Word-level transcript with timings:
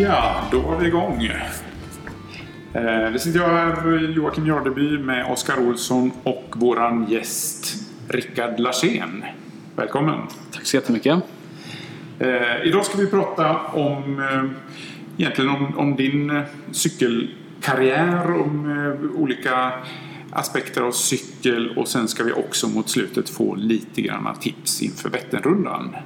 Ja, 0.00 0.44
då 0.50 0.60
var 0.60 0.78
vi 0.78 0.86
igång. 0.86 1.24
Eh, 2.74 3.12
Det 3.12 3.18
sitter 3.18 3.40
jag 3.40 3.48
här, 3.48 3.98
Joakim 4.16 4.46
Jardeby, 4.46 4.98
med 4.98 5.26
Oskar 5.32 5.58
Olsson 5.68 6.12
och 6.22 6.54
våran 6.56 7.06
gäst 7.10 7.74
Rickard 8.08 8.60
Larsén. 8.60 9.24
Välkommen! 9.76 10.20
Tack 10.52 10.66
så 10.66 10.76
jättemycket. 10.76 11.18
Eh, 12.18 12.62
idag 12.64 12.84
ska 12.84 12.98
vi 12.98 13.06
prata 13.06 13.56
om, 13.58 14.18
eh, 14.18 14.44
egentligen 15.18 15.50
om, 15.50 15.78
om 15.78 15.96
din 15.96 16.30
eh, 16.30 16.42
cykelkarriär, 16.72 18.30
om 18.40 18.70
eh, 18.70 19.20
olika 19.20 19.72
aspekter 20.30 20.82
av 20.82 20.92
cykel 20.92 21.78
och 21.78 21.88
sen 21.88 22.08
ska 22.08 22.24
vi 22.24 22.32
också 22.32 22.68
mot 22.68 22.88
slutet 22.88 23.28
få 23.30 23.54
lite 23.54 24.02
grann 24.02 24.28
tips 24.40 24.82
inför 24.82 25.10
Vätternrundan. 25.10 25.96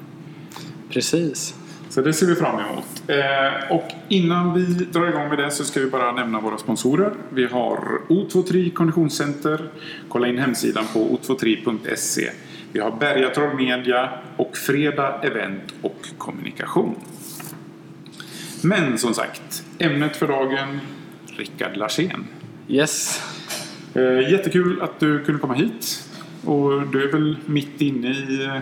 Precis. 0.91 1.55
Så 1.91 2.01
det 2.01 2.13
ser 2.13 2.27
vi 2.27 2.35
fram 2.35 2.61
emot. 2.61 3.03
Eh, 3.07 3.73
och 3.77 3.89
innan 4.09 4.55
vi 4.55 4.85
drar 4.85 5.09
igång 5.09 5.29
med 5.29 5.39
det 5.39 5.51
så 5.51 5.65
ska 5.65 5.81
vi 5.81 5.91
bara 5.91 6.13
nämna 6.13 6.41
våra 6.41 6.59
sponsorer. 6.59 7.13
Vi 7.31 7.45
har 7.45 8.01
O23 8.09 8.73
Konditionscenter. 8.73 9.69
Kolla 10.09 10.29
in 10.29 10.39
hemsidan 10.39 10.85
på 10.93 11.19
o23.se. 11.19 12.31
Vi 12.73 12.81
har 12.81 12.91
Bergatroll 12.91 13.57
Media 13.57 14.11
och 14.37 14.57
Fredag 14.57 15.21
Event 15.23 15.75
och 15.83 16.07
Kommunikation. 16.19 16.95
Men 18.63 18.99
som 18.99 19.15
sagt, 19.15 19.65
ämnet 19.79 20.17
för 20.17 20.29
dagen 20.29 20.81
Rickard 21.27 21.77
Larsén. 21.77 22.27
Yes. 22.69 23.23
Eh, 23.95 24.33
jättekul 24.33 24.83
att 24.83 25.01
du 25.01 25.25
kunde 25.25 25.41
komma 25.41 25.55
hit. 25.55 26.09
Och 26.45 26.87
du 26.87 27.09
är 27.09 27.13
väl 27.13 27.37
mitt 27.47 27.81
inne 27.81 28.09
i 28.09 28.45
eh, 28.45 28.61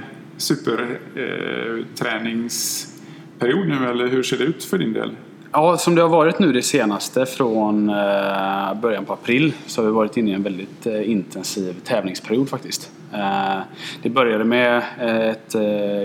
period 3.39 3.69
nu 3.69 3.91
eller 3.91 4.07
hur 4.07 4.23
ser 4.23 4.39
det 4.39 4.45
ut 4.45 4.65
för 4.65 4.79
din 4.79 4.93
del? 4.93 5.11
Ja, 5.53 5.79
som 5.79 5.95
det 5.95 6.03
har 6.03 6.09
varit 6.09 6.39
nu 6.39 6.53
det 6.53 6.63
senaste 6.63 7.27
från 7.27 7.89
eh, 7.89 8.75
början 8.83 9.05
på 9.05 9.13
april 9.13 9.53
så 9.67 9.81
har 9.81 9.87
vi 9.87 9.93
varit 9.93 10.17
inne 10.17 10.31
i 10.31 10.35
en 10.35 10.43
väldigt 10.43 10.87
eh, 10.87 11.11
intensiv 11.11 11.77
tävlingsperiod 11.85 12.49
faktiskt. 12.49 12.91
Eh, 13.13 13.59
det 14.03 14.11
började 14.11 14.45
med 14.45 14.83
ett 15.31 15.55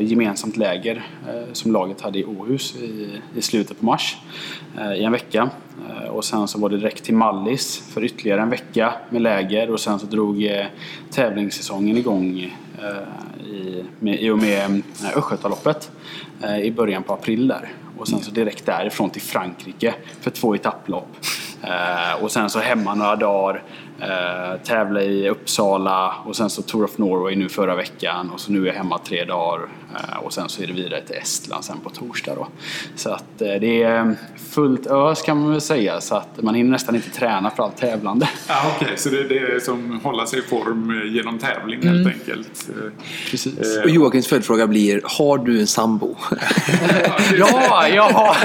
gemensamt 0.10 0.58
läger 0.58 1.04
som 1.54 1.72
laget 1.72 2.02
hade 2.02 2.20
i 2.20 2.26
Åhus 2.26 2.76
i, 3.36 3.42
slutet 3.42 3.80
på 3.80 3.86
mars 3.86 4.18
i 4.98 5.04
en 5.04 5.12
vecka. 5.12 5.50
Och 6.12 6.26
sen 6.26 6.48
så 6.48 6.60
var 6.60 6.70
det 6.70 6.78
direkt 6.78 7.04
till 7.04 7.16
Mallis 7.16 7.92
för 7.94 8.04
ytterligare 8.04 8.42
en 8.42 8.50
vecka 8.50 8.94
med 9.10 9.22
läger 9.22 9.70
och 9.70 9.80
sen 9.80 10.00
så 10.00 10.06
drog 10.06 10.50
tävlingssäsongen 11.12 11.98
igång 11.98 12.56
Eh, 12.82 13.46
i, 13.46 13.86
med, 14.00 14.22
i 14.22 14.30
och 14.30 14.38
med 14.38 14.82
eh, 15.04 15.18
Östgötaloppet 15.18 15.92
eh, 16.44 16.60
i 16.60 16.72
början 16.72 17.04
på 17.04 17.14
april 17.14 17.48
där. 17.48 17.72
Och 17.98 18.08
sen 18.08 18.20
så 18.20 18.32
direkt 18.32 18.66
därifrån 18.66 19.10
till 19.10 19.22
Frankrike 19.22 19.94
för 20.22 20.32
två 20.32 20.56
etapplopp. 20.56 21.08
Och 22.22 22.32
sen 22.32 22.50
så 22.50 22.60
hemma 22.60 22.96
några 22.96 23.16
dagar, 23.16 23.64
eh, 24.02 24.62
tävla 24.64 25.02
i 25.02 25.30
Uppsala 25.30 26.14
och 26.26 26.36
sen 26.36 26.50
så 26.50 26.62
Tour 26.62 26.84
of 26.84 26.98
Norway 26.98 27.36
nu 27.36 27.50
förra 27.50 27.76
veckan 27.76 28.30
och 28.30 28.40
så 28.40 28.52
nu 28.52 28.62
är 28.64 28.68
jag 28.68 28.74
hemma 28.74 28.98
tre 28.98 29.24
dagar 29.26 29.68
eh, 29.96 30.18
och 30.18 30.34
sen 30.34 30.50
så 30.50 30.64
är 30.64 30.68
det 30.68 30.74
vidare 30.74 31.02
till 31.02 31.16
Estland 31.16 31.66
sen 31.66 31.78
på 31.84 31.90
torsdag 31.90 32.36
då. 32.36 32.48
Så 32.96 33.10
att 33.10 33.42
eh, 33.42 33.48
det 33.62 33.84
är 33.84 34.16
fullt 34.50 34.88
ös 34.88 35.22
kan 35.22 35.42
man 35.42 35.52
väl 35.52 35.62
säga 35.62 36.02
så 36.02 36.16
att 36.16 36.42
man 36.42 36.56
hinner 36.56 36.72
nästan 36.72 36.96
inte 36.96 37.10
träna 37.10 37.50
för 37.50 37.64
allt 37.64 37.78
tävlande. 37.78 38.30
Ja, 38.48 38.74
Okej, 38.76 38.94
så 38.98 39.10
det, 39.10 39.24
det 39.24 39.38
är 39.38 39.60
som 39.60 40.00
hålla 40.04 40.26
sig 40.26 40.40
i 40.40 40.42
form 40.42 41.02
genom 41.16 41.40
tävling 41.40 41.88
helt 41.88 42.08
enkelt. 42.08 42.70
Eh, 42.70 42.92
Precis. 43.32 43.78
Och 43.84 43.90
Joakims 43.90 44.28
följdfråga 44.28 44.68
blir, 44.68 45.02
har 45.04 45.38
du 45.38 45.60
en 45.60 45.68
sambo? 45.68 46.16
Ja, 47.38 47.88
jag 47.88 48.10
har, 48.10 48.38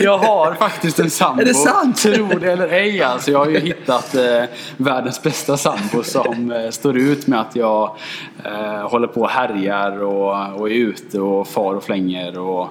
jag 0.00 0.18
har 0.18 0.54
faktiskt 0.54 0.98
en 1.00 1.10
sambo. 1.10 1.42
Är 1.42 1.46
det 1.46 1.54
sant? 1.54 1.96
Tro 1.96 2.26
det 2.40 2.52
eller 2.52 2.68
ej. 2.68 3.02
Alltså, 3.02 3.30
jag 3.30 3.38
har 3.38 3.50
ju 3.50 3.58
hittat 3.58 4.14
eh, 4.14 4.42
världens 4.78 5.22
bästa 5.22 5.56
sambo 5.56 6.02
som 6.02 6.52
eh, 6.52 6.70
står 6.70 6.96
ut 6.96 7.26
med 7.26 7.40
att 7.40 7.56
jag 7.56 7.96
eh, 8.44 8.90
håller 8.90 9.06
på 9.06 9.20
och 9.20 9.30
härjar 9.30 10.02
och, 10.02 10.60
och 10.60 10.70
är 10.70 10.74
ute 10.74 11.20
och 11.20 11.48
far 11.48 11.74
och 11.74 11.84
flänger. 11.84 12.38
Och, 12.38 12.68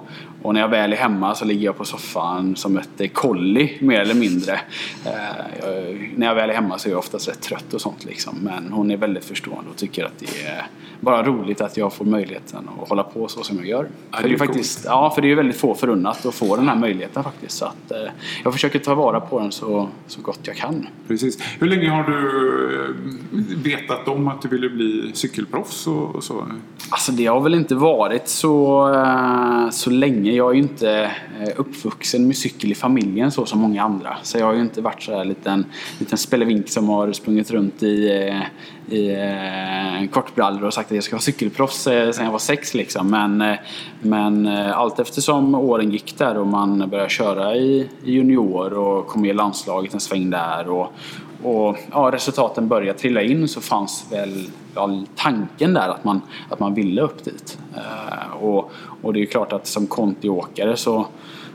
och 0.48 0.54
när 0.54 0.62
jag 0.62 0.68
väl 0.68 0.94
är 0.94 0.98
hemma 0.98 1.36
så 1.36 1.46
ligger 1.46 1.66
jag 1.66 1.78
på 1.78 1.86
soffan 1.86 2.56
som 2.56 2.78
ett 2.78 3.02
eh, 3.02 3.08
kolli 3.08 3.78
mer 3.82 4.00
eller 4.00 4.14
mindre. 4.14 4.54
Eh, 5.06 5.12
jag, 5.62 6.14
när 6.16 6.28
jag 6.28 6.36
väl 6.36 6.50
är 6.50 6.54
hemma 6.54 6.78
så 6.78 6.90
är 6.90 6.92
jag 6.92 7.00
oftast 7.00 7.28
rätt 7.28 7.42
trött 7.42 7.74
och 7.74 7.82
sånt 7.82 8.06
liksom. 8.06 8.36
Men 8.42 8.72
hon 8.72 8.92
är 8.92 8.98
väldigt 8.98 9.26
förstående 9.26 9.70
och 9.70 9.78
tycker 9.78 10.06
att 10.06 10.20
det 10.20 10.48
är 10.48 10.68
bara 11.00 11.24
roligt 11.24 11.62
att 11.62 11.78
jag 11.78 11.94
får 11.94 12.06
möjligheten 12.06 12.70
att 12.82 12.90
hålla 12.90 13.04
på 13.04 13.28
så 13.28 13.44
som 13.44 13.58
jag 13.58 13.68
gör. 13.68 13.88
Ja, 14.12 14.18
för 14.18 14.30
det 14.30 14.36
är 14.36 14.38
faktiskt, 14.38 14.86
ja, 14.86 15.12
för 15.16 15.22
det 15.22 15.32
är 15.32 15.36
väldigt 15.36 15.58
få 15.58 15.76
förunnat 15.76 16.26
att 16.26 16.36
få 16.36 16.56
den 16.56 16.68
här 16.68 16.76
möjligheten 16.76 17.24
faktiskt. 17.24 17.58
Så 17.58 17.66
att, 17.66 17.92
eh, 17.92 17.98
jag 18.44 18.54
försöker 18.54 18.80
ta 18.80 18.96
vara 18.96 19.20
på 19.20 19.40
den 19.40 19.52
så, 19.52 19.88
så 20.08 20.22
gott 20.22 20.40
jag 20.44 20.56
kan. 20.56 20.88
Precis. 21.08 21.42
Hur 21.60 21.68
länge 21.68 21.90
har 21.90 22.04
du 22.04 22.84
eh, 22.84 23.58
vetat 23.64 24.08
om 24.08 24.28
att 24.28 24.42
du 24.42 24.48
ville 24.48 24.70
bli 24.70 25.12
cykelproffs 25.14 25.88
och, 25.88 26.16
och 26.16 26.24
så? 26.24 26.46
Alltså 26.90 27.12
det 27.12 27.26
har 27.26 27.42
väl 27.42 27.54
inte 27.54 27.76
varit 27.76 28.28
så, 28.28 28.90
så 29.72 29.90
länge. 29.90 30.32
Jag 30.38 30.50
är 30.50 30.54
ju 30.54 30.62
inte 30.62 31.12
eh, 31.42 31.50
uppvuxen 31.56 32.28
med 32.28 32.38
cykel 32.38 32.72
i 32.72 32.76
familjen 32.76 33.32
så 33.32 33.46
som 33.46 33.60
många 33.60 33.84
andra. 33.84 34.18
Så 34.24 34.38
jag 34.38 34.46
har 34.46 34.54
ju 34.54 34.62
inte 34.62 34.82
varit 34.82 35.04
så 35.04 35.18
här 35.18 35.26
liten, 35.26 35.66
liten 36.00 36.18
spelevink 36.18 36.70
som 36.70 36.90
har 36.90 37.12
sprungit 37.12 37.52
runt 37.52 37.84
i, 37.84 38.12
eh, 38.12 38.96
i 38.98 39.10
eh, 39.10 40.10
kortbrallor 40.10 40.64
och 40.64 40.74
sagt 40.74 40.92
att 40.92 40.96
jag 40.96 41.04
ska 41.04 41.16
vara 41.16 41.22
cykelproffs 41.22 41.82
sen 41.84 42.26
jag 42.26 42.32
var 42.32 42.40
sex 42.40 42.74
liksom. 42.74 43.10
Men, 43.10 43.56
men 44.02 44.48
allt 44.48 45.00
eftersom 45.00 45.56
åren 45.56 45.92
gick 45.92 46.18
där 46.18 46.38
och 46.38 46.48
man 46.48 46.90
började 46.90 47.10
köra 47.10 47.56
i, 47.56 47.90
i 48.04 48.12
junior 48.12 48.74
och 48.74 49.08
kom 49.08 49.22
med 49.22 49.30
i 49.30 49.34
landslaget 49.34 49.94
en 49.94 50.00
sväng 50.00 50.30
där 50.30 50.70
och, 50.70 50.94
och 51.44 51.78
ja, 51.92 52.10
resultaten 52.14 52.68
började 52.68 53.00
trilla 53.00 53.22
in 53.22 53.48
så 53.48 53.62
fanns 53.62 54.08
väl 54.12 54.48
ja, 54.76 55.04
tanken 55.16 55.74
där 55.74 55.90
att 55.90 56.04
man, 56.04 56.22
att 56.50 56.60
man 56.60 56.74
ville 56.74 57.02
upp 57.02 57.24
dit. 57.24 57.60
Eh, 57.76 58.44
och, 58.44 58.72
och 59.02 59.14
det 59.14 59.20
är 59.20 59.22
ju 59.22 59.28
klart 59.28 59.54
att 59.54 59.68
som 59.68 59.88
kontiåkare 59.88 60.78
så, 60.78 61.08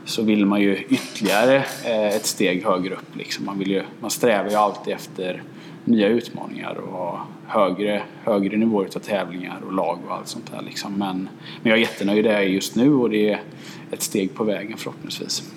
så 0.05 0.23
vill 0.23 0.45
man 0.45 0.61
ju 0.61 0.77
ytterligare 0.89 1.55
eh, 1.85 2.07
ett 2.07 2.25
steg 2.25 2.65
högre 2.65 2.93
upp. 2.93 3.15
Liksom. 3.15 3.45
Man, 3.45 3.59
vill 3.59 3.71
ju, 3.71 3.83
man 3.99 4.09
strävar 4.09 4.49
ju 4.49 4.55
alltid 4.55 4.93
efter 4.93 5.43
nya 5.85 6.07
utmaningar 6.07 6.75
och 6.75 7.17
högre, 7.47 8.03
högre 8.23 8.57
nivåer 8.57 8.85
av 8.95 8.99
tävlingar 8.99 9.59
och 9.65 9.73
lag 9.73 9.99
och 10.07 10.13
allt 10.13 10.27
sånt 10.27 10.51
där. 10.51 10.61
Liksom. 10.61 10.93
Men, 10.93 11.29
men 11.61 11.69
jag 11.69 11.77
är 11.77 11.81
jättenöjd 11.81 12.25
där 12.25 12.31
jag 12.31 12.43
är 12.43 12.47
just 12.47 12.75
nu 12.75 12.93
och 12.93 13.09
det 13.09 13.29
är 13.29 13.41
ett 13.91 14.01
steg 14.01 14.35
på 14.35 14.43
vägen 14.43 14.77
förhoppningsvis. 14.77 15.51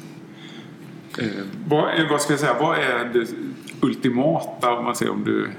Eh, 1.18 1.26
vad, 1.68 2.00
eh, 2.00 2.10
vad 2.10 2.20
ska 2.20 2.32
jag 2.32 2.40
säga, 2.40 2.56
vad 2.60 2.78
är 2.78 3.10
det 3.12 3.26
ultimata 3.80 4.72
om 4.78 4.84
man 4.84 4.94
säger 4.94 5.12
om 5.12 5.24
du 5.24 5.50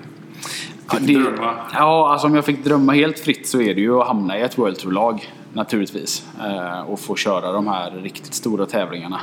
Ja, 0.92 0.98
fick 0.98 1.08
det, 1.08 1.14
drömma? 1.14 1.54
ja, 1.74 2.10
alltså 2.12 2.28
om 2.28 2.36
jag 2.36 2.46
fick 2.46 2.64
drömma 2.64 2.94
helt 2.94 3.20
fritt 3.20 3.48
så 3.48 3.62
är 3.62 3.76
det 3.76 3.82
ju 3.82 4.02
att 4.02 4.08
hamna 4.08 4.40
i 4.40 4.42
ett 4.42 4.58
World 4.58 4.78
Tour-lag 4.80 5.34
naturligtvis. 5.54 6.26
Eh, 6.40 6.82
och 6.82 7.00
få 7.00 7.16
köra 7.16 7.52
de 7.52 7.68
här 7.68 7.92
riktigt 7.92 8.34
stora 8.34 8.66
tävlingarna. 8.66 9.20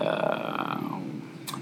Eh, 0.00 0.06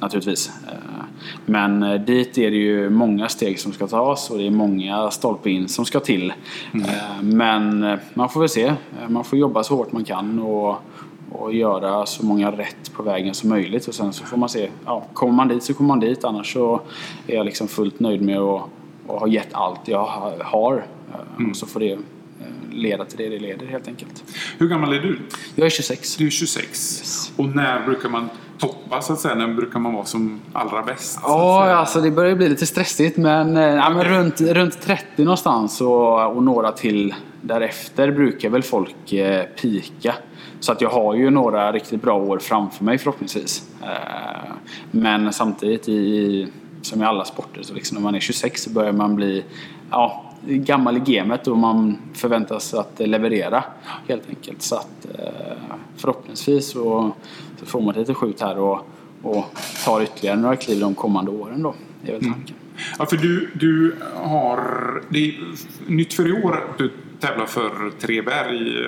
naturligtvis. 0.01 0.51
Eh, 0.69 1.05
men 1.47 1.83
eh, 1.83 1.95
dit 2.01 2.39
är 2.39 2.51
det 2.51 2.57
ju 2.57 2.91
många 2.91 3.29
steg 3.29 3.61
som 3.61 3.73
ska 3.73 3.87
tas 3.87 4.31
och 4.31 4.39
det 4.39 4.47
är 4.47 4.51
många 4.51 5.11
stolpe 5.11 5.51
in 5.51 5.69
som 5.69 5.85
ska 5.85 6.01
till. 6.01 6.33
Eh, 6.75 7.23
men 7.23 7.83
eh, 7.83 7.99
man 8.15 8.29
får 8.29 8.41
väl 8.41 8.49
se. 8.49 8.75
Man 9.09 9.25
får 9.25 9.39
jobba 9.39 9.63
så 9.63 9.77
hårt 9.77 9.93
man 9.93 10.05
kan 10.05 10.39
och, 10.39 10.77
och 11.33 11.55
göra 11.55 12.07
så 12.07 12.27
många 12.27 12.51
rätt 12.51 12.93
på 12.97 13.03
vägen 13.03 13.35
som 13.35 13.49
möjligt. 13.51 13.89
Och 13.89 13.95
sen 13.95 14.13
så 14.13 14.25
får 14.25 14.37
man 14.37 14.49
se. 14.49 14.69
Ja, 14.87 15.05
kommer 15.13 15.33
man 15.33 15.49
dit 15.49 15.63
så 15.63 15.75
kommer 15.75 15.89
man 15.89 16.01
dit. 16.01 16.25
Annars 16.25 16.53
så 16.53 16.81
är 17.27 17.35
jag 17.35 17.47
liksom 17.47 17.69
fullt 17.69 18.01
nöjd 18.01 18.23
med 18.23 18.39
att 18.39 18.63
och 19.07 19.21
har 19.21 19.27
gett 19.29 19.49
allt 19.55 19.81
jag 19.89 20.05
ha- 20.05 20.45
har. 20.45 20.87
Eh, 21.39 21.51
Och 21.51 21.57
så 21.57 21.67
får 21.67 21.81
det 21.81 21.93
eh, 21.93 21.99
leda 22.73 23.05
till 23.05 23.19
det 23.19 23.29
det 23.29 23.39
leder 23.39 23.67
helt 23.67 23.89
enkelt. 23.89 24.25
Hur 24.59 24.69
gammal 24.69 24.93
är 24.93 24.99
du? 25.01 25.19
Jag 25.55 25.67
är 25.67 25.71
26. 25.71 26.17
Du 26.17 26.27
är 26.27 26.31
26. 26.31 27.33
Och 27.37 27.45
när 27.57 27.85
brukar 27.87 28.09
man 28.09 28.29
toppa 28.59 29.01
så 29.01 29.13
att 29.13 29.21
säga? 29.21 29.35
När 29.35 29.49
brukar 29.55 29.79
man 29.81 29.95
vara 29.95 30.05
som 30.05 30.41
allra 30.53 30.83
bäst? 30.83 31.19
Ja, 31.23 31.65
alltså 31.75 32.01
det 32.01 32.11
börjar 32.11 32.35
bli 32.37 32.49
lite 32.49 32.67
stressigt 32.67 33.17
men, 33.17 33.57
eh, 33.57 33.63
ja, 33.63 33.91
men 33.91 34.05
runt, 34.05 34.41
runt 34.41 34.81
30 34.83 35.25
någonstans 35.25 35.81
och, 35.81 36.37
och 36.37 36.43
några 36.43 36.73
till 36.73 37.15
därefter 37.43 38.11
brukar 38.11 38.49
väl 38.51 38.63
folk 38.63 39.13
eh, 39.13 39.43
pika. 39.45 40.15
Så 40.61 40.73
att 40.73 40.81
jag 40.81 40.91
har 40.91 41.15
ju 41.15 41.31
några 41.31 41.73
riktigt 41.73 42.03
bra 42.03 42.15
år 42.15 42.39
framför 42.39 42.85
mig 42.85 42.99
förhoppningsvis. 42.99 43.69
Eh, 43.83 44.53
men 44.91 45.33
samtidigt 45.33 45.89
i, 45.89 46.47
som 46.83 47.03
i 47.03 47.05
alla 47.05 47.25
sporter 47.25 47.63
så 47.63 47.75
liksom 47.75 47.95
när 47.95 48.03
man 48.03 48.15
är 48.15 48.21
26 48.21 48.63
så 48.63 48.71
börjar 48.71 48.93
man 48.93 49.17
bli 49.17 49.45
ja, 49.91 50.25
gammal 50.47 50.97
i 50.97 51.01
gamet 51.01 51.47
och 51.47 51.59
man 51.59 51.99
förväntas 52.15 52.75
att 52.75 52.99
leverera 52.99 53.65
helt 54.09 54.29
enkelt. 54.29 54.63
Så 54.63 54.77
att 54.77 55.07
eh, 55.19 55.57
förhoppningsvis 55.97 56.71
så, 56.71 57.13
så 57.61 57.67
får 57.67 57.81
man 57.81 57.95
lite 57.95 58.15
skjut 58.15 58.41
här 58.41 58.59
och, 58.59 58.87
och 59.23 59.45
tar 59.85 60.03
ytterligare 60.03 60.37
några 60.37 60.57
kliv 60.57 60.81
de 60.81 60.95
kommande 60.95 61.31
åren 61.31 61.63
då. 61.63 61.75
Det 62.03 62.09
är 62.09 62.21
väl 62.21 62.33
tanken. 62.33 62.57
Ja, 62.99 63.07
för 63.07 63.17
du, 63.17 63.51
du 63.55 63.97
har... 64.15 64.59
Det 65.09 65.29
är 65.29 65.35
nytt 65.87 66.13
för 66.13 66.29
i 66.29 66.43
år 66.43 66.65
att 66.71 66.79
du 66.79 66.91
tävlar 67.21 67.47
för 67.47 67.91
Treberg 68.01 68.87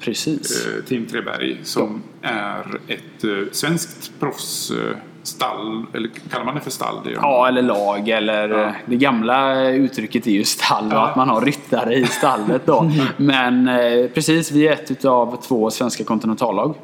Precis. 0.00 0.66
eh, 0.66 0.84
Team 0.84 1.06
Treberg 1.06 1.58
som 1.62 2.02
är 2.22 2.80
ett 2.88 3.24
eh, 3.24 3.30
svenskt 3.52 4.12
proffsstall. 4.20 5.86
Eller 5.94 6.10
kallar 6.30 6.44
man 6.44 6.54
det 6.54 6.60
för 6.60 6.70
stall? 6.70 6.94
Det. 7.04 7.10
Ja, 7.10 7.48
eller 7.48 7.62
lag. 7.62 8.08
Eller 8.08 8.48
Ja. 8.48 8.64
eh, 8.64 8.72
Det 8.86 8.96
gamla 8.96 9.68
uttrycket 9.70 10.26
är 10.26 10.30
ju 10.30 10.44
stall 10.44 10.86
och 10.86 10.92
Ja. 10.92 11.08
att 11.08 11.16
man 11.16 11.28
har 11.28 11.40
ryttare 11.40 11.94
i 11.94 12.06
stallet 12.06 12.62
då. 12.66 12.90
Men 13.16 13.70
precis, 14.14 14.52
vi 14.52 14.68
är 14.68 14.72
ett 14.72 14.90
utav 14.90 15.42
två 15.42 15.70
svenska 15.70 16.04
kontinentallag. 16.04 16.74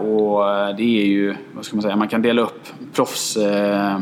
Och 0.00 0.44
det 0.76 0.82
är 1.02 1.06
ju, 1.06 1.34
vad 1.54 1.64
ska 1.64 1.76
man 1.76 1.82
säga, 1.82 1.96
man 1.96 2.08
kan 2.08 2.22
dela 2.22 2.42
upp 2.42 2.62
proffslag 2.94 3.90
eh, 3.90 4.00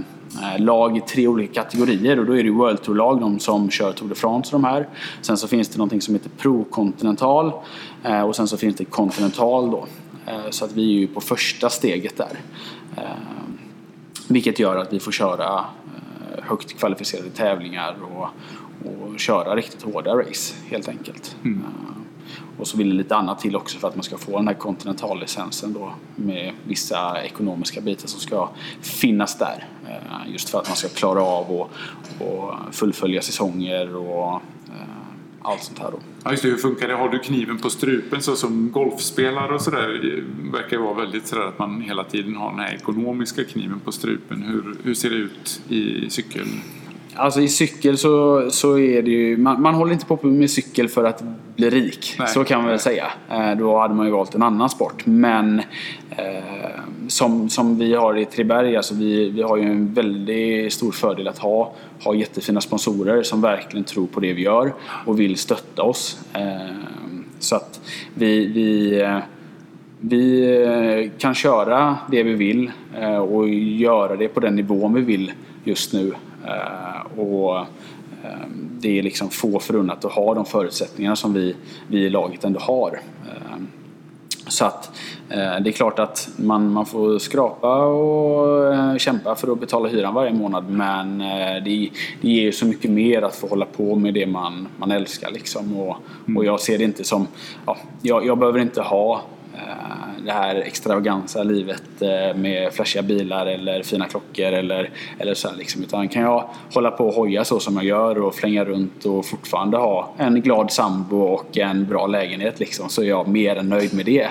lag 0.58 0.96
i 0.96 1.00
tre 1.00 1.28
olika 1.28 1.62
kategorier 1.62 2.18
och 2.18 2.26
då 2.26 2.38
är 2.38 2.44
det 2.44 2.50
World 2.50 2.82
Tour-lag, 2.82 3.20
de 3.20 3.38
som 3.38 3.70
kör 3.70 3.92
Tour 3.92 4.08
de 4.08 4.14
France 4.14 4.56
och 4.56 4.62
de 4.62 4.68
här. 4.68 4.88
Sen 5.20 5.36
så 5.36 5.48
finns 5.48 5.68
det 5.68 5.78
någonting 5.78 6.00
som 6.00 6.14
heter 6.14 6.30
Pro 6.38 6.64
Continental 6.64 7.52
eh, 8.02 8.22
och 8.22 8.36
sen 8.36 8.48
så 8.48 8.56
finns 8.56 8.76
det 8.76 8.84
Continental 8.84 9.70
då. 9.70 9.86
Eh, 10.26 10.50
så 10.50 10.64
att 10.64 10.72
vi 10.72 10.82
är 10.82 11.00
ju 11.00 11.06
på 11.06 11.20
första 11.20 11.70
steget 11.70 12.16
där. 12.16 12.40
Eh, 12.96 13.02
vilket 14.28 14.58
gör 14.58 14.76
att 14.76 14.92
vi 14.92 15.00
får 15.00 15.12
köra 15.12 15.58
eh, 15.58 16.44
högt 16.44 16.78
kvalificerade 16.78 17.30
tävlingar 17.30 17.96
och, 18.02 18.28
och 18.90 19.20
köra 19.20 19.56
riktigt 19.56 19.82
hårda 19.82 20.14
race 20.14 20.54
helt 20.70 20.88
enkelt. 20.88 21.36
Eh, 21.44 21.50
och 22.58 22.68
så 22.68 22.76
vill 22.76 22.88
det 22.88 22.94
lite 22.94 23.16
annat 23.16 23.38
till 23.38 23.56
också 23.56 23.78
för 23.78 23.88
att 23.88 23.96
man 23.96 24.02
ska 24.02 24.18
få 24.18 24.38
den 24.38 24.48
här 24.48 24.54
kontinentallicensen 24.54 25.72
då 25.72 25.92
med 26.16 26.52
vissa 26.64 27.22
ekonomiska 27.22 27.80
bitar 27.80 28.08
som 28.08 28.20
ska 28.20 28.48
finnas 28.80 29.38
där. 29.38 29.68
Eh, 29.88 30.32
just 30.32 30.48
för 30.48 30.58
att 30.58 30.68
man 30.68 30.76
ska 30.76 30.88
klara 30.88 31.22
av 31.22 31.50
och, 31.50 31.70
och 32.18 32.54
fullfölja 32.70 33.22
säsonger 33.22 33.96
och 33.96 34.32
eh, 34.66 35.04
allt 35.42 35.62
sånt 35.62 35.78
här 35.78 35.90
då. 35.90 35.98
Ja, 36.24 36.30
just 36.30 36.42
det. 36.42 36.48
Hur 36.48 36.56
funkar 36.56 36.88
det? 36.88 36.94
Har 36.94 37.08
du 37.08 37.18
kniven 37.18 37.58
på 37.58 37.70
strupen 37.70 38.22
så 38.22 38.36
som 38.36 38.72
golfspelare 38.72 39.54
och 39.54 39.60
sådär? 39.60 40.22
verkar 40.52 40.78
vara 40.78 40.94
väldigt 40.94 41.26
sådär 41.26 41.42
att 41.42 41.58
man 41.58 41.80
hela 41.80 42.04
tiden 42.04 42.36
har 42.36 42.50
den 42.50 42.60
här 42.60 42.74
ekonomiska 42.74 43.44
kniven 43.44 43.80
på 43.80 43.92
strupen. 43.92 44.42
Hur, 44.42 44.76
hur 44.82 44.94
ser 44.94 45.10
det 45.10 45.16
ut 45.16 45.60
i 45.68 46.10
cykel? 46.10 46.46
Alltså 47.16 47.40
i 47.40 47.48
cykel 47.48 47.98
så, 47.98 48.46
så 48.50 48.78
är 48.78 49.02
det 49.02 49.10
ju, 49.10 49.36
man, 49.36 49.62
man 49.62 49.74
håller 49.74 49.92
inte 49.92 50.06
på 50.06 50.18
med 50.22 50.50
cykel 50.50 50.88
för 50.88 51.04
att 51.04 51.22
bli 51.56 51.70
rik. 51.70 52.16
Nej. 52.18 52.28
Så 52.28 52.44
kan 52.44 52.60
man 52.60 52.70
väl 52.70 52.78
säga. 52.78 53.06
Eh, 53.30 53.56
då 53.58 53.78
hade 53.78 53.94
man 53.94 54.06
ju 54.06 54.12
valt 54.12 54.34
en 54.34 54.42
annan 54.42 54.70
sport. 54.70 55.06
Men 55.06 55.58
eh, 56.10 56.24
som, 57.08 57.48
som 57.48 57.78
vi 57.78 57.94
har 57.94 58.18
i 58.18 58.24
Triberg, 58.24 58.76
alltså 58.76 58.94
vi, 58.94 59.30
vi 59.30 59.42
har 59.42 59.56
ju 59.56 59.62
en 59.62 59.94
väldigt 59.94 60.72
stor 60.72 60.92
fördel 60.92 61.28
att 61.28 61.38
ha, 61.38 61.72
ha 62.04 62.14
jättefina 62.14 62.60
sponsorer 62.60 63.22
som 63.22 63.40
verkligen 63.40 63.84
tror 63.84 64.06
på 64.06 64.20
det 64.20 64.32
vi 64.32 64.42
gör 64.42 64.72
och 65.06 65.20
vill 65.20 65.36
stötta 65.36 65.82
oss. 65.82 66.18
Eh, 66.32 66.76
så 67.38 67.56
att 67.56 67.80
vi, 68.14 68.46
vi 68.46 69.00
eh, 69.00 69.18
vi 70.00 70.54
eh, 70.62 71.18
kan 71.18 71.34
köra 71.34 71.96
det 72.10 72.22
vi 72.22 72.34
vill 72.34 72.70
och 73.28 73.48
göra 73.48 74.16
det 74.16 74.28
på 74.28 74.40
den 74.40 74.56
nivån 74.56 74.94
vi 74.94 75.00
vill 75.00 75.32
just 75.64 75.92
nu. 75.92 76.12
Eh, 76.46 77.18
Och 77.20 77.58
eh, 77.58 78.46
det 78.80 78.98
är 78.98 79.02
liksom 79.02 79.30
få 79.30 79.58
förunnat 79.58 80.04
att 80.04 80.12
ha 80.12 80.34
de 80.34 80.44
förutsättningarna 80.44 81.16
som 81.16 81.32
vi, 81.34 81.56
vi 81.88 81.98
i 81.98 82.10
laget 82.10 82.44
ändå 82.44 82.60
har. 82.60 83.00
Eh, 83.26 83.56
Så 84.48 84.64
att 84.64 84.90
eh, 85.28 85.60
det 85.62 85.70
är 85.70 85.72
klart 85.72 85.98
att 85.98 86.28
man, 86.36 86.72
man 86.72 86.86
får 86.86 87.18
skrapa 87.18 87.84
och 87.84 88.74
eh, 88.74 88.96
kämpa 88.96 89.34
för 89.34 89.52
att 89.52 89.60
betala 89.60 89.88
hyran 89.88 90.14
varje 90.14 90.32
månad 90.32 90.70
men 90.70 91.20
eh, 91.20 91.62
det, 91.64 91.90
det 92.20 92.28
ger 92.28 92.42
ju 92.42 92.52
så 92.52 92.66
mycket 92.66 92.90
mer 92.90 93.22
att 93.22 93.36
få 93.36 93.48
hålla 93.48 93.66
på 93.66 93.96
med 93.96 94.14
det 94.14 94.26
man, 94.26 94.68
man 94.78 94.90
älskar 94.90 95.30
liksom. 95.30 95.76
Och, 95.80 95.96
och 96.36 96.44
jag 96.44 96.60
ser 96.60 96.78
det 96.78 96.84
inte 96.84 97.04
som, 97.04 97.26
ja, 97.66 97.76
jag, 98.02 98.26
jag 98.26 98.38
behöver 98.38 98.58
inte 98.60 98.82
ha 98.82 99.22
eh, 99.54 100.13
det 100.24 100.32
här 100.32 100.54
extravaganza 100.56 101.42
livet 101.42 102.02
eh, 102.02 102.36
med 102.36 102.72
flashiga 102.72 103.02
bilar 103.02 103.46
eller 103.46 103.82
fina 103.82 104.06
klockor 104.06 104.46
eller, 104.46 104.90
eller 105.18 105.34
så 105.34 105.48
här 105.48 105.56
liksom. 105.56 105.82
Utan 105.82 106.08
kan 106.08 106.22
jag 106.22 106.50
hålla 106.74 106.90
på 106.90 107.06
och 107.06 107.14
hoja 107.14 107.44
så 107.44 107.60
som 107.60 107.76
jag 107.76 107.84
gör 107.84 108.18
och 108.18 108.34
flänga 108.34 108.64
runt 108.64 109.04
och 109.04 109.26
fortfarande 109.26 109.76
ha 109.76 110.14
en 110.18 110.40
glad 110.40 110.72
sambo 110.72 111.16
och 111.16 111.58
en 111.58 111.86
bra 111.86 112.06
lägenhet 112.06 112.60
liksom, 112.60 112.88
så 112.88 113.02
är 113.02 113.06
jag 113.06 113.28
mer 113.28 113.56
än 113.56 113.68
nöjd 113.68 113.94
med 113.94 114.06
det. 114.06 114.28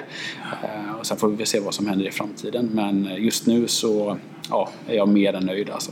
Eh, 0.64 0.96
Och 1.00 1.06
sen 1.06 1.18
får 1.18 1.28
vi 1.30 1.36
väl 1.36 1.48
se 1.48 1.60
vad 1.60 1.74
som 1.74 1.88
händer 1.88 2.06
i 2.06 2.12
framtiden. 2.12 2.70
Men 2.74 3.10
just 3.18 3.48
nu 3.48 3.68
så 3.68 4.18
ja, 4.50 4.70
är 4.88 4.96
jag 4.96 5.08
mer 5.10 5.34
än 5.34 5.46
nöjd 5.46 5.70
alltså. 5.70 5.92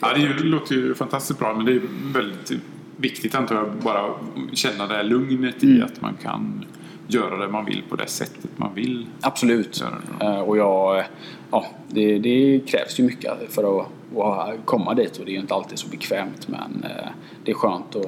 Ja, 0.00 0.08
det 0.14 0.44
låter 0.44 0.74
ju 0.74 0.94
fantastiskt 0.94 1.38
bra 1.38 1.54
men 1.54 1.66
det 1.66 1.72
är 1.72 1.80
väldigt 2.14 2.52
viktigt 2.96 3.34
antar 3.34 3.54
jag 3.54 3.70
bara 3.82 4.10
känna 4.52 4.86
det 4.86 4.94
här 4.94 5.02
lugnet 5.04 5.64
i 5.64 5.82
att 5.82 6.00
man 6.00 6.14
kan 6.22 6.64
göra 7.08 7.36
det 7.36 7.48
man 7.48 7.64
vill 7.64 7.82
på 7.88 7.96
det 7.96 8.06
sättet 8.06 8.50
man 8.56 8.74
vill. 8.74 9.06
Absolut. 9.20 9.84
Eh, 10.20 10.38
Och 10.40 10.56
jag, 10.56 11.04
ja, 11.50 11.66
det, 11.88 12.18
det 12.18 12.60
krävs 12.66 13.00
ju 13.00 13.04
mycket 13.04 13.32
för 13.48 13.80
att, 13.80 13.86
att 14.18 14.54
komma 14.64 14.94
dit 14.94 15.18
och 15.18 15.24
det 15.24 15.30
är 15.30 15.34
ju 15.34 15.40
inte 15.40 15.54
alltid 15.54 15.78
så 15.78 15.88
bekvämt 15.88 16.48
men 16.48 16.84
eh, 16.84 17.08
det 17.44 17.50
är 17.50 17.54
skönt 17.54 17.96
att, 17.96 18.06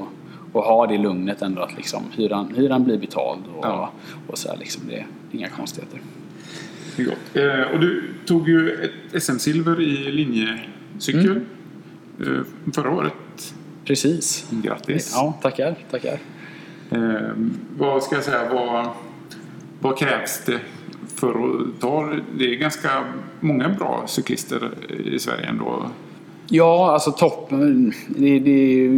att 0.54 0.64
ha 0.64 0.86
det 0.86 0.98
lugnet 0.98 1.42
ändå 1.42 1.62
att 1.62 1.76
liksom 1.76 2.02
hyran, 2.16 2.54
hyran 2.56 2.84
blir 2.84 2.98
betald 2.98 3.40
och, 3.56 3.64
Ja. 3.64 3.90
och 4.26 4.38
så 4.38 4.48
här 4.48 4.56
liksom. 4.56 4.82
Det 4.88 4.96
är 4.96 5.06
inga 5.32 5.48
konstigheter. 5.48 6.00
Det 6.96 7.02
är 7.02 7.06
gott. 7.06 7.36
Eh, 7.68 7.74
och 7.74 7.80
du 7.80 8.14
tog 8.26 8.48
ju 8.48 8.70
ett 9.12 9.22
SM-silver 9.22 9.80
i 9.80 10.12
linjecykel 10.12 11.40
eh, 12.20 12.72
förra 12.74 12.90
året. 12.90 13.54
Precis. 13.84 14.46
Grattis! 14.50 15.12
Ja, 15.14 15.34
tackar, 15.42 15.74
tackar. 15.90 16.18
Eh, 16.94 17.30
vad 17.78 18.02
ska 18.02 18.14
jag 18.14 18.24
säga, 18.24 18.54
vad, 18.54 18.88
vad 19.80 19.98
krävs 19.98 20.42
det 20.46 20.60
för 21.14 21.30
att 21.30 21.80
ta 21.80 22.12
Det 22.38 22.44
är 22.44 22.54
ganska 22.54 23.04
många 23.40 23.68
bra 23.68 24.04
cyklister 24.06 24.70
i 24.90 25.18
Sverige 25.18 25.46
ändå. 25.46 25.90
Ja, 26.48 26.90
alltså 26.92 27.10
toppen. 27.12 27.92
Det, 28.08 28.38
det 28.38 28.88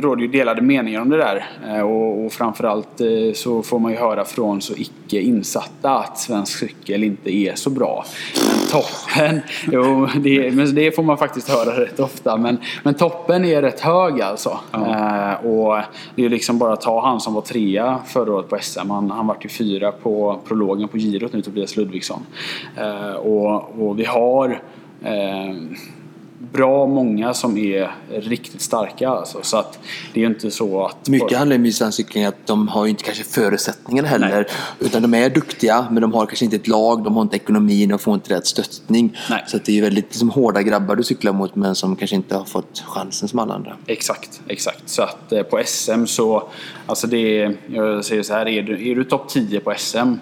råder 0.00 0.22
ju 0.22 0.28
delade 0.28 0.62
meningar 0.62 1.00
om 1.00 1.08
det 1.10 1.16
där. 1.16 1.46
Eh, 1.68 1.80
Och, 1.80 2.24
och 2.24 2.32
framförallt 2.32 3.00
eh, 3.00 3.06
så 3.34 3.62
får 3.62 3.78
man 3.78 3.92
ju 3.92 3.98
höra 3.98 4.24
från 4.24 4.60
så 4.62 4.74
icke 4.76 5.20
insatta 5.20 5.90
att 5.98 6.18
svensk 6.18 6.58
cykel 6.58 7.04
inte 7.04 7.34
är 7.36 7.54
så 7.54 7.70
bra. 7.70 8.04
Men 8.48 8.68
toppen, 8.68 9.40
jo, 9.72 10.08
det, 10.20 10.54
men 10.54 10.74
det 10.74 10.96
får 10.96 11.02
man 11.02 11.18
faktiskt 11.18 11.48
höra 11.48 11.80
rätt 11.80 12.00
ofta. 12.00 12.36
Men, 12.36 12.58
men 12.82 12.94
toppen 12.94 13.44
är 13.44 13.62
rätt 13.62 13.80
hög 13.80 14.20
alltså. 14.20 14.58
Eh, 14.74 15.46
Och 15.46 15.78
det 16.14 16.24
är 16.24 16.28
liksom 16.28 16.58
bara 16.58 16.72
att 16.72 16.80
ta 16.80 17.06
han 17.06 17.20
som 17.20 17.34
var 17.34 17.42
trea 17.42 17.98
förra 18.06 18.34
året 18.34 18.48
på 18.48 18.58
SM. 18.60 18.90
Han, 18.90 19.10
han 19.10 19.26
vart 19.26 19.44
ju 19.44 19.48
fyra 19.48 19.92
på 19.92 20.38
prologen 20.48 20.88
på 20.88 20.98
girot 20.98 21.32
nu, 21.32 21.42
Tobias 21.42 21.76
Ludvigsson. 21.76 22.20
Och, 23.22 23.80
och 23.88 23.98
vi 23.98 24.04
har 24.04 24.60
eh, 25.04 25.56
bra 26.38 26.86
många 26.86 27.34
som 27.34 27.56
är 27.58 27.94
riktigt 28.08 28.60
starka. 28.60 29.08
Alltså. 29.08 29.38
Så 29.42 29.56
att 29.56 29.78
det 30.14 30.22
är 30.22 30.26
inte 30.26 30.50
så 30.50 30.86
att... 30.86 31.08
Mycket 31.08 31.38
handlar 31.38 31.56
ju 31.56 31.64
om 31.64 31.72
svensk 31.72 31.96
cykling 31.96 32.24
att 32.24 32.46
de 32.46 32.68
har 32.68 32.84
ju 32.84 32.90
inte 32.90 33.04
kanske 33.04 33.24
förutsättningarna 33.24 34.08
heller. 34.08 34.46
Utan 34.80 35.02
de 35.02 35.14
är 35.14 35.30
duktiga 35.30 35.86
men 35.90 36.02
de 36.02 36.12
har 36.12 36.26
kanske 36.26 36.44
inte 36.44 36.56
ett 36.56 36.68
lag, 36.68 37.04
de 37.04 37.14
har 37.14 37.22
inte 37.22 37.36
ekonomin, 37.36 37.88
de 37.88 37.98
får 37.98 38.14
inte 38.14 38.34
rätt 38.34 38.46
stöttning. 38.46 39.16
Nej. 39.30 39.44
Så 39.46 39.56
att 39.56 39.64
det 39.64 39.72
är 39.72 39.76
ju 39.76 39.82
väldigt 39.82 40.04
liksom, 40.04 40.30
hårda 40.30 40.62
grabbar 40.62 40.96
du 40.96 41.02
cyklar 41.02 41.32
mot 41.32 41.54
men 41.54 41.74
som 41.74 41.96
kanske 41.96 42.16
inte 42.16 42.36
har 42.36 42.44
fått 42.44 42.84
chansen 42.86 43.28
som 43.28 43.38
alla 43.38 43.54
andra. 43.54 43.76
Exakt, 43.86 44.40
exakt. 44.48 44.88
Så 44.88 45.02
att 45.02 45.32
eh, 45.32 45.42
på 45.42 45.62
SM 45.66 46.06
så, 46.06 46.48
alltså 46.86 47.06
det 47.06 47.42
är, 47.42 47.56
jag 47.66 48.04
säger 48.04 48.22
så 48.22 48.32
här, 48.32 48.48
är 48.48 48.62
du, 48.62 48.90
är 48.90 48.94
du 48.94 49.04
topp 49.04 49.28
10 49.28 49.60
på 49.60 49.74
SM 49.76 50.14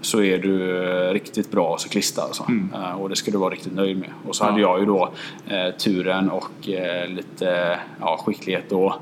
så 0.00 0.22
är 0.22 0.38
du 0.38 0.84
eh, 1.08 1.12
riktigt 1.12 1.50
bra 1.50 1.76
cyklist 1.78 2.18
alltså. 2.18 2.46
Eh, 2.74 2.92
Och 3.00 3.08
det 3.08 3.16
ska 3.16 3.30
du 3.30 3.38
vara 3.38 3.50
riktigt 3.54 3.74
nöjd 3.74 3.98
med. 3.98 4.10
Och 4.28 4.36
så 4.36 4.44
hade 4.44 4.60
jag 4.60 4.80
ju 4.80 4.86
då 4.86 5.10
eh, 5.48 5.70
turen 5.74 6.30
och 6.30 6.68
eh, 6.68 7.08
lite 7.08 7.78
ja, 8.00 8.20
skicklighet 8.26 8.72
och, 8.72 8.92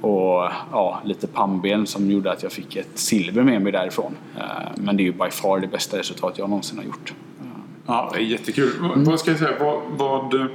och 0.00 0.48
ja, 0.72 1.00
lite 1.04 1.26
pannben 1.26 1.86
som 1.86 2.10
gjorde 2.10 2.32
att 2.32 2.42
jag 2.42 2.52
fick 2.52 2.76
ett 2.76 2.98
silver 2.98 3.42
med 3.42 3.62
mig 3.62 3.72
därifrån. 3.72 4.14
Eh, 4.38 4.42
Men 4.76 4.96
det 4.96 5.02
är 5.02 5.04
ju 5.04 5.12
by 5.12 5.30
far 5.30 5.58
det 5.60 5.66
bästa 5.66 5.98
resultat 5.98 6.38
jag 6.38 6.48
någonsin 6.50 6.78
har 6.78 6.84
gjort. 6.84 7.14
Ja, 7.86 8.10
det 8.14 8.18
är 8.18 8.22
jättekul. 8.24 8.70
Vad- 8.80 8.98
Vad 8.98 9.20
ska 9.20 9.30
jag 9.30 9.38
säga? 9.38 9.50
Vad, 9.60 9.80
vad, 9.96 10.48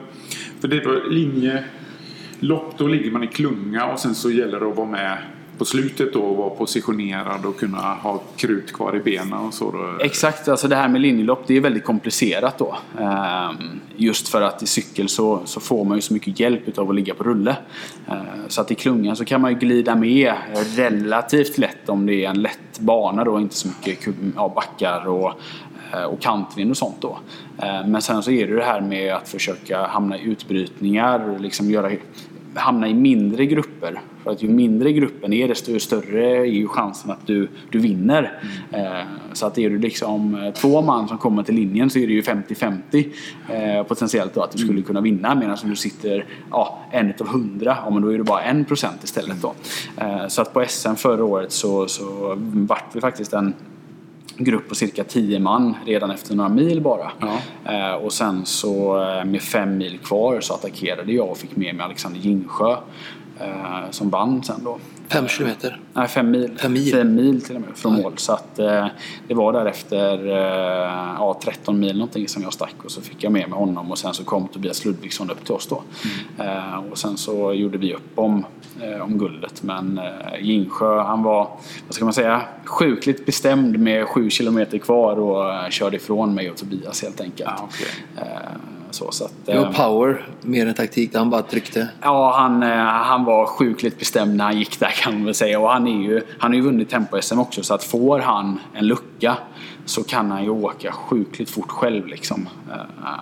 för 0.60 0.68
det 0.68 0.78
är 0.78 0.84
då 0.84 1.10
linjelopp, 1.10 2.78
då 2.78 2.88
ligger 2.88 3.12
man 3.12 3.24
i 3.24 3.28
klunga 3.28 3.86
och 3.86 4.00
sen 4.00 4.16
så 4.16 4.32
gäller 4.32 4.60
det 4.60 4.68
att 4.70 4.76
vara 4.78 4.88
med 4.88 5.18
på 5.58 5.66
slutet 5.66 6.14
då 6.14 6.34
vara 6.34 6.50
positionerad 6.50 7.46
och 7.46 7.60
kunna 7.60 7.78
ha 7.78 8.22
krut 8.36 8.74
kvar 8.74 8.96
i 8.96 9.00
benen 9.00 9.34
och 9.34 9.54
så. 9.54 9.72
Då. 9.72 9.98
Exakt, 10.04 10.48
alltså 10.48 10.68
det 10.68 10.76
här 10.76 10.88
med 10.88 11.02
linjelopp 11.02 11.44
det 11.48 11.58
är 11.58 11.62
väldigt 11.62 11.84
komplicerat 11.84 12.58
då. 12.58 12.78
Ehm, 13.00 13.80
just 13.96 14.28
för 14.28 14.42
att 14.42 14.64
i 14.64 14.68
cykel 14.68 15.10
så, 15.10 15.42
så 15.46 15.60
får 15.60 15.86
man 15.86 15.98
ju 15.98 16.02
så 16.02 16.14
mycket 16.14 16.40
hjälp 16.40 16.78
av 16.78 16.90
att 16.90 16.96
ligga 16.96 17.14
på 17.14 17.24
rulle. 17.24 17.56
Ehm, 18.08 18.18
så 18.48 18.62
att 18.62 18.72
i 18.72 18.76
klungan 18.76 19.16
så 19.16 19.26
kan 19.26 19.42
man 19.42 19.52
ju 19.52 19.60
glida 19.60 19.96
med 19.96 20.34
relativt 20.76 21.58
lätt 21.58 21.90
om 21.90 22.06
det 22.06 22.26
är 22.26 22.30
en 22.30 22.42
lätt 22.42 22.80
bana 22.80 23.24
då, 23.24 23.40
inte 23.40 23.56
så 23.56 23.68
mycket 23.68 24.16
ja, 24.36 24.52
backar 24.56 25.08
och, 25.08 25.34
eh, 25.94 26.04
och 26.04 26.22
kantvind 26.22 26.72
och 26.72 26.78
sånt 26.78 27.02
då. 27.02 27.20
Ehm, 27.58 27.92
men 27.92 28.02
sen 28.02 28.24
så 28.24 28.32
är 28.32 28.48
det 28.48 28.56
det 28.56 28.64
här 28.64 28.82
med 28.82 29.14
att 29.14 29.30
försöka 29.30 29.86
hamna 29.86 30.18
i 30.18 30.24
utbrytningar 30.24 31.40
liksom 31.40 31.72
göra 31.72 31.92
hamna 32.54 32.88
i 32.88 32.94
mindre 32.94 33.46
grupper. 33.46 34.02
För 34.28 34.32
att 34.34 34.44
ju 34.44 34.50
mindre 34.50 34.92
gruppen 34.92 35.34
är 35.34 35.48
desto 35.48 35.80
större 35.80 36.38
är 36.38 36.46
ju 36.46 36.68
chansen 36.68 37.12
att 37.12 37.28
du, 37.28 37.50
du 37.72 37.80
vinner. 37.80 38.42
Eh, 38.72 39.08
så 39.34 39.46
att 39.46 39.58
är 39.58 39.70
du 39.70 39.78
liksom 39.78 40.36
eh, 40.36 40.54
två 40.54 40.82
man 40.82 41.08
som 41.08 41.18
kommer 41.18 41.44
till 41.44 41.56
linjen 41.56 41.90
så 41.90 42.00
är 42.00 42.08
det 42.08 42.14
ju 42.14 42.22
50-50 42.22 43.08
eh, 43.50 43.84
potentiellt 43.84 44.34
då 44.34 44.42
att 44.42 44.52
du 44.52 44.58
skulle 44.58 44.82
kunna 44.82 45.02
vinna. 45.02 45.36
Medan 45.36 45.58
om 45.64 45.70
du 45.70 45.76
sitter 45.76 46.26
ja, 46.52 46.80
en 46.92 47.10
utav 47.10 47.28
hundra, 47.28 47.78
ja, 47.86 47.90
men 47.90 48.02
då 48.02 48.14
är 48.14 48.18
det 48.18 48.24
bara 48.24 48.42
en 48.42 48.66
procent 48.66 49.04
istället 49.04 49.42
då. 49.42 49.54
Så 50.28 50.42
att 50.42 50.54
på 50.54 50.66
SM 50.68 50.96
förra 50.96 51.24
året 51.24 51.52
så, 51.52 51.88
så 51.88 52.36
vart 52.38 52.96
vi 52.96 53.02
faktiskt 53.02 53.34
en 53.34 53.54
grupp 54.38 54.70
på 54.70 54.76
cirka 54.76 55.04
10 55.04 55.40
man 55.40 55.76
redan 55.86 56.12
efter 56.12 56.36
några 56.36 56.50
mil 56.50 56.82
bara. 56.82 57.12
Ja. 57.20 57.40
Eh, 57.74 57.96
och 57.96 58.14
sen 58.14 58.46
så 58.46 58.94
med 59.26 59.42
fem 59.42 59.78
mil 59.78 59.98
kvar 59.98 60.42
så 60.42 60.54
attackerade 60.54 61.12
jag 61.12 61.30
och 61.30 61.38
fick 61.38 61.56
med 61.56 61.76
mig 61.76 61.86
Alexander 61.86 62.20
Gingsjö 62.20 62.76
eh, 63.40 63.92
som 63.92 64.10
vann 64.10 64.44
sen 64.44 64.64
då. 64.64 64.78
Fem 65.08 65.28
kilometer. 65.28 65.80
Nej, 65.94 66.08
fem 66.08 66.32
mil. 66.32 66.58
Fem 66.58 66.74
mil? 66.74 66.92
Fem 66.92 67.16
mil 67.16 67.42
till 67.42 67.56
och 67.56 67.62
med 67.62 67.70
från 67.76 67.96
Oj. 67.96 68.02
mål. 68.02 68.14
Så 68.18 68.34
att 68.34 68.60
eh, 68.60 68.88
det 69.28 69.34
var 69.34 69.54
där 69.54 69.66
efter 69.66 70.28
eh, 70.28 71.16
ja, 71.18 71.40
13 71.44 71.80
mil 71.80 71.98
någonting 71.98 72.28
som 72.28 72.44
jag 72.44 72.54
stack 72.54 72.76
och 72.84 72.92
så 72.92 73.02
fick 73.02 73.24
jag 73.24 73.32
med 73.32 73.50
mig 73.50 73.60
honom 73.60 73.92
och 73.92 73.98
sen 73.98 74.14
så 74.14 74.24
kom 74.24 74.48
Tobias 74.48 74.86
Ludvigsson 74.86 75.30
upp 75.30 75.46
till 75.46 75.54
oss 75.54 75.68
då. 75.68 75.84
Mm. 76.38 76.58
Eh, 76.58 76.92
och 76.92 76.98
sen 76.98 77.18
så 77.18 77.54
gjorde 77.54 77.78
vi 77.78 77.94
upp 77.94 78.12
om, 78.20 78.46
eh, 78.82 79.02
om 79.02 79.18
guldet 79.18 79.64
men 79.64 79.98
eh, 79.98 80.42
Gingsjö 80.42 81.02
han 81.02 81.24
var, 81.24 81.50
vad 81.88 81.96
ska 81.96 82.06
man 82.06 82.14
säga, 82.14 82.42
sjukligt 82.66 83.26
bestämd 83.26 83.80
med 83.80 84.08
sju 84.08 84.30
kilometer 84.30 84.78
kvar 84.78 85.20
och 85.20 85.54
eh, 85.54 85.70
körde 85.70 85.96
ifrån 85.96 86.34
mig 86.34 86.52
och 86.52 86.58
Tobias 86.58 87.04
helt 87.04 87.22
enkelt. 87.22 87.50
Ja, 87.58 87.70
okej. 87.70 88.28
Så, 88.98 89.12
så 89.12 89.26
att, 89.26 89.34
Det 89.46 89.58
var 89.58 89.66
eh, 89.66 89.72
power 89.72 90.28
mer 90.42 90.68
än 90.68 90.74
taktik. 90.74 91.16
Han 91.16 91.30
bara 91.30 91.42
tryckte. 91.42 91.90
Ja, 92.02 92.36
han, 92.38 92.64
eh, 92.64 92.70
han 92.86 93.26
var 93.26 93.46
sjukligt 93.46 94.00
bestämd 94.00 94.36
när 94.36 94.44
han 94.46 94.58
gick 94.58 94.80
där 94.80 94.92
kan 95.04 95.14
man 95.14 95.26
väl 95.26 95.34
säga. 95.34 95.60
Och 95.60 95.70
han, 95.70 95.88
är 95.88 96.02
ju, 96.02 96.22
han 96.40 96.52
har 96.52 96.56
ju 96.56 96.62
vunnit 96.62 96.90
tempo-SM 96.90 97.40
också 97.40 97.64
så 97.64 97.74
att 97.74 97.84
får 97.84 98.20
han 98.20 98.60
en 98.74 98.88
lucka 98.88 99.38
så 99.86 100.04
kan 100.04 100.32
han 100.32 100.44
ju 100.44 100.50
åka 100.50 100.92
sjukligt 100.92 101.50
fort 101.50 101.72
själv 101.72 102.08
liksom. 102.08 102.50
Eh, 102.72 103.14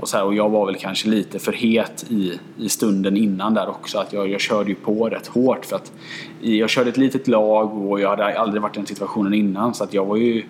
Och, 0.00 0.08
så 0.08 0.16
här, 0.16 0.24
och 0.24 0.34
jag 0.34 0.50
var 0.50 0.66
väl 0.66 0.76
kanske 0.76 1.08
lite 1.08 1.38
för 1.38 1.52
het 1.52 2.04
i, 2.08 2.40
i 2.56 2.68
stunden 2.68 3.16
innan 3.16 3.54
där 3.54 3.68
också. 3.68 3.98
Att 3.98 4.12
jag, 4.12 4.28
jag 4.28 4.40
körde 4.40 4.70
ju 4.70 4.74
på 4.74 5.08
rätt 5.08 5.26
hårt 5.26 5.64
för 5.66 5.76
att 5.76 5.92
jag 6.40 6.70
körde 6.70 6.90
ett 6.90 6.96
litet 6.96 7.28
lag 7.28 7.76
och 7.90 8.00
jag 8.00 8.08
hade 8.08 8.38
aldrig 8.38 8.62
varit 8.62 8.76
i 8.76 8.78
den 8.78 8.86
situationen 8.86 9.34
innan 9.34 9.74
så 9.74 9.84
att 9.84 9.94
jag 9.94 10.04
var 10.04 10.16
ju 10.16 10.42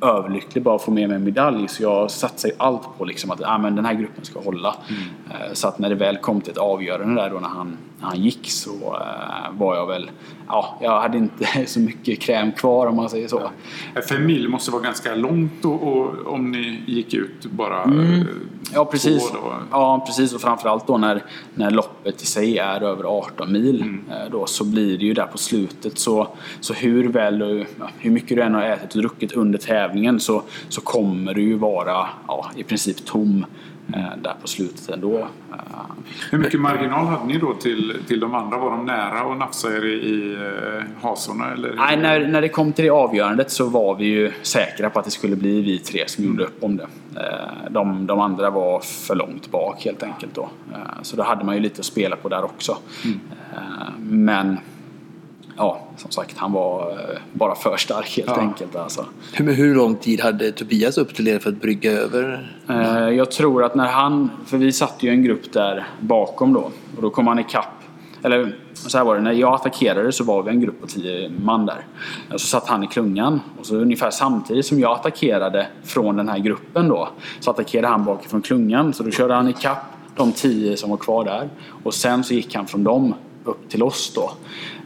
överlycklig 0.00 0.64
bara 0.64 0.74
att 0.76 0.82
få 0.82 0.90
med 0.90 1.08
mig 1.08 1.16
en 1.16 1.24
medalj. 1.24 1.68
Så 1.68 1.82
jag 1.82 2.10
satsade 2.10 2.54
allt 2.56 2.98
på 2.98 3.04
liksom 3.04 3.30
att 3.30 3.40
ah, 3.44 3.58
men 3.58 3.76
den 3.76 3.84
här 3.84 3.94
gruppen 3.94 4.24
ska 4.24 4.40
hålla. 4.40 4.74
Eh, 5.30 5.52
Så 5.52 5.68
att 5.68 5.78
när 5.78 5.88
det 5.88 5.94
väl 5.94 6.16
kom 6.16 6.40
till 6.40 6.52
ett 6.52 6.58
avgörande 6.58 7.22
där 7.22 7.30
då 7.30 7.40
när 7.40 7.48
han, 7.48 7.76
när 8.00 8.06
han 8.08 8.22
gick 8.22 8.50
så 8.50 8.70
eh, 8.70 9.52
var 9.58 9.76
jag 9.76 9.86
väl, 9.86 10.10
ja, 10.48 10.78
jag 10.82 11.00
hade 11.00 11.18
inte 11.18 11.46
så 11.66 11.80
mycket 11.80 12.20
kräm 12.20 12.52
kvar 12.52 12.86
om 12.86 12.96
man 12.96 13.08
säger 13.10 13.28
så. 13.28 13.38
Eh, 13.94 14.02
Fem 14.08 14.26
mil 14.26 14.48
måste 14.48 14.70
vara 14.70 14.82
ganska 14.82 15.14
långt 15.14 15.64
och, 15.64 15.82
och, 15.82 16.26
om 16.26 16.50
ni 16.50 16.82
gick 16.86 17.14
ut 17.14 17.46
bara 17.50 17.82
Mm. 17.82 18.20
eh, 18.20 18.26
Ja 18.74 18.84
precis. 18.84 19.30
då. 19.32 19.52
Ja 19.70 20.02
precis 20.06 20.34
och 20.34 20.40
framförallt 20.40 20.86
då 20.86 20.98
när, 20.98 21.22
när 21.54 21.70
loppet 21.70 22.22
i 22.22 22.26
sig 22.26 22.58
är 22.58 22.82
över 22.82 23.04
18 23.04 23.52
mil 23.52 23.80
eh, 24.10 24.30
då 24.30 24.46
så 24.46 24.64
blir 24.64 24.98
det 24.98 25.04
ju 25.04 25.14
där 25.14 25.26
på 25.26 25.38
slutet 25.38 25.98
så, 25.98 26.28
så 26.60 26.74
hur 26.74 27.08
väl 27.08 27.38
du, 27.38 27.66
ja, 27.78 27.88
hur 27.98 28.10
mycket 28.10 28.36
du 28.36 28.42
än 28.42 28.54
har 28.54 28.62
ätit 28.62 28.94
och 28.94 29.00
druckit 29.00 29.32
under 29.32 29.58
tävlingen 29.58 29.87
så, 30.20 30.42
så 30.68 30.80
kommer 30.80 31.34
du 31.34 31.42
ju 31.42 31.54
vara 31.54 32.06
ja, 32.28 32.50
i 32.56 32.62
princip 32.62 33.04
tom 33.06 33.44
eh, 33.94 34.00
där 34.22 34.34
på 34.42 34.48
slutet 34.48 34.88
ändå. 34.88 35.18
Eh, 35.18 35.26
Hur 36.30 36.38
mycket 36.38 36.60
marginal 36.60 37.06
hade 37.06 37.26
ni 37.26 37.38
då 37.38 37.54
till, 37.54 37.96
till 38.08 38.20
de 38.20 38.34
andra? 38.34 38.58
Var 38.58 38.70
de 38.70 38.84
nära 38.86 39.32
att 39.32 39.38
nafsa 39.38 39.76
er 39.76 39.84
i, 39.84 39.92
i 39.92 40.34
eh, 40.34 41.02
hasorna? 41.02 41.52
Eller? 41.52 41.74
Nej, 41.76 41.96
när, 41.96 42.26
när 42.28 42.40
det 42.40 42.48
kom 42.48 42.72
till 42.72 42.84
det 42.84 42.90
avgörandet 42.90 43.50
så 43.50 43.68
var 43.68 43.94
vi 43.94 44.04
ju 44.04 44.32
säkra 44.42 44.90
på 44.90 44.98
att 44.98 45.04
det 45.04 45.10
skulle 45.10 45.36
bli 45.36 45.62
vi 45.62 45.78
tre 45.78 46.04
som 46.06 46.24
gjorde 46.24 46.44
upp 46.44 46.64
om 46.64 46.76
det. 46.76 46.86
De, 47.70 48.06
de 48.06 48.20
andra 48.20 48.50
var 48.50 48.80
för 48.80 49.14
långt 49.14 49.50
bak 49.50 49.84
helt 49.84 50.02
enkelt 50.02 50.34
då. 50.34 50.48
Så 51.02 51.16
då 51.16 51.22
hade 51.22 51.44
man 51.44 51.54
ju 51.54 51.60
lite 51.60 51.80
att 51.80 51.84
spela 51.84 52.16
på 52.16 52.28
där 52.28 52.44
också. 52.44 52.78
Eh, 53.04 53.92
Men 53.98 54.58
ja, 55.58 55.80
som 55.96 56.10
sagt, 56.10 56.36
han 56.38 56.52
var 56.52 56.90
eh, 56.90 57.18
bara 57.32 57.54
för 57.54 57.76
stark 57.76 58.16
helt 58.16 58.28
Ja. 58.28 58.40
enkelt. 58.40 58.76
Alltså. 58.76 59.04
Hur, 59.32 59.52
hur 59.54 59.74
lång 59.74 59.94
tid 59.96 60.20
hade 60.20 60.52
Tobias 60.52 60.98
upp 60.98 61.14
till 61.14 61.28
er 61.28 61.38
för 61.38 61.50
att 61.50 61.60
brygga 61.60 61.92
över? 61.92 62.52
Eh, 62.68 63.08
Jag 63.08 63.30
tror 63.30 63.64
att 63.64 63.74
när 63.74 63.86
han, 63.86 64.30
för 64.46 64.56
vi 64.58 64.72
satt 64.72 65.02
ju 65.02 65.10
en 65.10 65.22
grupp 65.22 65.52
där 65.52 65.86
bakom 66.00 66.52
då 66.52 66.60
och 66.96 67.02
då 67.02 67.10
kom 67.10 67.26
han 67.26 67.38
ikapp. 67.38 67.64
Eller 68.22 68.56
så 68.74 68.98
här 68.98 69.04
var 69.04 69.14
det, 69.14 69.20
när 69.20 69.32
jag 69.32 69.54
attackerade 69.54 70.12
så 70.12 70.24
var 70.24 70.42
vi 70.42 70.50
en 70.50 70.60
grupp 70.60 70.80
på 70.80 70.86
10 70.86 71.30
man 71.44 71.66
där. 71.66 71.86
Så 72.30 72.38
satt 72.38 72.68
han 72.68 72.84
i 72.84 72.86
klungan 72.86 73.40
och 73.60 73.66
så 73.66 73.76
ungefär 73.76 74.10
samtidigt 74.10 74.66
som 74.66 74.80
jag 74.80 74.92
attackerade 74.92 75.66
från 75.84 76.16
den 76.16 76.28
här 76.28 76.38
gruppen 76.38 76.88
då 76.88 77.08
så 77.40 77.50
attackerade 77.50 77.88
han 77.88 78.04
bakifrån 78.04 78.42
klungan 78.42 78.92
så 78.92 79.02
då 79.02 79.10
körde 79.10 79.34
han 79.34 79.48
ikapp 79.48 79.78
de 80.16 80.32
10 80.32 80.76
som 80.76 80.90
var 80.90 80.96
kvar 80.96 81.24
där 81.24 81.48
och 81.84 81.94
sen 81.94 82.24
så 82.24 82.34
gick 82.34 82.54
han 82.54 82.66
från 82.66 82.84
dem 82.84 83.14
upp 83.44 83.68
till 83.68 83.82
oss 83.82 84.12
då. 84.14 84.30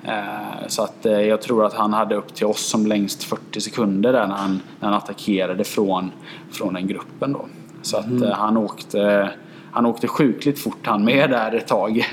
Eh, 0.05 0.67
Så 0.69 0.83
att 0.83 1.07
eh, 1.07 1.21
jag 1.21 1.43
tror 1.43 1.67
att 1.67 1.75
han 1.75 1.93
hade 1.93 2.15
upp 2.15 2.35
till 2.35 2.47
oss 2.47 2.67
som 2.67 2.87
längst 2.87 3.25
40 3.25 3.61
sekunder 3.61 4.13
där 4.13 4.27
när 4.27 4.35
han, 4.35 4.61
när 4.81 4.89
han 4.89 4.97
attackerade 4.99 5.65
från, 5.65 6.11
från 6.51 6.75
den 6.75 6.87
gruppen 6.87 7.33
då. 7.33 7.47
Så 7.83 7.97
att 7.97 8.23
eh, 8.23 8.31
han 8.31 8.57
åkte 8.57 9.31
han 9.75 9.87
åkte 9.87 10.09
sjukligt 10.09 10.59
fort 10.59 10.87
han 10.87 11.05
med 11.05 11.31
där 11.31 11.53
ett 11.55 11.67
tag. 11.69 12.05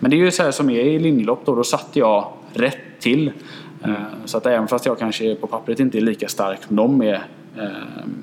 Men 0.00 0.10
det 0.10 0.16
är 0.16 0.18
ju 0.18 0.30
så 0.30 0.42
här 0.42 0.50
som 0.50 0.70
är 0.70 0.80
i 0.80 0.98
linjelopp 0.98 1.42
då, 1.44 1.54
då 1.54 1.64
satte 1.64 1.98
jag 1.98 2.32
rätt 2.52 3.00
till. 3.00 3.32
Eh, 3.84 3.90
Så 4.24 4.38
att 4.38 4.46
även 4.46 4.68
fast 4.68 4.86
jag 4.86 4.98
kanske 4.98 5.34
på 5.34 5.46
pappret 5.46 5.80
inte 5.80 5.98
är 5.98 6.00
lika 6.00 6.28
stark 6.28 6.62
som 6.62 6.76
de 6.76 7.02
är 7.02 7.22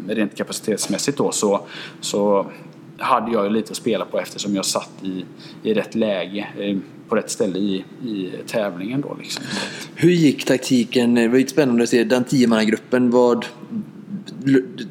rent 0.08 0.38
kapacitetsmässigt 0.38 1.18
då 1.18 1.32
så, 1.32 1.62
så 2.02 2.46
hade 2.98 3.32
jag 3.32 3.44
ju 3.44 3.50
lite 3.50 3.72
att 3.72 3.78
spela 3.78 4.06
på 4.06 4.20
eftersom 4.20 4.56
jag 4.56 4.66
satt 4.66 4.92
i, 5.04 5.26
i 5.64 5.74
rätt 5.74 5.96
läge, 5.96 6.48
på 7.10 7.16
rätt 7.16 7.32
ställe 7.32 7.60
i, 7.60 7.86
i 8.06 8.32
tävlingen 8.48 9.02
då 9.02 9.18
liksom. 9.20 9.44
Hur 9.96 10.12
gick 10.12 10.46
taktiken? 10.46 11.16
Det 11.16 11.28
var 11.28 11.38
ju 11.38 11.48
spännande 11.48 11.84
att 11.84 11.90
se 11.90 12.04
den 12.04 12.24
tiomannagruppen. 12.24 13.10
Vad 13.12 13.46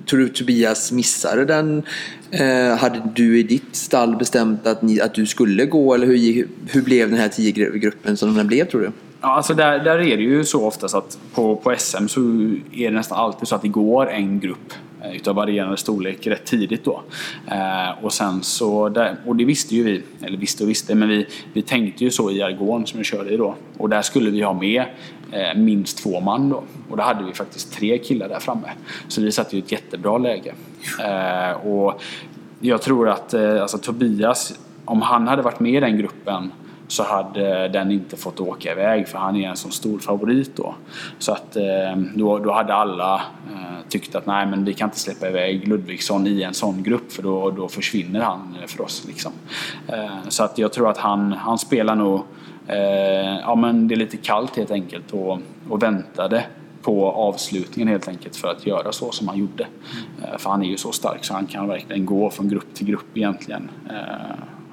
tror 0.06 0.18
du 0.18 0.28
Tobias 0.28 0.92
missade 0.92 1.44
den? 1.44 1.82
Eh, 2.30 2.76
hade 2.76 3.02
du 3.14 3.38
i 3.38 3.42
ditt 3.42 3.76
stall 3.76 4.16
bestämt 4.16 4.66
att, 4.66 4.82
ni, 4.82 5.00
att 5.00 5.14
du 5.14 5.26
skulle 5.26 5.66
gå 5.66 5.94
eller 5.94 6.06
hur, 6.06 6.48
hur 6.66 6.82
blev 6.82 7.10
den 7.10 7.18
här 7.18 7.28
tiogruppen 7.28 8.16
som 8.16 8.34
den 8.34 8.46
blev 8.46 8.70
tror 8.70 8.80
du? 8.80 8.92
Ja, 9.20 9.28
alltså 9.28 9.54
där, 9.54 9.78
där 9.78 9.98
är 9.98 10.16
det 10.16 10.22
ju 10.22 10.44
så 10.44 10.66
oftast 10.66 10.94
att 10.94 11.18
på, 11.34 11.56
på 11.56 11.74
SM 11.78 12.06
så 12.06 12.20
är 12.72 12.90
det 12.90 12.90
nästan 12.90 13.18
alltid 13.18 13.48
så 13.48 13.54
att 13.54 13.62
det 13.62 13.68
går 13.68 14.10
en 14.10 14.40
grupp 14.40 14.72
eh, 15.02 15.16
utav 15.16 15.34
varierande 15.34 15.76
storlek 15.76 16.26
rätt 16.26 16.44
tidigt 16.44 16.84
då. 16.84 17.02
Eh, 17.50 18.04
och 18.04 18.12
sen 18.12 18.42
så, 18.42 18.88
där, 18.88 19.16
och 19.26 19.36
det 19.36 19.44
visste 19.44 19.74
ju 19.74 19.82
vi, 19.82 20.02
eller 20.22 20.38
visste 20.38 20.64
och 20.64 20.70
visste, 20.70 20.94
men 20.94 21.08
vi, 21.08 21.26
vi 21.52 21.62
tänkte 21.62 22.04
ju 22.04 22.10
så 22.10 22.30
i 22.30 22.42
Argon 22.42 22.86
som 22.86 22.98
jag 22.98 23.06
körde 23.06 23.30
i 23.30 23.36
då. 23.36 23.54
Och 23.78 23.88
där 23.88 24.02
skulle 24.02 24.30
vi 24.30 24.42
ha 24.42 24.52
med 24.52 24.84
eh, 25.32 25.58
minst 25.58 26.02
två 26.02 26.20
man 26.20 26.48
då. 26.48 26.62
Och 26.90 26.96
då 26.96 27.02
hade 27.02 27.24
vi 27.24 27.32
faktiskt 27.32 27.72
tre 27.72 27.98
killar 27.98 28.28
där 28.28 28.40
framme. 28.40 28.68
Så 29.08 29.22
vi 29.22 29.32
satt 29.32 29.52
ju 29.52 29.56
i 29.56 29.60
ett 29.60 29.72
jättebra 29.72 30.18
läge. 30.18 30.54
Eh, 31.00 31.66
och 31.66 32.02
jag 32.60 32.82
tror 32.82 33.08
att 33.08 33.34
eh, 33.34 33.62
alltså, 33.62 33.78
Tobias, 33.78 34.58
om 34.84 35.02
han 35.02 35.28
hade 35.28 35.42
varit 35.42 35.60
med 35.60 35.74
i 35.74 35.80
den 35.80 35.98
gruppen 35.98 36.52
så 36.88 37.02
hade 37.02 37.68
den 37.68 37.90
inte 37.90 38.16
fått 38.16 38.40
åka 38.40 38.72
iväg 38.72 39.08
för 39.08 39.18
han 39.18 39.36
är 39.36 39.48
en 39.48 39.56
så 39.56 39.70
stor 39.70 39.98
favorit 39.98 40.56
då. 40.56 40.74
Så 41.18 41.32
att 41.32 41.56
eh, 41.56 41.96
då, 42.14 42.38
då 42.38 42.52
hade 42.52 42.74
alla 42.74 43.14
eh, 43.14 43.88
tyckt 43.88 44.14
att 44.14 44.26
nej 44.26 44.46
men 44.46 44.64
vi 44.64 44.74
kan 44.74 44.88
inte 44.88 44.98
släppa 44.98 45.28
iväg 45.28 45.68
Ludvigsson 45.68 46.26
i 46.26 46.42
en 46.42 46.54
sån 46.54 46.82
grupp 46.82 47.12
för 47.12 47.22
då, 47.22 47.50
då 47.50 47.68
försvinner 47.68 48.20
han 48.20 48.56
eh, 48.60 48.66
för 48.66 48.84
oss. 48.84 49.04
Liksom. 49.06 49.32
Så 50.28 50.44
att 50.44 50.58
jag 50.58 50.72
tror 50.72 50.90
att 50.90 50.98
han, 50.98 51.32
han 51.32 51.58
spelar 51.58 51.94
nog, 51.94 52.22
ja 53.42 53.54
men 53.54 53.88
det 53.88 53.94
är 53.94 53.96
lite 53.96 54.16
kallt 54.16 54.56
helt 54.56 54.70
enkelt 54.70 55.12
och, 55.12 55.38
och 55.68 55.82
väntade 55.82 56.44
på 56.82 57.12
avslutningen 57.12 57.88
helt 57.88 58.08
enkelt 58.08 58.36
för 58.36 58.48
att 58.48 58.66
göra 58.66 58.92
så 58.92 59.10
som 59.10 59.28
han 59.28 59.38
gjorde. 59.38 59.66
Eh, 60.22 60.38
För 60.38 60.50
han 60.50 60.62
är 60.62 60.68
ju 60.68 60.76
så 60.76 60.92
stark 60.92 61.24
så 61.24 61.34
han 61.34 61.46
kan 61.46 61.68
verkligen 61.68 62.06
gå 62.06 62.30
från 62.30 62.48
grupp 62.48 62.74
till 62.74 62.86
grupp 62.86 63.16
egentligen. 63.16 63.70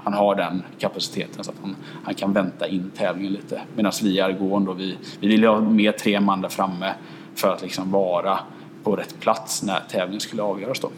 Han 0.06 0.14
har 0.14 0.36
den 0.36 0.64
kapaciteten 0.80 1.44
så 1.44 1.52
att 1.52 1.58
han, 1.62 1.76
han 2.04 2.14
kan 2.14 2.34
vänta 2.34 2.68
in 2.68 2.92
tävlingen 2.98 3.34
lite. 3.34 3.62
Medan 3.76 3.92
vi 4.04 4.16
i 4.16 4.22
Argon 4.22 4.66
då, 4.66 4.74
vi, 4.74 4.98
vi 5.20 5.28
vill 5.28 5.44
ha 5.44 5.60
med 5.62 5.98
tre 5.98 6.20
man 6.20 6.42
där 6.42 6.50
framme 6.50 6.94
för 7.36 7.54
att 7.54 7.62
liksom 7.62 7.92
vara 7.92 8.40
på 8.84 8.96
rätt 8.96 9.20
plats 9.20 9.64
när 9.64 9.80
tävlingen 9.80 10.22
skulle 10.22 10.42
avgöras 10.42 10.80
då. 10.80 10.92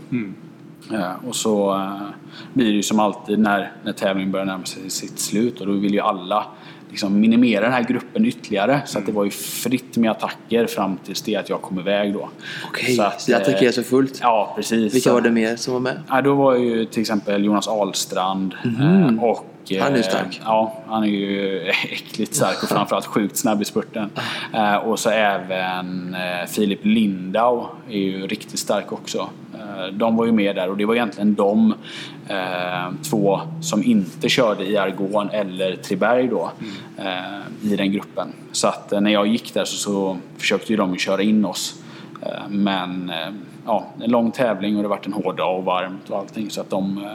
Eh, 0.94 1.26
Och 1.28 1.36
så 1.36 1.76
eh, 1.76 2.08
blir 2.54 2.66
det 2.66 2.72
ju 2.76 2.84
som 2.84 3.00
alltid 3.00 3.40
när, 3.40 3.72
när 3.84 3.94
tävlingen 3.94 4.32
börjar 4.32 4.46
närma 4.46 4.66
sig 4.66 4.90
sitt 4.90 5.20
slut 5.20 5.62
och 5.62 5.68
då 5.68 5.74
vill 5.74 5.94
ju 5.94 6.00
alla 6.00 6.46
liksom 6.90 7.20
minimera 7.20 7.62
den 7.62 7.72
här 7.74 7.84
gruppen 7.84 8.26
ytterligare. 8.26 8.82
Så 8.86 9.00
att 9.00 9.06
det 9.06 9.12
var 9.12 9.24
ju 9.24 9.30
fritt 9.32 9.98
med 9.98 10.12
attacker 10.12 10.66
fram 10.68 10.98
tills 11.06 11.22
det 11.22 11.36
att 11.36 11.50
jag 11.50 11.62
kom 11.62 11.80
iväg 11.80 12.14
då. 12.14 12.30
Okej, 12.68 12.96
så, 12.96 13.04
att, 13.04 13.26
det 13.28 13.34
eh, 13.34 13.42
attackerades 13.42 13.76
för 13.76 13.84
fullt. 13.84 14.20
Ja, 14.22 14.54
precis. 14.56 14.96
Vilka 14.96 15.10
Så- 15.10 15.14
var 15.14 15.22
det 15.22 15.32
mer 15.32 15.56
som 15.56 15.74
var 15.74 15.80
med? 15.80 16.02
Ja, 16.10 16.22
då 16.22 16.36
var 16.36 16.56
ju 16.56 16.86
till 16.86 17.02
exempel 17.02 17.46
Jonas 17.46 17.68
Ahlstrand 17.68 18.54
eh, 18.64 19.24
och 19.24 19.46
eh, 19.70 19.84
Han 19.84 19.96
är 19.96 20.02
stark. 20.02 20.42
Ja, 20.46 20.84
han 20.88 21.04
är 21.04 21.08
ju 21.08 21.62
äckligt 21.92 22.36
stark 22.36 22.64
och 22.64 22.70
framförallt 22.70 23.06
sjukt 23.06 23.38
snabb 23.38 23.62
i 23.62 23.66
spurten. 23.66 24.10
Eh, 24.54 24.76
och 24.76 25.00
så 25.00 25.10
även 25.10 26.16
eh, 26.16 26.48
Filip 26.48 26.80
Lindau 26.84 27.66
är 27.90 27.98
ju 28.00 28.28
riktigt 28.28 28.60
stark 28.60 28.92
också. 28.92 29.30
Eh, 29.58 29.94
de 29.94 30.16
var 30.16 30.26
ju 30.26 30.32
med 30.32 30.56
där 30.56 30.70
och 30.70 30.78
det 30.78 30.86
var 30.86 30.96
egentligen 30.96 31.36
de 31.36 31.74
eh, 32.28 32.92
två 33.10 33.40
som 33.62 33.84
inte 33.84 34.30
körde 34.30 34.66
i 34.66 34.78
Argon 34.78 35.30
eller 35.30 35.76
Triberg 35.76 36.28
då 36.28 36.52
eh, 36.98 37.72
i 37.72 37.76
den 37.76 37.92
gruppen. 37.92 38.28
Så 38.52 38.68
att 38.68 38.92
eh, 38.92 39.02
när 39.02 39.12
jag 39.12 39.28
gick 39.28 39.54
där 39.54 39.66
så, 39.66 39.78
så 39.78 40.18
försökte 40.38 40.74
ju 40.74 40.78
de 40.78 40.98
köra 40.98 41.22
in 41.22 41.46
oss. 41.46 41.82
Eh, 42.22 42.50
Men 42.50 43.10
eh, 43.10 43.30
ja, 43.66 43.86
en 44.02 44.12
lång 44.12 44.32
tävling 44.32 44.76
och 44.78 44.84
det 44.84 44.90
varit 44.90 45.06
en 45.06 45.14
hård 45.14 45.38
dag 45.38 45.58
och 45.58 45.66
varmt 45.66 46.10
och 46.10 46.18
allting 46.18 46.50
så 46.50 46.62
att 46.62 46.70
de 46.70 47.08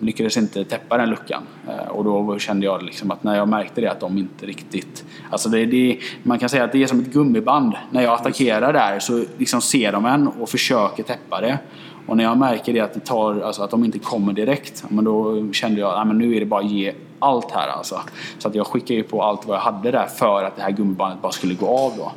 lyckades 0.00 0.36
inte 0.36 0.64
täppa 0.64 0.96
den 0.96 1.10
luckan. 1.10 1.42
Eh, 1.68 1.88
och 1.88 2.04
då 2.04 2.38
kände 2.38 2.66
jag 2.66 2.82
liksom 2.82 3.10
att 3.10 3.24
när 3.24 3.36
jag 3.36 3.48
märkte 3.48 3.80
det 3.80 3.90
att 3.90 4.00
de 4.00 4.18
inte 4.18 4.46
riktigt... 4.46 5.04
Alltså 5.30 5.48
det, 5.48 5.66
det, 5.66 5.98
man 6.22 6.38
kan 6.38 6.48
säga 6.48 6.64
att 6.64 6.72
det 6.72 6.82
är 6.82 6.86
som 6.86 7.00
ett 7.00 7.12
gummiband. 7.12 7.72
När 7.90 8.02
jag 8.02 8.14
attackerar 8.14 8.72
där 8.72 8.98
så 8.98 9.24
liksom 9.38 9.60
ser 9.60 9.92
de 9.92 10.06
en 10.06 10.28
och 10.28 10.48
försöker 10.48 11.02
täppa 11.02 11.40
det. 11.40 11.58
Och 12.06 12.16
när 12.16 12.24
jag 12.24 12.38
märker 12.38 12.72
det 12.72 12.80
att, 12.80 12.94
det 12.94 13.00
tar, 13.00 13.40
alltså 13.40 13.62
att 13.62 13.70
de 13.70 13.84
inte 13.84 13.98
kommer 13.98 14.32
direkt, 14.32 14.84
men 14.88 15.04
då 15.04 15.52
kände 15.52 15.80
jag 15.80 16.08
att 16.08 16.16
nu 16.16 16.36
är 16.36 16.40
det 16.40 16.46
bara 16.46 16.60
att 16.60 16.70
ge 16.70 16.92
allt 17.18 17.50
här 17.50 17.68
alltså. 17.68 18.00
Så 18.38 18.48
att 18.48 18.54
jag 18.54 18.66
skickade 18.66 18.94
ju 18.94 19.02
på 19.02 19.22
allt 19.22 19.46
vad 19.46 19.56
jag 19.56 19.60
hade 19.62 19.90
där 19.90 20.06
för 20.06 20.44
att 20.44 20.56
det 20.56 20.62
här 20.62 20.70
gummibandet 20.70 21.22
bara 21.22 21.32
skulle 21.32 21.54
gå 21.54 21.66
av 21.68 21.92
då. 21.96 22.12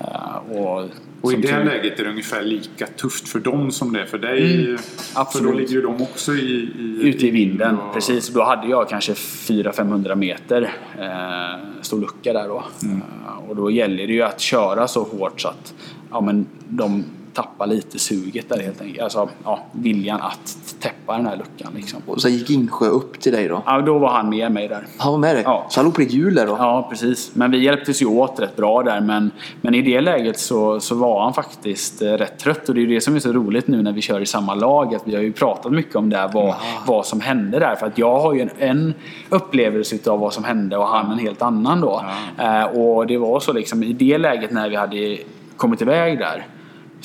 Eh, 0.00 0.56
och 0.58 0.88
Och 1.20 1.32
i 1.32 1.36
det 1.36 1.48
tur- 1.48 1.64
läget 1.64 2.00
är 2.00 2.04
det 2.04 2.10
ungefär 2.10 2.42
lika 2.42 2.86
tufft 2.86 3.28
för 3.28 3.38
dem 3.38 3.70
som 3.70 3.92
det 3.92 4.00
är 4.00 4.06
för 4.06 4.18
dig. 4.18 4.66
För 4.66 4.72
då 5.14 5.20
absolut. 5.20 5.56
ligger 5.56 5.72
ju 5.72 5.82
de 5.82 6.02
också 6.02 6.32
i, 6.32 6.70
i, 6.78 6.98
Ute 7.02 7.26
i 7.26 7.30
vinden, 7.30 7.78
och- 7.78 7.94
precis. 7.94 8.28
Då 8.28 8.42
hade 8.42 8.66
jag 8.68 8.88
kanske 8.88 9.12
400-500 9.12 10.14
meter 10.14 10.72
eh, 10.98 11.60
stor 11.82 12.00
lucka 12.00 12.32
där 12.32 12.48
då. 12.48 12.56
Eh, 12.82 13.48
och 13.50 13.56
då 13.56 13.70
gäller 13.70 14.06
det 14.06 14.12
ju 14.12 14.22
att 14.22 14.40
köra 14.40 14.88
så 14.88 15.02
hårt 15.02 15.40
så 15.40 15.48
att 15.48 15.74
ja, 16.10 16.20
men 16.20 16.46
de 16.68 17.04
tappar 17.34 17.66
lite 17.66 17.98
suget 17.98 18.48
där 18.48 18.60
helt 18.60 18.80
enkelt. 18.80 19.02
Alltså 19.02 19.28
ja, 19.44 19.58
viljan 19.72 20.20
att 20.20 20.58
täppa 20.80 21.16
den 21.16 21.26
här 21.26 21.36
luckan 21.36 21.72
liksom. 21.76 22.02
Och 22.06 22.20
så 22.20 22.28
gick 22.28 22.50
Insjö 22.50 22.86
upp 22.86 23.20
till 23.20 23.32
dig 23.32 23.48
då? 23.48 23.62
Ja, 23.66 23.80
då 23.80 23.98
var 23.98 24.08
han 24.08 24.28
med 24.28 24.52
mig 24.52 24.68
där. 24.68 24.86
Han 24.98 25.12
var 25.12 25.18
med 25.18 25.36
dig? 25.36 25.42
Ja. 25.46 25.66
Så 25.68 25.80
han 25.80 25.84
låg 25.84 25.94
på 25.94 26.00
ditt 26.00 26.12
hjul 26.12 26.34
där 26.34 26.46
då? 26.46 26.56
Ja, 26.58 26.86
precis. 26.90 27.30
Men 27.34 27.50
vi 27.50 27.58
hjälptes 27.58 28.02
ju 28.02 28.06
åt 28.06 28.40
rätt 28.40 28.56
bra 28.56 28.82
där. 28.82 29.00
Men, 29.00 29.30
men 29.60 29.74
i 29.74 29.82
det 29.82 30.00
läget 30.00 30.38
så, 30.38 30.80
så 30.80 30.94
var 30.94 31.22
han 31.22 31.34
faktiskt 31.34 32.02
eh, 32.02 32.12
rätt 32.12 32.38
trött. 32.38 32.68
Och 32.68 32.74
det 32.74 32.80
är 32.80 32.86
ju 32.86 32.94
det 32.94 33.00
som 33.00 33.14
är 33.14 33.20
så 33.20 33.32
roligt 33.32 33.68
nu 33.68 33.82
när 33.82 33.92
vi 33.92 34.00
kör 34.00 34.20
i 34.20 34.26
samma 34.26 34.54
lag. 34.54 34.94
Att 34.94 35.02
vi 35.04 35.14
har 35.14 35.22
ju 35.22 35.32
pratat 35.32 35.72
mycket 35.72 35.96
om 35.96 36.10
det 36.10 36.16
här, 36.16 36.30
vad, 36.32 36.54
vad 36.86 37.06
som 37.06 37.20
hände 37.20 37.58
där. 37.58 37.74
För 37.74 37.86
att 37.86 37.98
jag 37.98 38.20
har 38.20 38.34
ju 38.34 38.40
en, 38.40 38.50
en 38.58 38.94
upplevelse 39.28 40.10
av 40.10 40.20
vad 40.20 40.32
som 40.32 40.44
hände 40.44 40.76
och 40.76 40.86
han 40.86 41.12
en 41.12 41.18
helt 41.18 41.42
annan 41.42 41.80
då. 41.80 42.04
Eh, 42.38 42.64
och 42.64 43.06
det 43.06 43.18
var 43.18 43.40
så 43.40 43.52
liksom 43.52 43.82
i 43.82 43.92
det 43.92 44.18
läget 44.18 44.50
när 44.50 44.68
vi 44.68 44.76
hade 44.76 45.18
kommit 45.56 45.82
iväg 45.82 46.18
där 46.18 46.46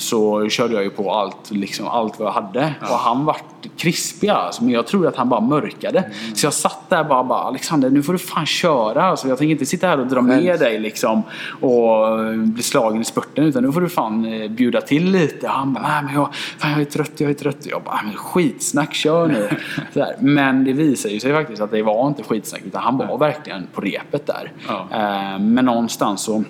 så 0.00 0.48
körde 0.48 0.74
jag 0.74 0.82
ju 0.82 0.90
på 0.90 1.12
allt, 1.12 1.50
liksom, 1.50 1.88
allt 1.88 2.18
vad 2.18 2.28
jag 2.28 2.32
hade. 2.32 2.74
Och 2.80 2.86
han 2.98 3.24
vart 3.24 3.44
krispig 3.76 4.28
alltså, 4.28 4.64
men 4.64 4.72
jag 4.74 4.86
tror 4.86 5.06
att 5.06 5.16
han 5.16 5.28
bara 5.28 5.40
mörkade. 5.40 6.10
Så 6.34 6.46
jag 6.46 6.52
satt 6.52 6.80
där 6.90 7.04
bara, 7.04 7.24
bara 7.24 7.38
Alexander 7.38 7.90
nu 7.90 8.02
får 8.02 8.12
du 8.12 8.18
fan 8.18 8.46
köra. 8.46 9.02
Alltså, 9.04 9.28
jag 9.28 9.38
tänker 9.38 9.52
inte 9.52 9.66
sitta 9.66 9.86
här 9.86 10.00
och 10.00 10.06
dra 10.06 10.22
med 10.22 10.60
dig 10.60 10.78
liksom, 10.78 11.22
och 11.60 12.20
eh, 12.20 12.36
bli 12.36 12.62
slagen 12.62 13.00
i 13.00 13.04
spurten 13.04 13.44
utan 13.44 13.62
nu 13.62 13.72
får 13.72 13.80
du 13.80 13.88
fan 13.88 14.24
eh, 14.24 14.50
bjuda 14.50 14.80
till 14.80 15.10
lite. 15.10 15.46
Och 15.46 15.52
han 15.52 15.72
bara, 15.72 15.88
nej 15.88 16.02
men 16.02 16.14
jag, 16.14 16.28
fan, 16.34 16.70
jag 16.70 16.80
är 16.80 16.84
trött, 16.84 17.12
jag 17.16 17.30
är 17.30 17.34
trött. 17.34 17.66
Jag 17.66 17.82
bara, 17.82 18.00
men 18.04 18.14
skitsnack, 18.14 18.94
kör 18.94 19.26
nu. 19.26 19.48
Så 19.92 19.98
där. 19.98 20.14
Men 20.18 20.64
det 20.64 20.72
visar 20.72 21.08
ju 21.10 21.20
sig 21.20 21.32
faktiskt 21.32 21.62
att 21.62 21.70
det 21.70 21.82
var 21.82 22.08
inte 22.08 22.22
skitsnack 22.22 22.62
utan 22.66 22.82
han 22.82 22.96
var 22.98 23.18
verkligen 23.18 23.66
på 23.74 23.80
repet 23.80 24.26
där. 24.26 24.52
Ja. 24.68 24.86
Eh, 24.92 25.38
Men 25.38 25.64
någonstans 25.64 26.22
så 26.22 26.44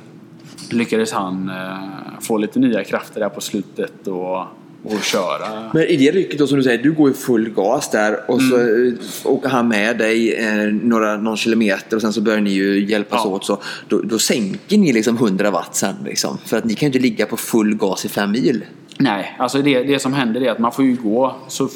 lyckades 0.72 1.12
han 1.12 1.48
eh, 1.48 2.20
få 2.20 2.38
lite 2.38 2.58
nya 2.58 2.84
krafter 2.84 3.20
där 3.20 3.28
på 3.28 3.40
slutet 3.40 4.06
och, 4.06 4.38
och 4.84 5.02
köra. 5.02 5.70
Men 5.74 5.82
i 5.82 5.96
det 5.96 6.10
rycket 6.10 6.38
då 6.38 6.46
som 6.46 6.56
du 6.56 6.62
säger, 6.64 6.82
du 6.82 6.92
går 6.92 7.10
i 7.10 7.14
full 7.14 7.50
gas 7.50 7.90
där 7.90 8.30
och 8.30 8.42
så 8.42 8.56
Mm. 8.56 8.88
eh, 9.24 9.30
åker 9.32 9.48
han 9.48 9.68
med 9.68 9.98
dig 9.98 10.34
eh, 10.34 10.64
några, 10.72 11.16
någon 11.16 11.36
kilometer 11.36 11.96
och 11.96 12.02
sen 12.02 12.12
så 12.12 12.20
börjar 12.20 12.40
ni 12.40 12.50
ju 12.50 12.84
hjälpas 12.84 13.20
Ja. 13.24 13.30
åt. 13.30 13.44
Så 13.44 13.58
då, 13.88 14.00
då 14.00 14.18
sänker 14.18 14.78
ni 14.78 14.92
liksom 14.92 15.16
100 15.16 15.50
watt 15.50 15.76
sen 15.76 15.94
liksom. 16.04 16.38
För 16.46 16.56
att 16.56 16.64
ni 16.64 16.74
kan 16.74 16.80
ju 16.80 16.86
inte 16.86 16.98
ligga 16.98 17.26
på 17.26 17.36
full 17.36 17.74
gas 17.76 18.04
i 18.04 18.08
fem 18.08 18.30
mil. 18.30 18.64
Nej, 19.02 19.36
alltså 19.38 19.62
det, 19.62 19.82
det 19.82 19.98
som 19.98 20.12
händer 20.12 20.40
är 20.40 20.50
att 20.50 20.58
man 20.58 20.72
får 20.72 20.84
ju 20.84 20.96
gå 20.96 21.34
så 21.48 21.68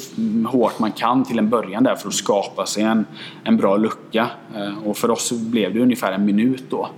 hårt 0.47 0.79
man 0.79 0.91
kan 0.91 1.23
till 1.23 1.39
en 1.39 1.49
början 1.49 1.83
där 1.83 1.95
för 1.95 2.07
att 2.07 2.13
skapa 2.13 2.65
sig 2.65 2.83
en, 2.83 3.05
en 3.43 3.57
bra 3.57 3.77
lucka. 3.77 4.27
Eh, 4.55 4.87
och 4.87 4.97
för 4.97 5.11
oss 5.11 5.31
blev 5.31 5.73
det 5.73 5.79
ungefär 5.79 6.11
en 6.11 6.25
minut 6.25 6.63
då. 6.69 6.89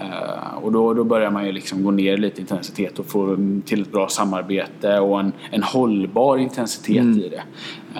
Eh, 0.00 0.54
och 0.62 0.72
då, 0.72 0.94
då 0.94 1.04
börjar 1.04 1.30
man 1.30 1.46
ju 1.46 1.52
liksom 1.52 1.84
gå 1.84 1.90
ner 1.90 2.16
lite 2.16 2.38
i 2.38 2.40
intensitet 2.40 2.98
och 2.98 3.06
få 3.06 3.36
till 3.64 3.82
ett 3.82 3.92
bra 3.92 4.08
samarbete 4.08 4.98
och 5.00 5.20
en, 5.20 5.32
en 5.50 5.62
hållbar 5.62 6.38
intensitet 6.38 7.04
i 7.04 7.28
det. 7.28 7.42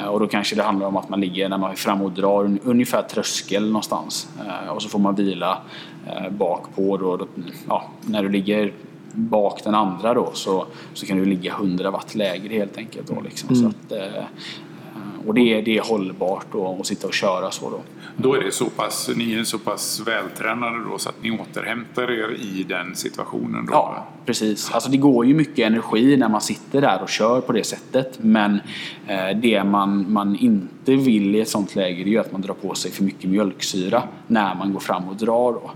Eh, 0.01 0.07
och 0.07 0.21
då 0.21 0.27
kanske 0.27 0.57
det 0.57 0.63
handlar 0.63 0.87
om 0.87 0.97
att 0.97 1.09
man 1.09 1.21
ligger 1.21 1.49
när 1.49 1.59
man 1.59 1.71
är 1.71 1.77
fram 1.77 2.03
och 2.03 2.13
drar 2.13 2.45
un- 2.45 2.61
ungefär 2.65 3.03
tröskel 3.03 3.67
någonstans. 3.67 4.29
Och 4.75 4.83
så 4.83 4.89
får 4.89 4.99
man 4.99 5.15
vila 5.15 5.59
eh, 6.07 6.31
bak 6.31 6.75
på 6.75 6.97
då, 6.97 7.17
då 7.17 7.27
ja, 7.69 7.85
när 8.07 8.23
du 8.23 8.29
ligger 8.29 8.73
bak 9.21 9.65
den 9.65 9.75
andra 9.75 10.15
då 10.15 10.31
så, 10.35 10.67
så 10.95 11.07
kan 11.07 11.19
du 11.19 11.25
ligga 11.25 11.53
100 11.53 11.91
watt 11.91 12.15
lägre 12.15 12.55
helt 12.55 12.79
enkelt. 12.79 13.07
Då, 13.07 13.21
liksom. 13.21 13.57
så 13.57 13.67
att, 13.67 13.93
eh, 13.93 14.25
och 15.27 15.35
det 15.35 15.55
är, 15.55 15.63
det 15.63 15.79
är 15.79 15.83
hållbart 15.83 16.47
då, 16.53 16.77
att 16.81 16.87
sitta 16.87 17.07
och 17.07 17.15
köra 17.15 17.51
så 17.51 17.71
då. 17.71 17.81
Då 18.17 18.35
är 18.35 18.41
det 18.41 18.53
så 18.53 18.65
pass, 18.65 19.11
ni 19.17 19.35
är 19.35 19.45
så 19.45 19.59
pass 19.59 20.03
vältränade 20.07 20.85
då 20.91 20.99
så 20.99 21.09
att 21.09 21.23
ni 21.23 21.31
återhämtar 21.31 22.11
er 22.11 22.37
i 22.41 22.63
den 22.69 22.95
situationen 22.95 23.67
då? 23.67 23.73
Ja, 23.73 24.07
precis. 24.27 24.71
Alltså 24.71 24.91
det 24.91 24.97
går 24.97 25.27
ju 25.27 25.35
mycket 25.35 25.67
energi 25.67 26.17
när 26.17 26.29
man 26.29 26.41
sitter 26.41 26.81
där 26.81 27.03
och 27.03 27.09
kör 27.09 27.41
på 27.41 27.53
det 27.53 27.65
sättet. 27.65 28.19
Men 28.19 28.61
eh, 29.07 29.37
det 29.43 29.65
man, 29.65 30.13
man 30.13 30.37
inte 30.37 30.97
vill 30.97 31.35
i 31.35 31.41
ett 31.41 31.49
sånt 31.49 31.77
läge 31.77 32.03
är 32.03 32.07
ju 32.07 32.19
att 32.19 32.33
man 32.33 32.41
drar 32.41 32.55
på 32.55 32.75
sig 32.75 32.91
för 32.91 33.05
mycket 33.05 33.31
mjölksyra 33.31 34.03
när 34.27 34.55
man 34.55 34.73
går 34.73 34.81
fram 34.81 35.09
och 35.09 35.17
drar. 35.17 35.53
Då. 35.53 35.71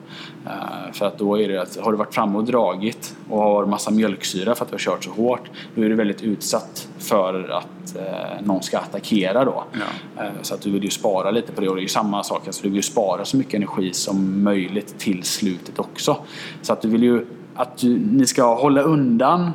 Eh, 0.47 0.92
för 0.92 1.07
att 1.07 1.18
då 1.18 1.40
är 1.40 1.49
det 1.49 1.62
att 1.62 1.77
har 1.77 1.92
du 1.92 1.99
varit 1.99 2.14
fram 2.14 2.37
och 2.37 2.44
dragit 2.44 3.16
och 3.29 3.38
har 3.38 3.66
massa 3.66 3.90
mjölksyra 3.90 4.55
för 4.55 4.64
att 4.64 4.70
du 4.70 4.75
har 4.75 4.79
kört 4.79 5.05
så 5.05 5.11
hårt 5.11 5.51
då 5.75 5.83
är 5.83 5.88
du 5.88 5.94
väldigt 5.94 6.23
utsatt 6.23 6.88
för 6.99 7.49
att 7.49 7.97
eh, 7.97 8.44
någon 8.44 8.62
ska 8.62 8.79
attackera 8.79 9.44
då. 9.44 9.64
Ja. 9.73 10.25
Så 10.42 10.55
att 10.55 10.61
du 10.61 10.70
vill 10.70 10.85
ju 10.85 10.90
spara 10.90 11.31
lite 11.31 11.53
på 11.53 11.61
det 11.61 11.68
och 11.68 11.77
det 11.77 11.81
är 11.81 11.83
ju 11.83 11.88
samma 11.88 12.23
sak. 12.24 12.46
Alltså 12.46 12.62
du 12.62 12.68
vill 12.68 12.76
ju 12.76 12.82
spara 12.82 13.24
så 13.24 13.37
mycket 13.37 13.54
energi 13.54 13.92
som 13.92 14.42
möjligt 14.44 14.98
till 14.98 15.22
slutet 15.22 15.78
också. 15.78 16.16
Så 16.62 16.72
att 16.72 16.82
du 16.82 16.88
vill 16.88 17.02
ju 17.02 17.26
att 17.54 17.78
du, 17.78 17.98
ni 17.98 18.26
ska 18.26 18.54
hålla 18.54 18.82
undan 18.82 19.50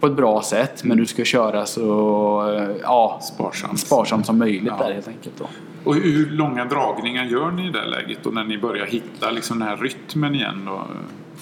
på 0.00 0.06
ett 0.06 0.16
bra 0.16 0.42
sätt 0.42 0.84
men 0.84 0.96
du 0.98 1.06
ska 1.06 1.24
köra 1.24 1.66
så 1.66 2.54
eh, 2.56 2.76
ja, 2.82 3.20
Sparsamt. 3.22 3.80
sparsamt 3.80 4.26
som 4.26 4.38
möjligt 4.38 4.72
Ja. 4.78 4.84
där 4.86 4.92
helt 4.94 5.08
enkelt. 5.08 5.34
Då. 5.38 5.46
Och 5.84 5.94
hur 5.94 6.30
långa 6.30 6.64
dragningar 6.64 7.24
gör 7.24 7.50
ni 7.50 7.66
i 7.66 7.70
det 7.70 7.84
läget 7.86 8.18
då 8.22 8.30
när 8.30 8.44
ni 8.44 8.58
börjar 8.58 8.86
hitta 8.86 9.30
liksom 9.30 9.58
den 9.58 9.68
här 9.68 9.76
rytmen 9.76 10.34
igen? 10.34 10.62
Då? 10.66 10.82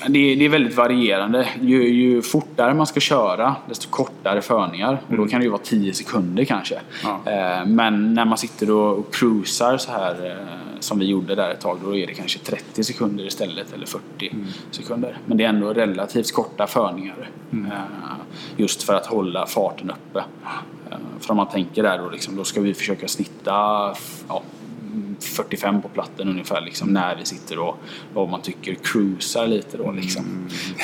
Det 0.07 0.19
är, 0.33 0.37
det 0.37 0.45
är 0.45 0.49
väldigt 0.49 0.77
varierande. 0.77 1.49
Ju, 1.63 1.89
ju 1.89 2.23
fortare 2.23 2.75
man 2.75 2.87
ska 2.87 3.01
köra 3.01 3.57
desto 3.69 3.89
kortare 3.91 4.43
förningar. 4.43 5.01
Och 5.09 5.17
då 5.17 5.27
kan 5.27 5.41
det 5.41 5.45
ju 5.45 5.51
vara 5.51 5.63
10 5.65 5.93
sekunder 5.95 6.45
kanske. 6.45 6.81
Ja. 7.03 7.21
Eh, 7.33 7.67
Men 7.67 8.15
när 8.15 8.25
man 8.25 8.39
sitter 8.39 8.71
och, 8.71 8.99
och 8.99 9.15
cruisar 9.15 9.77
så 9.79 9.91
här 9.91 10.27
eh, 10.27 10.81
som 10.81 10.99
vi 10.99 11.07
gjorde 11.07 11.35
där 11.35 11.51
ett 11.51 11.61
tag 11.61 11.79
då 11.85 11.97
är 11.97 12.07
det 12.07 12.15
kanske 12.15 12.39
30 12.39 12.85
sekunder 12.85 13.27
istället 13.27 13.73
eller 13.73 13.87
40 13.87 14.35
sekunder. 14.71 15.19
Men 15.27 15.37
det 15.39 15.45
är 15.45 15.49
ändå 15.49 15.73
relativt 15.73 16.33
korta 16.33 16.67
förningar. 16.67 17.31
Eh, 17.53 17.69
Just 18.57 18.83
för 18.83 18.95
att 18.95 19.07
hålla 19.07 19.47
farten 19.47 19.91
uppe. 19.91 20.25
För 21.21 21.31
om 21.31 21.37
man 21.37 21.49
tänker 21.49 21.83
där 21.83 21.99
då, 21.99 22.11
liksom, 22.11 22.37
då 22.37 22.45
ska 22.45 22.61
vi 22.61 22.75
försöka 22.75 23.09
snitta 23.09 23.51
ja, 24.29 24.43
45 25.21 25.83
på 25.83 25.89
platten 25.89 26.29
ungefär 26.29 26.61
liksom, 26.61 26.89
när 26.89 27.17
vi 27.17 27.25
sitter 27.25 27.59
och 27.59 27.79
vad 28.15 28.29
man 28.29 28.43
tycker 28.43 28.75
cruisar 28.75 29.47
lite 29.47 29.77
då 29.77 29.93
liksom. 29.93 30.25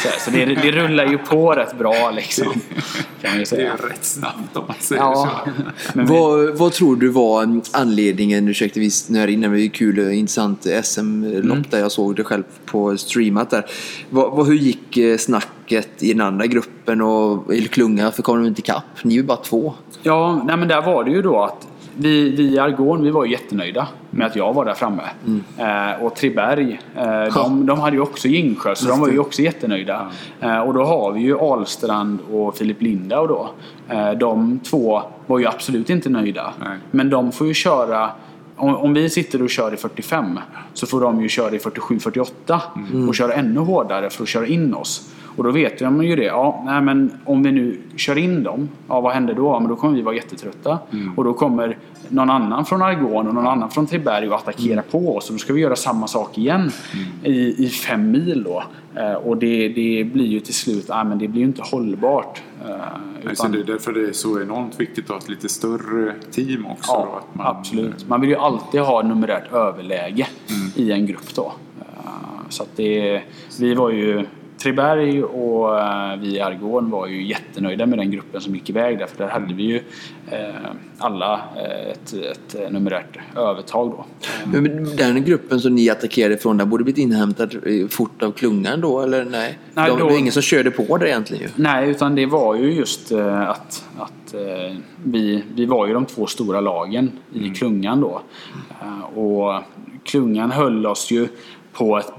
Så, 0.02 0.08
så 0.20 0.30
det, 0.30 0.44
det 0.44 0.72
rullar 0.72 1.06
ju 1.06 1.18
på 1.18 1.52
rätt 1.52 1.78
bra 1.78 2.10
liksom. 2.10 2.46
Kan 3.22 3.30
man 3.30 3.34
ju 3.34 3.38
Det 3.40 3.46
säga. 3.46 3.72
är 3.72 3.76
rätt 3.76 4.04
snabbt 4.04 4.56
om 4.56 4.64
man 4.68 4.76
säger 4.80 5.02
Ja, 5.02 5.42
så. 5.46 5.62
men 5.94 6.06
vi, 6.06 6.12
Vad, 6.12 6.58
vad 6.58 6.72
tror 6.72 6.96
du 6.96 7.08
var 7.08 7.60
anledningen, 7.72 8.48
ursäkta 8.48 8.80
vi 8.80 8.90
snöar 8.90 9.28
in, 9.28 9.40
det 9.40 9.48
var 9.48 9.56
ju 9.56 9.68
kul 9.68 9.98
och 10.06 10.12
intressant 10.12 10.66
SM-lopp 10.84 11.44
Mm. 11.54 11.64
där 11.70 11.78
jag 11.78 11.92
såg 11.92 12.16
det 12.16 12.24
själv 12.24 12.42
på 12.64 12.96
streamat 12.96 13.50
där. 13.50 13.64
Vad, 14.10 14.36
vad, 14.36 14.46
hur 14.46 14.54
gick 14.54 14.96
eh, 14.96 15.16
snacket 15.16 16.02
i 16.02 16.12
den 16.12 16.20
andra 16.20 16.46
gruppen 16.46 17.00
och 17.00 17.54
eller 17.54 17.68
klunga 17.68 18.10
för 18.10 18.22
kom 18.22 18.38
de 18.42 18.46
inte 18.48 18.60
ikapp? 18.60 18.84
Ni 19.02 19.14
är 19.14 19.18
ju 19.18 19.22
bara 19.24 19.36
två. 19.36 19.74
ja, 20.02 20.42
nej, 20.46 20.56
men 20.56 20.68
där 20.68 20.82
var 20.82 21.04
det 21.04 21.10
ju 21.10 21.22
då 21.22 21.42
att 21.42 21.68
vi, 21.96 22.30
vi 22.30 22.54
i 22.54 22.58
Argon 22.58 23.02
vi 23.02 23.10
var 23.10 23.24
ju 23.24 23.30
jättenöjda 23.30 23.88
med 24.10 24.26
att 24.26 24.36
jag 24.36 24.54
var 24.54 24.64
där 24.64 24.74
framme. 24.74 25.02
Eh, 25.58 26.04
och 26.04 26.14
Triberg, 26.14 26.80
eh, 26.96 27.34
de, 27.34 27.66
de 27.66 27.80
hade 27.80 27.96
ju 27.96 28.02
också 28.02 28.28
Gingsjö 28.28 28.74
så 28.74 28.88
de 28.88 29.00
var 29.00 29.08
ju 29.08 29.18
också 29.18 29.42
jättenöjda. 29.42 30.10
Eh, 30.40 30.58
och 30.58 30.74
då 30.74 30.84
har 30.84 31.12
vi 31.12 31.20
ju 31.20 31.38
Ahlstrand 31.38 32.18
och 32.32 32.56
Filip 32.56 32.82
Lindau 32.82 33.26
då. 33.26 33.50
Eh, 33.88 34.10
de 34.10 34.58
två 34.58 35.02
var 35.26 35.38
ju 35.38 35.46
absolut 35.46 35.90
inte 35.90 36.08
nöjda. 36.08 36.52
Nej. 36.64 36.78
Men 36.90 37.10
de 37.10 37.32
får 37.32 37.46
ju 37.46 37.54
köra 37.54 38.10
om, 38.56 38.76
om 38.76 38.94
vi 38.94 39.10
sitter 39.10 39.42
och 39.42 39.50
kör 39.50 39.74
i 39.74 39.76
45 39.76 40.38
så 40.72 40.86
får 40.86 41.00
de 41.00 41.22
ju 41.22 41.28
köra 41.28 41.54
i 41.54 41.58
47-48 41.58 43.08
och 43.08 43.14
köra 43.14 43.32
ännu 43.32 43.60
hårdare 43.60 44.10
för 44.10 44.22
att 44.22 44.28
köra 44.28 44.46
in 44.46 44.74
oss. 44.74 45.10
Och 45.36 45.44
då 45.44 45.50
vet 45.50 45.78
de 45.78 46.04
ju 46.04 46.16
det. 46.16 46.24
Ja, 46.24 46.62
nej, 46.66 46.82
men 46.82 47.12
om 47.24 47.42
vi 47.42 47.52
nu 47.52 47.80
kör 47.96 48.18
in 48.18 48.42
dem, 48.42 48.68
ja, 48.88 49.00
vad 49.00 49.12
händer 49.12 49.34
då? 49.34 49.46
Ja, 49.46 49.60
men 49.60 49.68
då 49.68 49.76
kommer 49.76 49.94
vi 49.94 50.02
vara 50.02 50.14
jättetrötta. 50.14 50.78
Och 51.16 51.24
då 51.24 51.32
kommer 51.32 51.78
någon 52.08 52.30
annan 52.30 52.64
från 52.64 52.82
Argon 52.82 53.28
och 53.28 53.34
någon 53.34 53.46
annan 53.46 53.70
från 53.70 53.86
Triberg 53.86 54.28
och 54.28 54.34
attackera 54.34 54.82
på 54.82 55.16
oss. 55.16 55.28
Och 55.28 55.34
då 55.34 55.38
ska 55.38 55.52
vi 55.52 55.60
göra 55.60 55.76
samma 55.76 56.06
sak 56.06 56.38
igen 56.38 56.70
i, 57.22 57.64
i 57.64 57.68
fem 57.68 58.10
mil 58.10 58.42
då. 58.44 58.64
Eh, 59.00 59.12
och 59.12 59.36
det, 59.36 59.68
det 59.68 60.04
blir 60.12 60.26
ju 60.26 60.40
till 60.40 60.54
slut, 60.54 60.86
nej, 60.88 61.04
men 61.04 61.18
det 61.18 61.28
blir 61.28 61.40
ju 61.40 61.46
inte 61.46 61.62
hållbart. 61.62 62.42
Eh, 62.68 62.70
Nej, 63.24 63.32
utan- 63.32 63.52
det 63.52 63.58
är 63.58 63.64
därför 63.64 63.92
det 63.92 64.08
är 64.08 64.12
så 64.12 64.40
enormt 64.40 64.80
viktigt 64.80 65.04
att 65.04 65.10
ha 65.10 65.16
ett 65.18 65.28
lite 65.28 65.48
större 65.48 66.12
team 66.30 66.66
också. 66.66 66.92
då, 66.92 66.98
Ja, 67.12 67.18
att 67.28 67.34
man, 67.34 67.46
absolut. 67.46 68.08
Man 68.08 68.20
vill 68.20 68.30
ju 68.30 68.36
alltid 68.36 68.80
ha 68.80 69.02
numerärt 69.02 69.52
överläge 69.52 70.26
i 70.76 70.92
en 70.92 71.06
grupp 71.06 71.34
då. 71.34 71.52
Eh, 71.80 71.86
Så 72.48 72.62
att 72.62 72.76
det, 72.76 73.22
vi 73.60 73.74
var 73.74 73.90
ju 73.90 74.26
Triberg 74.64 75.22
och 75.24 75.78
eh, 75.80 76.16
vi 76.20 76.36
i 76.36 76.40
Argon 76.40 76.90
var 76.90 77.06
ju 77.06 77.22
jättenöjda 77.26 77.86
med 77.86 77.98
den 77.98 78.10
gruppen 78.10 78.40
som 78.40 78.54
gick 78.54 78.70
iväg 78.70 78.98
där 78.98 79.06
för 79.06 79.18
där 79.24 79.30
hade 79.30 79.54
vi 79.54 79.62
ju 79.62 79.80
eh, 80.30 80.54
alla 80.98 81.34
eh, 81.56 81.90
ett, 81.90 82.12
ett 82.12 82.72
numerärt 82.72 83.18
övertag 83.36 83.90
då. 83.90 84.04
Men 84.44 84.96
den 84.96 85.24
gruppen 85.24 85.60
som 85.60 85.74
ni 85.74 85.90
attackerade 85.90 86.36
från, 86.36 86.56
den 86.56 86.70
borde 86.70 86.84
blivit 86.84 86.98
inhämtad 86.98 87.54
fort 87.90 88.22
av 88.22 88.32
klungan 88.32 88.80
då, 88.80 89.00
eller 89.00 89.24
nej? 89.24 89.58
Nej, 89.74 89.90
då- 89.90 89.96
Det 89.96 90.04
var 90.04 90.18
ingen 90.18 90.32
som 90.32 90.42
körde 90.42 90.70
på 90.70 90.96
det 90.96 91.08
egentligen 91.08 91.42
ju. 91.42 91.48
Nej, 91.56 91.90
utan 91.90 92.14
det 92.14 92.26
var 92.26 92.54
ju 92.54 92.72
just 92.72 93.12
att, 93.12 93.84
att 93.98 94.34
vi, 95.04 95.42
vi 95.54 95.66
var 95.66 95.86
ju 95.86 95.94
de 95.94 96.06
två 96.06 96.26
stora 96.26 96.60
lagen 96.60 97.10
i 97.32 97.50
klungan 97.50 98.00
då. 98.00 98.20
Och 99.20 99.62
klungan 100.04 100.50
höll 100.50 100.86
oss 100.86 101.10
ju 101.10 101.28
på 101.72 101.98
ett 101.98 102.12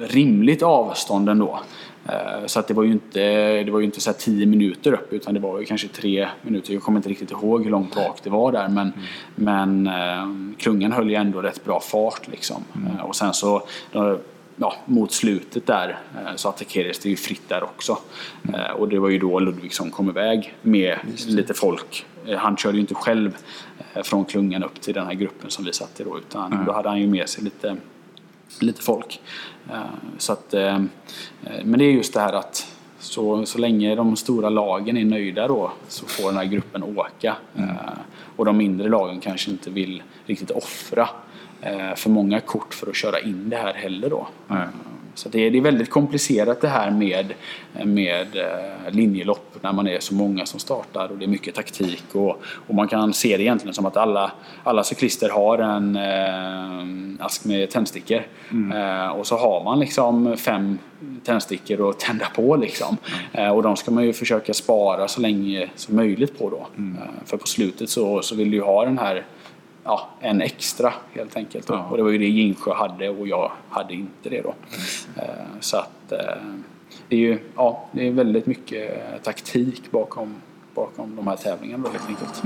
rimligt 0.00 0.62
avstånd 0.62 1.28
ändå. 1.28 1.60
Eh, 2.08 2.46
Så 2.46 2.60
att 2.60 2.68
det 2.68 2.74
var 2.74 2.82
ju 2.82 2.92
inte, 2.92 3.20
det 3.62 3.70
var 3.70 3.78
ju 3.78 3.84
inte 3.84 4.00
så 4.00 4.10
här 4.10 4.18
10 4.18 4.46
minuter 4.46 4.92
upp 4.92 5.12
utan 5.12 5.34
det 5.34 5.40
var 5.40 5.58
ju 5.58 5.64
kanske 5.64 5.88
3 5.88 6.28
minuter. 6.42 6.72
Jag 6.72 6.82
kommer 6.82 6.98
inte 6.98 7.08
riktigt 7.08 7.30
ihåg 7.30 7.64
hur 7.64 7.70
långt 7.70 7.94
bak 7.94 8.20
det 8.22 8.30
var 8.30 8.52
där 8.52 8.68
men, 8.68 8.92
men 9.34 9.86
eh, 9.86 10.54
klungan 10.58 10.92
höll 10.92 11.10
ju 11.10 11.14
ändå 11.16 11.42
rätt 11.42 11.64
bra 11.64 11.80
fart 11.80 12.28
liksom. 12.28 12.64
Eh, 12.98 13.04
Och 13.04 13.16
sen 13.16 13.34
så 13.34 13.62
ja, 14.60 14.74
mot 14.86 15.12
slutet 15.12 15.66
där 15.66 15.98
så 16.36 16.48
attackerades 16.48 16.98
det 16.98 17.08
ju 17.08 17.16
fritt 17.16 17.48
där 17.48 17.62
också. 17.62 17.98
Eh, 18.54 18.70
Och 18.78 18.88
det 18.88 18.98
var 18.98 19.08
ju 19.08 19.18
då 19.18 19.38
Ludvigsson 19.38 19.90
kom 19.90 20.08
iväg 20.08 20.54
med 20.62 20.98
lite 21.26 21.54
folk. 21.54 22.06
Han 22.38 22.56
körde 22.56 22.74
ju 22.76 22.80
inte 22.80 22.94
själv 22.94 23.36
från 24.02 24.24
klungan 24.24 24.62
upp 24.64 24.80
till 24.80 24.94
den 24.94 25.06
här 25.06 25.14
gruppen 25.14 25.50
som 25.50 25.64
vi 25.64 25.72
satt 25.72 26.00
i 26.00 26.04
då 26.04 26.18
utan 26.18 26.64
då 26.66 26.72
hade 26.72 26.88
han 26.88 27.00
ju 27.00 27.06
med 27.06 27.28
sig 27.28 27.44
lite 27.44 27.76
lite 28.60 28.82
folk. 28.82 29.20
Eh, 29.70 29.80
Så 30.18 30.32
att, 30.32 30.54
eh, 30.54 30.74
eh, 30.76 31.64
men 31.64 31.78
det 31.78 31.84
är 31.84 31.90
just 31.92 32.14
det 32.14 32.20
här 32.20 32.32
att 32.32 32.66
så, 32.98 33.46
så 33.46 33.58
länge 33.58 33.94
de 33.94 34.16
stora 34.16 34.48
lagen 34.48 34.96
är 34.96 35.04
nöjda 35.04 35.48
då 35.48 35.72
så 35.88 36.06
får 36.06 36.28
den 36.28 36.36
här 36.36 36.44
gruppen 36.44 36.82
åka. 36.82 37.36
Eh, 37.56 37.64
Och 38.36 38.44
de 38.44 38.56
mindre 38.56 38.88
lagen 38.88 39.20
kanske 39.20 39.50
inte 39.50 39.70
vill 39.70 40.02
riktigt 40.26 40.50
offra 40.50 41.08
för 41.96 42.10
många 42.10 42.40
kort 42.40 42.74
för 42.74 42.86
att 42.90 42.96
köra 42.96 43.20
in 43.20 43.48
det 43.48 43.56
här 43.56 43.74
heller 43.74 44.10
då. 44.10 44.28
Nej. 44.46 44.66
Så 45.18 45.28
det 45.28 45.46
är, 45.46 45.50
det 45.50 45.58
är 45.58 45.62
väldigt 45.62 45.90
komplicerat 45.90 46.60
det 46.60 46.68
här 46.68 46.90
med, 46.90 47.32
med 47.84 48.36
eh, 48.36 48.90
linjelopp 48.90 49.56
när 49.60 49.72
man 49.72 49.88
är 49.88 50.00
så 50.00 50.14
många 50.14 50.46
som 50.46 50.60
startar 50.60 51.08
och 51.08 51.18
det 51.18 51.24
är 51.24 51.28
mycket 51.28 51.54
taktik 51.54 52.04
och, 52.12 52.42
och 52.66 52.74
man 52.74 52.88
kan 52.88 53.12
se 53.12 53.36
det 53.36 53.42
egentligen 53.42 53.74
som 53.74 53.86
att 53.86 53.96
alla, 53.96 54.32
alla 54.64 54.84
cyklister 54.84 55.28
har 55.28 55.58
en 55.58 55.96
eh, 55.96 57.24
ask 57.24 57.44
med 57.44 57.70
tändstickor 57.70 58.22
eh, 58.74 59.08
och 59.08 59.26
så 59.26 59.36
har 59.36 59.64
man 59.64 59.80
liksom 59.80 60.36
fem 60.36 60.78
tändstickor 61.24 61.90
att 61.90 62.00
tända 62.00 62.26
på 62.26 62.56
liksom. 62.56 62.96
Eh, 63.32 63.48
och 63.48 63.62
de 63.62 63.76
ska 63.76 63.90
man 63.90 64.04
ju 64.04 64.12
försöka 64.12 64.54
spara 64.54 65.08
så 65.08 65.20
länge 65.20 65.68
som 65.74 65.96
möjligt 65.96 66.38
på 66.38 66.50
då. 66.50 66.66
Eh, 66.78 67.26
för 67.26 67.36
på 67.36 67.46
slutet 67.46 67.90
så, 67.90 68.22
så 68.22 68.34
vill 68.34 68.50
du 68.50 68.56
ju 68.56 68.62
ha 68.62 68.84
den 68.84 68.98
här 68.98 69.24
ja, 69.88 70.08
en 70.20 70.42
extra 70.42 70.92
helt 71.12 71.36
enkelt. 71.36 71.68
Ja. 71.68 71.86
Och 71.90 71.96
det 71.96 72.02
var 72.02 72.10
ju 72.10 72.18
det 72.18 72.26
Gingsjö 72.28 72.74
hade 72.74 73.08
och 73.08 73.28
jag 73.28 73.52
hade 73.68 73.94
inte 73.94 74.28
det 74.28 74.42
då. 74.42 74.54
Eh, 75.16 75.22
Så 75.60 75.76
att 75.76 76.12
eh, 76.12 76.42
det 77.08 77.16
är 77.16 77.20
ju 77.20 77.38
ja, 77.56 77.88
det 77.92 78.08
är 78.08 78.12
väldigt 78.12 78.46
mycket 78.46 79.22
taktik 79.22 79.90
bakom, 79.90 80.34
bakom 80.74 81.16
de 81.16 81.26
här 81.26 81.36
tävlingarna 81.36 81.84
då 81.84 81.90
helt 81.90 82.08
enkelt. 82.08 82.42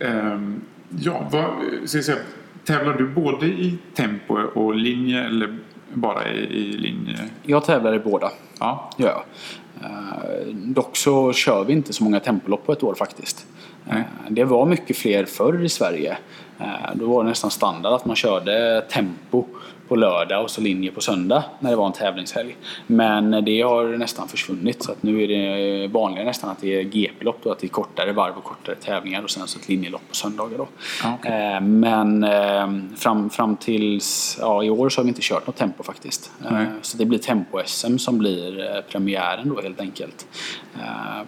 Ehm, 0.00 0.60
ja, 1.00 1.28
vad, 1.30 1.44
ska 1.88 1.98
jag 1.98 2.04
säga, 2.04 2.18
tävlar 2.64 2.94
du 2.94 3.08
både 3.08 3.46
i 3.46 3.78
tempo 3.94 4.34
och 4.34 4.74
linje 4.74 5.24
eller 5.24 5.58
bara 5.94 6.32
i, 6.32 6.38
i 6.38 6.72
linje? 6.72 6.97
Jag 7.42 7.64
tävlar 7.64 7.94
i 7.94 7.98
båda. 7.98 8.30
Ja. 8.60 8.90
gör 8.96 9.08
jag. 9.08 9.22
Eh, 9.84 10.46
dock 10.54 10.96
så 10.96 11.32
kör 11.32 11.64
vi 11.64 11.72
inte 11.72 11.92
så 11.92 12.04
många 12.04 12.20
tempolopp 12.20 12.66
på 12.66 12.72
ett 12.72 12.82
år 12.82 12.94
faktiskt. 12.94 13.46
Nej. 13.84 14.04
det 14.28 14.44
var 14.44 14.66
mycket 14.66 14.96
fler 14.96 15.24
förr 15.24 15.64
i 15.64 15.68
Sverige. 15.68 16.18
Eh, 16.60 16.94
då 16.94 17.06
var 17.06 17.22
det 17.22 17.28
nästan 17.28 17.50
standard 17.50 17.92
att 17.92 18.04
man 18.04 18.16
körde 18.16 18.84
tempo 18.90 19.44
på 19.88 19.96
lördag 19.96 20.42
och 20.42 20.50
så 20.50 20.60
linje 20.60 20.90
på 20.90 21.00
söndag 21.00 21.44
när 21.60 21.70
det 21.70 21.76
var 21.76 21.86
en 21.86 21.92
tävlingshelg. 21.92 22.56
Men 22.86 23.44
det 23.44 23.62
har 23.62 23.84
nästan 23.84 24.28
försvunnit 24.28 24.82
så 24.82 24.92
att 24.92 25.02
nu 25.02 25.22
är 25.22 25.28
det 25.28 25.88
vanligare 25.88 26.26
nästan 26.26 26.50
att 26.50 26.60
det 26.60 26.80
är 26.80 26.82
GP-lopp 26.82 27.40
då, 27.42 27.52
att 27.52 27.58
det 27.58 27.66
är 27.66 27.68
kortare 27.68 28.12
varv 28.12 28.36
och 28.36 28.44
kortare 28.44 28.76
tävlingar 28.76 29.22
och 29.22 29.30
sen 29.30 29.48
så 29.48 29.58
ett 29.58 29.68
linjelopp 29.68 30.08
på 30.08 30.14
söndagar 30.14 30.58
då. 30.58 30.68
Ja, 31.02 31.14
okej. 31.18 31.54
Eh, 31.54 31.60
Men 31.60 32.24
eh, 32.24 32.96
fram, 32.96 33.30
fram 33.30 33.56
tills 33.56 34.38
ja, 34.40 34.64
i 34.64 34.70
år 34.70 34.88
så 34.88 35.00
har 35.00 35.04
vi 35.04 35.08
inte 35.08 35.22
kört 35.22 35.46
något 35.46 35.56
tempo 35.56 35.82
faktiskt. 35.82 36.32
Nej. 36.50 36.66
Så 36.82 36.96
det 36.96 37.04
blir 37.04 37.18
tempo-SM 37.18 37.98
som 37.98 38.18
blir 38.18 38.76
eh, 38.76 38.80
premiären 38.80 39.48
då 39.48 39.60
helt 39.60 39.80
enkelt. 39.80 40.26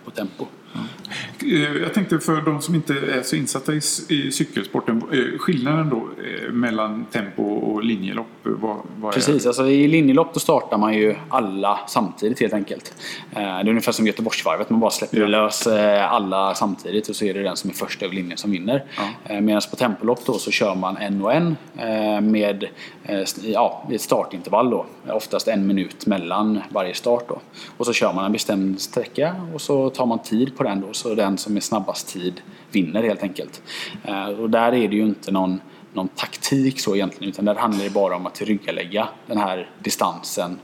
På 0.04 0.10
tempo. 0.10 0.46
Eh, 1.42 1.82
Jag 1.82 1.94
tänkte 1.94 2.18
för 2.18 2.40
de 2.40 2.60
som 2.60 2.74
inte 2.74 2.92
är 2.92 3.22
så 3.22 3.36
insatta 3.36 3.72
i, 3.74 3.80
cykelsporten, 4.32 5.02
eh, 5.12 5.38
skillnaden 5.38 5.88
då 5.90 5.96
eh, 5.96 6.52
mellan 6.52 7.04
tempo 7.04 7.42
och 7.42 7.84
linjelopp, 7.84 8.26
vad, 8.42 8.76
vad 8.96 9.14
Precis, 9.14 9.46
alltså 9.46 9.66
i 9.66 9.88
linjelopp 9.88 10.34
då 10.34 10.40
startar 10.40 10.78
man 10.78 10.94
ju 10.94 11.14
alla 11.28 11.80
samtidigt 11.88 12.40
helt 12.40 12.52
enkelt. 12.52 12.94
Det 13.34 13.40
är 13.40 13.68
ungefär 13.68 13.92
som 13.92 14.06
Göteborgsvarvet, 14.06 14.70
man 14.70 14.80
bara 14.80 14.90
släpper 14.90 15.20
Ja. 15.20 15.26
lös 15.26 15.66
alla 16.10 16.54
samtidigt 16.54 17.08
och 17.08 17.16
så 17.16 17.24
är 17.24 17.34
det 17.34 17.42
den 17.42 17.56
som 17.56 17.70
är 17.70 17.74
först 17.74 18.02
över 18.02 18.14
linjen 18.14 18.38
som 18.38 18.50
vinner. 18.50 18.84
Ja. 19.28 19.40
Medan 19.40 19.62
på 19.70 19.76
tempolopp 19.76 20.26
då 20.26 20.32
så 20.32 20.50
kör 20.50 20.74
man 20.74 20.96
en 20.96 21.22
och 21.22 21.34
en 21.34 21.56
med 22.32 22.64
ja, 23.42 23.88
ett 23.92 24.00
startintervall 24.00 24.70
då. 24.70 24.86
Oftast 25.08 25.48
en 25.48 25.66
minut 25.66 26.06
mellan 26.06 26.60
varje 26.70 26.94
start 26.94 27.24
då. 27.28 27.40
Och 27.76 27.86
så 27.86 27.92
kör 27.92 28.12
man 28.12 28.24
en 28.24 28.32
bestämd 28.32 28.80
sträcka 28.80 29.36
och 29.54 29.60
så 29.60 29.90
tar 29.90 30.06
man 30.06 30.18
tid 30.18 30.56
på 30.60 30.64
den 30.64 30.80
då. 30.80 30.92
Så 30.92 31.14
den 31.14 31.38
som 31.38 31.56
är 31.56 31.60
snabbast 31.60 32.08
tid 32.08 32.40
vinner 32.72 33.02
helt 33.02 33.22
enkelt. 33.22 33.62
Eh, 34.04 34.26
Och 34.28 34.50
där 34.50 34.72
är 34.74 34.88
det 34.88 34.96
ju 34.96 35.02
inte 35.02 35.30
någon 35.30 35.60
någon 35.92 36.08
taktik 36.08 36.80
så 36.80 36.94
egentligen 36.94 37.28
utan 37.32 37.44
där 37.44 37.54
handlar 37.54 37.84
det 37.84 37.90
bara 37.90 38.16
om 38.16 38.26
att 38.26 38.34
tillryggalägga 38.34 39.08
den 39.26 39.38
här 39.38 39.70
distansen 39.82 40.58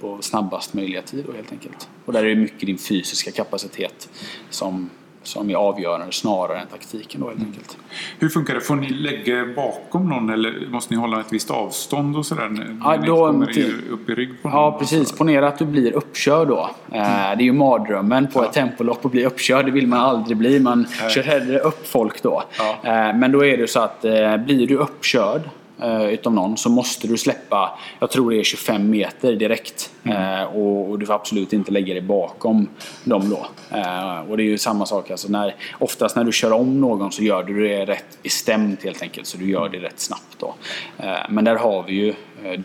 på 0.00 0.22
snabbast 0.22 0.74
möjliga 0.74 1.02
tid 1.02 1.24
då, 1.26 1.32
helt 1.32 1.52
enkelt. 1.52 1.88
Och 2.04 2.12
där 2.12 2.24
är 2.24 2.28
det 2.28 2.34
mycket 2.36 2.66
din 2.66 2.78
fysiska 2.78 3.30
kapacitet 3.30 4.08
som, 4.50 4.90
som 5.22 5.50
är 5.50 5.54
avgörande 5.54 6.12
snarare 6.12 6.58
än 6.58 6.66
taktiken 6.66 7.20
då 7.20 7.28
helt 7.28 7.40
enkelt. 7.40 7.76
Hur 8.18 8.28
funkar 8.28 8.54
det? 8.54 8.60
Får 8.60 8.76
ni 8.76 8.88
lägga 8.88 9.46
bakom 9.56 10.08
någon 10.08 10.30
eller 10.30 10.66
måste 10.70 10.94
ni 10.94 11.00
hålla 11.00 11.20
ett 11.20 11.32
visst 11.32 11.50
avstånd 11.50 12.16
och 12.16 12.26
sådär? 12.26 12.48
När 12.48 12.76
Ja, 12.84 12.96
ni 13.00 13.06
kommer 13.06 13.46
till- 13.46 13.74
upp 13.90 14.10
i 14.10 14.14
rygg 14.14 14.42
på 14.42 14.48
någon? 14.48 14.58
Ja 14.58 14.76
precis, 14.78 15.12
ponera 15.12 15.48
att 15.48 15.58
du 15.58 15.64
blir 15.64 15.92
uppkörd 15.92 16.48
då. 16.48 16.70
Eh, 16.92 17.02
Det 17.02 17.42
är 17.42 17.42
ju 17.42 17.52
mardrömmen 17.52 18.26
på 18.32 18.42
ett 18.44 18.52
tempolopp 18.52 19.04
att 19.06 19.12
bli 19.12 19.24
uppkörd. 19.26 19.64
Det 19.64 19.70
vill 19.70 19.86
man 19.86 20.00
aldrig 20.00 20.36
bli. 20.36 20.60
Man 20.60 20.86
kör 21.10 21.22
hellre 21.22 21.58
upp 21.58 21.86
folk 21.86 22.22
då. 22.22 22.42
Ja. 22.58 22.70
Eh, 22.90 23.16
Men 23.16 23.32
då 23.32 23.44
är 23.44 23.56
det 23.56 23.68
så 23.70 23.80
att 23.80 24.04
eh, 24.04 24.36
blir 24.36 24.66
du 24.66 24.76
uppkörd 24.76 25.40
eh, 25.82 26.04
utav 26.04 26.32
någon 26.32 26.56
så 26.56 26.70
måste 26.70 27.08
du 27.08 27.16
släppa, 27.16 27.78
jag 28.00 28.10
tror 28.10 28.30
det 28.30 28.36
är 28.36 28.44
25 28.44 28.90
meter 28.90 29.32
direkt. 29.32 29.90
Eh, 30.04 30.42
och, 30.42 30.90
och 30.90 30.98
du 30.98 31.06
får 31.06 31.14
absolut 31.14 31.52
inte 31.52 31.72
lägga 31.72 31.94
dig 31.94 32.02
bakom 32.02 32.68
dem 33.04 33.30
då. 33.30 33.46
Eh, 33.76 34.30
och 34.30 34.36
det 34.36 34.42
är 34.42 34.46
ju 34.46 34.58
samma 34.58 34.86
sak, 34.86 35.10
alltså 35.10 35.28
när, 35.28 35.54
oftast 35.78 36.16
när 36.16 36.24
du 36.24 36.32
kör 36.32 36.52
om 36.52 36.80
någon 36.80 37.12
så 37.12 37.22
gör 37.22 37.42
du 37.42 37.68
det 37.68 37.84
rätt 37.84 38.22
bestämt 38.22 38.84
helt 38.84 39.02
enkelt. 39.02 39.26
Så 39.26 39.38
du 39.38 39.50
gör 39.50 39.68
det 39.68 39.78
rätt 39.78 40.00
snabbt 40.00 40.38
då. 40.38 40.54
Eh, 40.98 41.18
men 41.28 41.44
där 41.44 41.56
har 41.56 41.82
vi 41.82 41.94
ju 41.94 42.14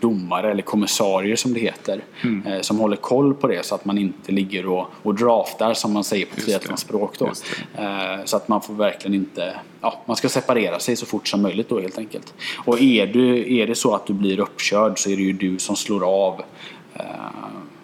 domare 0.01 0.51
eller 0.51 0.61
kommissarier 0.61 1.35
som 1.35 1.53
det 1.53 1.59
heter. 1.59 2.01
Eh, 2.45 2.61
som 2.61 2.79
håller 2.79 2.95
koll 2.95 3.33
på 3.33 3.47
det 3.47 3.65
så 3.65 3.75
att 3.75 3.85
man 3.85 3.97
inte 3.97 4.31
ligger 4.31 4.67
och, 4.67 4.87
och 5.03 5.15
draftar 5.15 5.73
som 5.73 5.93
man 5.93 6.03
säger 6.03 6.25
på 6.25 6.35
triathlonspråk 6.41 7.19
då. 7.19 7.25
Eh, 7.77 8.23
Så 8.25 8.37
att 8.37 8.47
man 8.47 8.61
får 8.61 8.73
verkligen 8.73 9.13
inte, 9.15 9.55
ja, 9.81 10.03
man 10.05 10.15
ska 10.15 10.29
separera 10.29 10.79
sig 10.79 10.95
så 10.95 11.05
fort 11.05 11.27
som 11.27 11.41
möjligt 11.41 11.69
då 11.69 11.79
helt 11.79 11.97
enkelt. 11.97 12.33
Och 12.65 12.81
är, 12.81 13.07
du, 13.07 13.55
är 13.55 13.67
det 13.67 13.75
så 13.75 13.95
att 13.95 14.05
du 14.07 14.13
blir 14.13 14.39
uppkörd 14.39 14.99
så 14.99 15.09
är 15.09 15.15
det 15.15 15.23
ju 15.23 15.33
du 15.33 15.59
som 15.59 15.75
slår 15.75 16.03
av 16.25 16.41
eh, 16.93 17.03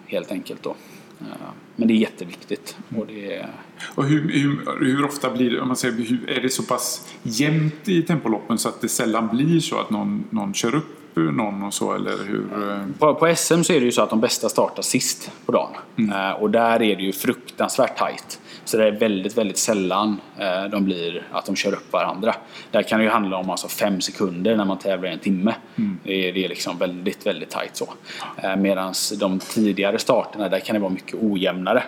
helt 0.06 0.32
enkelt 0.32 0.62
då. 0.62 0.70
Eh, 1.20 1.26
Men 1.76 1.88
det 1.88 1.94
är 1.94 1.98
jätteviktigt. 1.98 2.76
Och 2.98 3.06
det 3.06 3.34
är, 3.34 3.46
Och 3.94 4.04
hur, 4.04 4.28
hur, 4.32 4.84
hur 4.84 5.04
ofta 5.04 5.30
blir 5.30 5.50
det, 5.50 5.60
om 5.60 5.68
man 5.68 5.76
säger, 5.76 5.94
hur, 5.94 6.30
är 6.30 6.40
det 6.40 6.50
så 6.50 6.62
pass 6.62 7.14
jämnt 7.22 7.88
i 7.88 8.02
tempoloppen 8.02 8.58
så 8.58 8.68
att 8.68 8.80
det 8.80 8.88
sällan 8.88 9.28
blir 9.36 9.60
så 9.60 9.78
att 9.78 9.90
någon, 9.90 10.24
någon 10.30 10.54
kör 10.54 10.74
upp 10.74 11.00
någon 11.22 11.62
och 11.62 11.74
så 11.74 11.92
eller 11.94 12.24
hur? 12.24 12.70
eh? 12.70 12.86
På, 12.98 13.14
på 13.14 13.34
SM 13.36 13.62
så 13.62 13.72
är 13.72 13.80
det 13.80 13.86
ju 13.86 13.92
så 13.92 14.02
att 14.02 14.10
de 14.10 14.20
bästa 14.20 14.48
startar 14.48 14.82
sist 14.82 15.30
på 15.46 15.52
dagen. 15.52 15.70
Eh, 16.12 16.30
och 16.30 16.50
där 16.50 16.82
är 16.82 16.96
det 16.96 17.02
ju 17.02 17.12
fruktansvärt 17.12 17.98
tajt. 17.98 18.40
Så 18.64 18.76
det 18.76 18.86
är 18.86 18.92
väldigt, 18.92 19.38
väldigt 19.38 19.58
sällan 19.58 20.20
eh, 20.38 20.64
de 20.64 20.84
blir 20.84 21.26
att 21.32 21.46
de 21.46 21.56
kör 21.56 21.72
upp 21.72 21.92
varandra. 21.92 22.34
Där 22.70 22.82
kan 22.82 22.98
det 22.98 23.04
ju 23.04 23.10
handla 23.10 23.36
om 23.36 23.50
alltså 23.50 23.68
fem 23.68 24.00
sekunder 24.00 24.56
när 24.56 24.64
man 24.64 24.78
tävlar 24.78 25.08
i 25.08 25.12
en 25.12 25.18
timme. 25.18 25.54
Det, 26.04 26.28
är, 26.28 26.32
det 26.32 26.44
är 26.44 26.48
liksom 26.48 26.78
väldigt, 26.78 27.26
väldigt 27.26 27.50
tajt 27.50 27.76
så. 27.76 27.88
Medan 28.58 28.94
de 29.20 29.38
tidigare 29.38 29.98
starterna, 29.98 30.48
där 30.48 30.60
kan 30.60 30.74
det 30.74 30.80
vara 30.80 30.92
mycket 30.92 31.14
ojämnare. 31.22 31.82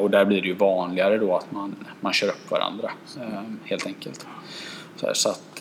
Och 0.00 0.10
där 0.10 0.24
blir 0.24 0.42
det 0.42 0.48
ju 0.48 0.54
vanligare 0.54 1.18
då 1.18 1.36
att 1.36 1.52
man, 1.52 1.74
man 2.00 2.12
kör 2.12 2.28
upp 2.28 2.50
varandra. 2.50 2.90
Helt 3.64 3.86
enkelt. 3.86 4.26
Så, 4.96 5.06
här, 5.06 5.14
så 5.14 5.28
att 5.28 5.56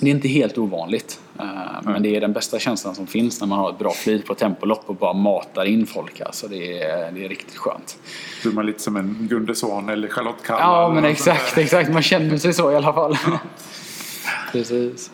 det 0.00 0.06
är 0.06 0.10
inte 0.10 0.28
helt 0.28 0.58
ovanligt. 0.58 1.20
Eh, 1.38 1.44
Men 1.84 2.02
det 2.02 2.16
är 2.16 2.20
den 2.20 2.32
bästa 2.32 2.58
känslan 2.58 2.94
som 2.94 3.06
finns 3.06 3.40
när 3.40 3.46
man 3.46 3.58
har 3.58 3.70
ett 3.70 3.78
bra 3.78 3.90
flyt 3.92 4.26
på 4.26 4.34
tempolopp 4.34 4.82
och 4.86 4.94
bara 4.94 5.12
matar 5.12 5.64
in 5.64 5.86
folk. 5.86 6.20
Alltså 6.20 6.48
det, 6.48 6.82
är, 6.82 7.12
det 7.12 7.24
är 7.24 7.28
riktigt 7.28 7.56
skönt. 7.56 7.98
Blir 8.42 8.52
man 8.52 8.66
lite 8.66 8.82
som 8.82 8.96
en 8.96 9.16
Gunde 9.20 9.54
Svan 9.54 9.88
eller 9.88 10.08
Charlotte 10.08 10.42
Kalla? 10.46 10.60
Ja, 10.60 10.92
men 10.94 11.04
exakt, 11.04 11.58
exakt. 11.58 11.92
Man 11.92 12.02
känner 12.02 12.36
sig 12.36 12.52
så 12.52 12.72
i 12.72 12.76
alla 12.76 12.92
fall. 12.92 13.16
Precis. 14.52 15.10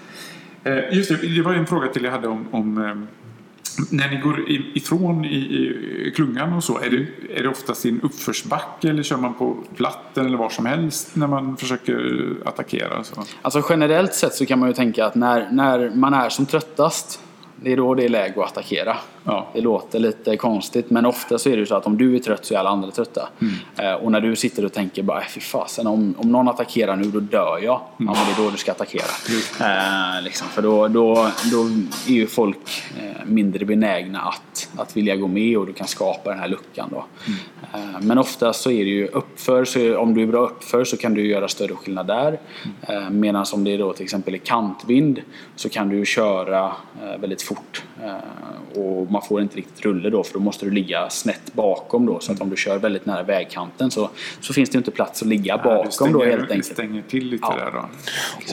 Eh, 0.65 0.93
Just 0.93 1.09
det, 1.09 1.35
det 1.35 1.43
var 1.43 1.53
en 1.53 1.67
fråga 1.67 1.89
till 1.89 2.05
jag 2.05 2.13
hade 2.13 2.29
om, 2.29 2.49
om 2.51 2.85
eh, 2.85 2.95
när 3.91 4.11
ni 4.11 4.17
går 4.17 4.51
ifrån 4.75 5.25
i, 5.25 5.37
i 6.07 6.13
klungan 6.17 6.53
och 6.53 6.65
så, 6.65 6.79
är 6.79 6.91
det, 6.91 7.07
är 7.39 7.43
det 7.43 7.49
oftast 7.49 7.87
i 7.87 7.89
en 7.89 8.01
uppförsbacke 8.01 8.89
eller 8.89 9.03
kör 9.03 9.17
man 9.17 9.35
på 9.35 9.57
platten 9.77 10.27
eller 10.27 10.39
var 10.39 10.51
som 10.51 10.67
helst 10.67 11.17
när 11.17 11.27
man 11.27 11.57
försöker 11.57 12.29
attackera? 12.45 13.05
Så? 13.05 13.25
Alltså 13.43 13.63
generellt 13.71 14.15
sett 14.15 14.35
så 14.35 14.47
kan 14.47 14.59
man 14.59 14.69
ju 14.69 14.75
tänka 14.75 15.07
att 15.07 15.15
när, 15.15 15.49
när 15.51 15.91
man 15.95 16.15
är 16.15 16.29
som 16.29 16.47
tröttast 16.47 17.21
det 17.63 17.73
är 17.73 17.77
då 17.77 17.95
det 17.95 18.05
är 18.05 18.09
läge 18.09 18.41
att 18.41 18.47
attackera. 18.47 18.97
Ja. 19.25 19.49
Det 19.55 19.61
låter 19.61 19.99
lite 19.99 20.37
konstigt 20.37 20.91
men 20.91 21.07
ofta 21.07 21.39
så 21.39 21.49
är 21.49 21.53
det 21.53 21.59
ju 21.61 21.67
så 21.67 21.75
att 21.75 21.87
om 21.87 21.99
du 21.99 22.15
är 22.15 22.19
trött 22.19 22.45
så 22.45 22.55
är 22.55 22.59
alla 22.59 22.71
andra 22.71 22.91
trötta. 22.91 23.29
Eh, 23.77 23.93
och 23.93 24.13
när 24.13 24.21
du 24.21 24.37
sitter 24.37 24.65
och 24.65 24.73
tänker 24.73 25.03
bara 25.03 25.21
"Äh, 25.21 25.27
fy 25.29 25.41
fasen 25.41 25.87
om, 25.87 26.15
om 26.19 26.33
någon 26.33 26.49
attackerar 26.49 26.97
nu 26.97 27.05
då 27.05 27.21
dör 27.21 27.59
jag. 27.63 27.81
Ja 27.81 27.81
men 27.97 28.07
det 28.15 28.43
är 28.43 28.45
då 28.45 28.51
du 28.51 28.57
ska 28.57 28.73
attackera. 28.73 29.03
Eh, 29.61 30.23
liksom, 30.23 30.49
för 30.49 30.63
då, 30.63 30.89
då, 30.89 31.15
då 31.53 31.63
är 32.09 32.13
ju 32.13 32.27
folk 32.27 32.83
eh, 33.01 33.27
mindre 33.27 33.65
benägna 33.65 34.21
att, 34.21 34.69
att 34.77 34.97
vilja 34.97 35.17
gå 35.17 35.27
med 35.27 35.57
och 35.59 35.67
du 35.67 35.73
kan 35.73 35.87
skapa 35.87 36.31
den 36.31 36.39
här 36.39 36.49
luckan 36.49 36.89
då. 36.93 37.05
Eh, 37.75 38.01
men 38.03 38.19
ofta 38.19 38.53
så 38.53 38.71
är 38.71 38.85
det 38.85 38.91
ju 38.91 39.07
uppför, 39.07 39.65
så 39.65 39.99
om 39.99 40.15
du 40.15 40.23
är 40.23 40.27
bra 40.27 40.41
uppför 40.41 40.85
så 40.85 40.97
kan 40.97 41.15
du 41.15 41.27
göra 41.27 41.49
större 41.49 41.75
skillnad 41.75 42.07
där. 42.07 42.41
Eh, 42.89 43.11
Medan 43.11 43.45
om 43.55 43.65
det 43.65 43.75
är 43.75 43.79
då 43.79 43.93
till 43.93 44.05
exempel 44.05 44.35
i 44.35 44.39
kantvind 44.39 45.21
så 45.57 45.69
kan 45.69 45.89
du 45.89 46.05
köra 46.07 46.65
eh, 47.03 47.21
väldigt 47.21 47.43
fort. 47.49 47.83
Eh, 48.05 48.81
och 48.81 49.11
man 49.11 49.23
får 49.23 49.41
inte 49.43 49.57
riktigt 49.57 49.85
rulle 49.85 50.11
då 50.11 50.25
för 50.25 50.35
då 50.35 50.41
måste 50.41 50.65
du 50.65 50.71
ligga 50.71 51.11
snett 51.11 51.53
bakom 51.53 52.07
då. 52.07 52.21
Så 52.21 52.33
att 52.33 52.41
om 52.41 52.51
du 52.51 52.57
kör 52.57 52.79
väldigt 52.79 53.07
nära 53.07 53.23
vägkanten 53.23 53.91
så, 53.91 54.11
så 54.41 54.53
finns 54.53 54.71
det 54.71 54.79
inte 54.79 54.91
plats 54.91 55.23
att 55.23 55.29
ligga 55.29 55.57
du 55.57 55.63
bakom 55.63 55.91
stänger, 55.93 56.13
då 56.13 56.25
helt 56.25 56.37
du 56.49 56.55
enkelt. 56.55 56.65
stänger 56.67 57.03
till 57.03 57.25
lite 57.27 57.45
Ja. 57.49 57.57
där 57.57 57.71
då. 57.73 57.89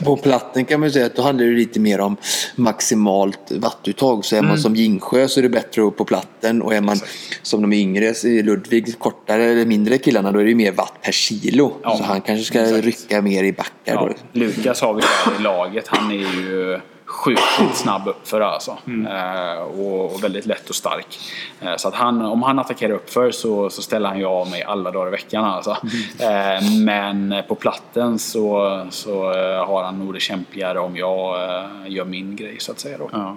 Och 0.00 0.04
På 0.04 0.22
platten 0.22 0.64
kan 0.64 0.80
man 0.80 0.88
ju 0.88 0.92
säga 0.92 1.06
att 1.06 1.16
då 1.16 1.22
handlar 1.22 1.46
det 1.46 1.52
lite 1.52 1.80
mer 1.80 2.00
om 2.00 2.16
maximalt 2.56 3.52
wattuttag. 3.52 4.24
Så 4.24 4.36
är 4.36 4.42
man 4.42 4.58
som 4.58 4.76
Gingsjö 4.76 5.28
så 5.28 5.40
är 5.40 5.42
det 5.42 5.48
bättre 5.48 5.82
upp 5.82 5.96
på 5.96 6.04
platten 6.04 6.62
och 6.62 6.74
är 6.74 6.80
man 6.80 6.96
som 7.42 7.62
de 7.62 7.72
yngre, 7.72 8.14
Ludvig, 8.42 8.98
kortare 8.98 9.44
eller 9.44 9.66
mindre 9.66 9.98
killarna, 9.98 10.32
då 10.32 10.38
är 10.38 10.44
det 10.44 10.54
mer 10.54 10.72
watt 10.72 10.94
per 11.02 11.12
kilo. 11.12 11.72
Ja, 11.82 11.96
så 11.96 12.02
han 12.04 12.20
kanske 12.20 12.44
ska 12.44 12.60
exakt. 12.62 12.84
rycka 12.84 13.22
mer 13.22 13.44
i 13.44 13.52
backar 13.52 13.72
Ja, 13.84 14.08
då. 14.32 14.38
Lukas 14.40 14.80
har 14.80 14.94
vi 14.94 15.00
där 15.00 15.40
i 15.40 15.42
laget. 15.42 15.88
Han 15.88 16.10
är 16.10 16.14
ju 16.14 16.80
sjukt 17.16 17.42
snabb 17.74 18.08
uppför 18.08 18.40
alltså. 18.40 18.78
Eh, 18.86 19.62
och, 19.62 20.14
och 20.14 20.24
väldigt 20.24 20.46
lätt 20.46 20.68
och 20.68 20.74
stark. 20.74 21.18
Eh, 21.60 21.76
så 21.76 21.88
att 21.88 21.94
han, 21.94 22.22
om 22.22 22.42
han 22.42 22.58
attackerar 22.58 22.92
uppför 22.92 23.30
så, 23.30 23.70
så 23.70 23.82
ställer 23.82 24.08
han 24.08 24.18
ju 24.18 24.24
av 24.24 24.50
mig 24.50 24.62
alla 24.62 24.90
dagar 24.90 25.08
i 25.08 25.10
veckan 25.10 25.44
alltså. 25.44 25.76
Eh, 26.18 26.80
men 26.84 27.34
på 27.48 27.54
platten 27.54 28.18
så, 28.18 28.86
så 28.90 29.32
eh, 29.32 29.66
har 29.66 29.82
han 29.82 29.98
nog 29.98 30.14
det 30.14 30.20
kämpigare 30.20 30.78
om 30.78 30.96
jag 30.96 31.44
eh, 31.44 31.66
gör 31.86 32.04
min 32.04 32.36
grej 32.36 32.56
så 32.58 32.72
att 32.72 32.80
säga 32.80 32.98
då. 32.98 33.08
Ja. 33.12 33.36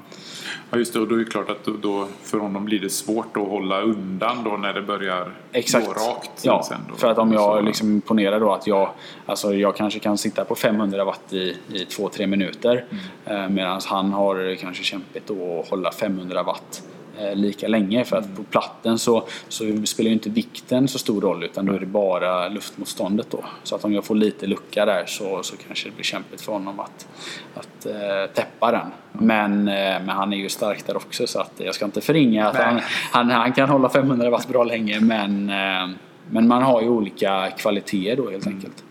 ja, 0.71 0.77
just 0.77 0.93
det. 0.93 0.99
Och 0.99 1.07
då 1.07 1.15
är 1.15 1.19
det 1.19 1.25
klart 1.25 1.49
att 1.49 1.65
då, 1.65 1.73
då, 1.81 2.07
för 2.23 2.37
honom 2.37 2.65
blir 2.65 2.79
det 2.79 2.89
svårt 2.89 3.37
att 3.37 3.47
hålla 3.47 3.81
undan 3.81 4.43
då 4.43 4.49
när 4.49 4.73
det 4.73 4.81
börjar 4.81 5.33
Exakt. 5.51 5.87
gå 5.87 5.93
rakt. 5.93 6.31
Ja, 6.41 6.63
sen 6.63 6.77
då. 6.89 6.95
för 6.95 7.11
att 7.11 7.17
om 7.17 7.33
jag 7.33 7.65
liksom 7.65 8.01
ponerar 8.01 8.39
då 8.39 8.53
att 8.53 8.67
jag, 8.67 8.89
alltså 9.25 9.53
jag 9.53 9.75
kanske 9.75 9.99
kan 9.99 10.17
sitta 10.17 10.45
på 10.45 10.55
500 10.55 11.05
watt 11.05 11.33
i, 11.33 11.57
i 11.69 11.85
2-3 11.85 12.27
minuter 12.27 12.85
eh, 13.25 13.49
medan 13.69 13.81
han 13.85 14.13
har 14.13 14.55
kanske 14.55 14.83
kämpigt 14.83 15.29
att 15.29 15.69
hålla 15.69 15.91
500 15.91 16.43
watt 16.43 16.83
eh, 17.19 17.35
lika 17.35 17.67
länge 17.67 18.05
för 18.05 18.17
att 18.17 18.35
på 18.35 18.43
platten 18.43 18.99
så, 18.99 19.27
så 19.47 19.63
spelar 19.85 20.07
ju 20.07 20.13
inte 20.13 20.29
vikten 20.29 20.87
så 20.87 20.99
stor 20.99 21.21
roll 21.21 21.43
utan 21.43 21.65
då 21.65 21.73
är 21.73 21.79
det 21.79 21.85
bara 21.85 22.47
luftmotståndet 22.47 23.31
då. 23.31 23.43
Så 23.63 23.75
att 23.75 23.85
om 23.85 23.93
jag 23.93 24.05
får 24.05 24.15
lite 24.15 24.47
lucka 24.47 24.85
där 24.85 25.05
så, 25.05 25.43
så 25.43 25.55
kanske 25.67 25.89
det 25.89 25.95
blir 25.95 26.03
kämpigt 26.03 26.41
för 26.41 26.53
honom 26.53 26.79
att, 26.79 27.07
att 27.55 27.85
eh, 27.85 28.33
täppa 28.33 28.71
den. 28.71 28.87
Men, 29.11 29.67
eh, 29.67 29.73
men 30.05 30.09
han 30.09 30.33
är 30.33 30.37
ju 30.37 30.49
stark 30.49 30.87
där 30.87 30.97
också 30.97 31.27
så 31.27 31.39
att 31.39 31.53
jag 31.57 31.75
ska 31.75 31.85
inte 31.85 32.01
förringa 32.01 32.47
att 32.47 32.55
han, 32.55 32.79
han, 33.11 33.29
han 33.29 33.53
kan 33.53 33.69
hålla 33.69 33.89
500 33.89 34.29
watt 34.29 34.47
bra 34.47 34.63
länge 34.63 34.99
men, 34.99 35.49
eh, 35.49 35.95
men 36.29 36.47
man 36.47 36.63
har 36.63 36.81
ju 36.81 36.89
olika 36.89 37.51
kvaliteter 37.57 38.15
då 38.23 38.29
helt 38.29 38.47
enkelt. 38.47 38.83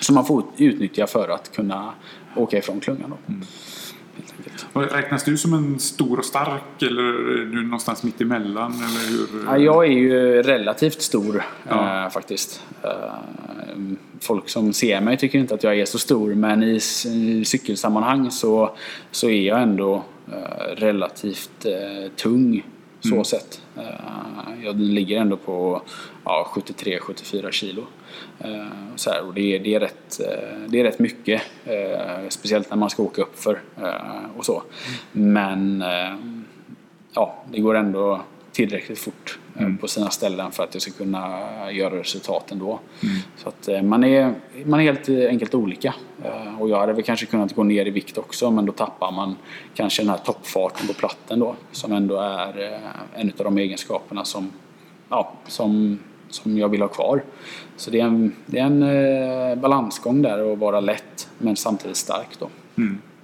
Som 0.00 0.14
man 0.14 0.24
får 0.24 0.42
utnyttja 0.56 1.06
för 1.06 1.28
att 1.28 1.52
kunna 1.52 1.92
åka 2.36 2.58
ifrån 2.58 2.80
klungan 2.80 3.10
då. 3.10 3.16
Enkelt. 3.32 3.67
Och 4.72 4.82
Räknas 4.82 5.24
du 5.24 5.36
som 5.36 5.54
en 5.54 5.78
stor 5.78 6.18
och 6.18 6.24
stark 6.24 6.82
eller 6.82 7.02
är 7.02 7.44
du 7.44 7.62
någonstans 7.62 8.02
mitt 8.02 8.20
emellan? 8.20 8.72
Eller 8.72 9.10
hur? 9.10 9.44
Ja, 9.46 9.58
jag 9.58 9.84
är 9.86 9.90
ju 9.90 10.42
relativt 10.42 11.02
stor 11.02 11.42
Ja. 11.68 12.04
eh, 12.04 12.10
faktiskt. 12.10 12.62
Eh, 12.82 12.90
folk 14.20 14.48
som 14.48 14.72
ser 14.72 15.00
mig 15.00 15.16
tycker 15.16 15.38
inte 15.38 15.54
att 15.54 15.62
jag 15.62 15.78
är 15.78 15.84
så 15.84 15.98
stor 15.98 16.34
men 16.34 16.62
i, 16.62 16.80
i 17.06 17.44
cykelsammanhang 17.44 18.30
så, 18.30 18.76
så 19.10 19.28
är 19.28 19.40
jag 19.42 19.62
ändå 19.62 20.04
eh, 20.32 20.76
relativt 20.76 21.64
eh, 21.64 22.10
tung 22.16 22.66
så 23.00 23.24
sett. 23.24 23.60
Eh, 23.76 23.82
jag 24.64 24.80
ligger 24.80 25.20
ändå 25.20 25.36
på 25.36 25.82
ja, 26.24 26.52
73-74 26.54 27.50
kilo. 27.50 27.82
Eh, 28.40 28.66
så 28.96 29.10
här, 29.10 29.26
och 29.26 29.34
det, 29.34 29.56
är, 29.56 29.58
det, 29.58 29.74
är 29.74 29.80
rätt, 29.80 30.20
eh, 30.20 30.68
det 30.68 30.80
är 30.80 30.84
rätt 30.84 30.98
mycket. 30.98 31.42
Eh, 31.64 32.28
speciellt 32.28 32.70
när 32.70 32.76
man 32.76 32.90
ska 32.90 33.02
åka 33.02 33.22
upp 33.22 33.38
för 33.38 33.60
och 34.36 34.44
så. 34.44 34.62
Men 35.12 35.82
eh, 35.82 36.16
ja, 37.14 37.44
det 37.52 37.60
går 37.60 37.74
ändå 37.74 38.20
tillräckligt 38.52 38.98
fort 38.98 39.38
eh, 39.58 39.68
på 39.80 39.88
sina 39.88 40.10
ställen 40.10 40.50
för 40.50 40.64
att 40.64 40.74
jag 40.74 40.82
ska 40.82 40.92
kunna 40.92 41.42
göra 41.72 41.96
resultat 41.96 42.52
ändå. 42.52 42.80
Så 43.36 43.48
att 43.48 43.84
man 43.84 44.04
är, 44.04 44.34
man 44.64 44.80
är 44.80 44.84
helt 44.84 45.08
enkelt 45.08 45.54
olika. 45.54 45.94
Och 46.58 46.68
jag 46.68 46.80
hade 46.80 46.92
väl 46.92 47.02
kanske 47.02 47.26
kunnat 47.26 47.54
gå 47.54 47.62
ner 47.62 47.86
i 47.86 47.90
vikt 47.90 48.18
också 48.18 48.50
men 48.50 48.66
då 48.66 48.72
tappar 48.72 49.12
man 49.12 49.36
kanske 49.74 50.02
den 50.02 50.10
här 50.10 50.18
toppfarten 50.18 50.86
på 50.86 50.94
platten 50.94 51.40
då 51.40 51.56
som 51.72 51.92
ändå 51.92 52.16
är 52.16 52.80
en 53.14 53.32
av 53.38 53.44
de 53.44 53.58
egenskaperna 53.58 54.24
som, 54.24 54.52
ja, 55.08 55.32
som, 55.46 55.98
som 56.30 56.58
jag 56.58 56.68
vill 56.68 56.80
ha 56.80 56.88
kvar. 56.88 57.22
Så 57.76 57.90
det 57.90 58.00
är 58.00 58.04
en, 58.04 58.32
det 58.46 58.58
är 58.58 58.64
en 58.64 58.82
eh, 58.82 59.58
balansgång 59.58 60.22
där 60.22 60.52
att 60.52 60.58
vara 60.58 60.80
lätt 60.80 61.28
men 61.38 61.56
samtidigt 61.56 61.96
stark 61.96 62.28
då. 62.38 62.48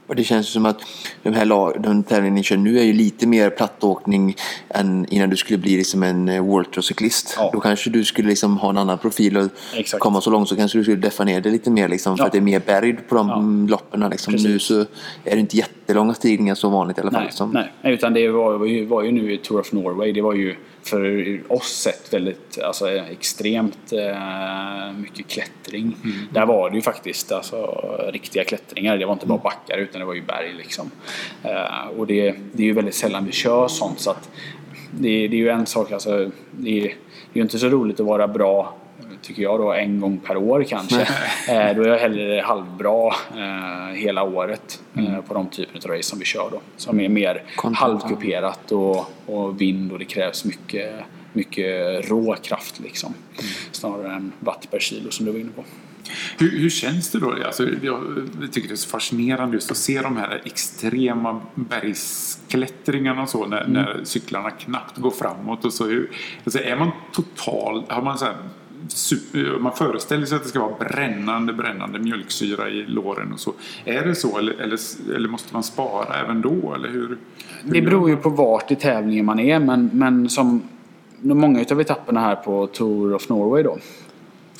Och 0.07 0.17
det 0.17 0.25
känns 0.25 0.49
som 0.49 0.67
att 0.67 0.77
de 1.23 1.33
här 1.33 1.45
lag, 1.45 1.77
de 1.83 2.03
tävlingarna 2.03 2.35
ni 2.35 2.43
kör 2.43 2.57
nu 2.57 2.79
är 2.79 2.83
ju 2.85 2.93
lite 2.93 3.27
mer 3.27 3.51
plattåkning 3.51 4.37
än 4.69 5.07
innan 5.11 5.31
du 5.31 5.37
skulle 5.37 5.59
bli 5.59 5.77
liksom 5.77 6.03
en 6.03 6.29
eh, 6.29 6.45
World 6.45 6.71
Tour-cyklist. 6.71 7.35
Ja. 7.38 7.51
Då 7.53 7.61
kanske 7.61 7.90
du 7.90 8.05
skulle 8.05 8.29
liksom 8.29 8.57
ha 8.59 8.71
en 8.71 8.79
annan 8.79 8.99
profil 8.99 9.37
och 9.37 9.49
Exakt. 9.77 10.01
komma 10.01 10.21
så 10.21 10.31
långt 10.31 10.49
så 10.49 10.57
kanske 10.57 10.79
du 10.79 10.85
skulle 10.85 10.97
deffa 10.97 11.25
ner 11.25 11.40
det 11.40 11.51
lite 11.51 11.71
mer 11.71 11.88
liksom, 11.88 12.17
för 12.17 12.23
Ja. 12.23 12.27
att 12.27 12.33
det 12.33 12.38
är 12.38 12.43
mer 12.43 12.61
berg 12.67 12.97
på 13.09 13.14
de 13.14 13.67
loppen. 13.69 14.11
Liksom. 14.11 14.33
Precis. 14.33 14.49
Nu 14.49 14.59
så 14.59 14.81
är 15.25 15.35
det 15.35 15.38
inte 15.40 15.57
jättelånga 15.57 16.14
stigningar 16.14 16.55
så 16.55 16.69
vanligt 16.69 16.99
i 16.99 17.01
alla 17.01 17.11
fall. 17.11 17.21
Nej, 17.21 17.27
liksom. 17.27 17.51
nej, 17.83 17.93
utan 17.95 18.14
det 18.14 18.29
var, 18.29 18.85
var 18.87 19.03
ju 19.03 19.12
nu 19.12 19.33
i 19.33 19.38
Tour 19.38 19.61
of 19.61 19.73
Norway. 19.73 20.12
Det 20.12 20.23
var 20.23 20.35
ju 20.35 20.57
för 20.85 21.40
oss 21.49 21.68
sett 21.68 22.12
väldigt 22.12 22.59
alltså, 22.62 22.90
extremt 22.90 23.92
eh, 23.92 24.92
mycket 24.92 25.29
klättring. 25.29 25.97
Där 26.33 26.47
var 26.47 26.70
det 26.70 26.77
ju 26.77 26.83
faktiskt 26.83 27.33
alltså, 27.33 27.66
riktiga 28.12 28.44
klättringar. 28.44 28.97
Det 28.97 29.07
var 29.07 29.12
inte 29.12 29.27
bara 29.27 29.38
backar 29.38 29.79
utan 29.79 30.01
det 30.01 30.07
var 30.07 30.14
ju 30.14 30.23
berg 30.23 30.53
liksom. 30.53 30.90
Eh, 31.42 31.99
och 31.99 32.07
det, 32.07 32.35
det 32.53 32.62
är 32.62 32.66
ju 32.66 32.73
väldigt 32.73 32.94
sällan 32.94 33.27
vi 33.27 33.33
kör 33.33 33.68
sånt 33.68 34.01
så 34.01 34.11
att 34.11 34.31
det, 34.90 35.29
det 35.29 35.37
är 35.37 35.40
ju 35.40 35.49
en 35.49 35.66
sak 35.66 35.92
alltså. 35.92 36.31
Det 36.51 36.79
är, 36.79 36.83
det 36.83 36.88
är 37.33 37.37
ju 37.37 37.42
inte 37.42 37.59
så 37.59 37.68
roligt 37.68 38.01
att 38.01 38.07
vara 38.07 38.29
bra 38.29 38.75
tycker 39.25 39.43
jag 39.43 39.61
då 39.61 39.73
en 39.73 40.01
gång 40.01 40.19
per 40.19 40.37
år 40.37 40.65
kanske. 40.69 41.01
eh, 41.49 41.77
då 41.77 41.83
är 41.83 41.87
jag 41.87 41.99
hellre 41.99 42.41
halvbra 42.41 43.15
eh, 43.37 43.95
hela 43.95 44.23
året 44.23 44.83
eh, 44.95 45.21
på 45.21 45.35
de 45.35 45.47
typen 45.47 45.81
av 45.85 45.91
race 45.91 46.09
som 46.09 46.19
vi 46.19 46.25
kör 46.25 46.49
då. 46.51 46.61
Som 46.77 47.01
är 47.01 47.09
mer 47.09 47.43
Content, 47.57 47.79
halvkuperat 47.79 48.73
och, 48.73 49.11
och 49.27 49.61
vind 49.61 49.93
och 49.93 49.99
det 49.99 50.05
krävs 50.05 50.45
mycket 50.45 50.95
mycket 51.33 52.11
rå 52.11 52.37
kraft 52.43 52.81
liksom. 52.81 53.15
Snarare 53.73 54.13
än 54.15 54.33
watt 54.41 54.69
per 54.71 54.79
kilo 54.79 55.11
som 55.11 55.27
du 55.27 55.33
var 55.33 55.39
inne 55.39 55.51
på. 55.51 55.65
Hur, 56.39 56.59
hur 56.59 56.71
känns 56.71 57.11
det 57.11 57.19
då? 57.19 57.35
Alltså, 57.47 57.69
jag 57.83 58.01
tycker 58.53 58.69
det 58.69 58.75
är 58.75 58.77
så 58.77 58.89
fascinerande 58.89 59.57
just 59.57 59.71
att 59.71 59.77
se 59.77 60.03
de 60.03 60.17
här 60.17 60.43
extrema 60.45 61.41
bergsklättringarna 61.55 63.23
och 63.23 63.29
så 63.29 63.47
när, 63.47 63.61
Mm. 63.61 63.73
när 63.73 64.01
cyklarna 64.05 64.51
knappt 64.51 64.97
går 64.97 65.11
framåt. 65.11 65.65
Och 65.65 65.73
så, 65.73 65.87
hur, 65.87 66.11
alltså, 66.45 66.59
är 66.59 66.77
man 66.77 66.91
total... 67.13 67.85
Har 67.89 68.03
man 68.03 68.19
så 68.19 68.25
här, 68.25 68.37
man 69.61 69.73
föreställer 69.73 70.27
sig 70.27 70.37
att 70.37 70.42
det 70.42 70.49
ska 70.49 70.61
vara 70.61 70.75
brännande, 70.79 71.53
brännande 71.53 71.99
mjölksyra 71.99 72.68
i 72.68 72.85
låren 72.87 73.33
och 73.33 73.40
så. 73.40 73.53
Är 73.85 74.07
det 74.07 74.14
så 74.14 74.38
eller, 74.38 74.53
eller, 74.53 74.79
eller 75.14 75.29
måste 75.29 75.55
man 75.55 75.62
spara 75.62 76.14
även 76.25 76.40
då? 76.40 76.75
Eller 76.75 76.88
hur, 76.88 77.18
hur 77.62 77.73
Det 77.73 77.83
beror 77.83 78.11
ju 78.11 78.16
på 78.16 78.29
vart 78.29 78.70
i 78.70 78.77
tävlingen 78.77 79.25
man 79.25 79.38
är 79.38 79.59
men, 79.59 79.90
men 79.92 80.29
som 80.29 80.62
många 81.20 81.61
utav 81.61 81.81
etapperna 81.81 82.20
här 82.20 82.37
på 82.37 82.66
Tour 82.66 83.14
of 83.14 83.29
Norway 83.29 83.62
då. 83.62 83.79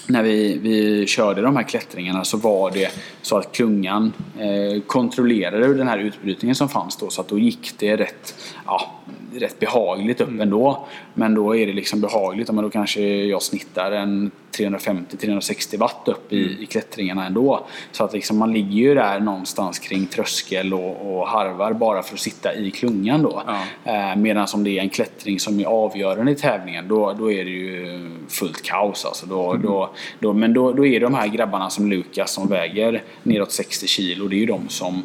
När 0.06 0.22
vi, 0.22 0.58
vi 0.58 1.06
körde 1.06 1.42
de 1.42 1.56
här 1.56 1.62
klättringarna 1.62 2.24
så 2.24 2.36
var 2.36 2.70
det 2.70 2.90
så 3.22 3.38
att 3.38 3.52
klungan 3.52 4.12
eh, 4.38 4.82
kontrollerade 4.82 5.74
den 5.74 5.88
här 5.88 5.98
utbrytningen 5.98 6.54
som 6.54 6.68
fanns 6.68 6.96
då 6.96 7.10
så 7.10 7.20
att 7.20 7.28
då 7.28 7.38
gick 7.38 7.78
det 7.78 7.96
rätt, 7.96 8.34
ja, 8.66 8.90
rätt 9.34 9.60
behagligt 9.60 10.20
upp 10.20 10.40
ändå. 10.40 10.86
Men 11.14 11.34
då 11.34 11.56
är 11.56 11.66
det 11.66 11.72
liksom 11.72 12.00
behagligt, 12.00 12.52
men 12.52 12.64
då 12.64 12.70
kanske 12.70 13.00
jag 13.02 13.42
snittar 13.42 13.92
en 13.92 14.30
350-360 14.58 15.78
watt 15.78 16.08
upp 16.08 16.32
i, 16.32 16.62
i 16.62 16.66
klättringarna 16.66 17.26
ändå. 17.26 17.66
Så 17.92 18.04
att 18.04 18.12
liksom 18.12 18.38
man 18.38 18.52
ligger 18.52 18.78
ju 18.78 18.94
där 18.94 19.20
någonstans 19.20 19.78
kring 19.78 20.06
tröskel 20.06 20.74
och, 20.74 21.16
och 21.16 21.28
harvar 21.28 21.72
bara 21.72 22.02
för 22.02 22.14
att 22.14 22.20
sitta 22.20 22.54
i 22.54 22.70
klungan 22.70 23.22
då. 23.22 23.42
Ja. 23.46 23.92
Eh, 23.92 24.16
Medan 24.16 24.46
om 24.54 24.64
det 24.64 24.78
är 24.78 24.82
en 24.82 24.90
klättring 24.90 25.40
som 25.40 25.60
är 25.60 25.64
avgörande 25.64 26.32
i 26.32 26.34
tävlingen 26.34 26.88
då, 26.88 27.12
då 27.18 27.32
är 27.32 27.44
det 27.44 27.50
ju 27.50 28.10
fullt 28.28 28.62
kaos. 28.62 29.04
Alltså 29.04 29.26
då, 29.26 29.54
då, 29.54 29.93
då, 30.18 30.33
men 30.33 30.54
då, 30.54 30.72
då 30.72 30.87
är 30.87 31.00
de 31.00 31.14
här 31.14 31.28
grabbarna 31.28 31.70
som 31.70 31.90
Lukas 31.90 32.33
som 32.33 32.48
väger 32.48 33.02
neråt 33.22 33.52
60 33.52 33.87
kilo. 33.87 34.28
Det 34.28 34.37
är 34.37 34.38
ju 34.38 34.46
de 34.46 34.68
som 34.68 35.02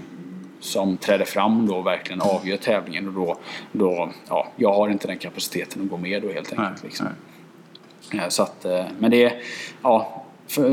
som 0.60 0.98
träder 0.98 1.26
fram 1.26 1.68
då 1.68 1.76
och 1.76 1.86
verkligen 1.86 2.22
avgör 2.22 2.58
tävlingen. 2.58 3.08
Och 3.08 3.14
då, 3.14 3.38
då, 3.72 4.10
ja, 4.30 4.48
jag 4.56 4.74
har 4.74 4.90
inte 4.90 5.08
den 5.08 5.18
kapaciteten 5.18 5.82
att 5.82 5.90
gå 5.90 5.98
med 5.98 6.22
då 6.22 6.32
helt 6.32 6.58
Nej, 6.58 6.66
enkelt. 6.66 6.84
Liksom. 6.84 7.08
nej. 8.12 8.22
Eh, 8.24 8.30
Så 8.30 8.44
att, 8.44 8.66
eh, 8.66 8.86
men 9.00 9.12
det 9.12 9.24
är, 9.24 9.34
ja, 9.82 10.19
för, 10.50 10.70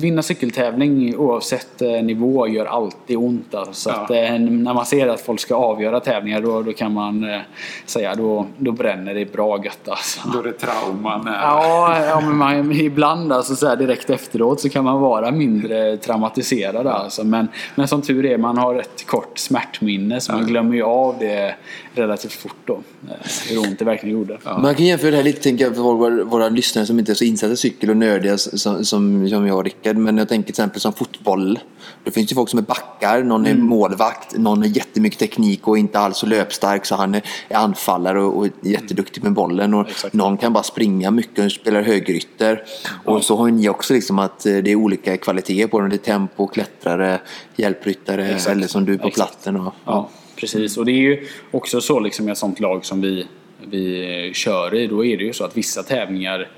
vinna 0.00 0.22
cykeltävling 0.22 1.16
oavsett 1.16 1.82
eh, 1.82 1.88
nivå 1.90 2.48
gör 2.48 2.66
alltid 2.66 3.16
ont. 3.16 3.54
Alltså. 3.54 3.72
Så 3.72 3.90
Ja. 3.90 3.94
att, 3.94 4.10
eh, 4.10 4.38
när 4.38 4.74
man 4.74 4.86
ser 4.86 5.08
att 5.08 5.20
folk 5.20 5.40
ska 5.40 5.54
avgöra 5.54 6.00
tävlingar 6.00 6.40
då, 6.40 6.62
då 6.62 6.72
kan 6.72 6.92
man 6.92 7.24
eh, 7.30 7.40
säga 7.86 8.14
då, 8.14 8.46
då 8.58 8.72
bränner 8.72 9.14
det 9.14 9.32
bra 9.32 9.64
gött 9.64 9.88
alltså. 9.88 10.20
Då 10.32 10.38
är 10.38 10.42
det 10.42 10.52
trauman. 10.52 11.22
Ja, 11.26 11.96
ja 12.08 12.20
men 12.20 12.36
man, 12.36 12.72
ibland 12.72 13.32
alltså, 13.32 13.56
så 13.56 13.66
här, 13.68 13.76
direkt 13.76 14.10
efteråt 14.10 14.60
så 14.60 14.68
kan 14.68 14.84
man 14.84 15.00
vara 15.00 15.30
mindre 15.30 15.96
traumatiserad. 15.96 16.86
Alltså. 16.86 17.24
Men, 17.24 17.48
men 17.74 17.88
som 17.88 18.02
tur 18.02 18.26
är, 18.26 18.38
man 18.38 18.58
har 18.58 18.74
ett 18.74 19.06
kort 19.06 19.38
smärtminne 19.38 20.20
så 20.20 20.32
man 20.32 20.46
glömmer 20.46 20.74
ju 20.74 20.82
av 20.82 21.16
det 21.18 21.54
relativt 21.94 22.32
fort 22.32 22.56
då. 22.64 22.72
eh, 23.08 23.14
Hur 23.48 23.58
ont 23.58 23.78
det 23.78 23.84
verkligen 23.84 24.18
gjorde. 24.18 24.38
Man 24.44 24.74
kan 24.74 24.86
jämföra 24.86 25.10
det 25.10 25.16
här 25.16 25.24
lite 25.24 25.42
tänker 25.42 25.64
jag, 25.64 25.74
för 25.74 25.82
våra, 25.82 26.24
våra 26.24 26.48
lyssnare 26.48 26.86
som 26.86 26.98
inte 26.98 27.12
är 27.12 27.14
så 27.14 27.24
insatta 27.24 27.52
i 27.52 27.56
cykel 27.56 27.90
och 27.90 27.96
nördiga 27.96 28.38
som, 28.38 28.84
som, 28.84 29.28
som 29.28 29.46
jag 29.46 29.56
och 29.56 29.64
Rickard. 29.64 29.96
Men 29.96 30.18
jag 30.18 30.28
tänker 30.28 30.46
till 30.46 30.52
exempel 30.52 30.80
som 30.80 30.92
fotboll. 30.92 31.58
Det 32.04 32.10
finns 32.10 32.32
ju 32.32 32.34
folk 32.34 32.48
som 32.50 32.58
är 32.58 32.62
backar, 32.62 33.22
någon 33.22 33.46
är 33.46 33.54
målvakt, 33.54 34.36
någon 34.38 34.58
har 34.58 34.66
jättemycket 34.68 35.18
teknik 35.18 35.68
och 35.68 35.78
inte 35.78 35.98
alls 35.98 36.16
så 36.18 36.26
löpstark 36.26 36.86
så 36.86 36.94
han 36.94 37.14
är, 37.14 37.22
anfallare 37.50 38.22
och, 38.22 38.38
och 38.38 38.48
jätteduktig 38.62 39.22
med 39.24 39.32
bollen. 39.32 39.74
Och 39.74 39.88
Exakt. 39.88 40.14
någon 40.14 40.36
kan 40.36 40.52
bara 40.52 40.62
springa 40.64 41.10
mycket 41.10 41.44
och 41.44 41.52
spelar 41.52 41.82
högerytter. 41.82 42.64
Och 43.04 43.24
så 43.24 43.36
har 43.36 43.48
ni 43.48 43.68
också 43.68 43.94
liksom 43.94 44.18
att 44.18 44.46
eh, 44.46 44.56
det 44.56 44.70
är 44.70 44.76
olika 44.76 45.16
kvaliteter 45.16 45.66
på 45.66 45.80
dem. 45.80 45.88
Det 45.88 45.96
är 45.96 45.98
tempo, 45.98 46.46
klättrare, 46.46 47.20
hjälpryttare 47.56 48.26
Exakt. 48.28 48.50
eller 48.56 48.66
som 48.66 48.84
du 48.84 48.98
på 48.98 49.08
Exakt. 49.08 49.14
platten. 49.42 49.56
Och, 49.60 49.74
Ja, 49.84 50.08
precis. 50.44 50.76
Och 50.76 50.84
det 50.84 50.92
är 50.92 51.00
ju 51.00 51.26
också 51.50 51.80
så 51.80 52.00
liksom 52.00 52.28
i 52.28 52.32
ett 52.32 52.38
sånt 52.38 52.60
lag 52.60 52.84
som 52.84 53.00
vi, 53.00 53.26
vi 53.66 54.30
kör 54.34 54.74
i. 54.74 54.86
Då 54.86 55.04
är 55.04 55.16
det 55.16 55.24
ju 55.24 55.32
så 55.32 55.44
att 55.44 55.56
vissa 55.56 55.82
tävlingar 55.82 56.48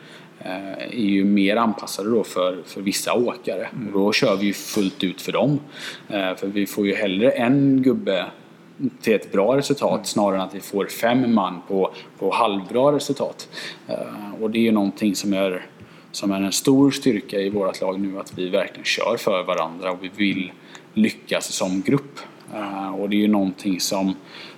eh, 0.40 0.78
är 0.78 1.06
ju 1.06 1.24
mer 1.24 1.56
anpassade 1.56 2.10
då 2.10 2.24
för, 2.24 2.62
för 2.66 2.80
vissa 2.80 3.14
åkare. 3.14 3.68
Och 3.86 3.92
då 3.92 4.12
kör 4.12 4.36
vi 4.36 4.46
ju 4.46 4.52
fullt 4.52 5.04
ut 5.04 5.22
för 5.22 5.32
dem. 5.32 5.60
Eh, 6.08 6.34
för 6.36 6.46
vi 6.46 6.66
får 6.66 6.86
ju 6.86 6.94
hellre 6.94 7.30
en 7.30 7.82
gubbe 7.82 8.26
till 9.00 9.14
ett 9.14 9.32
bra 9.32 9.56
resultat 9.56 10.06
snarare 10.06 10.36
än 10.36 10.42
att 10.42 10.54
vi 10.54 10.60
får 10.60 10.86
fem 10.86 11.34
man 11.34 11.60
på, 11.68 11.92
på 12.18 12.32
halvbra 12.32 12.92
resultat. 12.92 13.48
Eh, 13.88 14.42
och 14.42 14.50
det 14.50 14.58
är 14.58 14.62
ju 14.62 14.72
någonting 14.72 15.14
som 15.14 15.32
är, 15.32 15.66
som 16.12 16.30
är 16.30 16.40
en 16.40 16.52
stor 16.52 16.90
styrka 16.90 17.40
i 17.40 17.50
vårt 17.50 17.80
lag 17.80 18.00
nu 18.00 18.18
att 18.18 18.38
vi 18.38 18.48
verkligen 18.48 18.84
kör 18.84 19.16
för 19.16 19.42
varandra 19.42 19.92
och 19.92 19.98
vi 20.02 20.10
vill 20.16 20.52
lyckas 20.94 21.52
som 21.52 21.82
grupp. 21.82 22.20
Eh, 22.54 22.94
och 22.94 23.10
det 23.10 23.16
är 23.16 23.20
ju 23.20 23.28
någonting 23.28 23.80
som, 23.80 24.14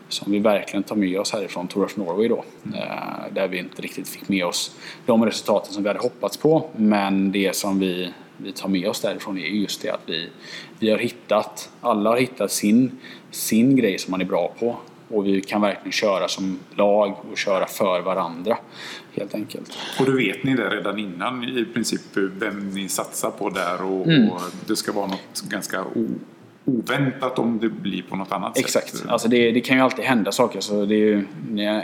som 0.08 0.32
vi 0.32 0.38
verkligen 0.38 0.82
tar 0.82 0.96
med 0.96 1.20
oss 1.20 1.32
härifrån 1.32 1.68
Tour 1.68 1.84
of 1.84 1.96
Norway 1.96 2.28
då. 2.28 2.44
Eh, 2.74 3.32
där 3.34 3.48
vi 3.48 3.58
inte 3.58 3.82
riktigt 3.82 4.08
fick 4.08 4.28
med 4.28 4.44
oss 4.46 4.76
de 5.06 5.24
resultaten 5.24 5.72
som 5.72 5.82
vi 5.82 5.88
hade 5.88 6.00
hoppats 6.00 6.36
på. 6.36 6.70
Men 6.76 7.32
det 7.32 7.56
som 7.56 7.78
vi, 7.78 8.12
vi 8.36 8.52
tar 8.52 8.68
med 8.68 8.88
oss 8.88 9.00
därifrån 9.00 9.38
är 9.38 9.46
just 9.46 9.82
det 9.82 9.90
att 9.90 10.02
vi, 10.06 10.28
vi 10.78 10.90
har 10.90 10.98
hittat, 10.98 11.70
alla 11.80 12.10
har 12.10 12.16
hittat 12.16 12.52
sin, 12.52 12.98
sin 13.30 13.76
grej 13.76 13.98
som 13.98 14.10
man 14.10 14.20
är 14.20 14.24
bra 14.24 14.54
på. 14.60 14.76
Och 15.10 15.26
vi 15.26 15.40
kan 15.40 15.60
verkligen 15.60 15.92
köra 15.92 16.28
som 16.28 16.58
lag 16.74 17.14
och 17.30 17.38
köra 17.38 17.66
för 17.66 18.00
varandra. 18.00 18.58
Helt 19.14 19.34
enkelt. 19.34 19.78
Och 20.00 20.06
då 20.06 20.12
vet 20.12 20.44
ni 20.44 20.54
det 20.56 20.68
redan 20.68 20.98
innan 20.98 21.44
i 21.44 21.64
princip 21.64 22.00
vem 22.14 22.70
ni 22.70 22.88
satsar 22.88 23.30
på 23.30 23.50
där 23.50 23.82
och, 23.82 24.06
Mm. 24.06 24.28
och 24.30 24.40
det 24.66 24.76
ska 24.76 24.92
vara 24.92 25.06
något 25.06 25.42
ganska 25.48 25.84
o, 25.84 26.06
oväntat 26.68 27.38
om 27.38 27.58
det 27.58 27.68
blir 27.68 28.02
på 28.02 28.16
något 28.16 28.32
annat 28.32 28.58
Exakt. 28.58 28.96
sätt. 28.96 29.08
Alltså 29.08 29.28
det, 29.28 29.50
det 29.52 29.60
kan 29.60 29.76
ju 29.76 29.82
alltid 29.82 30.04
hända 30.04 30.32
saker. 30.32 30.60
Så 30.60 30.84
det 30.84 30.94
är 30.94 30.98
ju 30.98 31.24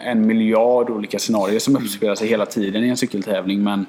en 0.04 0.26
miljard 0.26 0.90
olika 0.90 1.18
scenarier 1.18 1.58
som 1.58 1.76
uppspelar 1.76 2.14
sig 2.14 2.28
hela 2.28 2.46
tiden 2.46 2.84
i 2.84 2.88
en 2.88 2.96
cykeltävling. 2.96 3.62
Men 3.62 3.86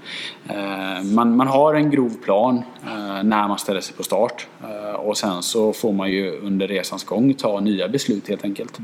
eh, 0.49 1.03
man, 1.03 1.35
man 1.35 1.47
har 1.47 1.73
en 1.73 1.91
grov 1.91 2.13
plan 2.23 2.61
eh, 2.83 3.23
när 3.23 3.47
man 3.47 3.57
ställer 3.57 3.81
sig 3.81 3.95
på 3.95 4.03
start. 4.03 4.47
Eh, 4.63 4.95
och 4.95 5.17
sen 5.17 5.43
så 5.43 5.73
får 5.73 5.93
man 5.93 6.11
ju 6.11 6.31
under 6.39 6.67
resans 6.67 7.03
gång 7.03 7.33
ta 7.33 7.59
nya 7.59 7.87
beslut 7.87 8.29
helt 8.29 8.43
enkelt. 8.43 8.79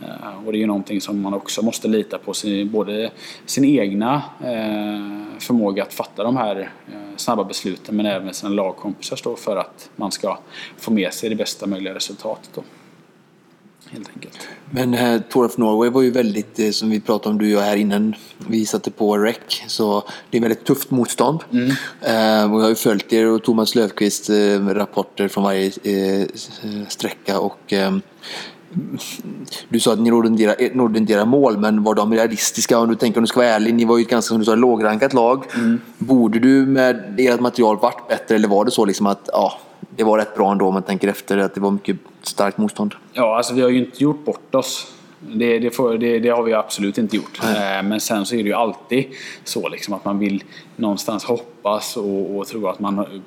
Eh, 0.00 0.46
och 0.46 0.52
det 0.52 0.58
är 0.58 0.60
ju 0.60 0.66
någonting 0.66 1.00
som 1.00 1.20
man 1.20 1.34
också 1.34 1.62
måste 1.62 1.88
lita 1.88 2.18
på. 2.18 2.34
Sin, 2.34 2.70
både 2.70 3.10
sin 3.46 3.64
egna 3.64 4.22
eh, 4.44 5.38
förmåga 5.38 5.82
att 5.82 5.94
fatta 5.94 6.24
de 6.24 6.36
här 6.36 6.70
eh, 6.92 7.09
snabba 7.20 7.44
besluten 7.44 7.96
men 7.96 8.06
även 8.06 8.34
sina 8.34 8.50
lagkompisar 8.50 9.20
då 9.24 9.36
för 9.36 9.56
att 9.56 9.90
man 9.96 10.12
ska 10.12 10.38
få 10.76 10.90
med 10.90 11.14
sig 11.14 11.28
det 11.28 11.36
bästa 11.36 11.66
möjliga 11.66 11.94
resultatet. 11.94 12.50
Då. 12.54 12.62
Helt 13.90 14.08
enkelt. 14.08 14.38
Men 14.70 14.94
eh, 14.94 15.20
Tour 15.20 15.44
of 15.44 15.58
Norway 15.58 15.90
var 15.90 16.02
ju 16.02 16.10
väldigt, 16.10 16.58
eh, 16.58 16.70
som 16.70 16.90
vi 16.90 17.00
pratade 17.00 17.32
om 17.32 17.38
du 17.38 17.56
och 17.56 17.62
jag 17.62 17.66
här 17.66 17.76
innan 17.76 18.14
vi 18.48 18.66
satte 18.66 18.90
på 18.90 19.18
rec, 19.18 19.36
så 19.66 20.04
det 20.30 20.36
är 20.36 20.42
väldigt 20.42 20.64
tufft 20.64 20.90
motstånd. 20.90 21.40
Eh, 22.00 22.52
och 22.52 22.58
jag 22.58 22.62
har 22.62 22.68
ju 22.68 22.74
följt 22.74 23.12
er 23.12 23.26
och 23.26 23.42
Thomas 23.42 23.74
Löfqvist 23.74 24.30
eh, 24.30 24.66
rapporter 24.66 25.28
från 25.28 25.44
varje 25.44 25.66
eh, 25.66 26.26
sträcka 26.88 27.40
och 27.40 27.72
eh, 27.72 27.96
du 29.68 29.80
sa 29.80 29.92
att 29.92 29.98
ni 29.98 30.10
nådde 30.10 30.98
en 30.98 31.04
del- 31.06 31.26
mål, 31.26 31.58
men 31.58 31.82
var 31.82 31.94
de 31.94 32.12
realistiska? 32.14 32.78
Om 32.78 32.88
du 32.88 32.94
tänker 32.94 33.18
om 33.18 33.22
du 33.22 33.26
ska 33.26 33.40
vara 33.40 33.48
ärlig, 33.48 33.74
ni 33.74 33.84
var 33.84 33.98
ju 33.98 34.02
ett 34.02 34.10
ganska 34.10 34.28
som 34.28 34.38
du 34.38 34.44
sa, 34.44 34.54
lågrankat 34.54 35.12
lag. 35.14 35.44
Borde 35.98 36.38
du 36.38 36.66
med 36.66 37.14
ert 37.18 37.40
material 37.40 37.76
varit 37.78 38.08
bättre 38.08 38.34
eller 38.34 38.48
var 38.48 38.64
det 38.64 38.70
så 38.70 38.84
liksom 38.84 39.06
att 39.06 39.28
ja, 39.32 39.52
det 39.96 40.04
var 40.04 40.18
rätt 40.18 40.34
bra 40.34 40.52
ändå 40.52 40.66
om 40.66 40.74
man 40.74 40.82
tänker 40.82 41.08
efter 41.08 41.38
att 41.38 41.54
det 41.54 41.60
var 41.60 41.70
mycket 41.70 41.96
starkt 42.22 42.58
motstånd? 42.58 42.94
Ja, 43.12 43.36
alltså 43.36 43.54
vi 43.54 43.62
har 43.62 43.68
ju 43.68 43.78
inte 43.78 44.02
gjort 44.04 44.24
bort 44.24 44.54
oss. 44.54 44.92
Det, 45.34 45.58
det, 45.58 45.70
får, 45.70 45.98
det, 45.98 46.18
det 46.18 46.28
har 46.28 46.42
vi 46.42 46.54
absolut 46.54 46.98
inte 46.98 47.16
gjort. 47.16 47.40
Eh, 47.42 47.82
Men 47.82 48.00
sen 48.00 48.26
så 48.26 48.34
är 48.34 48.42
det 48.42 48.48
ju 48.48 48.54
alltid 48.54 49.04
så 49.44 49.68
liksom 49.68 49.94
att 49.94 50.04
man 50.04 50.18
vill 50.18 50.44
någonstans 50.76 51.24
hoppas 51.24 51.96
och, 51.96 52.36
och 52.36 52.46
tro 52.46 52.66
att 52.66 52.80
man 52.80 52.98
mm, 52.98 53.20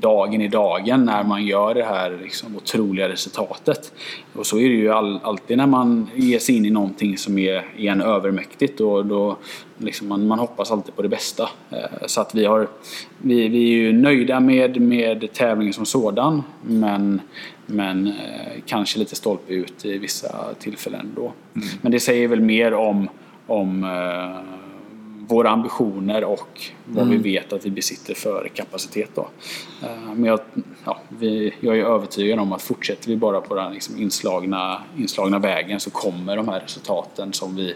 dagen 0.00 0.40
i 0.40 0.48
dagen 0.48 1.04
när 1.04 1.24
man 1.24 1.46
gör 1.46 1.74
det 1.74 1.84
här 1.84 2.18
liksom 2.22 2.56
otroliga 2.56 3.08
resultatet. 3.08 3.92
Och 4.32 4.46
så 4.46 4.58
är 4.58 4.68
det 4.68 4.74
ju 4.74 4.92
all, 4.92 5.20
alltid 5.22 5.56
när 5.56 5.66
man 5.66 6.10
ger 6.14 6.38
sig 6.38 6.56
in 6.56 6.66
i 6.66 6.70
någonting 6.70 7.18
som 7.18 7.38
är, 7.38 7.64
är 7.76 7.90
en 7.92 8.00
övermäktigt. 8.00 8.80
Och 8.80 9.06
då, 9.06 9.36
liksom 9.78 10.08
man, 10.08 10.26
man 10.26 10.38
hoppas 10.38 10.70
alltid 10.70 10.96
på 10.96 11.02
det 11.02 11.08
bästa. 11.08 11.48
Eh, 11.70 12.06
Så 12.06 12.20
att 12.20 12.34
vi, 12.34 12.44
har, 12.44 12.68
vi, 13.18 13.48
vi 13.48 13.62
är 13.64 13.76
ju 13.76 13.92
nöjda 13.92 14.40
med, 14.40 14.80
med 14.80 15.32
tävlingen 15.32 15.74
som 15.74 15.86
sådan. 15.86 16.42
Men, 16.62 17.20
men 17.66 18.06
eh, 18.06 18.62
kanske 18.66 18.98
lite 18.98 19.16
stolpe 19.16 19.52
ut 19.54 19.84
i 19.84 19.98
vissa 19.98 20.54
tillfällen 20.58 21.12
då. 21.16 21.32
Men 21.82 21.92
det 21.92 22.00
säger 22.00 22.28
väl 22.28 22.40
mer 22.40 22.74
om, 22.74 23.08
om 23.46 23.84
eh, 23.84 24.59
våra 25.30 25.50
ambitioner 25.50 26.24
och 26.24 26.60
vad 26.84 27.08
vi 27.08 27.16
vet 27.16 27.52
att 27.52 27.66
vi 27.66 27.70
besitter 27.70 28.14
för 28.14 28.50
kapacitet. 28.54 29.10
Då. 29.14 29.28
Eh, 29.82 30.14
Men 30.14 30.24
jag, 30.24 30.40
ja, 30.84 30.98
vi, 31.08 31.54
jag 31.60 31.78
är 31.78 31.84
övertygad 31.84 32.38
om 32.38 32.52
att 32.52 32.62
fortsätter 32.62 33.08
vi 33.08 33.16
bara 33.16 33.40
på 33.40 33.54
den 33.54 33.72
liksom 33.72 33.96
inslagna, 33.98 34.82
inslagna 34.98 35.38
vägen 35.38 35.80
så 35.80 35.90
kommer 35.90 36.36
de 36.36 36.48
här 36.48 36.60
resultaten 36.60 37.32
som 37.32 37.56
vi, 37.56 37.74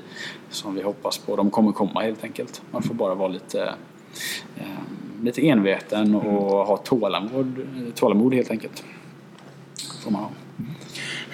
som 0.50 0.74
vi 0.74 0.82
hoppas 0.82 1.18
på. 1.18 1.36
De 1.36 1.50
kommer 1.50 1.72
komma 1.72 2.00
helt 2.00 2.24
enkelt. 2.24 2.62
Man 2.70 2.82
får 2.82 2.94
bara 2.94 3.14
vara 3.14 3.28
lite, 3.28 3.74
eh, 4.56 5.22
lite 5.22 5.48
enveten 5.48 6.14
och 6.14 6.66
ha 6.66 6.76
tålamod, 6.76 7.66
tålamod 7.94 8.34
helt 8.34 8.50
enkelt. 8.50 8.84
Får 10.04 10.10
man 10.10 10.22
ha. 10.22 10.30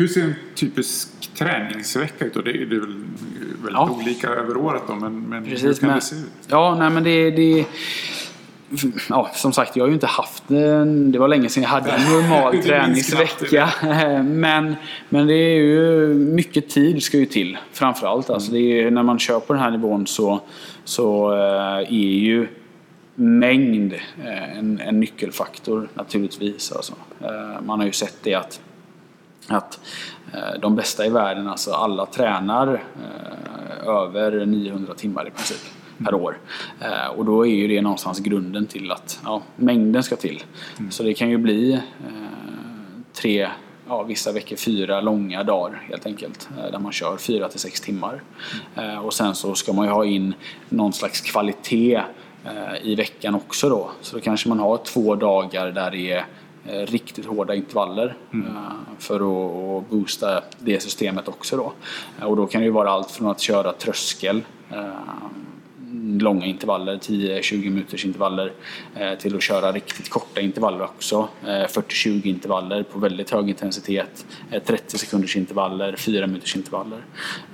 Hur 0.01 0.09
ser 0.09 0.23
en 0.23 0.35
typisk 0.55 1.09
träningsvecka 1.35 2.25
ut? 2.25 2.35
Det 2.35 2.41
är, 2.41 2.45
det 2.45 2.77
är 2.77 2.81
väl 2.81 3.05
väldigt 3.63 3.73
Ja. 3.73 3.91
olika 4.03 4.29
över 4.29 4.57
året 4.57 4.83
då, 4.89 4.95
men, 4.95 5.29
men 5.29 5.45
hur 5.45 5.51
Precis, 5.51 5.79
kan 5.79 5.87
men, 5.89 5.99
det 5.99 6.05
se 6.05 6.17
ut? 6.17 6.23
Ja, 6.49 6.77
nej 6.79 6.91
men 6.91 7.03
det, 7.05 7.31
det 7.31 7.65
Ja, 9.09 9.31
som 9.35 9.53
sagt, 9.53 9.77
jag 9.77 9.85
har 9.85 9.89
ju 9.89 9.95
inte 9.95 10.07
haft 10.07 10.51
en... 10.51 11.13
Det 11.13 11.19
var 11.19 11.29
länge 11.29 11.49
sedan 11.49 11.63
jag 11.63 11.71
hade 11.71 11.91
en 11.91 12.13
normal 12.13 12.63
träningsvecka. 12.63 13.71
Men, 14.25 14.77
men 15.09 15.27
det 15.27 15.35
är 15.35 15.57
ju... 15.61 16.07
Mycket 16.15 16.69
tid 16.69 17.03
ska 17.03 17.19
ju 17.19 17.27
till. 17.27 17.59
Framförallt. 17.73 18.31
Alltså 18.31 18.53
det 18.53 18.59
är, 18.59 18.91
när 18.91 19.03
man 19.03 19.19
kör 19.19 19.41
på 19.41 19.53
den 19.53 19.63
här 19.63 19.71
nivån 19.71 20.07
så, 20.07 20.41
så 20.85 21.33
eh, 21.33 21.79
är 21.79 22.19
ju 22.19 22.49
mängd 23.15 23.93
eh, 24.25 24.59
en, 24.59 24.81
en 24.81 25.01
nyckelfaktor 25.01 25.89
naturligtvis. 25.95 26.73
Alltså. 26.73 26.93
Eh, 27.21 27.63
Man 27.67 27.79
har 27.79 27.87
ju 27.87 27.93
sett 27.93 28.17
det 28.23 28.35
att 28.35 28.61
att 29.57 29.81
eh, 30.33 30.61
de 30.61 30.77
bästa 30.77 31.07
i 31.07 31.09
världen, 31.09 31.49
alltså 31.49 31.73
alla 31.73 32.07
tränar 32.07 32.75
eh, 32.75 33.89
över 33.89 34.47
900 34.47 34.95
timmar 34.95 35.29
i 35.29 35.31
princip 35.31 35.61
per 36.05 36.15
år. 36.15 36.39
Eh, 36.81 37.07
och 37.07 37.25
då 37.25 37.47
är 37.47 37.51
ju 37.51 37.69
det 37.69 37.83
någonstans 37.83 38.19
grunden 38.19 38.67
till 38.67 38.93
att 38.93 39.21
ja, 39.25 39.43
mängden 39.57 40.03
ska 40.03 40.17
till. 40.17 40.43
Så 40.91 41.03
det 41.03 41.15
kan 41.15 41.31
ju 41.31 41.39
bli 41.39 41.81
tre, 43.13 43.49
ja, 43.89 44.03
vissa 44.03 44.33
veckor 44.33 44.57
fyra 44.57 45.01
långa 45.01 45.43
dagar 45.43 45.83
helt 45.91 46.07
enkelt. 46.07 46.49
Där 46.73 46.79
man 46.79 46.93
kör 46.93 47.17
fyra 47.17 47.49
till 47.49 47.61
sex 47.61 47.81
timmar. 47.81 48.23
Eh, 48.77 48.99
och 48.99 49.15
sen 49.15 49.35
så 49.35 49.55
ska 49.55 49.73
man 49.73 49.87
ju 49.87 49.93
ha 49.93 50.05
in 50.05 50.35
någon 50.69 50.93
slags 50.93 51.21
kvalitet 51.21 52.03
i 52.83 52.95
veckan 52.95 53.35
också 53.35 53.69
då. 53.69 53.91
Så 54.01 54.17
då 54.17 54.23
kanske 54.23 54.49
man 54.49 54.59
har 54.59 54.77
två 54.77 55.15
dagar 55.15 55.71
där 55.71 55.91
det 55.91 56.13
är 56.13 56.25
riktigt 56.71 57.27
hårda 57.27 57.55
intervaller 57.55 58.17
eh, 58.33 58.39
för 58.99 59.17
att, 59.17 59.91
boosta 59.91 60.43
det 60.59 60.83
systemet 60.83 61.29
också 61.29 61.57
då. 61.57 61.73
Eh, 62.21 62.25
Och 62.25 62.37
då 62.37 62.47
kan 62.47 62.61
det 62.61 62.65
ju 62.65 62.71
vara 62.71 62.91
allt 62.91 63.11
från 63.11 63.31
att 63.31 63.41
köra 63.41 63.73
tröskel 63.73 64.43
eh, 64.71 64.91
långa 66.21 66.47
intervaller, 66.47 66.97
10-20 66.97 67.71
minuters 67.71 68.05
intervaller 68.05 68.53
eh, 68.95 69.19
till 69.19 69.37
att 69.37 69.43
köra 69.43 69.73
riktigt 69.73 70.09
korta 70.11 70.41
intervaller 70.41 70.83
också. 70.83 71.29
Eh, 71.43 71.47
40-20 71.49 72.27
intervaller 72.27 72.83
på 72.83 72.99
väldigt 72.99 73.31
hög 73.31 73.49
intensitet, 73.49 74.27
eh, 74.51 74.63
30 74.63 74.99
sekunders 74.99 75.37
intervaller, 75.37 75.97
4 75.97 76.27
minuters 76.27 76.57
intervaller. 76.57 77.05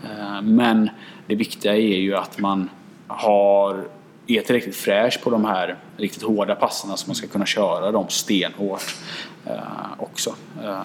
Eh, 0.04 0.42
men 0.42 0.90
det 1.26 1.34
viktiga 1.34 1.74
är 1.76 1.98
ju 1.98 2.16
att 2.16 2.38
man 2.38 2.70
har 3.06 3.88
är 4.26 4.42
tillräckligt 4.42 4.76
fräsch 4.76 5.20
på 5.22 5.30
de 5.30 5.44
här 5.44 5.76
riktigt 5.96 6.22
hårda 6.22 6.54
passen 6.54 6.96
så 6.96 7.08
man 7.08 7.14
ska 7.14 7.26
kunna 7.26 7.46
köra 7.46 7.92
dem 7.92 8.06
stenhårt 8.08 8.96
eh, 9.46 9.52
också. 9.98 10.34
Eh, 10.64 10.80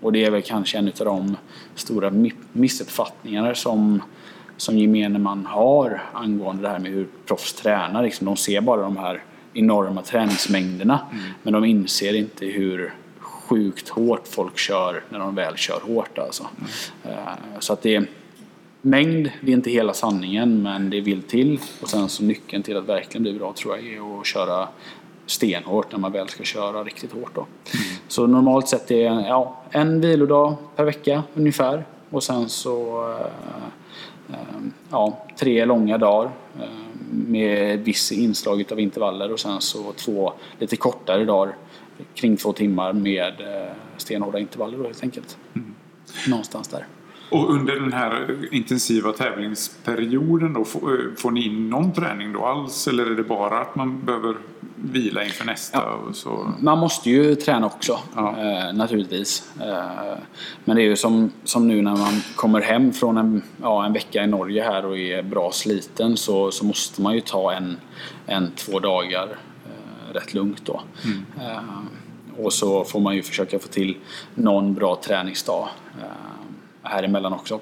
och 0.00 0.12
det 0.12 0.24
är 0.24 0.30
väl 0.30 0.42
kanske 0.42 0.78
en 0.78 0.86
av 0.88 0.92
de 1.04 1.36
stora 1.74 2.10
mi- 2.10 2.32
missuppfattningarna 2.52 3.54
som, 3.54 4.02
som 4.56 4.78
gemene 4.78 5.18
man 5.18 5.46
har 5.46 6.02
angående 6.12 6.62
det 6.62 6.68
här 6.68 6.78
med 6.78 6.92
hur 6.92 7.06
proffs 7.26 7.52
tränar. 7.52 8.02
Liksom, 8.02 8.24
de 8.24 8.36
ser 8.36 8.60
bara 8.60 8.80
de 8.82 8.96
här 8.96 9.22
enorma 9.54 10.02
träningsmängderna 10.02 10.98
men 11.42 11.52
de 11.52 11.64
inser 11.64 12.14
inte 12.14 12.46
hur 12.46 12.94
sjukt 13.18 13.88
hårt 13.88 14.28
folk 14.28 14.58
kör 14.58 15.02
när 15.08 15.18
de 15.18 15.34
väl 15.34 15.56
kör 15.56 15.80
hårt. 15.80 16.18
Alltså. 16.18 16.46
Eh, 17.04 17.12
Så 17.58 17.72
att 17.72 17.82
det 17.82 18.08
Mängd, 18.86 19.30
det 19.40 19.52
är 19.52 19.56
inte 19.56 19.70
hela 19.70 19.94
sanningen 19.94 20.62
men 20.62 20.90
det 20.90 21.00
vill 21.00 21.22
till. 21.22 21.60
Och 21.82 21.88
sen 21.88 22.08
så 22.08 22.24
nyckeln 22.24 22.62
till 22.62 22.76
att 22.76 22.88
verkligen 22.88 23.22
bli 23.22 23.32
bra 23.32 23.52
tror 23.52 23.76
jag 23.76 23.86
är 23.86 24.20
att 24.20 24.26
köra 24.26 24.68
stenhårt 25.26 25.92
när 25.92 25.98
man 25.98 26.12
väl 26.12 26.28
ska 26.28 26.42
köra 26.44 26.84
riktigt 26.84 27.12
hårt. 27.12 27.34
Då. 27.34 27.46
Så 28.08 28.26
normalt 28.26 28.68
sett 28.68 28.90
är 28.90 28.96
det 28.96 29.26
ja, 29.28 29.62
en 29.70 30.00
vilodag 30.00 30.56
per 30.76 30.84
vecka 30.84 31.22
ungefär. 31.34 31.84
Och 32.10 32.22
sen 32.22 32.48
så 32.48 33.02
eh, 33.10 34.34
eh, 34.34 34.56
ja, 34.90 35.26
tre 35.38 35.64
långa 35.64 35.98
dagar 35.98 36.30
eh, 36.60 36.68
med 37.10 37.80
viss 37.80 38.12
inslag 38.12 38.64
av 38.72 38.80
intervaller 38.80 39.32
och 39.32 39.40
sen 39.40 39.60
så 39.60 39.92
två 39.92 40.32
lite 40.58 40.76
kortare 40.76 41.24
dagar 41.24 41.56
kring 42.14 42.36
två 42.36 42.52
timmar 42.52 42.92
med 42.92 43.34
stenhårda 43.96 44.38
intervaller 44.38 44.78
då 44.78 44.84
helt 44.84 45.02
enkelt. 45.02 45.38
Någonstans 46.28 46.68
där. 46.68 46.86
Och 47.34 47.50
under 47.50 47.74
den 47.80 47.92
här 47.92 48.38
intensiva 48.50 49.12
tävlingsperioden 49.12 50.52
då, 50.52 50.64
får, 50.64 50.92
eh, 50.92 51.14
får 51.16 51.30
ni 51.30 51.46
in 51.46 51.70
någon 51.70 51.92
träning 51.92 52.32
då 52.32 52.44
alls? 52.46 52.88
Eller 52.88 53.06
är 53.06 53.14
det 53.14 53.22
bara 53.22 53.60
att 53.60 53.74
man 53.76 54.04
behöver 54.04 54.36
vila 54.76 55.24
inför 55.24 55.44
nästa? 55.44 55.92
Och 55.92 56.16
så? 56.16 56.52
Man 56.60 56.78
måste 56.78 57.10
ju 57.10 57.34
träna 57.34 57.66
också 57.66 57.98
Ja. 58.14 58.34
eh, 58.38 58.72
naturligtvis. 58.74 59.52
Eh, 59.60 60.18
men 60.64 60.76
det 60.76 60.82
är 60.82 60.86
ju 60.86 60.96
som, 60.96 61.32
som 61.44 61.68
nu 61.68 61.82
när 61.82 61.96
man 61.96 62.20
kommer 62.36 62.60
hem 62.60 62.92
från 62.92 63.16
en, 63.16 63.42
ja, 63.62 63.86
en 63.86 63.92
vecka 63.92 64.24
i 64.24 64.26
Norge 64.26 64.62
här 64.62 64.86
och 64.86 64.98
är 64.98 65.22
bra 65.22 65.52
sliten 65.52 66.16
så, 66.16 66.50
så 66.50 66.64
måste 66.64 67.02
man 67.02 67.14
ju 67.14 67.20
ta 67.20 67.52
en, 67.52 67.76
en 68.26 68.50
två 68.56 68.78
dagar 68.78 69.28
eh, 69.66 70.12
rätt 70.12 70.34
lugnt 70.34 70.62
då. 70.64 70.80
Eh, 71.40 72.44
och 72.44 72.52
så 72.52 72.84
får 72.84 73.00
man 73.00 73.16
ju 73.16 73.22
försöka 73.22 73.58
få 73.58 73.68
till 73.68 73.96
någon 74.34 74.74
bra 74.74 75.00
träningsdag 75.04 75.68
här 76.84 77.02
emellan 77.02 77.32
också. 77.32 77.60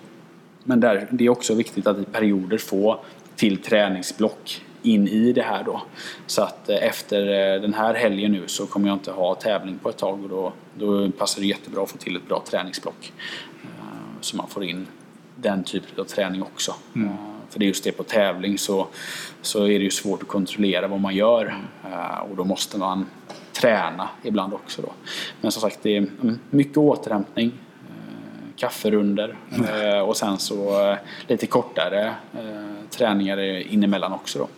Men 0.65 0.81
där, 0.81 1.09
det 1.11 1.25
är 1.25 1.29
också 1.29 1.55
viktigt 1.55 1.87
att 1.87 1.99
i 1.99 2.05
perioder 2.05 2.59
få 2.59 3.01
till 3.37 3.63
träningsblock 3.63 4.65
in 4.83 5.09
i 5.09 5.33
det 5.33 5.43
här 5.43 5.65
då. 5.65 5.83
Så 6.27 6.43
att 6.43 6.69
eh, 6.69 6.77
efter 6.77 7.55
eh, 7.55 7.61
den 7.61 7.75
här 7.75 7.95
helgen 7.95 8.33
nu 8.33 8.43
så 8.47 8.67
kommer 8.67 8.89
jag 8.89 8.95
inte 8.95 9.11
ha 9.11 9.35
tävling 9.35 9.79
på 9.79 9.89
ett 9.89 9.97
tag 9.97 10.23
och 10.23 10.29
då, 10.29 10.53
då 10.79 11.11
passar 11.11 11.41
det 11.41 11.47
jättebra 11.47 11.83
att 11.83 11.91
få 11.91 11.99
till 11.99 12.17
ett 12.17 12.29
bra 12.29 12.43
träningsblock. 12.51 13.13
Eh, 13.63 14.21
Så 14.21 14.37
man 14.37 14.49
får 14.49 14.65
in 14.65 14.87
den 15.37 15.65
typen 15.65 16.01
av 16.01 16.05
träning 16.05 16.43
också. 16.43 16.75
Eh, 16.97 17.03
För 17.51 17.59
det 17.59 17.65
är 17.65 17.67
just 17.67 17.85
det 17.85 17.93
på 17.93 18.03
tävling 18.03 18.59
så, 18.59 18.87
så 19.43 19.65
är 19.65 19.79
det 19.79 19.85
ju 19.85 19.91
svårt 19.91 20.23
att 20.23 20.29
kontrollera 20.29 20.89
vad 20.89 21.01
man 21.01 21.15
gör 21.15 21.55
och 22.31 22.37
då 22.37 22.45
måste 22.45 22.79
man 22.79 23.07
träna 23.53 24.09
ibland 24.23 24.55
också 24.55 24.83
då. 24.83 24.93
Men 25.41 25.53
som 25.53 25.61
sagt 25.63 25.79
det 25.83 25.97
är 25.97 25.99
mm, 25.99 26.39
mycket 26.51 26.77
återhämtning 26.77 27.53
kafferunder 28.57 29.37
eh, 29.51 29.99
och 30.01 30.17
sen 30.17 30.39
så 30.39 30.91
eh, 30.91 30.97
lite 31.27 31.47
kortare 31.47 32.15
eh, 32.35 32.89
träningar 32.91 33.39
inemellan 33.73 34.13
också 34.13 34.39
då. 34.39 34.49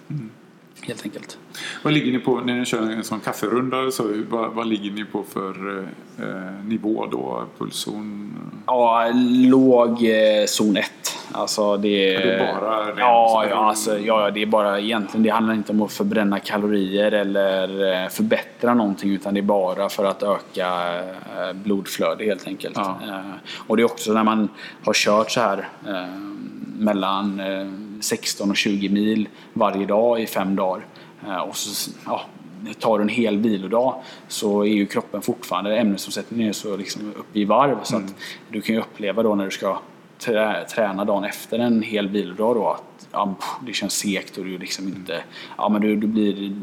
Helt 0.86 1.04
enkelt. 1.04 1.38
Vad 1.82 1.92
ligger 1.92 2.12
ni 2.12 2.18
på 2.18 2.40
när 2.40 2.54
ni 2.54 2.64
kör 2.64 2.82
en 2.82 3.04
sån 3.04 3.20
kafferunda? 3.20 3.90
Så, 3.90 4.22
vad, 4.28 4.52
vad 4.52 4.66
ligger 4.66 4.90
ni 4.90 5.04
på 5.04 5.24
för 5.32 5.78
eh, 6.18 6.64
nivå 6.64 7.06
då? 7.06 7.44
Pulszon? 7.58 8.32
Ja, 8.66 9.10
låg 9.50 10.04
eh, 10.04 10.44
zon 10.46 10.76
1. 10.76 10.90
Alltså 11.34 11.76
det, 11.76 12.14
Är 12.14 12.26
det 12.26 12.54
bara 12.60 12.92
ja, 12.98 13.46
ja, 13.50 13.56
alltså, 13.56 13.98
ja, 13.98 14.30
det 14.30 14.42
är 14.42 14.46
bara 14.46 14.80
egentligen. 14.80 15.22
Det 15.22 15.30
handlar 15.30 15.54
inte 15.54 15.72
om 15.72 15.82
att 15.82 15.92
förbränna 15.92 16.38
kalorier 16.38 17.12
eller 17.12 17.92
eh, 17.92 18.08
förbättra 18.08 18.74
någonting 18.74 19.10
utan 19.10 19.34
det 19.34 19.40
är 19.40 19.42
bara 19.42 19.88
för 19.88 20.04
att 20.04 20.22
öka 20.22 20.68
eh, 21.38 21.52
blodflöde 21.52 22.24
helt 22.24 22.46
enkelt. 22.46 22.76
Ja. 22.76 22.98
Eh, 23.08 23.20
och 23.66 23.76
det 23.76 23.82
är 23.82 23.84
också 23.84 24.12
när 24.12 24.24
man 24.24 24.48
har 24.84 24.92
kört 24.92 25.30
så 25.30 25.40
här 25.40 25.68
mellan 26.78 27.40
eh, 27.40 27.68
16 28.00 28.50
och 28.50 28.56
20 28.56 28.88
mil 28.88 29.28
varje 29.52 29.86
dag 29.86 30.20
i 30.20 30.26
fem 30.26 30.56
dagar. 30.56 30.86
Och 31.46 31.56
så, 31.56 31.90
ja, 32.06 32.20
tar 32.80 32.98
du 32.98 33.02
en 33.02 33.08
hel 33.08 33.38
vilodag 33.38 34.02
så 34.28 34.60
är 34.60 34.68
ju 34.68 34.86
kroppen 34.86 35.22
fortfarande 35.22 35.76
ämnesomsättningen 35.76 36.48
är 36.48 36.52
så 36.52 36.76
liksom 36.76 37.12
uppe 37.16 37.38
i 37.38 37.44
varv 37.44 37.78
så 37.82 37.96
att 37.96 38.14
du 38.48 38.60
kan 38.60 38.74
ju 38.74 38.80
uppleva 38.80 39.22
då 39.22 39.34
när 39.34 39.44
du 39.44 39.50
ska 39.50 39.78
trä, 40.24 40.64
träna 40.64 41.04
dagen 41.04 41.24
efter 41.24 41.58
en 41.58 41.82
hel 41.82 42.08
vilodag 42.08 42.54
då 42.54 42.70
att 42.70 43.08
ja, 43.12 43.34
det 43.66 43.72
känns 43.72 43.92
segt 43.92 44.38
och 44.38 44.44
du 44.44 44.58
liksom 44.58 44.88
inte 44.88 45.22
ja 45.58 45.68
men 45.68 45.82
du, 45.82 45.96
du 45.96 46.06
blir 46.06 46.56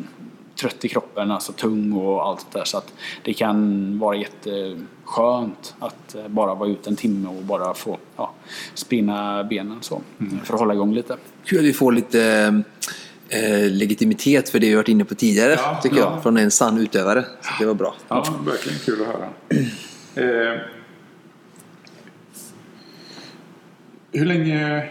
trött 0.56 0.86
i 0.86 0.88
kroppen, 0.88 1.32
alltså 1.32 1.52
tung 1.52 1.94
och 1.94 2.28
allt 2.28 2.52
det 2.52 2.60
där 2.60 2.66
så 2.66 2.78
att 2.78 2.94
det 3.24 3.34
kan 3.34 4.00
vara 4.00 4.16
jätteskönt 4.16 5.76
att 5.80 6.16
eh, 6.16 6.28
bara 6.28 6.56
vara 6.56 6.70
ute 6.70 6.90
en 6.90 6.96
timme 6.96 7.30
och 7.30 7.44
bara 7.44 7.74
få 7.74 7.98
ja, 8.18 8.34
spinna 8.74 9.44
benen 9.44 9.78
så 9.82 10.02
för 10.44 10.54
att 10.54 10.60
hålla 10.60 10.74
igång 10.74 10.94
lite. 10.94 11.18
Kul 11.46 11.60
att 11.60 11.66
vi 11.66 11.74
får 11.74 11.92
lite 11.92 12.64
eh, 13.30 13.72
legitimitet 13.72 14.50
för 14.50 14.60
det 14.60 14.70
vi 14.70 14.76
varit 14.76 14.88
inne 14.88 15.06
på 15.06 15.16
tidigare, 15.16 15.54
Ja, 15.54 15.80
tycker 15.84 15.98
ja. 15.98 16.12
jag. 16.14 16.24
Från 16.24 16.38
en 16.38 16.52
sann 16.52 16.78
utövare. 16.78 17.26
Så 17.42 17.50
det 17.60 17.66
var 17.66 17.74
bra. 17.74 17.96
Ja, 18.08 18.26
verkligen 18.46 18.80
kul 18.80 19.02
att 19.02 19.08
höra. 19.08 19.30
Eh, 20.16 20.60
hur 24.12 24.26
länge 24.26 24.90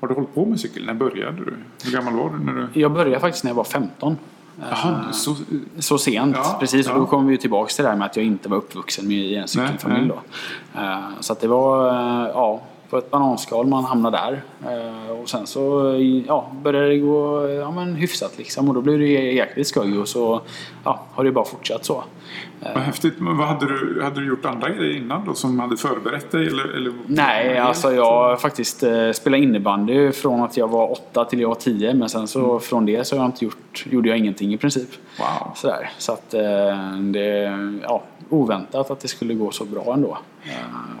har 0.00 0.08
du 0.08 0.14
hållit 0.14 0.34
på 0.34 0.44
med 0.46 0.60
cykel? 0.60 0.86
När 0.86 0.94
började 0.94 1.36
du? 1.44 1.54
Hur 1.84 1.92
gammal 1.92 2.14
var 2.14 2.30
du? 2.30 2.44
När 2.44 2.52
du... 2.74 2.80
Jag 2.80 2.92
började 2.92 3.20
faktiskt 3.20 3.44
när 3.44 3.50
jag 3.50 3.56
var 3.56 3.64
15. 3.64 4.16
Jaha, 4.70 5.12
så... 5.12 5.34
Så 5.78 5.98
sent, 5.98 6.36
Ja, 6.36 6.56
precis. 6.60 6.86
ja. 6.86 6.92
Och 6.92 7.00
då 7.00 7.06
kommer 7.06 7.30
vi 7.30 7.38
tillbaka 7.38 7.68
till 7.68 7.84
det 7.84 7.90
här 7.90 7.96
med 7.96 8.06
att 8.06 8.16
jag 8.16 8.24
inte 8.26 8.48
var 8.48 8.56
uppvuxen 8.56 9.08
med 9.08 9.16
i 9.16 9.34
en 9.36 9.48
cykelfamilj. 9.48 10.00
Nej, 10.06 10.08
Då. 10.74 10.80
Eh, 10.80 10.98
Så 11.20 11.32
att 11.32 11.40
det 11.40 11.48
var, 11.48 11.88
eh, 11.88 12.28
ja, 12.34 12.62
på 12.90 12.98
ett 12.98 13.10
bananskal 13.10 13.66
man 13.66 13.84
hamnade 13.84 14.16
där. 14.16 14.42
Eh, 15.06 15.10
Och 15.10 15.28
sen 15.28 15.46
så 15.46 15.94
ja, 16.26 16.50
började 16.62 16.88
det 16.88 16.98
gå 16.98 17.48
ja, 17.48 17.70
men 17.70 17.94
hyfsat 17.94 18.38
liksom. 18.38 18.68
Och 18.68 18.74
då 18.74 18.80
blev 18.80 18.98
det 18.98 19.06
jäkligt 19.32 19.66
skoj 19.68 19.98
och 19.98 20.08
så 20.08 20.40
ja, 20.84 21.00
har 21.14 21.24
det 21.24 21.32
bara 21.32 21.44
fortsatt 21.44 21.84
så. 21.84 22.04
Vad 22.60 22.82
häftigt. 22.82 23.14
Men 23.20 23.36
vad 23.36 23.46
hade 23.48 23.66
du, 23.66 24.02
hade 24.02 24.20
du 24.20 24.26
gjort 24.26 24.44
andra 24.44 24.70
grejer 24.70 24.96
innan 24.96 25.24
då 25.26 25.34
som 25.34 25.58
hade 25.60 25.76
förberett 25.76 26.30
dig? 26.30 26.46
Eller, 26.46 26.64
eller 26.76 26.92
Nej, 27.06 27.58
alltså 27.58 27.92
jag 27.92 28.40
faktiskt 28.40 28.82
eh, 28.82 29.10
spelat 29.12 29.38
innebandy 29.40 30.12
från 30.12 30.42
att 30.42 30.56
jag 30.56 30.68
var 30.68 30.92
åtta 30.92 31.24
till 31.24 31.40
jag 31.40 31.48
var 31.48 31.54
tio. 31.54 31.94
Men 31.94 32.08
sen 32.08 32.28
så 32.28 32.46
Mm. 32.50 32.60
från 32.60 32.86
det 32.86 33.04
så 33.06 33.16
har 33.16 33.22
jag 33.22 33.28
inte 33.28 33.44
gjort, 33.44 33.84
gjorde 33.90 34.08
jag 34.08 34.18
ingenting 34.18 34.54
i 34.54 34.56
princip. 34.58 34.88
Wow. 35.18 35.52
Sådär. 35.54 35.90
Så 35.98 36.12
att 36.12 36.34
eh, 36.34 36.96
det 37.12 37.58
ja, 37.82 38.02
oväntat 38.28 38.90
att 38.90 39.00
det 39.00 39.08
skulle 39.08 39.34
gå 39.34 39.50
så 39.50 39.64
bra 39.64 39.94
ändå. 39.94 40.18
Eh, 40.44 40.50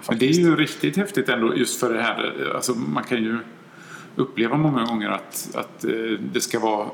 Men 0.08 0.18
det 0.18 0.26
är 0.28 0.32
ju 0.32 0.56
riktigt 0.56 0.96
häftigt 0.96 1.28
ändå 1.28 1.56
just 1.56 1.80
för 1.80 1.94
det 1.94 2.02
här. 2.02 2.52
Alltså 2.54 2.72
man 2.72 3.04
kan 3.04 3.18
ju 3.18 3.38
uppleva 4.16 4.56
många 4.56 4.84
gånger 4.84 5.10
att, 5.10 5.48
att 5.54 5.84
eh, 5.84 5.90
det 6.32 6.40
ska 6.40 6.58
vara 6.60 6.86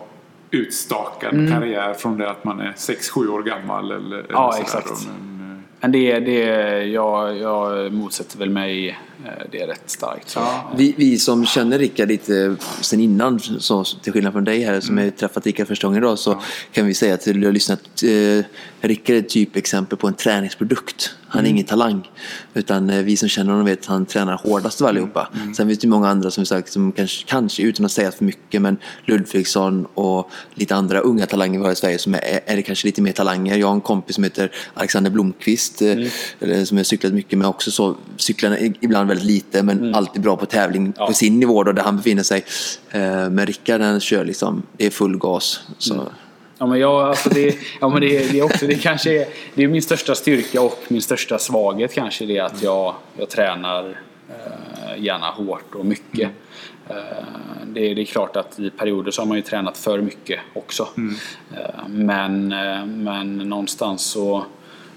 utstakad 0.52 1.34
Mm. 1.34 1.52
karriär 1.52 1.94
från 1.94 2.18
det 2.18 2.30
att 2.30 2.44
man 2.44 2.60
är 2.60 2.72
6-7 2.76 3.28
år 3.28 3.42
gammal. 3.42 3.90
Eller, 3.90 4.18
eller 4.18 4.26
Ja, 4.30 4.58
exakt. 4.60 4.90
Men, 5.06 5.50
eh, 5.52 5.58
Men 5.80 5.92
det, 5.92 6.20
det, 6.20 6.38
jag, 6.84 7.36
jag 7.38 7.92
motsätter 7.92 8.38
väl 8.38 8.50
mig 8.50 8.88
eh, 9.24 9.30
det 9.52 9.60
är 9.62 9.66
rätt 9.66 9.90
starkt. 9.90 10.32
Ja. 10.36 10.72
Vi, 10.76 10.94
vi 10.96 11.18
som 11.18 11.46
känner 11.46 11.78
Rickard 11.78 12.08
lite 12.08 12.56
sen 12.80 13.00
innan, 13.00 13.40
så, 13.40 13.84
till 13.84 14.12
skillnad 14.12 14.32
från 14.32 14.44
dig 14.44 14.62
här 14.62 14.80
som 14.80 14.94
Mm. 14.98 15.04
har 15.04 15.10
träffat 15.10 15.46
Rickard 15.46 15.66
första 15.68 15.86
gången 15.86 16.02
idag, 16.02 16.18
så 16.18 16.42
kan 16.72 16.86
vi 16.86 16.94
säga 16.94 17.14
att 17.14 17.24
du 17.24 17.44
har 17.44 17.52
lyssnat. 17.52 17.80
Eh, 18.02 18.44
Rickard 18.80 19.16
är 19.16 19.20
ett 19.20 19.28
typexempel 19.28 19.98
på 19.98 20.06
en 20.08 20.14
träningsprodukt. 20.14 21.14
Han 21.32 21.38
är 21.40 21.44
Mm. 21.44 21.54
ingen 21.56 21.66
talang. 21.66 22.10
Utan 22.54 22.90
eh, 22.90 23.02
vi 23.02 23.16
som 23.16 23.28
känner 23.28 23.50
honom 23.50 23.66
vet 23.66 23.80
att 23.80 23.86
han 23.86 24.06
tränar 24.06 24.36
hårdast 24.44 24.80
av 24.82 24.86
allihopa. 24.88 25.28
Mm. 25.34 25.54
Sen 25.54 25.66
finns 25.68 25.78
det 25.78 25.88
många 25.88 26.08
andra 26.08 26.30
som 26.30 26.46
sagt, 26.46 26.72
som 26.72 26.92
kanske, 26.92 27.24
kanske 27.28 27.62
utan 27.62 27.84
att 27.86 27.92
säga 27.92 28.12
för 28.12 28.24
mycket, 28.24 28.62
men 28.62 28.76
Ludvigsson 29.06 29.86
och 29.94 30.30
lite 30.54 30.74
andra 30.74 30.98
unga 31.00 31.26
talanger 31.26 31.58
vi 31.58 31.64
har 31.64 31.72
i 31.72 31.76
Sverige 31.76 31.98
som 31.98 32.14
är, 32.14 32.40
är 32.46 32.62
kanske 32.62 32.86
lite 32.88 33.02
mer 33.02 33.12
talanger. 33.12 33.56
Jag 33.56 33.66
har 33.66 33.74
en 33.74 33.80
kompis 33.80 34.14
som 34.14 34.24
heter 34.24 34.50
Alexander 34.74 35.10
Blomqvist, 35.10 35.82
eh, 35.82 35.96
eller, 36.40 36.64
som 36.64 36.76
jag 36.76 36.86
cyklat 36.86 37.12
mycket 37.12 37.38
med 37.38 37.48
också. 37.48 37.70
Så 37.70 37.96
cyklar 38.16 38.58
ibland 38.80 39.08
väldigt 39.08 39.26
lite, 39.26 39.62
men 39.62 39.94
alltid 39.94 40.22
bra 40.22 40.36
på 40.36 40.46
tävling 40.46 40.92
Ja. 40.98 41.06
på 41.06 41.12
sin 41.12 41.40
nivå 41.40 41.62
då, 41.64 41.72
där 41.72 41.82
han 41.82 41.96
befinner 41.96 42.22
sig. 42.22 42.44
Eh, 42.90 43.30
Men 43.30 43.46
Rickard 43.46 43.80
han 43.80 44.00
kör 44.00 44.24
liksom, 44.24 44.62
det 44.76 44.86
är 44.86 44.90
full 44.90 45.18
gas. 45.18 45.60
Så. 45.78 46.08
Ja, 46.62 46.66
men 46.66 46.80
jag, 46.80 47.02
alltså 47.02 47.28
det, 47.28 47.56
ja, 47.80 47.88
men 47.88 48.00
det, 48.00 48.32
det 48.32 48.38
är 48.38 48.42
också, 48.44 48.66
det 48.66 48.74
kanske 48.74 49.20
är, 49.22 49.26
det 49.54 49.62
är 49.62 49.68
min 49.68 49.82
största 49.82 50.14
styrka 50.14 50.62
och 50.62 50.78
min 50.88 51.02
största 51.02 51.38
svaghet 51.38 51.94
kanske 51.94 52.26
det 52.26 52.38
att 52.38 52.62
jag, 52.62 52.94
jag 53.18 53.28
tränar 53.28 53.98
eh, 54.28 55.02
gärna 55.04 55.26
hårt 55.26 55.74
och 55.74 55.86
mycket. 55.86 56.30
Eh, 56.88 56.96
det, 57.66 57.94
det 57.94 58.00
är 58.00 58.04
klart 58.04 58.36
att 58.36 58.58
i 58.58 58.70
perioder 58.70 59.10
så 59.10 59.22
har 59.22 59.26
man 59.26 59.36
ju 59.36 59.42
tränat 59.42 59.78
för 59.78 60.00
mycket 60.00 60.40
också. 60.52 60.88
Eh, 61.56 61.88
men, 61.88 62.52
eh, 62.52 62.86
men 62.86 63.36
någonstans 63.38 64.02
så, 64.02 64.44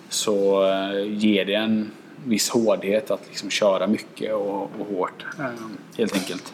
så 0.09 0.67
eh, 0.71 1.07
ger 1.13 1.45
det 1.45 1.55
en 1.55 1.91
viss 2.25 2.49
hårdhet 2.49 3.11
att 3.11 3.21
liksom 3.27 3.49
köra 3.49 3.87
mycket 3.87 4.33
och, 4.33 4.61
och 4.79 4.87
hårt. 4.95 5.25
eh, 5.39 5.45
Helt 5.97 6.13
enkelt. 6.15 6.53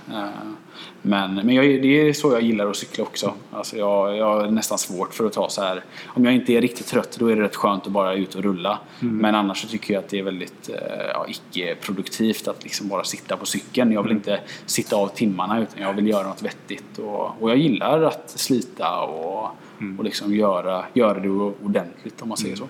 Men, 1.02 1.36
men 1.36 1.56
jag, 1.56 1.66
det 1.66 2.10
är 2.10 2.14
så 2.14 2.32
jag 2.32 2.42
gillar 2.42 2.70
att 2.70 2.76
cykla 2.76 3.04
också. 3.04 3.34
Alltså 3.52 3.78
jag, 3.78 4.18
jag 4.18 4.26
har 4.26 4.48
nästan 4.48 4.78
svårt 4.78 5.14
för 5.14 5.26
att 5.26 5.34
ta 5.34 5.50
så 5.50 5.62
här. 5.62 5.84
Om 6.06 6.26
jag 6.26 6.34
inte 6.34 6.54
är 6.54 6.62
riktigt 6.62 6.88
trött 6.88 7.18
då 7.20 7.28
är 7.28 7.36
det 7.36 7.42
rätt 7.42 7.56
skönt 7.56 7.86
att 7.86 7.92
bara 7.92 8.14
ut 8.14 8.36
och 8.36 8.44
rulla. 8.44 8.80
Men 9.00 9.36
annars 9.36 9.62
så 9.62 9.68
tycker 9.68 9.94
jag 9.94 10.04
att 10.04 10.10
det 10.10 10.20
är 10.20 10.24
väldigt 10.24 10.70
eh, 10.70 10.76
ja, 11.14 11.26
icke-produktivt 11.28 12.48
att 12.48 12.64
liksom 12.64 12.88
bara 12.88 13.04
sitta 13.04 13.38
på 13.38 13.46
cykeln. 13.46 13.92
Jag 13.92 14.04
vill 14.04 14.12
inte 14.12 14.40
sitta 14.66 14.96
av 14.96 15.08
timmarna 15.08 15.62
utan 15.62 15.82
jag 15.82 15.94
vill 15.94 16.08
göra 16.08 16.28
något 16.28 16.42
vettigt. 16.42 16.98
Och, 16.98 17.42
och 17.42 17.50
jag 17.50 17.58
gillar 17.58 18.02
att 18.02 18.30
slita 18.30 19.02
och, 19.02 19.50
och 19.98 20.04
liksom 20.04 20.36
göra, 20.36 20.86
göra 20.94 21.20
det 21.20 21.30
ordentligt 21.30 22.22
om 22.22 22.30
man 22.30 22.38
säger 22.38 22.56
så. 22.56 22.68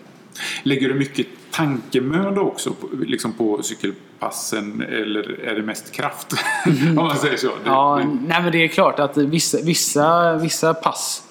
Lägger 0.63 0.89
du 0.89 0.93
mycket 0.95 1.27
tankemöda 1.51 2.41
också 2.41 2.73
på, 2.73 2.87
liksom 3.05 3.33
på 3.33 3.63
cykelpassen 3.63 4.81
eller 4.81 5.39
är 5.39 5.55
det 5.55 5.61
mest 5.61 5.91
kraft? 5.91 6.33
Om 6.87 6.95
man 6.95 7.17
säger 7.17 7.37
så. 7.37 7.51
Ja, 7.65 8.01
det, 8.01 8.05
nej 8.27 8.41
men 8.41 8.51
det 8.51 8.63
är 8.63 8.67
klart 8.67 8.99
att 8.99 9.17
vissa, 9.17 9.57
vissa, 9.61 10.35
vissa 10.37 10.73
pass 10.73 11.23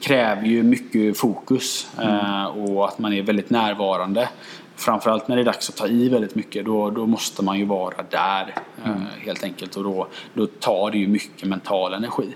kräver 0.00 0.42
ju 0.42 0.62
mycket 0.62 1.18
fokus 1.18 1.88
eh, 1.98 2.44
och 2.44 2.88
att 2.88 2.98
man 2.98 3.12
är 3.12 3.22
väldigt 3.22 3.50
närvarande. 3.50 4.28
Framförallt 4.76 5.28
när 5.28 5.36
det 5.36 5.42
är 5.42 5.44
dags 5.44 5.68
att 5.68 5.76
ta 5.76 5.86
i 5.86 6.08
väldigt 6.08 6.34
mycket, 6.34 6.64
då, 6.64 6.90
då 6.90 7.06
måste 7.06 7.44
man 7.44 7.58
ju 7.58 7.64
vara 7.64 8.02
där 8.10 8.54
eh, 8.84 8.90
helt 9.18 9.44
enkelt. 9.44 9.76
Och 9.76 9.84
då, 9.84 10.08
då 10.34 10.46
tar 10.46 10.90
det 10.90 10.98
ju 10.98 11.08
mycket 11.08 11.48
mental 11.48 11.94
energi. 11.94 12.34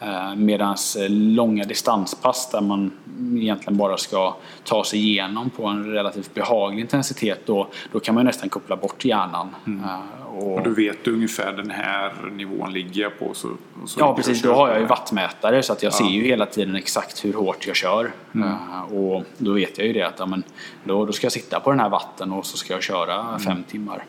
Eh, 0.00 0.34
Medan 0.36 0.76
långa 1.08 1.64
distanspass 1.64 2.50
där 2.50 2.60
man 2.60 2.92
egentligen 3.36 3.76
bara 3.76 3.96
ska 3.96 4.36
ta 4.64 4.84
sig 4.84 4.98
igenom 4.98 5.50
på 5.50 5.66
en 5.66 5.84
relativt 5.84 6.34
behaglig 6.34 6.80
intensitet, 6.80 7.46
då, 7.46 7.68
då 7.92 8.00
kan 8.00 8.14
man 8.14 8.24
nästan 8.24 8.48
koppla 8.48 8.76
bort 8.76 9.04
hjärnan. 9.04 9.54
Eh, 9.66 10.36
och, 10.36 10.54
och 10.54 10.62
du 10.62 10.74
vet 10.74 11.08
ungefär 11.08 11.52
den 11.52 11.70
här 11.70 12.12
nivån 12.32 12.72
ligger 12.72 13.02
jag 13.02 13.18
på. 13.18 13.34
Så, 13.34 13.48
så 13.86 14.00
Ja 14.00 14.14
precis, 14.14 14.42
då 14.42 14.54
har 14.54 14.68
jag 14.68 14.80
ju 14.80 14.86
på 14.86 14.90
wattmätare 14.90 15.62
så 15.62 15.72
att 15.72 15.82
jag 15.82 15.94
ser 15.94 16.04
ju 16.04 16.22
hela 16.24 16.46
tiden 16.46 16.76
exakt 16.76 17.24
hur 17.24 17.32
hårt 17.32 17.66
jag 17.66 17.76
kör. 17.76 18.12
Eh, 18.34 18.94
och 18.94 19.24
då 19.38 19.52
vet 19.52 19.78
jag 19.78 19.86
ju 19.86 19.92
det 19.92 20.02
att 20.02 20.18
ja, 20.18 20.26
men, 20.26 20.42
då, 20.84 21.06
då 21.06 21.12
ska 21.12 21.24
jag 21.24 21.32
sitta 21.32 21.60
på 21.60 21.70
den 21.70 21.80
här 21.80 21.88
watten 21.88 22.32
och 22.32 22.46
så 22.46 22.56
ska 22.56 22.72
jag 22.72 22.82
köra 22.82 23.38
fem 23.38 23.62
timmar. 23.62 24.04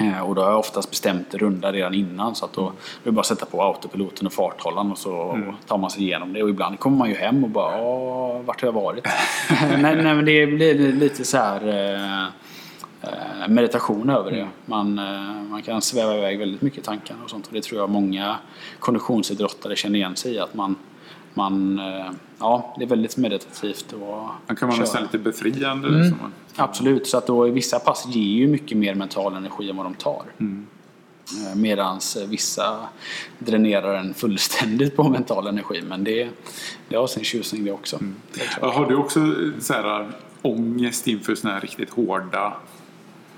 Eh, 0.00 0.20
och 0.20 0.34
då 0.34 0.42
har 0.42 0.50
jag 0.50 0.58
oftast 0.58 0.90
bestämt 0.90 1.34
runda 1.34 1.72
redan 1.72 1.94
innan 1.94 2.34
så 2.34 2.44
att 2.44 2.52
då, 2.52 2.66
är 2.66 2.72
det 3.04 3.12
bara 3.12 3.20
att 3.20 3.26
sätta 3.26 3.46
på 3.46 3.62
autopiloten 3.62 4.26
och 4.26 4.32
farthållaren 4.32 4.90
och 4.90 4.98
så 4.98 5.40
tar 5.66 5.78
man 5.78 5.90
sig 5.90 6.02
igenom 6.02 6.32
det. 6.32 6.42
Och 6.42 6.48
ibland 6.48 6.78
kommer 6.78 6.96
man 6.96 7.08
ju 7.08 7.14
hem 7.14 7.44
och 7.44 7.50
bara 7.50 7.82
Åh, 7.82 8.42
vart 8.42 8.60
har 8.60 8.68
jag 8.68 8.72
varit? 8.72 9.06
nej, 9.60 9.96
nej 9.96 10.14
men 10.14 10.24
det 10.24 10.46
blir 10.46 10.92
lite 10.92 11.24
så 11.24 11.36
här 11.36 11.68
eh, 11.68 12.24
eh, 13.02 13.48
meditation 13.48 14.10
över 14.10 14.30
det. 14.30 14.48
Man, 14.66 14.98
eh, 14.98 15.42
man 15.50 15.62
kan 15.62 15.82
sväva 15.82 16.16
iväg 16.18 16.38
väldigt 16.38 16.62
mycket 16.62 16.78
i 16.78 16.82
tankarna 16.82 17.24
och 17.24 17.30
sånt. 17.30 17.46
Och 17.46 17.52
det 17.52 17.62
tror 17.62 17.80
jag 17.80 17.90
många 17.90 18.36
konditionsidrottare 18.78 19.76
känner 19.76 19.98
igen 19.98 20.16
sig 20.16 20.34
i. 20.34 20.38
Att 20.38 20.54
man, 20.54 20.76
man, 21.34 21.78
eh, 21.78 22.10
ja, 22.38 22.74
det 22.78 22.84
är 22.84 22.88
väldigt 22.88 23.16
meditativt. 23.16 23.92
Och 23.92 24.28
Den 24.46 24.56
kan 24.56 24.68
vara 24.68 24.76
köra. 24.76 24.84
nästan 24.84 25.02
lite 25.02 25.18
befriande. 25.18 25.88
Mm. 25.88 26.08
som 26.08 26.18
man- 26.22 26.32
Absolut, 26.56 27.06
så 27.06 27.18
att 27.18 27.26
då 27.26 27.44
vissa 27.44 27.78
pass 27.78 28.06
ger 28.06 28.22
ju 28.40 28.46
mycket 28.48 28.78
mer 28.78 28.94
mental 28.94 29.34
energi 29.36 29.70
än 29.70 29.76
vad 29.76 29.86
de 29.86 29.94
tar. 29.94 30.22
Medan 31.56 32.00
vissa 32.28 32.78
dränerar 33.38 33.94
en 33.94 34.14
fullständigt 34.14 34.96
på 34.96 35.08
mental 35.08 35.46
energi. 35.46 35.82
Men 35.88 36.04
det, 36.04 36.28
det 36.88 36.96
har 36.96 37.06
sin 37.06 37.24
tjusning 37.24 37.64
det 37.64 37.72
också. 37.72 37.98
Klart. 38.32 38.58
Ja, 38.60 38.72
Har 38.72 38.86
du 38.86 38.96
också 38.96 39.20
så 39.60 39.72
här, 39.72 40.10
ångest 40.42 41.06
inför 41.06 41.34
såna 41.34 41.54
här 41.54 41.60
riktigt 41.60 41.90
hårda 41.90 42.52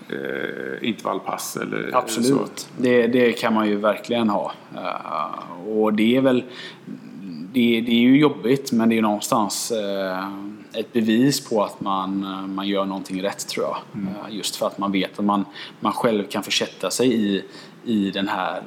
eh, 0.08 0.88
intervallpass? 0.88 1.56
Eller 1.56 1.90
så? 1.90 1.96
Absolut, 1.96 2.68
det, 2.78 3.06
det 3.06 3.32
kan 3.32 3.54
man 3.54 3.68
ju 3.68 3.76
verkligen 3.76 4.28
ha. 4.28 4.52
Eh, 4.76 5.68
och 5.68 5.94
det 5.94 6.16
är 6.16 6.20
väl 6.20 6.44
det, 7.56 7.80
det 7.80 7.92
är 7.92 8.00
ju 8.00 8.18
jobbigt 8.18 8.72
men 8.72 8.88
det 8.88 8.98
är 8.98 9.02
någonstans 9.02 9.70
eh, 9.70 10.28
ett 10.74 10.92
bevis 10.92 11.48
på 11.48 11.64
att 11.64 11.80
man, 11.80 12.24
eh, 12.24 12.46
man 12.46 12.68
gör 12.68 12.84
någonting 12.84 13.22
rätt 13.22 13.48
tror 13.48 13.66
jag. 13.66 13.76
Eh, 14.02 14.36
just 14.36 14.56
för 14.56 14.66
att 14.66 14.78
man 14.78 14.92
vet 14.92 15.18
att 15.18 15.24
man, 15.24 15.44
man 15.80 15.92
själv 15.92 16.24
kan 16.26 16.42
försätta 16.42 16.90
sig 16.90 17.14
i, 17.14 17.42
i 17.84 18.10
den 18.10 18.28
här, 18.28 18.62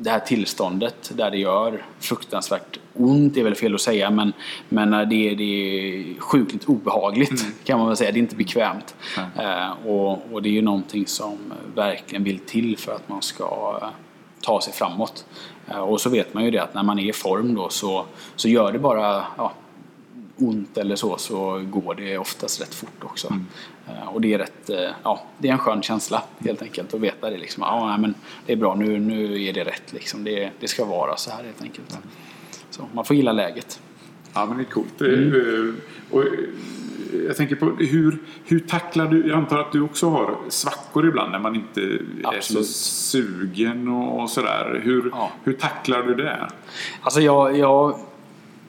det 0.00 0.10
här 0.10 0.18
tillståndet 0.20 1.12
där 1.14 1.30
det 1.30 1.38
gör 1.38 1.82
fruktansvärt 1.98 2.78
ont, 2.94 3.34
det 3.34 3.40
är 3.40 3.44
väl 3.44 3.54
fel 3.54 3.74
att 3.74 3.80
säga, 3.80 4.10
men, 4.10 4.32
men 4.68 4.90
det, 4.90 5.30
är- 5.30 5.36
det 5.36 5.44
är 5.44 6.20
sjukligt 6.20 6.64
obehagligt 6.68 7.44
kan 7.64 7.78
man 7.78 7.88
väl 7.88 7.96
säga. 7.96 8.12
Det 8.12 8.18
är 8.18 8.20
inte 8.20 8.36
bekvämt. 8.36 8.94
Eh, 9.38 9.86
och, 9.86 10.32
och 10.32 10.42
det 10.42 10.48
är 10.48 10.52
ju 10.52 10.62
någonting 10.62 11.06
som 11.06 11.38
verkligen 11.74 12.24
vill 12.24 12.38
till 12.38 12.76
för 12.78 12.92
att 12.92 13.08
man 13.08 13.22
ska 13.22 13.78
ta 14.42 14.60
sig 14.60 14.72
framåt. 14.72 15.26
Eh, 15.68 15.78
Och 15.78 16.00
så 16.00 16.10
vet 16.10 16.34
man 16.34 16.44
ju 16.44 16.50
det 16.50 16.58
att 16.58 16.74
när 16.74 16.82
man 16.82 16.98
är 16.98 17.08
i 17.08 17.12
form 17.12 17.54
då 17.54 17.68
så, 17.68 18.04
så 18.36 18.48
gör 18.48 18.72
det 18.72 18.78
bara 18.78 19.24
ja, 19.36 19.52
ont 20.36 20.78
eller 20.78 20.96
så 20.96 21.16
så 21.18 21.62
går 21.70 21.94
det 21.94 22.18
oftast 22.18 22.60
rätt 22.60 22.74
fort 22.74 23.04
också. 23.04 23.28
Eh, 23.88 24.08
Och 24.08 24.20
det 24.20 24.34
är 24.34 24.38
rätt, 24.38 24.70
eh, 24.70 24.90
ja, 25.02 25.22
det 25.38 25.48
är 25.48 25.52
en 25.52 25.58
skön 25.58 25.82
känsla 25.82 26.22
helt 26.38 26.62
enkelt 26.62 26.94
att 26.94 27.00
veta 27.00 27.30
det 27.30 27.36
liksom. 27.38 27.62
Ja, 27.62 27.86
nej, 27.88 27.98
men 27.98 28.14
det 28.46 28.52
är 28.52 28.56
bra, 28.56 28.74
nu, 28.74 29.00
nu 29.00 29.44
är 29.44 29.52
det 29.52 29.64
rätt 29.64 29.92
liksom. 29.92 30.24
Det, 30.24 30.50
det 30.60 30.68
ska 30.68 30.84
vara 30.84 31.16
så 31.16 31.30
här 31.30 31.44
helt 31.44 31.62
enkelt. 31.62 31.98
Så 32.70 32.82
man 32.92 33.04
får 33.04 33.16
gilla 33.16 33.32
läget. 33.32 33.80
Ja, 34.34 34.46
men 34.46 34.56
det 34.56 34.62
är 34.62 34.64
coolt. 34.64 35.00
Mm. 35.00 35.34
Eh, 35.34 35.74
Och, 36.10 36.22
eh, 36.22 36.28
jag 37.26 37.36
tänker 37.36 37.56
på 37.56 37.66
hur, 37.66 38.18
hur 38.44 38.60
tacklar 38.60 39.06
du, 39.06 39.28
jag 39.28 39.38
antar 39.38 39.58
att 39.58 39.72
du 39.72 39.80
också 39.82 40.08
har 40.10 40.36
svackor 40.48 41.08
ibland 41.08 41.32
när 41.32 41.38
man 41.38 41.54
inte 41.54 41.80
är 41.80 41.98
så 42.22 42.28
Absolut. 42.28 42.66
sugen 42.66 43.88
och, 43.88 44.30
sådär. 44.30 44.80
Hur, 44.84 45.10
Ja. 45.12 45.30
hur 45.44 45.52
tacklar 45.52 46.02
du 46.02 46.14
det? 46.14 46.48
Alltså 47.00 47.20
jag, 47.20 47.58
jag, 47.58 47.98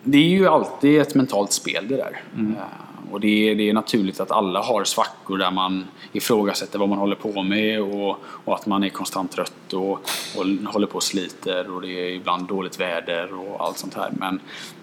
det 0.03 0.17
är 0.17 0.29
ju 0.29 0.47
alltid 0.47 1.01
ett 1.01 1.15
mentalt 1.15 1.51
spel 1.51 1.87
det 1.87 1.95
där. 1.95 2.21
Eh, 2.37 3.11
Och 3.11 3.19
det 3.19 3.49
är, 3.51 3.55
det 3.55 3.69
är 3.69 3.73
naturligt 3.73 4.19
att 4.19 4.31
alla 4.31 4.61
har 4.61 4.83
svackor 4.83 5.37
där 5.37 5.51
man 5.51 5.85
ifrågasätter 6.11 6.79
vad 6.79 6.89
man 6.89 6.97
håller 6.97 7.15
på 7.15 7.43
med 7.43 7.81
och, 7.81 8.17
och 8.45 8.55
att 8.55 8.65
man 8.65 8.83
är 8.83 8.89
konstant 8.89 9.31
trött 9.31 9.73
och, 9.73 9.91
och 10.37 10.45
håller 10.73 10.87
på 10.87 10.95
och 10.95 11.03
sliter 11.03 11.71
och 11.75 11.81
det 11.81 11.87
är 11.87 12.09
ibland 12.15 12.47
dåligt 12.47 12.79
väder 12.79 13.33
och 13.33 13.61
allt 13.65 13.77
sånt 13.77 13.93
här. 13.93 14.09
Men, 14.19 14.39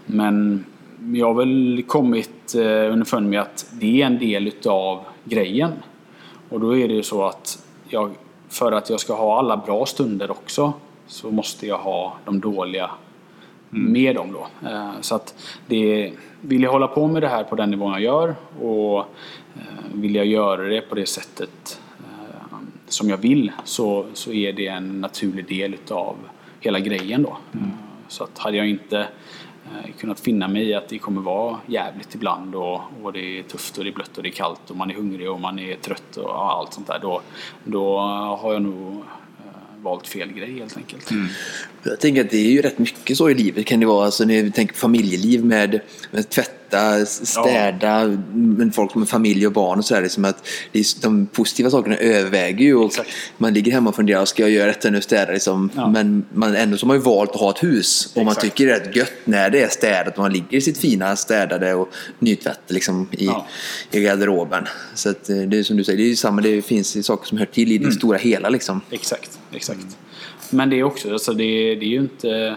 men 0.06 0.64
jag 1.12 1.26
har 1.26 1.34
väl 1.34 1.82
kommit 1.86 2.54
eh, 2.54 2.92
underfund 2.92 3.30
med 3.30 3.40
att 3.40 3.66
det 3.72 4.02
är 4.02 4.06
en 4.06 4.18
del 4.18 4.48
utav 4.48 5.00
grejen. 5.24 5.72
Och 6.48 6.60
då 6.60 6.76
är 6.76 6.88
det 6.88 6.94
ju 6.94 7.02
så 7.02 7.24
att 7.24 7.64
jag, 7.88 8.10
för 8.48 8.72
att 8.72 8.90
jag 8.90 9.00
ska 9.00 9.14
ha 9.14 9.38
alla 9.38 9.56
bra 9.56 9.86
stunder 9.86 10.30
också 10.30 10.72
så 11.06 11.30
måste 11.30 11.66
jag 11.66 11.78
ha 11.78 12.16
de 12.24 12.40
dåliga 12.40 12.90
med 13.70 14.14
dem 14.14 14.32
då. 14.32 14.68
Eh, 14.68 14.90
Så 15.00 15.14
att 15.14 15.34
det, 15.66 16.12
vill 16.40 16.62
jag 16.62 16.72
hålla 16.72 16.88
på 16.88 17.06
med 17.06 17.22
det 17.22 17.28
här 17.28 17.44
på 17.44 17.56
den 17.56 17.70
nivån 17.70 17.92
jag 17.92 18.02
gör 18.02 18.34
och 18.60 18.98
eh, 19.54 19.84
vill 19.94 20.14
jag 20.14 20.26
göra 20.26 20.62
det 20.62 20.80
på 20.80 20.94
det 20.94 21.06
sättet 21.06 21.80
som 22.88 23.08
jag 23.10 23.16
vill 23.16 23.52
så, 23.64 24.06
så 24.12 24.32
är 24.32 24.52
det 24.52 24.66
en 24.66 25.00
naturlig 25.00 25.48
del 25.48 25.74
utav 25.74 26.16
hela 26.60 26.80
grejen 26.80 27.22
då. 27.22 27.36
Eh, 27.54 27.60
Så 28.08 28.24
att 28.24 28.38
hade 28.38 28.56
jag 28.56 28.68
inte 28.68 29.06
Eh, 29.72 29.90
kunnat 30.00 30.20
finna 30.20 30.48
mig 30.48 30.68
i 30.68 30.74
att 30.74 30.88
det 30.88 30.98
kommer 30.98 31.20
vara 31.20 31.60
jävligt 31.66 32.14
ibland 32.14 32.54
och, 32.54 32.80
och 33.02 33.12
det 33.12 33.38
är 33.38 33.42
tufft 33.42 33.78
och 33.78 33.84
det 33.84 33.90
är 33.90 33.94
blött 33.94 34.16
och 34.16 34.22
det 34.22 34.28
är 34.28 34.32
kallt 34.32 34.70
och 34.70 34.76
man 34.76 34.90
är 34.90 34.94
hungrig 34.94 35.30
och 35.30 35.40
man 35.40 35.58
är 35.58 35.76
trött 35.76 36.16
och 36.16 36.50
allt 36.52 36.72
sånt 36.72 36.86
där 36.86 36.98
då, 37.02 37.22
då 37.64 37.98
har 38.40 38.52
jag 38.52 38.62
nog 38.62 38.92
eh, 38.96 39.82
valt 39.82 40.06
fel 40.06 40.32
grej 40.32 40.58
helt 40.58 40.76
enkelt. 40.76 41.10
Mm. 41.10 41.28
Jag 41.82 42.00
tänker 42.00 42.24
att 42.24 42.30
det 42.30 42.36
är 42.36 42.50
ju 42.50 42.62
rätt 42.62 42.78
mycket 42.78 43.16
så 43.16 43.30
i 43.30 43.34
livet 43.34 43.66
kan 43.66 43.80
det 43.80 43.86
vara. 43.86 44.04
Alltså 44.04 44.24
när 44.24 44.42
vi 44.42 44.50
tänker 44.50 44.74
på 44.74 44.78
familjeliv 44.78 45.44
med, 45.44 45.80
med 46.10 46.30
tvätta, 46.72 47.06
städa, 47.06 48.18
med 48.34 48.74
folk 48.74 48.94
med 48.94 49.08
familj 49.08 49.46
och 49.46 49.52
barn 49.52 49.78
och 49.78 49.84
sådär. 49.84 50.02
Liksom 50.02 50.24
att 50.24 50.48
de 51.02 51.26
positiva 51.26 51.70
sakerna 51.70 51.96
överväger 51.96 52.64
ju 52.64 52.74
och 52.74 52.86
Exakt. 52.86 53.10
man 53.38 53.54
ligger 53.54 53.72
hemma 53.72 53.90
och 53.90 53.96
funderar, 53.96 54.24
ska 54.24 54.42
jag 54.42 54.50
göra 54.50 54.66
detta 54.66 54.90
nu 54.90 55.00
städa 55.00 55.32
liksom? 55.32 55.70
Ja. 55.76 55.88
Men 55.88 56.24
man, 56.34 56.56
ändå 56.56 56.76
så 56.76 56.86
har 56.86 56.88
man 56.88 56.96
ju 56.96 57.02
valt 57.02 57.30
att 57.30 57.40
ha 57.40 57.50
ett 57.50 57.62
hus 57.62 58.12
och 58.14 58.24
man 58.24 58.32
Exakt. 58.32 58.46
tycker 58.46 58.66
det 58.66 58.72
är 58.72 58.80
rätt 58.80 58.96
gött 58.96 59.12
när 59.24 59.50
det 59.50 59.62
är 59.62 59.68
städat 59.68 60.14
och 60.14 60.22
man 60.22 60.32
ligger 60.32 60.58
i 60.58 60.60
sitt 60.60 60.78
fina 60.78 61.16
städade 61.16 61.74
och 61.74 61.88
nytvättade 62.18 62.74
liksom 62.74 63.08
i, 63.12 63.26
Ja. 63.26 63.46
i 63.90 64.00
garderoben. 64.00 64.64
Så 64.94 65.10
att, 65.10 65.30
eh, 65.30 65.36
det 65.36 65.58
är 65.58 65.62
som 65.62 65.76
du 65.76 65.84
säger, 65.84 65.96
det 65.98 66.04
är 66.04 66.08
ju 66.08 66.16
samma, 66.16 66.40
det 66.40 66.62
finns 66.62 67.06
saker 67.06 67.26
som 67.28 67.38
hör 67.38 67.46
till 67.46 67.72
i 67.72 67.78
det 67.78 67.92
stora 67.92 68.18
hela 68.18 68.48
liksom. 68.48 68.80
Exakt, 68.90 69.38
exakt. 69.52 69.80
Men 70.50 70.70
det 70.70 70.78
är 70.78 70.82
också, 70.82 71.12
alltså 71.12 71.32
det, 71.32 71.74
det 71.74 71.84
är 71.84 71.88
ju 71.88 71.98
inte... 72.00 72.56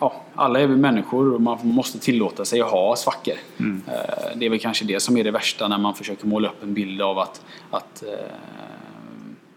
Ja, 0.00 0.12
alla 0.34 0.60
är 0.60 0.66
vi 0.66 0.76
människor 0.76 1.34
och 1.34 1.40
man 1.40 1.58
måste 1.62 1.98
tillåta 1.98 2.44
sig 2.44 2.60
att 2.60 2.70
ha 2.70 2.96
svackor. 2.96 3.34
Eh, 3.60 4.36
Det 4.36 4.46
är 4.46 4.50
väl 4.50 4.58
kanske 4.58 4.84
det 4.84 5.00
som 5.00 5.16
är 5.16 5.24
det 5.24 5.30
värsta 5.30 5.68
när 5.68 5.78
man 5.78 5.94
försöker 5.94 6.26
måla 6.26 6.48
upp 6.48 6.62
en 6.62 6.74
bild 6.74 7.02
av 7.02 7.18
att, 7.18 7.44
att, 7.70 8.02
eh, 8.02 8.12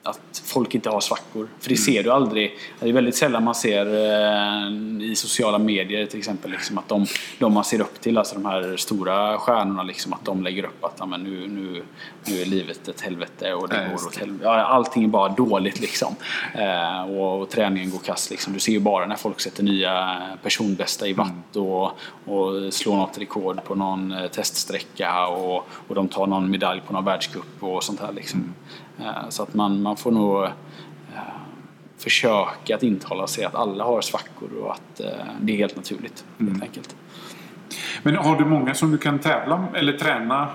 att 0.04 0.42
folk 0.46 0.76
inte 0.76 0.90
har 0.90 1.00
svackor. 1.00 1.48
För 1.60 1.70
det 1.70 1.78
ser 1.78 2.04
du 2.04 2.12
aldrig. 2.12 2.58
Det 2.80 2.90
är 2.90 2.94
väldigt 2.94 3.16
sällan 3.16 3.44
man 3.44 3.56
ser 3.56 3.86
eh, 3.86 5.12
i 5.12 5.16
sociala 5.16 5.58
medier 5.60 6.06
till 6.06 6.20
exempel 6.20 6.52
liksom 6.52 6.78
att 6.78 6.88
de, 6.88 7.06
de 7.40 7.54
man 7.54 7.64
ser 7.64 7.82
upp 7.82 8.02
till, 8.02 8.18
alltså 8.18 8.36
de 8.36 8.46
här 8.46 8.78
stora 8.78 9.38
stjärnorna, 9.38 9.84
liksom, 9.84 10.14
att 10.14 10.26
de 10.26 10.44
lägger 10.44 10.66
upp 10.66 10.84
att 10.84 11.10
men 11.10 11.24
nu, 11.24 11.48
nu, 11.48 11.84
nu 12.26 12.42
är 12.42 12.46
livet 12.46 12.88
ett 12.88 13.02
helvete 13.02 13.54
och 13.54 13.70
det 13.70 13.76
Ja, 13.76 13.90
går 13.90 14.08
åt 14.08 14.18
helvete. 14.18 14.50
Allting 14.50 15.04
är 15.04 15.08
bara 15.08 15.30
dåligt 15.30 15.80
liksom. 15.80 16.16
Eh, 16.56 17.04
och, 17.04 17.42
och 17.42 17.50
träningen 17.50 17.92
går 17.92 18.00
kass 18.00 18.30
liksom. 18.30 18.54
Du 18.54 18.60
ser 18.60 18.72
ju 18.72 18.80
bara 18.80 19.06
när 19.06 19.16
folk 19.16 19.40
sätter 19.40 19.64
nya 19.64 20.22
personbästa 20.44 21.08
i 21.08 21.14
watt 21.14 21.56
och, 21.56 21.84
och 22.26 22.74
slår 22.74 22.96
något 22.96 23.18
rekord 23.18 23.64
på 23.64 23.76
någon 23.76 24.12
eh, 24.12 24.28
teststräcka 24.28 25.28
och, 25.28 25.68
och 25.88 25.96
de 25.96 26.08
tar 26.08 26.28
någon 26.28 26.52
medalj 26.52 26.82
på 26.88 26.94
någon 26.94 27.06
världscup 27.06 27.64
och 27.64 27.84
sånt 27.84 28.00
här 28.00 28.12
liksom. 28.12 28.54
Eh, 29.00 29.30
så 29.30 29.44
att 29.44 29.54
man, 29.54 29.82
man 29.82 29.98
får 29.98 30.12
nog 30.12 30.44
eh, 30.44 30.50
försöka 31.98 32.76
att 32.76 32.84
intala 32.84 33.28
sig 33.28 33.44
att 33.44 33.56
alla 33.56 33.84
har 33.84 34.02
svackor 34.02 34.50
och 34.62 34.72
att 34.72 35.00
eh, 35.00 35.26
det 35.42 35.54
är 35.54 35.58
helt 35.58 35.76
naturligt 35.76 36.26
helt 36.40 36.64
enkelt. 36.64 36.96
Men 38.04 38.16
har 38.16 38.36
du 38.36 38.46
många 38.46 38.74
som 38.74 38.92
du 38.92 38.98
kan 38.98 39.20
tävla 39.20 39.68
eller 39.74 39.94
träna 39.94 40.48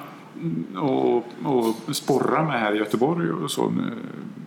och, 0.76 1.16
och 1.44 1.96
sporra 1.96 2.42
med 2.42 2.60
här 2.60 2.74
i 2.74 2.78
Göteborg 2.78 3.30
och 3.30 3.50
så? 3.50 3.72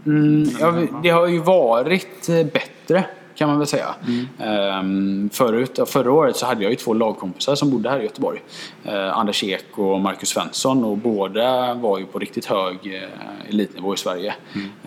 Mm, 0.06 0.44
ja, 0.60 0.74
det 1.04 1.10
har 1.10 1.28
ju 1.28 1.40
varit 1.40 2.28
bättre 2.28 3.06
kan 3.40 3.50
man 3.50 3.58
väl 3.58 3.68
säga. 3.68 3.96
Ehm, 4.40 5.30
förut, 5.34 5.80
förra 5.88 6.12
året 6.12 6.36
så 6.36 6.46
hade 6.46 6.64
jag 6.64 6.70
ju 6.70 6.76
två 6.76 6.94
lagkompisar 6.94 7.56
som 7.56 7.72
bodde 7.72 7.90
här 7.90 8.00
i 8.00 8.04
Göteborg. 8.04 8.42
Eh, 8.86 9.18
Anders 9.18 9.44
Ek 9.44 9.66
och 9.78 10.00
Marcus 10.02 10.30
Svensson 10.30 10.84
och 10.84 10.98
båda 10.98 11.74
var 11.74 12.00
ju 12.00 12.06
på 12.06 12.20
riktigt 12.20 12.46
hög 12.46 12.76
eh, 12.96 13.50
elitnivå 13.50 13.94
i 13.94 13.98
Sverige. 13.98 14.34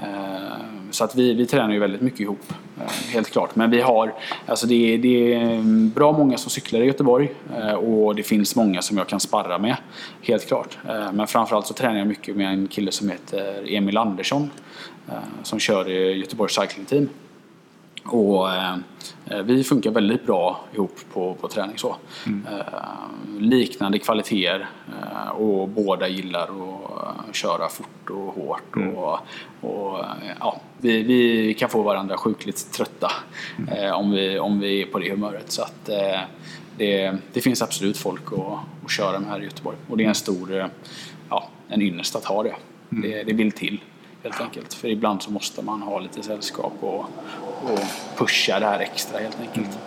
Ehm, 0.02 0.90
så 0.90 1.04
att 1.04 1.14
vi, 1.14 1.34
vi 1.34 1.46
tränar 1.46 1.72
ju 1.72 1.78
väldigt 1.78 2.00
mycket 2.00 2.20
ihop. 2.20 2.52
eh, 2.80 3.12
helt 3.12 3.30
klart. 3.30 3.56
Men 3.56 3.70
vi 3.70 3.80
har, 3.80 4.14
alltså 4.46 4.66
det, 4.66 4.94
är- 4.94 4.98
det 4.98 5.34
är 5.34 5.62
bra 5.94 6.12
många 6.12 6.38
som 6.38 6.50
cyklar 6.50 6.80
i 6.80 6.84
Göteborg 6.84 7.32
eh, 7.58 7.72
och 7.74 8.14
det 8.14 8.22
finns 8.22 8.56
många 8.56 8.82
som 8.82 8.98
jag 8.98 9.06
kan 9.06 9.20
sparra 9.20 9.58
med. 9.58 9.76
Helt 10.22 10.46
klart. 10.48 10.78
Men 11.12 11.26
framförallt 11.26 11.66
så 11.66 11.74
tränar 11.74 11.98
jag 11.98 12.06
mycket 12.06 12.36
med 12.36 12.46
en 12.48 12.66
kille 12.68 12.92
som 12.92 13.08
heter 13.08 13.74
Emil 13.76 13.96
Andersson 13.96 14.50
som 15.42 15.58
kör 15.58 15.90
i 15.90 16.12
Göteborgs 16.18 16.54
Cycling 16.54 16.86
Team. 16.86 17.08
Och 18.04 18.52
eh, 18.52 18.76
vi 19.44 19.64
funkar 19.64 19.90
väldigt 19.90 20.26
bra 20.26 20.64
ihop 20.74 20.98
på, 21.12 21.34
på 21.34 21.48
träning 21.48 21.78
så. 21.78 21.96
Eh, 22.26 23.40
liknande 23.40 23.98
kvaliteter 23.98 24.68
eh, 25.02 25.28
och 25.28 25.68
båda 25.68 26.08
gillar 26.08 26.42
att 26.42 27.26
eh, 27.26 27.32
köra 27.32 27.68
fort 27.68 28.10
och 28.10 28.34
hårt. 28.34 28.76
Och, 28.96 29.18
och, 29.60 29.98
eh, 30.00 30.06
ja, 30.40 30.60
vi, 30.78 31.02
vi 31.02 31.54
kan 31.54 31.68
få 31.68 31.82
varandra 31.82 32.16
sjukligt 32.16 32.72
trötta 32.72 33.12
eh, 33.76 33.92
om, 33.92 34.10
vi, 34.10 34.38
om 34.38 34.60
vi 34.60 34.82
är 34.82 34.86
på 34.86 34.98
det 34.98 35.10
humöret. 35.10 35.50
Så 35.50 35.62
att, 35.62 35.88
eh, 35.88 36.20
det, 36.76 37.16
det 37.32 37.40
finns 37.40 37.62
absolut 37.62 37.96
folk 37.96 38.32
att, 38.32 38.84
att 38.84 38.90
köra 38.90 39.20
med 39.20 39.30
här 39.30 39.40
i 39.40 39.44
Göteborg. 39.44 39.76
Och 39.88 39.96
det 39.96 40.04
är 40.04 40.08
en 40.08 40.14
stor 40.14 40.56
eh, 40.56 40.66
ja, 41.30 41.48
en 41.68 41.82
ynnest 41.82 42.16
att 42.16 42.24
ha 42.24 42.42
det. 42.42 42.54
det. 42.88 43.22
Det 43.22 43.32
vill 43.32 43.52
till 43.52 43.80
helt 44.22 44.40
enkelt. 44.40 44.74
För 44.74 44.88
ibland 44.88 45.22
så 45.22 45.30
måste 45.30 45.62
man 45.62 45.82
ha 45.82 46.00
lite 46.00 46.22
sällskap 46.22 46.72
och, 46.80 47.04
och 47.62 47.78
pusha 48.16 48.60
det 48.60 48.66
här 48.66 48.78
extra 48.80 49.18
helt 49.18 49.40
enkelt. 49.40 49.78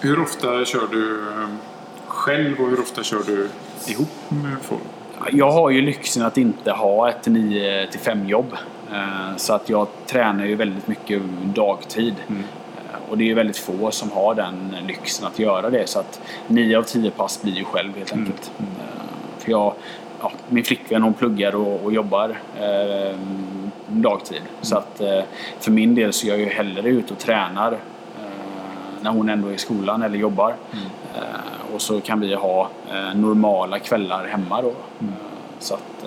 Hur 0.00 0.20
ofta 0.22 0.64
kör 0.64 0.86
du 0.90 1.20
eh, 1.30 1.48
själv 2.06 2.60
och 2.60 2.68
hur 2.68 2.80
ofta 2.80 3.02
kör 3.02 3.22
du 3.26 3.48
ihop 3.92 4.08
med 4.28 4.56
folk? 4.62 4.82
Jag 5.32 5.50
har 5.50 5.70
ju 5.70 5.80
lyxen 5.82 6.22
att 6.22 6.38
inte 6.38 6.70
ha 6.72 7.08
ett 7.10 7.26
9 7.26 7.86
till 7.90 8.00
5 8.00 8.28
jobb. 8.28 8.56
Eh, 8.92 9.36
Så 9.36 9.52
att 9.54 9.68
jag 9.68 9.86
tränar 10.06 10.44
ju 10.44 10.54
väldigt 10.54 10.86
mycket 10.88 11.22
dagtid. 11.54 12.14
Eh, 12.28 13.10
Och 13.10 13.18
det 13.18 13.24
är 13.24 13.26
ju 13.26 13.34
väldigt 13.34 13.56
få 13.58 13.90
som 13.90 14.10
har 14.12 14.34
den 14.34 14.76
lyxen 14.86 15.26
att 15.26 15.38
göra 15.38 15.70
det. 15.70 15.86
Så 15.88 15.98
att 15.98 16.20
9 16.46 16.78
av 16.78 16.82
10 16.82 17.10
pass 17.10 17.42
blir 17.42 17.52
ju 17.52 17.64
själv 17.64 17.96
helt 17.98 18.12
enkelt. 18.12 18.50
Eh, 18.58 18.64
För 19.38 19.50
jag, 19.50 19.74
ja, 20.24 20.32
min 20.48 20.64
flickvän 20.64 21.02
hon 21.02 21.14
pluggar 21.14 21.54
och, 21.54 21.84
och 21.84 21.92
jobbar 21.92 22.36
eh, 22.60 23.16
dagtid. 23.86 24.42
Så 24.60 24.76
att 24.76 25.00
eh, 25.00 25.20
för 25.60 25.70
min 25.70 25.94
del 25.94 26.12
så 26.12 26.26
är 26.26 26.30
jag 26.30 26.38
ju 26.38 26.46
hellre 26.46 26.88
ute 26.88 27.14
och 27.14 27.18
tränar 27.18 27.72
eh, 27.72 29.02
när 29.02 29.10
hon 29.10 29.28
ändå 29.28 29.48
är 29.48 29.52
i 29.52 29.58
skolan 29.58 30.02
eller 30.02 30.18
jobbar. 30.18 30.54
Eh, 31.14 31.74
och 31.74 31.82
så 31.82 32.00
kan 32.00 32.20
vi 32.20 32.34
ha 32.34 32.68
eh, 32.92 33.18
normala 33.18 33.78
kvällar 33.78 34.26
hemma 34.26 34.62
då. 34.62 34.68
Eh, 34.68 34.74
så 35.58 35.74
att, 35.74 36.06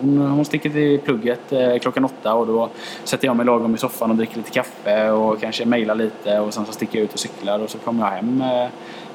hon, 0.00 0.18
hon 0.18 0.44
sticker 0.44 0.70
till 0.70 1.00
plugget 1.00 1.52
klockan 1.80 2.04
åtta 2.04 2.34
och 2.34 2.46
då 2.46 2.68
sätter 3.04 3.26
jag 3.26 3.36
mig 3.36 3.46
lagom 3.46 3.74
i 3.74 3.78
soffan 3.78 4.10
och 4.10 4.16
dricker 4.16 4.36
lite 4.36 4.50
kaffe 4.50 5.10
och 5.10 5.40
kanske 5.40 5.64
mejlar 5.64 5.94
lite 5.94 6.38
och 6.38 6.54
sen 6.54 6.66
så 6.66 6.72
sticker 6.72 6.98
jag 6.98 7.04
ut 7.04 7.12
och 7.12 7.18
cyklar 7.18 7.58
och 7.58 7.70
så 7.70 7.78
kommer 7.78 8.04
jag 8.04 8.10
hem 8.10 8.42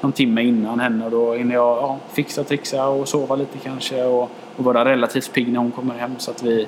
någon 0.00 0.12
timme 0.12 0.42
innan 0.42 0.80
henne 0.80 1.04
och 1.04 1.10
då 1.10 1.34
hinner 1.34 1.54
jag 1.54 1.76
ja, 1.76 1.98
fixa, 2.12 2.44
trixa 2.44 2.88
och 2.88 3.08
sova 3.08 3.36
lite 3.36 3.58
kanske 3.58 4.04
och, 4.04 4.30
och 4.56 4.64
vara 4.64 4.84
relativt 4.84 5.32
pigg 5.32 5.52
när 5.52 5.58
hon 5.58 5.70
kommer 5.70 5.94
hem 5.94 6.14
så 6.18 6.30
att 6.30 6.42
vi, 6.42 6.66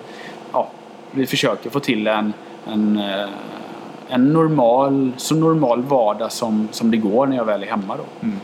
ja, 0.52 0.68
vi 1.10 1.26
försöker 1.26 1.70
få 1.70 1.80
till 1.80 2.06
en, 2.06 2.32
en 2.66 2.96
eh, 2.98 3.28
en 4.10 4.32
normal, 4.32 5.12
så 5.16 5.34
normal 5.34 5.82
vardag 5.82 6.32
som, 6.32 6.68
som 6.72 6.90
det 6.90 6.96
går 6.96 7.26
när 7.26 7.36
jag 7.36 7.44
väl 7.44 7.62
är 7.62 7.66
hemma 7.66 7.96
då. 7.96 8.04
Mm. 8.26 8.40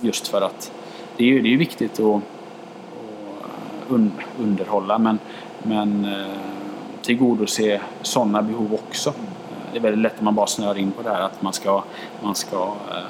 Just 0.00 0.28
för 0.28 0.40
att 0.40 0.72
det 1.16 1.24
är 1.24 1.28
ju 1.28 1.42
det 1.42 1.54
är 1.54 1.56
viktigt 1.56 2.00
att, 2.00 2.20
un, 3.88 4.12
underhålla 4.40 4.98
men, 4.98 5.18
men 5.62 6.04
eh, 6.04 6.26
tillgodose 7.02 7.80
sådana 8.02 8.42
behov 8.42 8.74
också. 8.74 9.10
Eh, 9.10 9.14
Det 9.72 9.78
är 9.78 9.82
väldigt 9.82 10.02
lätt 10.02 10.14
att 10.14 10.22
man 10.22 10.34
bara 10.34 10.46
snör 10.46 10.78
in 10.78 10.92
på 10.92 11.02
det 11.02 11.10
här 11.10 11.20
att 11.20 11.42
man 11.42 11.52
ska, 11.52 11.82
man 12.22 12.34
ska 12.34 12.56
eh, 12.90 13.04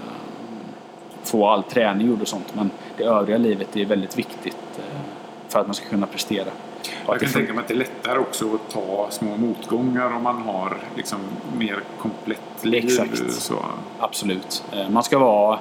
få 1.27 1.49
all 1.49 1.62
träning 1.62 2.07
gjord 2.07 2.22
och 2.22 2.29
sånt 2.29 2.55
men 2.55 2.70
det 2.97 3.05
övriga 3.05 3.39
livet 3.39 3.77
är 3.77 3.85
väldigt 3.85 4.18
viktigt 4.18 4.57
eh, 4.79 5.01
för 5.49 5.61
att 5.61 5.66
man 5.66 5.74
ska 5.74 5.89
kunna 5.89 6.07
prestera. 6.07 6.49
Jag 7.07 7.20
kan 7.20 7.33
tänka 7.33 7.53
mig 7.53 7.62
att 7.62 7.68
det 7.68 7.74
är 7.74 7.79
lättare 7.79 8.18
också 8.18 8.55
att 8.55 8.70
ta 8.74 9.07
små 9.11 9.37
motgångar 9.37 10.16
om 10.16 10.22
man 10.22 10.43
har 10.43 10.77
liksom 10.97 11.18
mer 11.59 11.81
komplett 11.99 12.64
liv. 12.64 12.85
Exakt. 12.85 13.33
Så. 13.33 13.55
Absolut. 13.99 14.64
Eh, 14.72 14.89
Man 14.91 15.03
ska 15.03 15.18
vara 15.18 15.59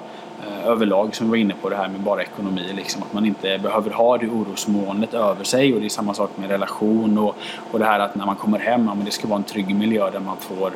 eh, 0.48 0.68
överlag, 0.68 1.16
som 1.16 1.28
vi 1.28 1.30
var 1.30 1.38
inne 1.38 1.54
på 1.62 1.70
det 1.70 1.76
här 1.76 1.88
med 1.88 2.00
bara 2.02 2.22
ekonomi, 2.22 2.74
liksom, 2.76 3.04
att 3.04 3.14
man 3.14 3.26
inte 3.26 3.58
behöver 3.58 3.92
ha 3.92 4.18
det 4.18 4.28
orosmolnet 4.28 5.14
över 5.14 5.44
sig. 5.44 5.74
Och 5.74 5.80
det 5.80 5.88
är 5.88 5.90
samma 5.90 6.14
sak 6.14 6.30
med 6.36 6.50
relation 6.50 7.18
och, 7.18 7.36
och 7.72 7.80
det 7.80 7.86
här 7.86 8.00
att 8.00 8.16
när 8.16 8.26
man 8.26 8.36
kommer 8.36 8.60
hem, 8.60 8.86
ja, 8.88 8.96
men 8.96 9.06
det 9.06 9.12
ska 9.12 9.28
vara 9.28 9.38
en 9.38 9.44
trygg 9.44 9.76
miljö 9.76 10.12
där 10.12 10.20
man 10.20 10.38
får 10.38 10.72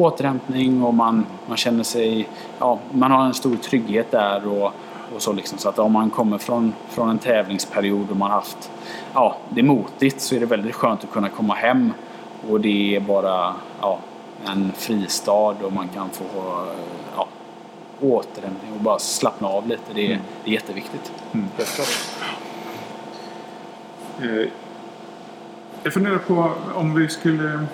återhämtning 0.00 0.82
och 0.82 0.94
man, 0.94 1.26
man 1.46 1.56
känner 1.56 1.84
sig, 1.84 2.28
ja, 2.58 2.78
man 2.92 3.10
har 3.10 3.24
en 3.24 3.34
stor 3.34 3.56
trygghet 3.56 4.10
där 4.10 4.46
och, 4.48 4.72
och 5.14 5.22
så 5.22 5.32
liksom. 5.32 5.58
Så 5.58 5.68
att 5.68 5.78
om 5.78 5.92
man 5.92 6.10
kommer 6.10 6.38
från, 6.38 6.72
från 6.88 7.10
en 7.10 7.18
tävlingsperiod 7.18 8.10
och 8.10 8.16
man 8.16 8.30
haft, 8.30 8.70
ja, 9.14 9.36
det 9.48 9.60
är 9.60 9.64
motigt 9.64 10.20
så 10.20 10.34
är 10.34 10.40
det 10.40 10.46
väldigt 10.46 10.74
skönt 10.74 11.04
att 11.04 11.10
kunna 11.10 11.28
komma 11.28 11.54
hem 11.54 11.92
och 12.50 12.60
det 12.60 12.96
är 12.96 13.00
bara, 13.00 13.54
ja, 13.80 13.98
en 14.46 14.72
fristad 14.76 15.32
och 15.62 15.72
man 15.72 15.88
kan 15.88 16.10
få, 16.10 16.24
ja, 17.16 17.26
återhämtning 18.00 18.72
och 18.74 18.80
bara 18.80 18.98
slappna 18.98 19.48
av 19.48 19.68
lite. 19.68 19.92
Det 19.94 20.12
är, 20.12 20.18
det 20.44 20.50
är 20.50 20.54
jätteviktigt. 20.54 21.12
Klart. 21.56 21.88
Eh, 24.20 24.48
Jag 25.82 25.92
funderar 25.92 26.18
på 26.18 26.50
om 26.74 26.94
vi 26.94 27.08
skulle 27.08 27.66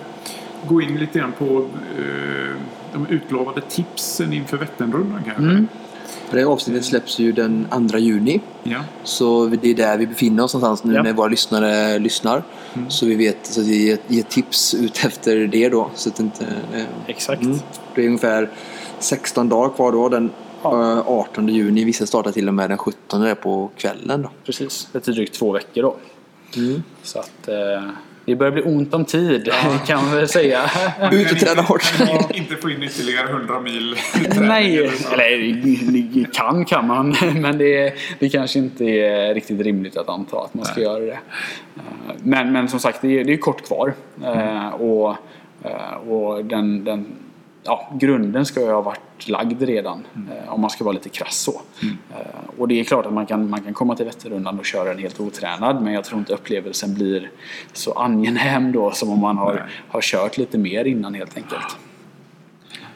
gå 0.68 0.82
in 0.82 0.96
lite 0.98 1.18
grann 1.18 1.32
på 1.32 1.66
eh, 1.98 2.56
de 2.92 3.06
utlovade 3.06 3.60
tipsen 3.60 4.32
inför 4.32 4.56
Vätternrundan 4.56 5.22
kanske. 5.24 5.42
Mm. 5.42 5.68
Det 6.30 6.38
här 6.38 6.46
avsnittet 6.46 6.84
släpps 6.84 7.18
ju 7.18 7.32
den 7.32 7.88
2 7.90 7.98
juni. 7.98 8.40
Ja. 8.62 8.80
Så 9.04 9.46
det 9.46 9.70
är 9.70 9.74
där 9.74 9.98
vi 9.98 10.06
befinner 10.06 10.44
oss 10.44 10.54
någonstans 10.54 10.84
nu 10.84 10.94
Ja. 10.94 11.02
när 11.02 11.12
våra 11.12 11.28
lyssnare 11.28 11.98
lyssnar. 11.98 12.42
Så 12.88 13.06
vi 13.06 13.14
vet, 13.14 13.46
så 13.46 13.60
att 13.60 13.66
vi 13.66 13.86
ger, 13.86 13.98
ger 14.08 14.22
tips 14.22 14.74
ut 14.74 15.04
efter 15.04 15.36
det 15.46 15.68
då. 15.68 15.90
Så 15.94 16.08
att 16.08 16.16
det 16.16 16.22
inte, 16.22 16.44
eh, 16.74 16.84
Exakt. 17.06 17.42
Mm. 17.42 17.58
Det 17.94 18.02
är 18.02 18.06
ungefär 18.06 18.50
16 18.98 19.48
dagar 19.48 19.74
kvar 19.74 19.92
då. 19.92 20.08
Den 20.08 20.30
eh, 20.64 21.08
18 21.08 21.48
juni. 21.48 21.84
Vissa 21.84 22.06
startar 22.06 22.32
till 22.32 22.48
och 22.48 22.54
med 22.54 22.70
den 22.70 22.78
17 22.78 23.20
där 23.20 23.34
på 23.34 23.70
kvällen 23.76 24.22
då. 24.22 24.30
Precis. 24.44 24.88
Lite 24.92 25.12
drygt 25.12 25.34
två 25.34 25.52
veckor 25.52 25.82
då. 25.82 25.96
Mm. 26.56 26.82
Så 27.02 27.18
att 27.18 27.48
eh, 27.48 27.90
det 28.26 28.36
börjar 28.36 28.52
bli 28.52 28.62
ont 28.62 28.94
om 28.94 29.04
tid 29.04 29.52
kan 29.86 30.04
man 30.04 30.14
väl 30.16 30.28
säga. 30.28 30.60
Ut 31.12 31.32
och 31.32 31.38
träna 31.38 31.62
hårt. 31.62 31.94
Ja, 31.98 32.30
inte 32.34 32.56
få 32.56 32.70
in 32.70 32.82
ytterligare 32.82 33.28
100 33.28 33.60
mil 33.60 33.96
Nej, 34.40 34.78
eller 35.12 36.32
kan 36.32 36.64
kan 36.64 36.86
man. 36.86 37.16
Men 37.40 37.58
det, 37.58 37.94
det 38.18 38.28
kanske 38.28 38.58
inte 38.58 38.84
är 38.84 39.34
riktigt 39.34 39.60
rimligt 39.60 39.96
att 39.96 40.08
anta 40.08 40.38
att 40.38 40.54
man 40.54 40.64
ska 40.64 40.80
göra 40.80 40.98
det. 41.00 41.12
Eh, 41.12 41.82
Men, 42.22 42.52
men 42.52 42.68
som 42.68 42.80
sagt, 42.80 42.98
det 43.02 43.20
är, 43.20 43.24
det 43.24 43.32
är 43.32 43.36
kort 43.36 43.66
kvar. 43.66 43.94
Eh, 44.24 44.68
Och, 44.68 45.16
eh, 45.62 46.08
och 46.08 46.44
den, 46.44 46.84
den, 46.84 47.06
ja, 47.66 47.88
grunden 47.92 48.46
ska 48.46 48.60
ju 48.60 48.66
ha 48.70 48.80
varit 48.82 49.28
lagd 49.28 49.62
redan. 49.62 50.06
eh, 50.30 50.52
Om 50.52 50.60
man 50.60 50.70
ska 50.70 50.84
vara 50.84 50.92
lite 50.94 51.08
krass 51.08 51.36
så. 51.38 51.60
Eh, 51.82 52.26
Och 52.58 52.68
det 52.68 52.80
är 52.80 52.84
klart 52.84 53.06
att 53.06 53.12
man 53.12 53.26
kan, 53.26 53.50
man 53.50 53.62
kan 53.62 53.74
komma 53.74 53.96
till 53.96 54.06
Vätternrundan 54.06 54.58
och 54.58 54.64
köra 54.64 54.84
den 54.88 54.98
helt 54.98 55.20
otränad. 55.20 55.82
Men 55.82 55.92
jag 55.92 56.04
tror 56.04 56.18
inte 56.18 56.34
upplevelsen 56.34 56.94
blir 56.94 57.30
så 57.72 57.92
angenäm 57.92 58.72
då 58.72 58.90
som 58.90 59.10
om 59.10 59.20
man 59.20 59.36
Nej. 59.36 59.44
har, 59.44 59.66
har 59.88 60.00
kört 60.00 60.38
lite 60.38 60.58
mer 60.58 60.84
innan 60.84 61.14
helt 61.14 61.36
enkelt. 61.36 61.76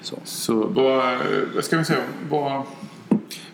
Så. 0.02 0.16
Så 0.24 0.54
vad 0.66 1.18
ska 1.64 1.78
vi 1.78 1.84
säga, 1.84 1.98
vad, 2.30 2.62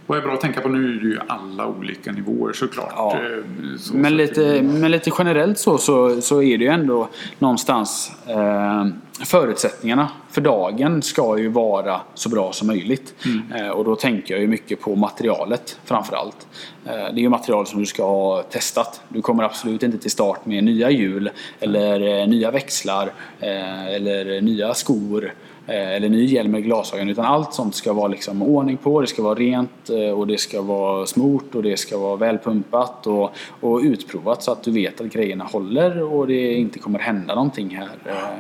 vad 0.06 0.18
är 0.18 0.22
bra 0.22 0.34
att 0.34 0.40
tänka 0.40 0.60
på? 0.60 0.68
Nu 0.68 0.96
är 0.96 1.00
det 1.00 1.08
ju 1.08 1.18
alla 1.28 1.66
olika 1.66 2.12
nivåer 2.12 2.52
såklart. 2.52 2.92
Ja. 2.96 3.16
Eh, 3.16 3.78
Så, 3.78 3.96
Men 3.96 4.10
så 4.10 4.16
lite, 4.16 4.62
men 4.62 4.90
lite 4.90 5.10
generellt 5.18 5.58
så, 5.58 5.78
så, 5.78 6.20
så 6.20 6.42
är 6.42 6.58
det 6.58 6.64
ju 6.64 6.70
ändå 6.70 7.08
någonstans 7.38 8.12
eh, 8.26 8.86
förutsättningarna 9.24 10.08
för 10.30 10.40
dagen 10.40 11.02
ska 11.02 11.38
ju 11.38 11.48
vara 11.48 12.00
så 12.14 12.28
bra 12.28 12.52
som 12.52 12.66
möjligt. 12.66 13.14
Eh, 13.54 13.68
och 13.68 13.84
då 13.84 13.96
tänker 13.96 14.34
jag 14.34 14.40
ju 14.40 14.46
mycket 14.48 14.80
på 14.80 14.96
materialet 14.96 15.78
framförallt. 15.84 16.46
Eh, 16.84 16.92
det 16.92 17.20
är 17.20 17.22
ju 17.22 17.28
material 17.28 17.66
som 17.66 17.80
du 17.80 17.86
ska 17.86 18.04
ha 18.04 18.42
testat. 18.42 19.00
Du 19.08 19.22
kommer 19.22 19.44
absolut 19.44 19.82
inte 19.82 19.98
till 19.98 20.10
start 20.10 20.46
med 20.46 20.64
nya 20.64 20.90
hjul 20.90 21.30
eller 21.60 22.20
eh, 22.20 22.28
nya 22.28 22.50
växlar 22.50 23.10
eh, 23.40 23.86
eller 23.86 24.40
nya 24.40 24.74
skor 24.74 25.32
eller 25.66 26.08
ny 26.08 26.24
hjälm 26.24 26.50
med 26.50 26.64
glasögon 26.64 27.08
utan 27.08 27.24
allt 27.24 27.54
sånt 27.54 27.74
ska 27.74 27.92
vara 27.92 28.08
liksom 28.08 28.42
ordning 28.42 28.76
på, 28.76 29.00
det 29.00 29.06
ska 29.06 29.22
vara 29.22 29.34
rent 29.34 29.90
eh, 29.90 30.10
och 30.18 30.26
det 30.26 30.38
ska 30.38 30.62
vara 30.62 31.06
smort 31.06 31.54
och 31.54 31.62
det 31.62 31.76
ska 31.76 31.98
vara 31.98 32.16
välpumpat 32.16 33.06
och, 33.06 33.30
och 33.60 33.80
utprovat 33.80 34.42
så 34.42 34.52
att 34.52 34.62
du 34.62 34.70
vet 34.70 35.00
att 35.00 35.06
grejerna 35.06 35.44
håller 35.44 36.02
och 36.02 36.26
det 36.26 36.52
inte 36.54 36.78
kommer 36.78 36.98
hända 36.98 37.34
någonting 37.34 37.76
här 37.76 37.88
eh, 38.04 38.38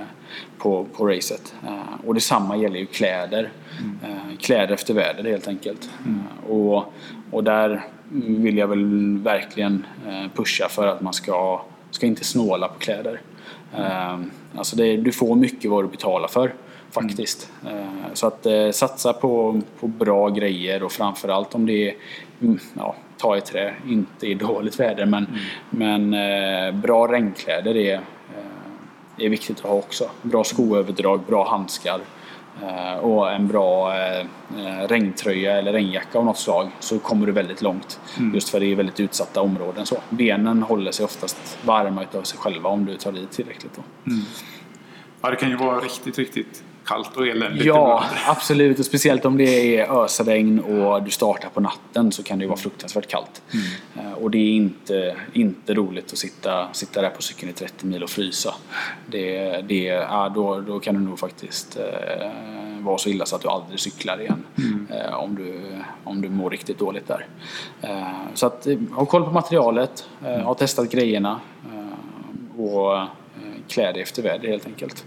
på, 0.58 0.84
på 0.96 1.06
racet. 1.06 1.54
Eh, 1.66 2.06
Och 2.06 2.14
detsamma 2.14 2.56
gäller 2.56 2.78
ju 2.78 2.86
kläder. 2.86 3.50
Eh, 4.04 4.36
Kläder 4.40 4.74
efter 4.74 4.94
väder 4.94 5.30
helt 5.30 5.48
enkelt. 5.48 5.90
Eh, 6.06 6.50
Och, 6.50 6.84
och 7.30 7.44
där 7.44 7.82
vill 8.12 8.58
jag 8.58 8.68
väl 8.68 9.18
verkligen 9.18 9.86
eh, 10.08 10.30
pusha 10.34 10.68
för 10.68 10.86
att 10.86 11.00
man 11.00 11.12
ska, 11.12 11.60
ska 11.90 12.06
inte 12.06 12.24
snåla 12.24 12.68
på 12.68 12.78
kläder. 12.78 13.20
Eh, 13.78 14.18
Alltså 14.56 14.76
det, 14.76 14.96
du 14.96 15.12
får 15.12 15.34
mycket 15.36 15.70
vad 15.70 15.84
du 15.84 15.88
betalar 15.88 16.28
för 16.28 16.54
faktiskt. 17.00 17.50
Eh, 17.66 18.12
Så 18.14 18.26
att 18.26 18.46
eh, 18.46 18.70
satsa 18.70 19.12
på, 19.12 19.60
på 19.80 19.86
bra 19.86 20.28
grejer 20.28 20.82
och 20.82 20.92
framförallt 20.92 21.54
om 21.54 21.66
det 21.66 21.88
är, 21.88 21.94
mm, 22.42 22.58
ja, 22.74 22.94
ta 23.16 23.36
i 23.36 23.40
trä, 23.40 23.74
inte 23.86 24.26
i 24.26 24.34
dåligt 24.34 24.80
väder 24.80 25.06
men, 25.06 25.26
men 25.70 26.14
eh, 26.14 26.74
bra 26.74 27.12
regnkläder 27.12 27.76
är, 27.76 28.00
är 29.18 29.28
viktigt 29.28 29.58
att 29.58 29.64
ha 29.64 29.74
också. 29.74 30.10
Bra 30.22 30.44
skoöverdrag, 30.44 31.20
bra 31.26 31.50
handskar 31.50 32.00
och 33.00 33.32
en 33.32 33.48
bra 33.48 33.92
regntröja 34.88 35.58
eller 35.58 35.72
regnjacka 35.72 36.18
av 36.18 36.24
något 36.24 36.38
slag 36.38 36.70
så 36.80 36.98
kommer 36.98 37.26
du 37.26 37.32
väldigt 37.32 37.62
långt. 37.62 38.00
Just 38.34 38.48
för 38.48 38.60
det 38.60 38.66
är 38.66 38.76
väldigt 38.76 39.00
utsatta 39.00 39.40
områden. 39.40 39.86
Så. 39.86 39.96
Benen 40.10 40.62
håller 40.62 40.92
sig 40.92 41.04
oftast 41.04 41.58
varma 41.64 42.02
utav 42.02 42.22
sig 42.22 42.38
själva 42.38 42.70
om 42.70 42.84
du 42.84 42.96
tar 42.96 43.16
i 43.16 43.26
tillräckligt. 43.26 43.72
Då. 43.76 43.82
Ja, 45.20 45.30
det 45.30 45.36
kan 45.36 45.48
ju 45.48 45.56
vara 45.56 45.80
riktigt, 45.80 46.18
riktigt 46.18 46.62
kallt 46.86 47.16
och 47.16 47.26
eländigt 47.26 47.64
Ja, 47.64 48.04
absolut. 48.26 48.78
Och 48.78 48.84
speciellt 48.84 49.24
om 49.24 49.36
det 49.36 49.76
är 49.78 50.04
ösregn 50.04 50.60
och 50.60 51.02
du 51.02 51.10
startar 51.10 51.48
på 51.48 51.60
natten 51.60 52.12
så 52.12 52.22
kan 52.22 52.38
det 52.38 52.42
ju 52.42 52.48
vara 52.48 52.58
fruktansvärt 52.58 53.06
kallt. 53.06 53.42
Eh, 53.96 54.12
Och 54.12 54.30
det 54.30 54.38
är 54.38 54.50
inte, 54.52 55.16
inte 55.32 55.74
roligt 55.74 56.12
att 56.12 56.18
sitta, 56.18 56.68
sitta 56.72 57.02
där 57.02 57.10
på 57.10 57.22
cykeln 57.22 57.50
i 57.50 57.52
30 57.54 57.86
mil 57.86 58.02
och 58.02 58.10
frysa. 58.10 58.54
Det, 59.06 59.60
det, 59.68 59.84
ja, 59.84 60.32
då, 60.34 60.60
då 60.60 60.80
kan 60.80 60.94
det 60.94 61.00
nog 61.00 61.18
faktiskt 61.18 61.76
eh, 61.76 62.30
vara 62.80 62.98
så 62.98 63.08
illa 63.08 63.26
så 63.26 63.36
att 63.36 63.42
du 63.42 63.48
aldrig 63.48 63.80
cyklar 63.80 64.20
igen. 64.20 64.42
Eh, 64.90 65.14
om, 65.14 65.34
du, 65.34 65.60
om 66.04 66.20
du 66.22 66.28
mår 66.28 66.50
riktigt 66.50 66.78
dåligt 66.78 67.08
där. 67.08 67.26
Eh, 67.82 68.06
så 68.34 68.46
att, 68.46 68.66
eh, 68.66 68.78
ha 68.92 69.06
koll 69.06 69.24
på 69.24 69.30
materialet, 69.30 70.08
eh, 70.26 70.38
ha 70.40 70.54
testat 70.54 70.90
grejerna. 70.90 71.40
Och 72.58 72.98
klä 73.68 73.92
dig 73.92 74.02
efter 74.02 74.22
väder 74.22 74.48
helt 74.48 74.66
enkelt. 74.66 75.04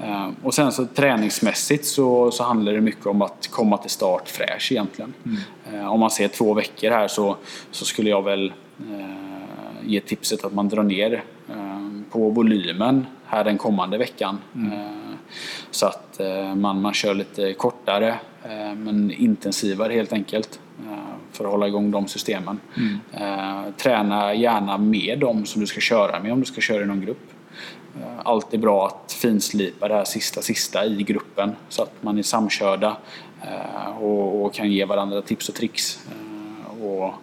Eh, 0.00 0.28
Och 0.42 0.54
sen 0.54 0.72
så 0.72 0.86
träningsmässigt 0.86 1.84
så, 1.86 2.30
så 2.30 2.44
handlar 2.44 2.72
det 2.72 2.80
mycket 2.80 3.06
om 3.06 3.22
att 3.22 3.48
komma 3.50 3.76
till 3.76 3.90
start 3.90 4.28
fräsch 4.28 4.72
egentligen. 4.72 5.14
Eh, 5.72 5.92
Om 5.92 6.00
man 6.00 6.10
ser 6.10 6.28
två 6.28 6.54
veckor 6.54 6.90
här 6.90 7.08
så, 7.08 7.36
så 7.70 7.84
skulle 7.84 8.10
jag 8.10 8.22
väl 8.22 8.52
eh, 8.90 9.86
ge 9.86 10.00
tipset 10.00 10.44
att 10.44 10.52
man 10.54 10.68
drar 10.68 10.82
ner 10.82 11.22
eh, 11.48 11.56
på 12.10 12.30
volymen 12.30 13.06
här 13.26 13.44
den 13.44 13.58
kommande 13.58 13.98
veckan. 13.98 14.38
Eh, 14.54 15.14
Så 15.70 15.86
att 15.86 16.20
eh, 16.20 16.54
man, 16.54 16.80
man 16.80 16.92
kör 16.94 17.14
lite 17.14 17.52
kortare 17.52 18.14
men 18.76 19.10
intensivare 19.10 19.92
helt 19.92 20.12
enkelt. 20.12 20.60
För 21.32 21.44
att 21.44 21.50
hålla 21.50 21.66
igång 21.66 21.90
de 21.90 22.08
systemen. 22.08 22.60
Eh, 23.12 23.62
Träna 23.76 24.34
gärna 24.34 24.78
med 24.78 25.18
dem 25.18 25.46
som 25.46 25.60
du 25.60 25.66
ska 25.66 25.80
köra 25.80 26.20
med 26.22 26.32
om 26.32 26.40
du 26.40 26.46
ska 26.46 26.60
köra 26.60 26.82
i 26.82 26.86
någon 26.86 27.00
grupp. 27.00 27.30
Alltid 28.24 28.60
bra 28.60 28.86
att 28.86 29.12
finslipa 29.12 29.88
det 29.88 29.94
här 29.94 30.04
sista 30.04 30.42
sista 30.42 30.86
i 30.86 31.02
gruppen 31.02 31.52
så 31.68 31.82
att 31.82 31.92
man 32.00 32.18
är 32.18 32.22
samkörda 32.22 32.96
eh, 33.42 34.02
och, 34.02 34.44
och 34.44 34.54
kan 34.54 34.72
ge 34.72 34.84
varandra 34.84 35.22
tips 35.22 35.48
och 35.48 35.54
tricks. 35.54 36.00
eh, 36.10 36.84
Och, 36.84 37.14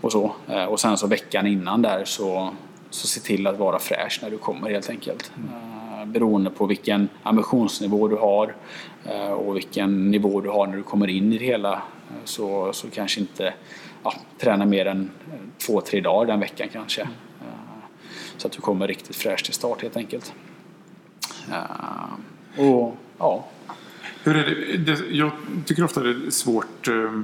och 0.00 0.12
så. 0.12 0.32
Eh, 0.48 0.64
Och 0.64 0.80
sen 0.80 0.96
så 0.96 1.06
veckan 1.06 1.46
innan 1.46 1.82
där 1.82 2.04
så, 2.04 2.50
så 2.90 3.06
se 3.06 3.20
till 3.20 3.46
att 3.46 3.58
vara 3.58 3.78
fräsch 3.78 4.18
när 4.22 4.30
du 4.30 4.38
kommer 4.38 4.70
helt 4.70 4.90
enkelt. 4.90 5.32
Eh, 5.36 6.06
Beroende 6.06 6.50
på 6.50 6.66
vilken 6.66 7.08
ambitionsnivå 7.22 8.08
du 8.08 8.16
har 8.16 8.54
och 9.36 9.56
vilken 9.56 10.10
nivå 10.10 10.40
du 10.40 10.48
har 10.48 10.66
när 10.66 10.76
du 10.76 10.82
kommer 10.82 11.08
in 11.08 11.32
i 11.32 11.38
det 11.38 11.44
hela 11.44 11.82
så, 12.24 12.72
så 12.72 12.90
kanske 12.90 13.20
inte 13.20 13.54
ja, 14.04 14.14
träna 14.38 14.64
mer 14.66 14.86
än 14.86 15.10
två, 15.66 15.80
tre 15.80 16.00
dagar 16.00 16.26
den 16.26 16.40
veckan 16.40 16.68
kanske. 16.72 17.08
Så 18.36 18.46
att 18.46 18.52
du 18.52 18.60
kommer 18.60 18.88
riktigt 18.88 19.16
fräsch 19.16 19.44
till 19.44 19.54
start 19.54 19.82
helt 19.82 19.96
enkelt. 19.96 20.32
Eh, 21.50 22.64
Och 22.64 22.96
ja, 23.18 23.44
Hur 24.24 24.36
är 24.36 24.44
det? 24.44 24.76
det? 24.92 25.00
Jag 25.10 25.30
tycker 25.66 25.84
ofta 25.84 26.00
det 26.00 26.10
är 26.10 26.30
svårt. 26.30 26.88
eh, 26.88 27.20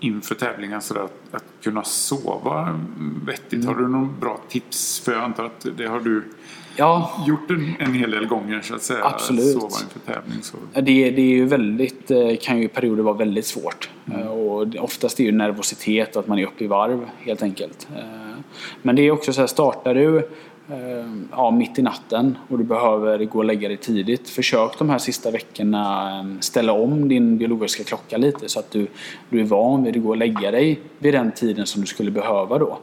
inför 0.00 0.34
tävlingar 0.34 0.80
sådär 0.80 1.00
att, 1.00 1.34
att 1.34 1.44
kunna 1.62 1.84
sova 1.84 2.80
vettigt? 3.26 3.64
Har 3.64 3.72
Mm. 3.72 3.84
du 3.84 3.90
någon 3.98 4.20
bra 4.20 4.40
tips? 4.48 5.00
För 5.00 5.12
jag 5.12 5.22
antar 5.24 5.44
att 5.44 5.66
det 5.76 5.86
har 5.86 6.00
du 6.00 6.22
Ja, 6.76 7.24
gjort 7.26 7.50
en, 7.50 7.74
en 7.78 7.94
hel 7.94 8.10
del 8.10 8.26
gånger 8.26 8.60
så 8.60 8.74
att 8.74 8.82
säga. 8.82 9.04
Absolut. 9.04 9.52
Sova 9.52 9.76
inför 9.82 9.98
tävling. 10.14 10.42
Så. 10.42 10.56
Det, 10.74 10.80
det 11.10 11.22
är 11.22 11.34
ju 11.34 11.44
väldigt, 11.46 12.10
eh, 12.10 12.36
kan 12.40 12.58
ju 12.58 12.64
i 12.64 12.68
perioder 12.68 13.02
vara 13.02 13.14
väldigt 13.14 13.46
svårt. 13.46 13.90
Eh, 14.14 14.26
Och 14.26 14.68
det- 14.68 14.78
oftast 14.78 15.20
är 15.20 15.24
det 15.24 15.30
ju 15.30 15.36
nervositet 15.36 16.16
att 16.16 16.26
man 16.26 16.38
är 16.38 16.46
uppe 16.46 16.64
i 16.64 16.66
varv 16.66 17.06
helt 17.18 17.42
enkelt. 17.42 17.88
Men 18.82 18.96
det 18.96 19.02
är 19.02 19.10
också 19.10 19.32
så 19.32 19.40
här, 19.40 19.46
startar 19.48 19.94
du 19.94 20.28
ja, 21.30 21.50
mitt 21.50 21.78
i 21.78 21.82
natten 21.82 22.38
och 22.48 22.58
du 22.58 22.64
behöver 22.64 23.24
gå 23.24 23.38
och 23.38 23.44
lägga 23.44 23.68
dig 23.68 23.76
tidigt. 23.76 24.28
Försök 24.28 24.78
de 24.78 24.90
här 24.90 24.98
sista 24.98 25.30
veckorna 25.30 26.18
eh, 26.18 26.40
ställa 26.40 26.72
om 26.72 27.08
din 27.08 27.38
biologiska 27.38 27.84
klocka 27.84 28.16
lite 28.16 28.48
så 28.48 28.58
att 28.58 28.70
du, 28.70 28.86
du 29.28 29.40
är 29.40 29.44
van 29.44 29.84
vid 29.84 29.96
att 29.96 30.02
gå 30.02 30.08
och 30.08 30.16
lägga 30.16 30.50
dig 30.50 30.80
vid 30.98 31.14
den 31.14 31.32
tiden 31.32 31.66
som 31.66 31.80
du 31.80 31.86
skulle 31.86 32.10
behöva 32.10 32.58
då. 32.58 32.78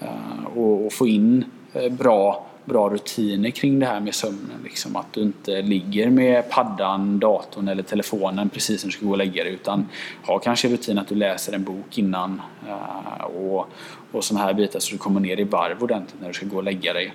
Eh, 0.00 0.56
Och, 0.56 0.86
och 0.86 0.92
få 0.92 1.06
in 1.06 1.44
eh, 1.72 1.92
bra 1.92 2.46
bra 2.64 2.88
rutiner 2.88 3.50
kring 3.50 3.78
det 3.78 3.86
här 3.86 4.00
med 4.00 4.14
sömnen. 4.14 4.60
Liksom 4.64 4.96
att 4.96 5.12
du 5.12 5.20
inte 5.20 5.62
ligger 5.62 6.10
med 6.10 6.50
paddan, 6.50 7.18
datorn 7.18 7.68
eller 7.68 7.82
telefonen 7.82 8.48
precis 8.48 8.84
när 8.84 8.88
du 8.88 8.92
ska 8.92 9.06
gå 9.06 9.12
och 9.12 9.18
lägga 9.18 9.44
dig 9.44 9.52
utan 9.52 9.88
ha 10.26 10.38
kanske 10.38 10.68
rutin 10.68 10.98
att 10.98 11.08
du 11.08 11.14
läser 11.14 11.52
en 11.52 11.64
bok 11.64 11.98
innan 11.98 12.42
eh, 12.68 13.24
och, 13.24 13.68
och 14.12 14.24
sådana 14.24 14.46
här 14.46 14.54
bitar 14.54 14.80
så 14.80 14.92
du 14.92 14.98
kommer 14.98 15.20
ner 15.20 15.40
i 15.40 15.44
varv 15.44 15.82
ordentligt 15.82 16.20
när 16.20 16.28
du 16.28 16.34
ska 16.34 16.46
gå 16.46 16.56
och 16.56 16.64
lägga 16.64 16.92
dig. 16.92 17.12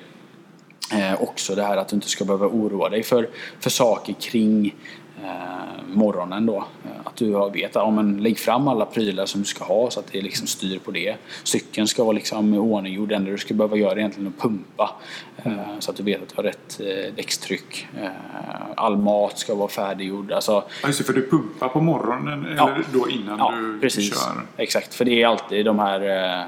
Eh, 0.94 1.22
också 1.22 1.56
det 1.56 1.64
här 1.64 1.78
att 1.78 1.88
du 1.88 1.96
inte 1.96 2.10
ska 2.10 2.26
behöva 2.26 2.48
oroa 2.48 2.90
dig 2.90 3.04
för, 3.04 3.30
för 3.60 3.70
saker 3.70 4.14
kring 4.14 4.76
eh, 5.24 5.30
morgonen 5.94 6.46
då. 6.46 6.58
Eh, 6.58 6.92
Att 7.04 7.16
du 7.16 7.34
har 7.34 7.50
vet, 7.50 7.76
ja 7.76 7.92
men 7.92 8.18
lägg 8.24 8.40
fram 8.40 8.68
alla 8.68 8.86
prylar 8.86 9.26
som 9.26 9.42
du 9.42 9.46
ska 9.48 9.64
ha 9.66 9.92
så 9.92 10.00
att 10.00 10.12
det 10.12 10.22
liksom 10.22 10.48
styr 10.48 10.80
på 10.80 10.92
det. 10.92 11.16
Cykeln 11.44 11.88
ska 11.88 12.04
vara 12.04 12.14
liksom 12.14 12.54
i 12.54 12.58
ordning 12.58 12.94
gjord. 12.94 13.10
Det 13.10 13.16
enda 13.16 13.32
du 13.32 13.38
ska 13.38 13.54
behöva 13.54 13.76
göra 13.78 13.92
är 13.92 13.98
egentligen 13.98 14.34
att 14.38 14.42
pumpa. 14.44 14.90
Eh, 15.44 15.52
så 15.80 15.92
att 15.92 15.98
du 15.98 16.04
vet 16.04 16.22
att 16.22 16.30
du 16.30 16.36
har 16.36 16.44
rätt 16.44 16.80
eh, 16.80 17.14
däckstryck. 17.16 17.88
Eh, 18.02 18.10
all 18.76 18.98
mat 18.98 19.40
ska 19.40 19.56
vara 19.56 19.68
färdiggjord. 19.68 20.32
Alltså, 20.32 20.52
Ja, 20.82 20.88
just 20.88 21.00
det, 21.00 21.06
för 21.06 21.14
du 21.14 21.30
pumpar 21.30 21.68
på 21.70 21.82
morgonen 21.82 22.48
Ja. 22.58 22.70
eller 22.70 22.86
då 22.94 23.10
innan 23.10 23.40
Ja, 23.40 23.52
du 23.56 23.80
precis. 23.80 24.10
kör? 24.10 24.42
Exakt, 24.58 24.94
för 24.94 25.06
det 25.06 25.22
är 25.24 25.28
alltid 25.28 25.66
de 25.66 25.80
här... 25.80 26.46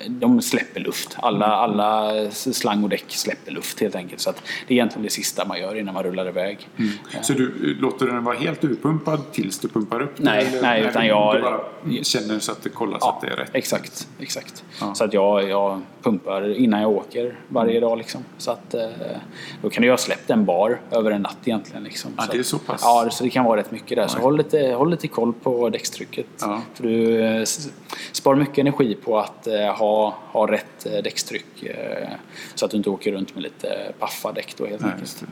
eh, 0.00 0.06
Ja, 0.06 0.10
de 0.10 0.42
släpper 0.42 0.80
luft. 0.80 1.16
Alla, 1.18 1.46
alla 1.46 2.12
slang 2.30 2.82
och 2.82 2.88
däck 2.88 3.04
släpper 3.08 3.52
luft 3.52 3.80
helt 3.80 3.94
enkelt. 3.94 4.20
Så 4.20 4.30
att 4.30 4.36
det 4.68 4.74
är 4.74 4.76
egentligen 4.76 5.02
det 5.04 5.10
sista 5.10 5.44
man 5.44 5.60
gör 5.60 5.74
innan 5.78 5.94
man 5.94 6.02
rullar 6.02 6.28
iväg. 6.28 6.68
Så 7.22 7.32
du 7.32 7.44
eh, 7.46 7.82
låter 7.82 8.06
den 8.06 8.24
vara 8.24 8.36
helt 8.36 8.64
utpumpad 8.64 9.32
tills 9.32 9.58
du 9.58 9.68
pumpar 9.68 10.00
upp 10.02 10.16
den? 10.16 10.24
Nej, 10.26 10.46
eller- 10.46 10.62
nej, 10.62 10.84
utan 10.90 11.06
jag- 11.06 11.36
Du 11.36 11.40
bara 11.42 11.60
känner 12.02 12.38
så 12.38 12.52
att 12.52 12.62
det 12.62 12.68
kollar 12.68 12.98
så 12.98 13.08
att 13.08 13.20
det 13.20 13.26
är 13.26 13.36
rätt? 13.36 13.50
exakt. 13.52 14.08
exakt. 14.18 14.64
Ja. 14.80 14.94
Så 14.94 15.04
att 15.04 15.12
jag, 15.12 15.48
jag 15.50 15.80
pumpar 16.02 16.56
innan 16.58 16.80
jag 16.80 16.90
åker 16.90 17.38
varje 17.48 17.80
dag. 17.80 17.98
Liksom. 17.98 18.24
Så 18.38 18.50
att, 18.50 18.74
eh, 18.74 18.80
då 19.62 19.70
kan 19.70 19.84
ju 19.84 19.90
ha 19.90 19.96
släppt 19.96 20.30
en 20.30 20.44
bar 20.44 20.80
över 20.90 21.10
en 21.10 21.22
natt 21.22 21.36
egentligen. 21.44 21.84
Liksom. 21.84 22.10
Ja, 22.16 22.24
det 22.32 22.38
är 22.38 22.42
så 22.42 22.58
pass. 22.58 22.80
Ja, 22.84 23.08
så 23.10 23.24
det 23.24 23.30
kan 23.30 23.44
vara 23.44 23.60
rätt 23.60 23.70
mycket 23.70 23.96
där. 23.96 24.06
Så 24.06 24.18
håll 24.18 24.36
lite, 24.36 24.72
håll 24.72 24.90
lite 24.90 25.08
koll 25.08 25.32
på 25.32 25.68
däckstrycket. 25.68 26.26
Ja. 26.40 26.60
För 26.74 26.82
du 26.82 27.20
eh, 27.22 27.36
s- 27.42 27.68
sparar 28.12 28.36
mycket 28.36 28.58
energi 28.58 28.94
på 29.04 29.18
att 29.18 29.46
eh, 29.46 29.54
ha, 29.90 30.14
ha 30.32 30.52
rätt 30.52 30.86
eh, 30.86 31.02
däckstryck. 31.04 31.62
eh, 31.62 32.08
Så 32.54 32.64
att 32.64 32.70
du 32.70 32.76
inte 32.76 32.90
åker 32.90 33.12
runt 33.12 33.34
med 33.34 33.42
lite 33.42 33.92
paffa 33.98 34.32
däck 34.32 34.54
då 34.56 34.66
helt 34.66 34.82
Nej, 34.82 34.90
enkelt. 34.92 35.20
det. 35.20 35.26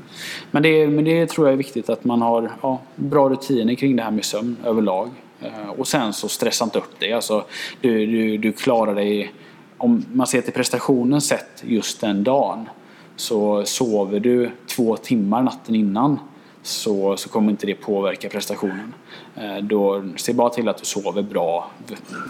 Men 0.50 0.62
det, 0.62 0.88
men 0.88 1.04
det 1.04 1.26
tror 1.30 1.46
jag 1.46 1.52
är 1.52 1.56
viktigt 1.56 1.90
att 1.90 2.04
man 2.04 2.22
har 2.22 2.50
ja, 2.62 2.80
bra 2.96 3.28
rutiner 3.28 3.74
kring 3.74 3.96
det 3.96 4.02
här 4.02 4.10
med 4.10 4.24
sömn 4.24 4.56
överlag. 4.64 5.10
Eh, 5.40 5.68
Och 5.78 5.88
sen 5.88 6.12
så 6.12 6.28
stressa 6.28 6.64
inte 6.64 6.78
upp 6.78 7.00
dig. 7.00 7.12
Alltså, 7.12 7.44
du, 7.80 8.06
du, 8.06 8.38
du 8.38 8.52
klarar 8.52 8.94
dig, 8.94 9.32
om 9.76 10.04
man 10.12 10.26
ser 10.26 10.40
till 10.40 10.52
prestationen 10.52 11.20
sett 11.20 11.62
just 11.66 12.00
den 12.00 12.24
dagen, 12.24 12.68
så 13.16 13.64
sover 13.64 14.20
du 14.20 14.50
två 14.66 14.96
timmar 14.96 15.42
natten 15.42 15.74
innan 15.74 16.18
så, 16.62 17.16
så 17.16 17.28
kommer 17.28 17.50
inte 17.50 17.66
det 17.66 17.74
påverka 17.74 18.28
prestationen. 18.28 18.94
Eh, 19.36 19.56
då, 19.56 20.04
se 20.16 20.32
bara 20.32 20.50
till 20.50 20.68
att 20.68 20.78
du 20.78 20.84
sover 20.84 21.22
bra 21.22 21.70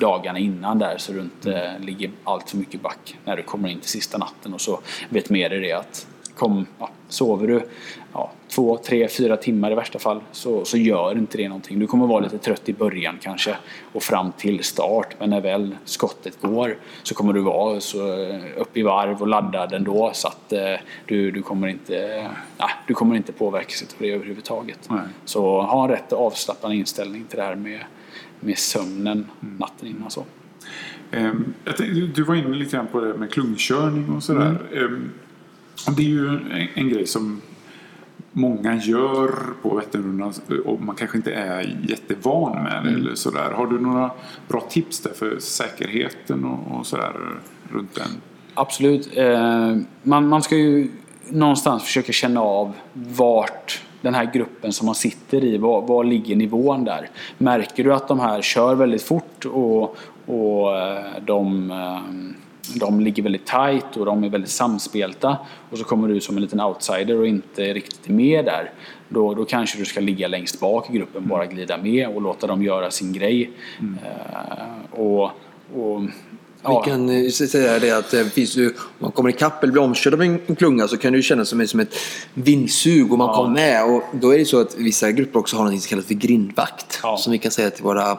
dagarna 0.00 0.38
innan 0.38 0.78
där 0.78 0.98
så 0.98 1.12
du 1.12 1.20
inte 1.20 1.54
eh, 1.54 1.80
ligger 1.80 2.10
allt 2.24 2.50
för 2.50 2.56
mycket 2.56 2.82
back 2.82 3.18
när 3.24 3.36
du 3.36 3.42
kommer 3.42 3.68
in 3.68 3.80
till 3.80 3.90
sista 3.90 4.18
natten 4.18 4.54
och 4.54 4.60
så 4.60 4.80
vet 5.08 5.30
med 5.30 5.50
dig 5.50 5.60
det 5.60 5.72
att 5.72 6.06
kom, 6.38 6.66
ja, 6.78 6.90
sover 7.08 7.46
du 7.46 7.62
ja, 8.12 8.30
två, 8.48 8.76
tre, 8.76 9.08
fyra 9.08 9.36
timmar 9.36 9.70
i 9.70 9.74
värsta 9.74 9.98
fall 9.98 10.20
så, 10.32 10.64
så 10.64 10.76
gör 10.76 11.18
inte 11.18 11.36
det 11.36 11.48
någonting. 11.48 11.78
Du 11.78 11.86
kommer 11.86 12.06
vara 12.06 12.20
lite 12.20 12.38
trött 12.38 12.68
i 12.68 12.72
början 12.72 13.18
kanske 13.20 13.56
och 13.92 14.02
fram 14.02 14.32
till 14.32 14.64
start 14.64 15.16
men 15.18 15.30
när 15.30 15.40
väl 15.40 15.76
skottet 15.84 16.42
går 16.42 16.76
så 17.02 17.14
kommer 17.14 17.32
du 17.32 17.40
vara 17.40 17.80
så 17.80 18.22
eh, 18.22 18.40
upp 18.56 18.76
i 18.76 18.82
varv 18.82 19.20
och 19.20 19.28
laddad 19.28 19.72
ändå 19.72 20.10
så 20.14 20.28
att 20.28 20.52
eh, 20.52 20.60
du, 21.06 21.30
du, 21.30 21.42
kommer 21.42 21.68
inte, 21.68 22.26
ja, 22.58 22.70
du 22.86 22.94
kommer 22.94 23.16
inte 23.16 23.32
påverkas 23.32 23.82
av 23.82 23.88
det 23.98 24.10
överhuvudtaget. 24.10 24.88
Nej. 24.90 25.00
Så 25.24 25.62
ha 25.62 25.84
en 25.84 25.90
rätt 25.90 26.12
avslappnad 26.12 26.72
inställning 26.72 27.24
till 27.24 27.38
det 27.38 27.44
här 27.44 27.54
med, 27.54 27.80
med 28.40 28.58
sömnen 28.58 29.26
natten 29.40 29.88
innan. 29.88 30.10
Så. 30.10 30.24
Ehm, 31.10 31.54
du 32.14 32.22
var 32.22 32.34
inne 32.34 32.56
lite 32.56 32.76
grann 32.76 32.86
på 32.86 33.00
det 33.00 33.14
med 33.14 33.32
klungkörning 33.32 34.16
och 34.16 34.22
sådär. 34.22 34.58
Mm. 34.72 35.10
Det 35.96 36.02
är 36.02 36.06
ju 36.06 36.38
en, 36.74 36.88
grej 36.88 37.06
som 37.06 37.40
många 38.32 38.76
gör 38.76 39.30
på 39.62 39.76
Vätternrundan 39.76 40.32
och 40.64 40.80
man 40.80 40.96
kanske 40.96 41.16
inte 41.16 41.32
är 41.32 41.78
jättevan 41.88 42.62
med 42.62 42.78
Mm. 42.78 42.84
det 42.84 43.00
eller 43.00 43.14
sådär. 43.14 43.50
Har 43.50 43.66
du 43.66 43.80
några 43.80 44.10
bra 44.48 44.60
tips 44.60 45.00
där 45.00 45.12
för 45.12 45.38
säkerheten 45.38 46.44
och, 46.44 46.78
och 46.78 46.86
sådär 46.86 47.12
runt 47.72 47.94
den? 47.94 48.08
Absolut. 48.54 49.16
Eh, 49.16 49.76
man, 50.02 50.28
man 50.28 50.42
ska 50.42 50.56
ju 50.56 50.90
någonstans 51.28 51.82
försöka 51.82 52.12
känna 52.12 52.40
av 52.40 52.72
vart 52.92 53.82
den 54.00 54.14
här 54.14 54.30
gruppen 54.34 54.72
som 54.72 54.86
man 54.86 54.94
sitter 54.94 55.44
i, 55.44 55.58
var, 55.58 55.82
var 55.82 56.04
ligger 56.04 56.36
nivån 56.36 56.84
där? 56.84 57.10
Märker 57.38 57.84
du 57.84 57.94
att 57.94 58.08
de 58.08 58.20
här 58.20 58.42
kör 58.42 58.74
väldigt 58.74 59.02
fort 59.02 59.44
och, 59.44 59.96
och 60.26 60.76
eh, 60.78 61.04
de, 61.26 61.70
eh, 61.70 62.00
de 62.74 63.00
ligger 63.00 63.22
väldigt 63.22 63.46
tight 63.46 63.96
och 63.96 64.06
de 64.06 64.24
är 64.24 64.28
väldigt 64.28 64.50
samspelta 64.50 65.36
och 65.70 65.78
så 65.78 65.84
kommer 65.84 66.08
du 66.08 66.20
som 66.20 66.36
en 66.36 66.42
liten 66.42 66.60
outsider 66.60 67.20
och 67.20 67.26
inte 67.26 67.62
riktigt 67.74 68.08
är 68.08 68.12
med 68.12 68.44
där. 68.44 68.72
Då, 69.08 69.34
då 69.34 69.44
kanske 69.44 69.78
du 69.78 69.84
ska 69.84 70.00
ligga 70.00 70.28
längst 70.28 70.60
bak 70.60 70.90
i 70.90 70.92
gruppen, 70.92 71.28
bara 71.28 71.46
glida 71.46 71.76
med 71.78 72.08
och 72.08 72.22
låta 72.22 72.46
dem 72.46 72.62
göra 72.62 72.90
sin 72.90 73.12
grej. 73.12 73.50
Eh, 73.80 75.00
och, 75.00 75.22
och, 75.74 76.02
ja. 76.62 76.82
Vi 76.84 76.90
kan 76.90 77.08
eh, 77.24 77.30
säga 77.30 77.78
det 77.78 77.90
att 77.90 78.10
det 78.10 78.24
finns 78.24 78.56
ju, 78.56 78.66
om 78.68 78.74
man 78.98 79.12
kommer 79.12 79.30
ikapp 79.30 79.62
eller 79.62 79.72
blir 79.72 79.82
omkörd 79.82 80.14
av 80.14 80.22
en 80.22 80.56
klunga 80.56 80.88
så 80.88 80.96
kan 80.96 81.12
det 81.12 81.16
ju 81.16 81.22
kännas 81.22 81.48
som, 81.48 81.66
som 81.66 81.80
ett 81.80 81.94
vindsug 82.34 83.12
och 83.12 83.18
man 83.18 83.26
Ja. 83.28 83.34
kommer 83.36 83.54
med. 83.54 83.84
Och 83.84 84.02
då 84.12 84.34
är 84.34 84.38
det 84.38 84.44
så 84.44 84.60
att 84.60 84.76
vissa 84.76 85.12
grupper 85.12 85.38
också 85.40 85.56
har 85.56 85.64
något 85.64 85.82
som 85.82 85.88
kallas 85.88 86.06
för 86.06 86.14
grindvakt. 86.14 87.00
Ja. 87.02 87.16
Som 87.16 87.32
vi 87.32 87.38
kan 87.38 87.50
säga 87.50 87.70
till 87.70 87.84
våra 87.84 88.18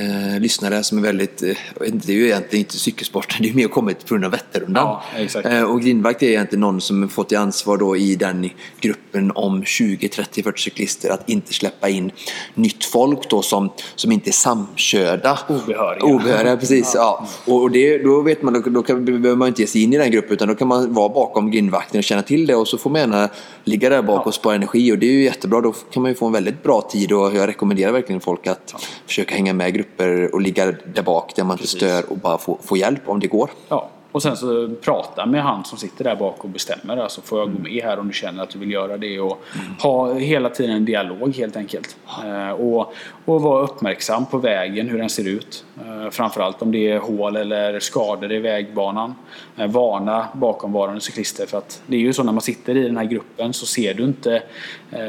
eh, 0.00 0.40
lyssnare 0.40 0.82
som 0.82 0.98
är 0.98 1.02
väldigt, 1.02 1.42
eh, 1.42 1.56
det 1.92 2.12
är 2.12 2.16
ju 2.16 2.26
egentligen 2.26 2.64
inte 2.64 2.78
cykelsporten, 2.78 3.36
det 3.42 3.46
är 3.46 3.50
ju 3.50 3.56
mer 3.56 3.68
kommit 3.68 4.06
på 4.06 4.14
grund 4.14 4.24
av 4.24 4.30
Vätternrundan. 4.30 4.96
Ja. 5.34 5.40
Eh, 5.40 5.62
och 5.62 5.80
grindvakt 5.80 6.22
är 6.22 6.26
egentligen 6.26 6.60
någon 6.60 6.80
som 6.80 7.08
fått 7.08 7.32
i 7.32 7.36
ansvar 7.36 7.76
då 7.76 7.96
i 7.96 8.14
den 8.14 8.50
gruppen 8.80 9.32
om 9.34 9.64
20, 9.64 10.08
30, 10.08 10.42
40 10.42 10.60
cyklister 10.60 11.10
att 11.10 11.28
inte 11.28 11.52
släppa 11.52 11.88
in 11.88 12.10
nytt 12.54 12.84
folk 12.84 13.30
då 13.30 13.42
som, 13.42 13.70
som 13.94 14.12
inte 14.12 14.30
är 14.30 14.32
samkörda. 14.32 15.38
Obehöriga. 15.48 16.04
Obehöriga, 16.04 16.56
precis. 16.60 16.92
Ja. 16.94 17.28
Och 17.44 17.66
och 17.66 17.72
det, 17.72 17.98
då 17.98 18.22
vet 18.22 18.42
man, 18.42 18.52
då, 18.52 18.60
då 18.60 18.82
kan, 18.82 19.04
behöver 19.04 19.36
man 19.36 19.48
inte 19.48 19.62
ge 19.62 19.66
sig 19.66 19.82
in 19.82 19.92
i 19.92 19.98
den 19.98 20.10
gruppen 20.10 20.32
utan 20.32 20.48
då 20.48 20.54
kan 20.54 20.68
man 20.68 20.94
vara 20.94 21.08
bakom 21.08 21.50
grindvakten 21.50 21.98
och 21.98 22.04
känna 22.04 22.22
till 22.22 22.46
det 22.46 22.54
och 22.54 22.68
så 22.68 22.78
får 22.78 22.90
man 22.90 23.00
gärna 23.00 23.28
ligga 23.64 23.90
där 23.90 24.02
bak 24.02 24.26
och 24.26 24.34
spara 24.34 24.54
energi 24.54 24.92
och 24.92 24.98
det 24.98 25.06
är 25.06 25.12
ju 25.12 25.24
jättebra. 25.24 25.60
Då 25.60 25.72
kan 25.72 26.02
man 26.02 26.10
ju 26.10 26.14
få 26.14 26.26
en 26.26 26.32
väldigt 26.32 26.62
bra 26.62 26.88
tid 26.90 27.12
och 27.12 27.34
jag 27.34 27.48
rekommenderar 27.48 27.92
verkligen 27.92 28.20
folk 28.20 28.46
att 28.46 28.74
försöka 29.06 29.34
hänga 29.34 29.52
med 29.52 29.68
i 29.68 29.72
grupper 29.86 30.34
och 30.34 30.40
ligga 30.40 30.72
där 30.94 31.02
bak 31.02 31.32
där 31.36 31.44
man 31.44 31.56
inte 31.56 31.66
stör 31.66 32.10
och 32.10 32.18
bara 32.18 32.38
få, 32.38 32.58
få 32.62 32.76
hjälp 32.76 33.00
om 33.06 33.20
det 33.20 33.26
går. 33.26 33.50
Ja, 33.68 33.88
och 34.16 34.22
sen 34.22 34.36
så 34.36 34.68
prata 34.82 35.26
med 35.26 35.42
han 35.42 35.64
som 35.64 35.78
sitter 35.78 36.04
där 36.04 36.16
bak 36.16 36.44
och 36.44 36.50
bestämmer. 36.50 36.96
Alltså 36.96 37.20
får 37.20 37.38
jag 37.38 37.52
gå 37.52 37.58
med 37.58 37.82
här 37.82 37.98
om 37.98 38.08
du 38.08 38.14
känner 38.14 38.42
att 38.42 38.50
du 38.50 38.58
vill 38.58 38.70
göra 38.70 38.96
det 38.96 39.20
och 39.20 39.44
ha 39.82 40.14
hela 40.14 40.48
tiden 40.48 40.76
en 40.76 40.84
dialog 40.84 41.36
helt 41.36 41.56
enkelt. 41.56 41.96
Eh, 42.24 42.50
och, 42.50 42.94
och 43.24 43.42
vara 43.42 43.62
uppmärksam 43.62 44.26
på 44.26 44.38
vägen, 44.38 44.88
hur 44.88 44.98
den 44.98 45.10
ser 45.10 45.28
ut. 45.28 45.64
Eh, 45.86 46.10
framförallt 46.10 46.62
om 46.62 46.72
det 46.72 46.90
är 46.90 46.98
hål 46.98 47.36
eller 47.36 47.80
skador 47.80 48.32
i 48.32 48.38
vägbanan. 48.38 49.14
Eh, 49.56 49.66
varna 49.66 50.28
bakomvarande 50.34 51.00
cyklister 51.00 51.46
för 51.46 51.58
att 51.58 51.82
det 51.86 51.96
är 51.96 52.00
ju 52.00 52.12
så 52.12 52.22
när 52.22 52.32
man 52.32 52.42
sitter 52.42 52.76
i 52.76 52.82
den 52.82 52.96
här 52.96 53.04
gruppen 53.04 53.52
så 53.52 53.66
ser 53.66 53.94
du 53.94 54.04
inte 54.04 54.42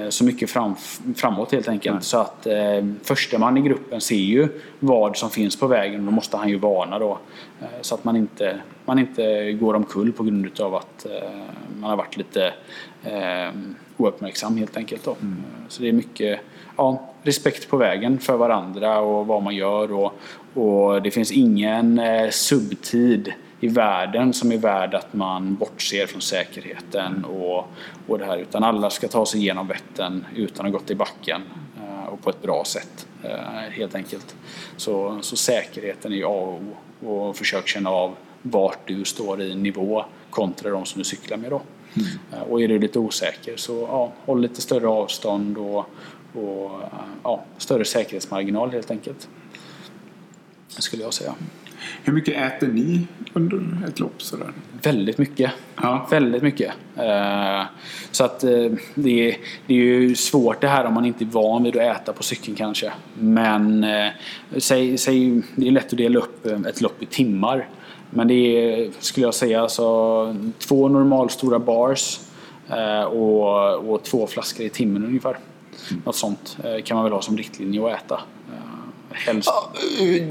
så 0.10 0.24
mycket 0.24 0.50
fram, 0.50 0.76
framåt 1.16 1.52
helt 1.52 1.68
enkelt. 1.68 2.04
Så 2.04 2.18
att 2.18 2.48
eh, 2.48 2.86
första 3.04 3.38
man 3.38 3.58
i 3.58 3.62
gruppen 3.62 4.02
ser 4.02 4.16
ju 4.16 4.48
vad 4.80 5.18
som 5.18 5.30
finns 5.30 5.60
på 5.60 5.68
vägen 5.68 6.00
och 6.00 6.06
då 6.06 6.12
måste 6.12 6.38
han 6.38 6.50
ju 6.50 6.58
varna 6.58 7.00
då 7.00 7.18
så 7.82 7.96
att 7.96 8.04
man 8.04 8.16
inte, 8.16 8.60
man 8.88 9.00
inte 9.00 9.52
går 9.52 9.74
omkull 9.74 10.14
på 10.14 10.24
grund 10.24 10.62
av 10.62 10.76
att 10.76 11.06
eh, 11.06 11.30
man 11.80 11.90
har 11.90 11.98
varit 11.98 12.18
lite 12.18 12.54
eh, 13.04 13.50
ouppmärksam 13.98 14.58
helt 14.58 14.78
enkelt. 14.78 15.08
Mm. 15.08 15.44
Så 15.68 15.82
det 15.82 15.90
är 15.90 15.94
mycket 15.94 16.40
ja, 16.78 17.10
respekt 17.24 17.70
på 17.70 17.78
vägen 17.78 18.20
för 18.20 18.38
varandra 18.38 19.00
och 19.00 19.28
vad 19.28 19.44
man 19.44 19.56
gör. 19.56 19.92
Och, 19.92 20.14
och 20.54 21.02
det 21.02 21.12
finns 21.12 21.32
ingen 21.32 22.02
subtid 22.32 23.34
i 23.60 23.68
världen 23.68 24.34
som 24.34 24.52
är 24.52 24.58
värd 24.58 24.94
att 24.94 25.14
man 25.14 25.56
bortser 25.56 26.08
från 26.08 26.22
säkerheten 26.22 27.26
och, 27.26 27.68
och 28.08 28.20
det 28.20 28.26
här. 28.26 28.38
Utan 28.38 28.64
alla 28.64 28.90
ska 28.90 29.08
ta 29.08 29.26
sig 29.26 29.40
igenom 29.40 29.68
Vättern 29.68 30.26
utan 30.36 30.66
att 30.66 30.72
ha 30.72 30.80
gått 30.80 30.92
i 30.92 30.96
backen 30.96 31.42
och 32.10 32.22
på 32.22 32.30
ett 32.30 32.42
bra 32.42 32.64
sätt 32.66 33.08
helt 33.72 33.96
enkelt. 33.96 34.36
Så, 34.78 35.18
så 35.22 35.36
säkerheten 35.36 36.14
är 36.14 36.24
A 36.24 36.28
och 36.28 36.62
O 37.02 37.28
och 37.28 37.36
försök 37.38 37.68
känna 37.68 37.90
av 37.90 38.16
vart 38.42 38.88
du 38.88 39.06
står 39.06 39.42
i 39.42 39.56
nivå 39.56 40.06
kontra 40.30 40.70
de 40.70 40.86
som 40.86 41.00
du 41.00 41.06
cyklar 41.06 41.38
med 41.38 41.52
då. 41.52 41.62
Mm. 41.94 42.50
Och 42.50 42.62
är 42.62 42.68
du 42.68 42.80
lite 42.80 43.00
osäker 43.00 43.58
så 43.58 43.74
ja, 43.74 44.14
håll 44.26 44.42
lite 44.42 44.62
större 44.62 44.88
avstånd 44.88 45.58
och, 45.58 45.78
och 46.34 46.82
ja, 47.24 47.44
större 47.58 47.86
säkerhetsmarginal 47.86 48.72
helt 48.72 48.92
enkelt. 48.92 49.28
Det 50.76 50.82
skulle 50.82 51.04
jag 51.04 51.14
säga. 51.14 51.36
Hur 52.04 52.14
mycket 52.14 52.36
äter 52.38 52.68
ni 52.68 53.08
under 53.34 53.88
ett 53.88 54.00
lopp? 54.00 54.22
Sådär? 54.22 54.52
Väldigt 54.84 55.18
mycket. 55.18 55.52
Ja. 55.76 56.08
Väldigt 56.12 56.44
mycket. 56.44 56.74
Eh, 56.96 57.64
så 58.12 58.24
att 58.24 58.44
eh, 58.44 58.72
det 58.96 59.30
är, 59.30 59.38
det 59.68 59.74
är 59.74 59.78
ju 59.78 60.16
svårt 60.16 60.62
det 60.62 60.68
här 60.68 60.86
om 60.86 60.94
man 60.94 61.06
inte 61.06 61.24
är 61.24 61.26
van 61.26 61.64
vid 61.64 61.78
att 61.78 62.02
äta 62.02 62.14
på 62.14 62.24
cykeln 62.24 62.58
kanske. 62.58 62.92
Men 63.20 63.84
eh, 63.84 64.08
säg, 64.58 64.98
säg, 64.98 65.42
det 65.56 65.68
är 65.68 65.72
lätt 65.72 65.94
att 65.94 65.98
dela 65.98 66.20
upp 66.20 66.46
ett 66.46 66.82
lopp 66.82 67.04
i 67.04 67.06
timmar. 67.06 67.68
Men 68.10 68.28
det 68.28 68.34
är, 68.34 68.92
skulle 69.00 69.26
jag 69.26 69.34
säga, 69.34 69.62
alltså, 69.62 70.36
två 70.60 70.88
normalstora 70.88 71.60
bars 71.60 72.20
och, 73.12 73.90
och 73.90 74.04
två 74.04 74.28
flaskor 74.28 74.66
i 74.66 74.70
timmen 74.70 75.06
ungefär. 75.06 75.38
Mm. 75.90 76.02
Något 76.06 76.16
sånt 76.16 76.58
kan 76.84 76.96
man 76.96 77.04
väl 77.04 77.14
ha 77.14 77.22
som 77.22 77.38
riktlinje 77.38 77.86
att 77.86 78.04
äta. 78.04 78.20
Helst. 79.12 79.50
Ja, 79.50 79.72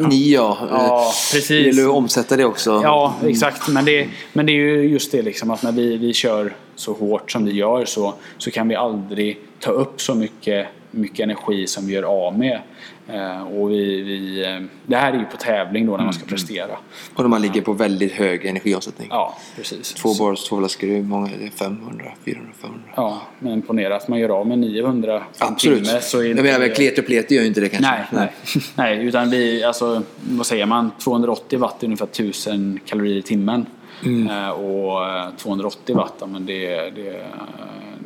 ni 0.08 0.32
ja. 0.32 0.58
ja 0.70 1.12
precis. 1.32 1.48
Det 1.48 1.60
gäller 1.60 1.84
att 1.84 1.94
omsätta 1.94 2.36
det 2.36 2.44
också. 2.44 2.80
Ja, 2.82 3.14
exakt. 3.22 3.68
Men 3.68 3.84
det, 3.84 4.08
men 4.32 4.46
det 4.46 4.52
är 4.52 4.54
ju 4.54 4.82
just 4.82 5.12
det 5.12 5.22
liksom 5.22 5.50
att 5.50 5.62
när 5.62 5.72
vi, 5.72 5.96
vi 5.96 6.12
kör 6.12 6.54
så 6.74 6.92
hårt 6.92 7.32
som 7.32 7.44
vi 7.44 7.52
gör 7.52 7.84
så, 7.84 8.14
så 8.38 8.50
kan 8.50 8.68
vi 8.68 8.74
aldrig 8.74 9.38
ta 9.60 9.70
upp 9.70 10.00
så 10.00 10.14
mycket, 10.14 10.66
mycket 10.96 11.20
energi 11.20 11.66
som 11.66 11.86
vi 11.86 11.94
gör 11.94 12.02
av 12.02 12.38
med. 12.38 12.60
Eh, 13.08 13.42
och 13.42 13.70
vi, 13.70 14.02
vi, 14.02 14.44
eh, 14.44 14.60
det 14.86 14.96
här 14.96 15.12
är 15.12 15.18
ju 15.18 15.24
på 15.24 15.36
tävling 15.36 15.86
då 15.86 15.96
när 15.96 16.04
man 16.04 16.12
ska 16.12 16.22
mm. 16.22 16.28
prestera. 16.28 16.78
Och 17.14 17.22
när 17.22 17.28
man 17.28 17.42
ligger 17.42 17.60
på 17.60 17.72
väldigt 17.72 18.12
hög 18.12 18.44
energiomsättning. 18.46 19.08
Ja, 19.10 19.38
precis. 19.56 19.94
Två 19.94 20.14
bars, 20.14 20.48
två 20.48 20.58
flaskor, 20.58 20.86
hur 20.86 21.02
många 21.02 21.30
är 21.30 21.38
det? 21.38 21.50
500, 21.50 22.04
400, 22.24 22.52
500? 22.60 22.82
Ja, 22.96 23.22
men 23.38 23.62
ponera 23.62 23.96
att 23.96 24.08
man 24.08 24.18
gör 24.18 24.28
av 24.28 24.46
med 24.46 24.58
900 24.58 25.22
Absolut. 25.38 25.84
timme. 25.84 26.00
Så 26.00 26.18
är 26.18 26.24
Jag 26.24 26.42
menar, 26.42 26.58
det... 26.58 26.68
klet 26.68 26.98
och 26.98 27.06
plet 27.06 27.30
gör 27.30 27.40
ju 27.40 27.48
inte 27.48 27.60
det 27.60 27.68
kanske. 27.68 27.90
Nej, 27.90 28.04
nej. 28.10 28.32
nej, 28.74 29.06
utan 29.06 29.30
vi, 29.30 29.64
alltså, 29.64 30.02
vad 30.20 30.46
säger 30.46 30.66
man, 30.66 30.90
280 31.04 31.58
watt 31.58 31.82
är 31.82 31.86
ungefär 31.86 32.06
1000 32.06 32.80
kalorier 32.86 33.16
i 33.16 33.22
timmen. 33.22 33.66
Mm. 34.04 34.28
Eh, 34.28 34.50
och 34.50 35.38
280 35.38 35.96
watt, 35.96 36.22
men 36.26 36.46
det, 36.46 36.90
det, 36.90 37.26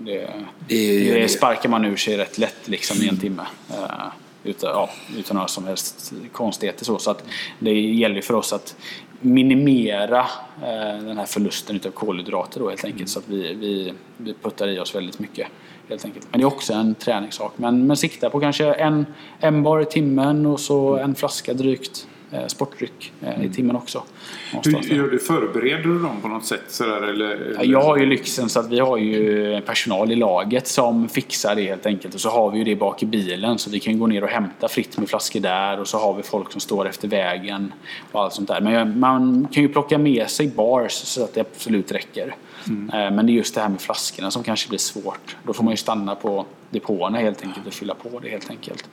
det, 0.05 0.31
det, 0.69 1.15
det 1.15 1.29
sparkar 1.29 1.69
man 1.69 1.85
ur 1.85 1.97
sig 1.97 2.17
rätt 2.17 2.39
lätt 2.39 2.69
liksom 2.69 3.03
i 3.03 3.09
en 3.09 3.17
timme 3.17 3.43
utan, 4.45 4.71
ja, 4.71 4.91
utan 5.19 5.35
några 5.35 5.49
som 5.49 5.67
helst 5.67 6.13
konstigheter. 6.33 6.85
Så, 6.85 6.99
så 6.99 7.11
att 7.11 7.25
det 7.59 7.81
gäller 7.81 8.21
för 8.21 8.35
oss 8.35 8.53
att 8.53 8.77
minimera 9.21 10.21
eh, 10.63 11.05
den 11.05 11.19
här 11.19 11.27
förlusten 11.27 11.81
av 11.87 11.91
kolhydrater 11.91 12.61
då 12.61 12.69
helt 12.69 12.85
enkelt. 12.85 13.09
Så 13.09 13.19
att 13.19 13.29
vi, 13.29 13.55
vi, 13.55 13.93
vi 14.17 14.35
puttar 14.43 14.69
i 14.69 14.79
oss 14.79 14.95
väldigt 14.95 15.19
mycket. 15.19 15.49
Helt 15.89 16.05
enkelt. 16.05 16.27
Men 16.31 16.41
det 16.41 16.45
är 16.45 16.47
också 16.47 16.73
en 16.73 16.95
träningssak. 16.95 17.53
Men, 17.57 17.87
men 17.87 17.97
sikta 17.97 18.31
på 18.31 18.41
kanske 18.41 18.73
en, 18.73 19.07
en 19.41 19.63
bar 19.63 19.81
i 19.81 19.85
timmen 19.85 20.47
och 20.47 20.61
så 20.61 20.97
en 20.97 21.15
flaska 21.15 21.55
drygt 21.55 22.07
eh, 22.07 22.20
sportdryck 22.47 23.13
eh, 23.23 23.29
i 23.29 23.35
mm. 23.35 23.53
timmen 23.53 23.77
också. 23.77 24.03
Hur 24.65 24.97
gör 24.97 25.09
du? 25.09 25.19
Förbereder 25.19 25.83
du 25.83 25.99
dem 25.99 26.21
på 26.23 26.29
något 26.29 26.45
sätt? 26.45 26.63
Sådär, 26.69 27.03
eller, 27.03 27.31
eller? 27.31 27.65
Jag 27.65 27.83
har 27.83 27.97
ju 27.97 28.07
lyxen 28.07 28.49
så 28.49 28.61
att 28.61 28.69
vi 28.69 28.79
har 28.79 28.97
ju 28.97 29.61
personal 29.61 30.13
i 30.13 30.17
laget 30.17 30.67
som 30.67 31.09
fixar 31.09 31.55
det 31.55 31.63
helt 31.63 31.87
enkelt. 31.87 32.15
Och 32.15 32.21
så 32.21 32.29
har 32.31 32.51
vi 32.51 32.59
ju 32.59 32.65
det 32.65 32.77
bak 32.77 33.03
i 33.03 33.07
bilen 33.07 33.59
så 33.59 33.71
vi 33.71 33.81
kan 33.81 33.99
gå 33.99 34.07
ner 34.07 34.25
och 34.25 34.31
hämta 34.31 34.69
fritt 34.69 34.99
med 34.99 35.09
flaskor 35.09 35.41
där 35.41 35.81
och 35.81 35.89
så 35.89 35.99
har 35.99 36.15
vi 36.15 36.23
folk 36.23 36.53
som 36.53 36.61
står 36.61 36.89
efter 36.89 37.09
vägen 37.09 37.73
och 38.13 38.23
allt 38.23 38.33
sånt 38.33 38.49
där. 38.49 38.61
Men 38.61 39.01
man 39.01 39.49
kan 39.53 39.63
ju 39.63 39.69
plocka 39.69 39.99
med 39.99 40.31
sig 40.31 40.49
bars 40.49 40.93
så 40.93 41.25
att 41.25 41.35
det 41.35 41.41
absolut 41.41 41.93
räcker. 41.93 42.35
Mm. 42.69 42.91
Eh, 42.91 43.17
men 43.17 43.27
det 43.27 43.33
är 43.33 43.35
just 43.35 43.55
det 43.55 43.61
här 43.61 43.69
med 43.69 43.81
flaskorna 43.81 44.31
som 44.31 44.43
kanske 44.43 44.69
blir 44.69 44.79
svårt. 44.79 45.37
Då 45.43 45.53
får 45.53 45.65
man 45.65 45.73
ju 45.73 45.77
stanna 45.77 46.15
på 46.15 46.47
depåerna 46.71 47.19
helt 47.19 47.43
enkelt 47.43 47.67
och 47.67 47.73
fylla 47.73 47.95
på 47.95 48.19
det 48.19 48.29
helt 48.29 48.51
enkelt. 48.51 48.89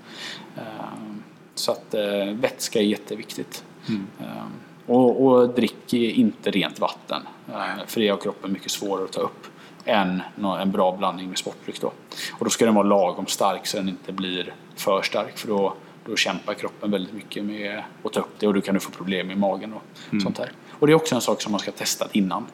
Eh, 1.57 1.59
så 1.59 1.71
att 1.71 1.93
eh, 1.93 2.33
vätska 2.33 2.79
är 2.79 2.83
jätteviktigt. 2.83 3.63
Mm. 3.89 4.07
Och, 4.85 5.25
och 5.25 5.49
drick 5.49 5.93
inte 5.93 6.51
rent 6.51 6.79
vatten. 6.79 7.21
Eh, 7.49 7.85
för 7.87 8.01
det 8.01 8.09
har 8.09 8.17
kroppen 8.17 8.53
mycket 8.53 8.71
svårare 8.71 9.05
att 9.05 9.11
ta 9.11 9.21
upp 9.21 9.47
än 9.85 10.21
en 10.59 10.71
bra 10.71 10.97
blandning 10.97 11.29
med 11.29 11.37
sportdryck. 11.37 11.81
Då. 11.81 11.87
Och 12.39 12.45
då 12.45 12.49
ska 12.49 12.65
den 12.65 12.75
vara 12.75 12.87
lagom 12.87 13.25
stark 13.25 13.67
så 13.67 13.77
den 13.77 13.89
inte 13.89 14.11
blir 14.11 14.53
för 14.75 15.01
stark. 15.01 15.37
För 15.37 15.47
då, 15.47 15.73
då 16.05 16.15
kämpar 16.15 16.53
kroppen 16.53 16.91
väldigt 16.91 17.13
mycket 17.13 17.43
med 17.43 17.83
att 18.03 18.13
ta 18.13 18.19
upp 18.19 18.39
det 18.39 18.47
och 18.47 18.53
då 18.53 18.61
kan 18.61 18.73
du 18.73 18.79
få 18.79 18.91
problem 18.91 19.31
i 19.31 19.35
magen. 19.35 19.73
Och, 19.73 19.83
mm. 20.11 20.21
sånt 20.21 20.37
här. 20.37 20.51
och 20.71 20.87
det 20.87 20.93
är 20.93 20.95
också 20.95 21.15
en 21.15 21.21
sak 21.21 21.41
som 21.41 21.51
man 21.51 21.59
ska 21.59 21.71
testa 21.71 22.07
innan. 22.11 22.45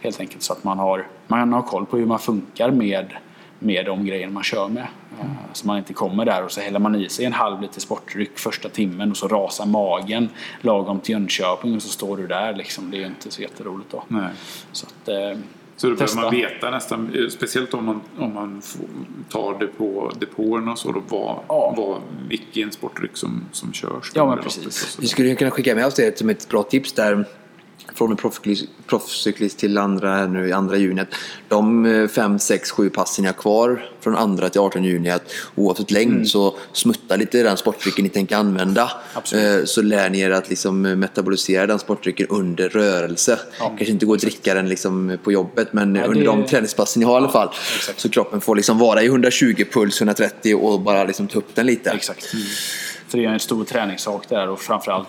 Helt 0.00 0.20
enkelt 0.20 0.42
så 0.42 0.52
att 0.52 0.64
man 0.64 0.78
har, 0.78 1.06
man 1.26 1.52
har 1.52 1.62
koll 1.62 1.86
på 1.86 1.96
hur 1.96 2.06
man 2.06 2.18
funkar 2.18 2.70
med 2.70 3.12
med 3.58 3.86
de 3.86 4.06
grejer 4.06 4.28
man 4.28 4.42
kör 4.42 4.68
med. 4.68 4.86
Mm. 5.20 5.32
Så 5.52 5.66
man 5.66 5.78
inte 5.78 5.92
kommer 5.92 6.24
där 6.24 6.44
och 6.44 6.52
så 6.52 6.60
häller 6.60 6.78
man 6.78 6.94
i 6.94 7.08
sig 7.08 7.24
en 7.24 7.32
halv 7.32 7.62
liter 7.62 7.80
sportdryck 7.80 8.38
första 8.38 8.68
timmen 8.68 9.10
och 9.10 9.16
så 9.16 9.28
rasar 9.28 9.66
magen 9.66 10.28
lagom 10.60 11.00
till 11.00 11.12
Jönköping 11.12 11.76
och 11.76 11.82
så 11.82 11.88
står 11.88 12.16
du 12.16 12.26
där 12.26 12.54
liksom. 12.54 12.90
Det 12.90 12.96
är 12.96 13.00
ju 13.00 13.06
inte 13.06 13.30
så 13.30 13.42
jätteroligt 13.42 13.90
då. 13.90 14.04
Nej. 14.08 14.30
Så, 14.72 14.86
att, 14.86 15.08
eh, 15.08 15.38
så 15.76 15.88
då 15.88 15.94
behöver 15.94 16.22
man 16.22 16.30
veta 16.30 16.70
nästan, 16.70 17.14
eh, 17.14 17.28
speciellt 17.28 17.74
om 17.74 17.84
man, 17.84 18.00
om 18.18 18.34
man 18.34 18.62
tar 19.28 19.58
det 19.58 19.66
på 19.66 20.12
depåerna 20.20 20.72
och 20.72 20.78
så, 20.78 20.92
då 20.92 21.02
vad, 21.08 21.36
ja. 21.48 21.74
vad, 21.76 22.00
vilken 22.28 22.72
sportdryck 22.72 23.16
som, 23.16 23.44
som 23.52 23.72
körs. 23.72 24.12
Ja, 24.14 24.26
men 24.26 24.38
precis. 24.38 24.98
Vi 25.00 25.06
skulle 25.06 25.34
kunna 25.34 25.50
skicka 25.50 25.74
med 25.74 25.86
oss 25.86 25.94
det 25.94 26.18
som 26.18 26.28
ett 26.28 26.48
bra 26.48 26.62
tips 26.62 26.92
där 26.92 27.24
från 27.98 28.10
en 28.10 28.16
proffscyklist 28.86 29.58
till 29.58 29.78
andra 29.78 30.14
här 30.14 30.28
nu 30.28 30.48
i 30.48 30.52
andra 30.52 30.76
juni. 30.76 31.00
Att 31.00 31.14
de 31.48 32.08
5, 32.14 32.38
6, 32.38 32.70
7 32.70 32.90
passen 32.90 33.24
jag 33.24 33.32
har 33.32 33.38
kvar 33.38 33.90
från 34.00 34.16
andra 34.16 34.48
till 34.48 34.60
18 34.60 34.84
juni 34.84 35.10
att 35.10 35.32
oavsett 35.54 35.90
längd 35.90 36.12
mm. 36.12 36.26
så 36.26 36.56
smutta 36.72 37.16
lite 37.16 37.42
den 37.42 37.56
sportdrycken 37.56 38.02
ni 38.04 38.10
tänker 38.10 38.36
använda. 38.36 38.90
Absolut. 39.14 39.60
Eh, 39.60 39.64
så 39.64 39.82
lär 39.82 40.10
ni 40.10 40.20
er 40.20 40.30
att 40.30 40.48
liksom 40.48 40.82
metabolisera 40.82 41.66
den 41.66 41.78
sportdrycken 41.78 42.26
under 42.26 42.68
rörelse. 42.68 43.38
Ja. 43.58 43.68
Kanske 43.68 43.92
inte 43.92 44.06
gå 44.06 44.12
och 44.12 44.18
dricka 44.18 44.54
den 44.54 44.68
liksom 44.68 45.18
på 45.24 45.32
jobbet 45.32 45.72
men 45.72 45.94
ja, 45.94 46.02
det... 46.02 46.08
under 46.08 46.24
de 46.24 46.44
träningspassen 46.46 47.00
ni 47.00 47.06
har 47.06 47.14
i 47.14 47.16
alla 47.16 47.28
fall. 47.28 47.48
Ja, 47.88 47.92
så 47.96 48.08
kroppen 48.08 48.40
får 48.40 48.56
liksom 48.56 48.78
vara 48.78 49.02
i 49.02 49.06
120 49.06 49.64
puls, 49.72 50.00
130 50.00 50.54
och 50.54 50.80
bara 50.80 51.04
liksom 51.04 51.28
ta 51.28 51.38
upp 51.38 51.54
den 51.54 51.66
lite. 51.66 51.90
Exakt. 51.90 52.32
Mm. 52.34 52.44
För 53.08 53.18
det 53.18 53.24
är 53.24 53.28
en 53.28 53.40
stor 53.40 53.64
träningssak 53.64 54.28
där 54.28 54.48
och 54.48 54.60
framförallt 54.60 55.08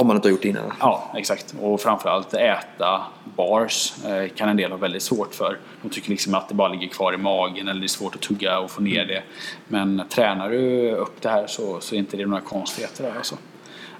om 0.00 0.06
man 0.06 0.16
inte 0.16 0.28
har 0.28 0.30
gjort 0.30 0.42
det 0.42 0.48
innan? 0.48 0.72
Ja, 0.80 1.12
exakt. 1.16 1.54
Och 1.60 1.80
framförallt 1.80 2.34
äta 2.34 3.02
bars 3.36 3.92
eh, 4.04 4.28
kan 4.28 4.48
en 4.48 4.56
del 4.56 4.70
ha 4.70 4.78
väldigt 4.78 5.02
svårt 5.02 5.34
för. 5.34 5.58
De 5.82 5.90
tycker 5.90 6.10
liksom 6.10 6.34
att 6.34 6.48
det 6.48 6.54
bara 6.54 6.68
ligger 6.68 6.88
kvar 6.88 7.12
i 7.12 7.16
magen 7.16 7.68
eller 7.68 7.80
det 7.80 7.86
är 7.86 7.88
svårt 7.88 8.14
att 8.14 8.20
tugga 8.20 8.58
och 8.58 8.70
få 8.70 8.82
ner 8.82 9.04
det. 9.06 9.22
Men 9.68 10.02
tränar 10.08 10.50
du 10.50 10.90
upp 10.90 11.22
det 11.22 11.28
här 11.28 11.46
så, 11.46 11.80
så 11.80 11.94
är 11.94 11.98
inte 11.98 12.16
det 12.16 12.26
några 12.26 12.42
konstigheter 12.42 13.04
där 13.04 13.16
alltså. 13.16 13.36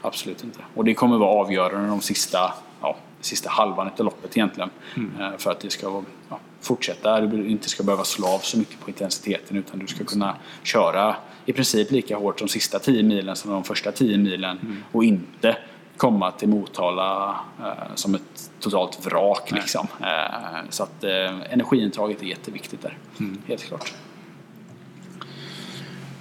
Absolut 0.01 0.45
inte. 0.45 0.59
Och 0.75 0.85
det 0.85 0.95
kommer 0.95 1.19
vara 1.19 1.31
avgörande 1.31 1.89
de 1.89 2.01
sista, 2.01 2.53
ja, 2.81 2.97
sista 3.21 3.51
halvan 3.51 3.91
av 3.99 4.05
loppet 4.05 4.37
egentligen. 4.37 4.71
Mm. 4.97 5.21
Eh, 5.21 5.39
för 5.39 5.51
att 5.51 5.61
det 5.61 5.71
ska 5.71 6.03
ja, 6.29 6.39
fortsätta. 6.61 7.21
Du 7.21 7.49
inte 7.49 7.69
ska 7.69 7.83
behöva 7.83 8.05
slå 8.05 8.29
av 8.29 8.39
så 8.39 8.59
mycket 8.59 8.81
på 8.81 8.91
intensiteten 8.91 9.57
utan 9.57 9.79
du 9.79 9.87
ska 9.87 10.05
kunna 10.05 10.35
köra 10.63 11.17
i 11.47 11.53
princip 11.53 11.91
lika 11.91 12.17
hårt 12.17 12.39
de 12.39 12.49
sista 12.49 12.79
10 12.79 13.03
milen 13.03 13.37
som 13.37 13.51
de 13.51 13.65
första 13.65 13.93
10 13.93 14.19
milen 14.19 14.59
mm. 14.59 14.85
och 14.93 15.05
inte 15.05 15.57
komma 16.01 16.31
till 16.31 16.49
Motala 16.49 17.41
eh, 17.61 17.95
som 17.95 18.15
ett 18.15 18.51
totalt 18.61 19.07
vrak. 19.07 19.51
Liksom. 19.53 19.87
Eh, 20.01 20.61
så 20.71 20.83
att 20.83 21.05
eh, 21.05 21.53
energiintaget 21.53 22.23
är 22.23 22.27
jätteviktigt 22.27 22.83
där, 22.83 22.99
mm. 23.21 23.39
helt 23.47 23.65
klart. 23.65 23.95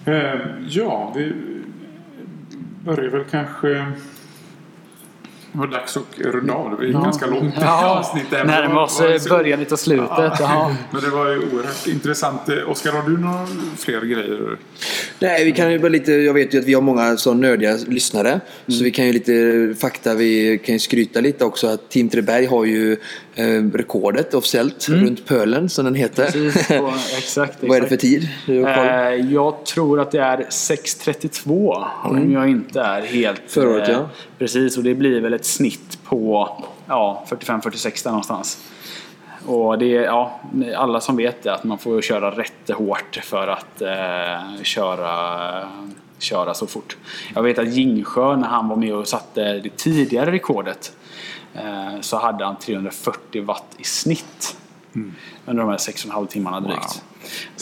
Eh, 0.05 0.39
ja, 0.67 1.11
vi 1.15 1.34
börjar 2.86 3.09
väl 3.09 3.23
kanske 3.32 3.91
var 5.60 5.68
dags 5.68 5.97
att 5.97 6.03
runda 6.18 6.53
av. 6.53 6.70
Det 6.70 6.76
var 6.76 6.84
ju 6.84 6.91
ganska 6.91 7.26
långt 7.28 7.53
Ja, 7.62 7.97
avsnitt. 7.99 8.26
där. 8.30 8.43
närmar 8.45 8.82
oss 8.84 8.97
Det 8.97 9.03
var- 9.07 9.14
eh, 9.16 9.38
början 9.38 9.66
av 9.72 9.76
slutet. 9.76 10.10
Ja. 10.39 10.76
Men 10.91 11.01
det 11.01 11.10
var 11.10 11.30
ju 11.30 11.38
oerhört 11.39 11.88
intressant. 11.88 12.49
Eh, 12.49 12.70
Oskar, 12.72 12.91
har 12.91 13.10
du 13.10 13.18
några 13.18 13.47
fler 13.78 14.01
grejer? 14.01 14.57
Nej, 15.20 15.45
vi 15.45 15.51
kan 15.51 15.72
ju 15.72 15.80
bara 15.80 15.89
lite, 15.89 16.12
jag 16.12 16.34
vet 16.34 16.53
ju 16.53 16.60
att 16.60 16.66
vi 16.66 16.74
har 16.74 16.82
många 16.82 17.18
så 17.18 17.34
nödiga 17.34 17.78
lyssnare. 17.88 18.39
Så 18.68 18.84
vi 18.84 18.91
kan 18.91 19.07
ju 19.07 19.14
lite 19.14 19.76
fakta, 19.82 20.16
vi 20.16 20.57
kan 20.66 20.76
ju 20.76 20.80
skryta 20.80 21.22
lite 21.22 21.45
också 21.45 21.68
att 21.68 21.89
Team 21.89 22.10
Treberg 22.10 22.45
har 22.45 22.66
ju 22.66 22.97
eh, 23.36 23.45
rekordet 23.73 24.34
officiellt 24.34 24.89
runt 24.89 25.25
pölen 25.25 25.69
som 25.69 25.86
den 25.86 25.95
heter. 25.95 26.25
Precis, 26.25 26.69
och- 26.69 26.89
exakt, 27.17 27.57
Vad 27.61 27.77
är 27.77 27.82
det 27.82 27.88
för 27.88 27.95
tid? 27.97 28.30
Eh, 28.47 29.32
Jag 29.34 29.65
tror 29.65 29.99
att 29.99 30.11
det 30.11 30.19
är 30.21 30.38
6.32 30.38 31.86
om 32.03 32.32
jag 32.32 32.49
inte 32.49 32.82
är 32.82 33.01
helt... 33.01 33.41
Förra 33.47 33.69
året, 33.69 33.89
eh, 33.89 33.93
ja. 33.95 34.09
Precis, 34.38 34.77
och 34.77 34.84
det 34.84 34.95
blir 34.95 35.21
väl 35.21 35.34
ett 35.34 35.45
snitt 35.45 35.97
på 36.03 36.49
ja, 36.88 37.25
45-46 37.30 38.03
där 38.03 38.11
någonstans. 38.11 38.57
Och 39.45 39.77
det 39.80 39.95
är, 39.97 40.03
ja, 40.03 40.39
alla 40.77 40.99
som 41.01 41.17
vet 41.17 41.43
det, 41.43 41.53
att 41.53 41.63
man 41.63 41.77
får 41.77 42.01
köra 42.01 42.32
rätt 42.32 42.69
hårt 42.73 43.19
för 43.23 43.47
att 43.47 43.82
eh, 43.82 44.61
köra, 44.63 45.69
köra 46.19 46.53
så 46.53 46.67
fort. 46.67 46.97
Jag 47.36 47.43
vet 47.43 47.59
att 47.59 47.67
Jingsjö, 47.73 48.36
när 48.36 48.47
han 48.47 48.67
var 48.69 48.75
med 48.75 48.93
och 48.93 49.07
satte 49.07 49.53
det 49.59 49.69
tidigare 49.77 50.32
rekordet, 50.32 50.91
så 52.02 52.18
hade 52.18 52.45
han 52.45 52.56
340 52.60 53.43
watt 53.45 53.76
i 53.78 53.84
snitt. 53.84 54.56
Under 55.45 55.64
de 55.64 55.70
här 55.70 55.78
6,5 55.78 56.28
timmarna 56.28 56.60
drygt. 56.60 57.04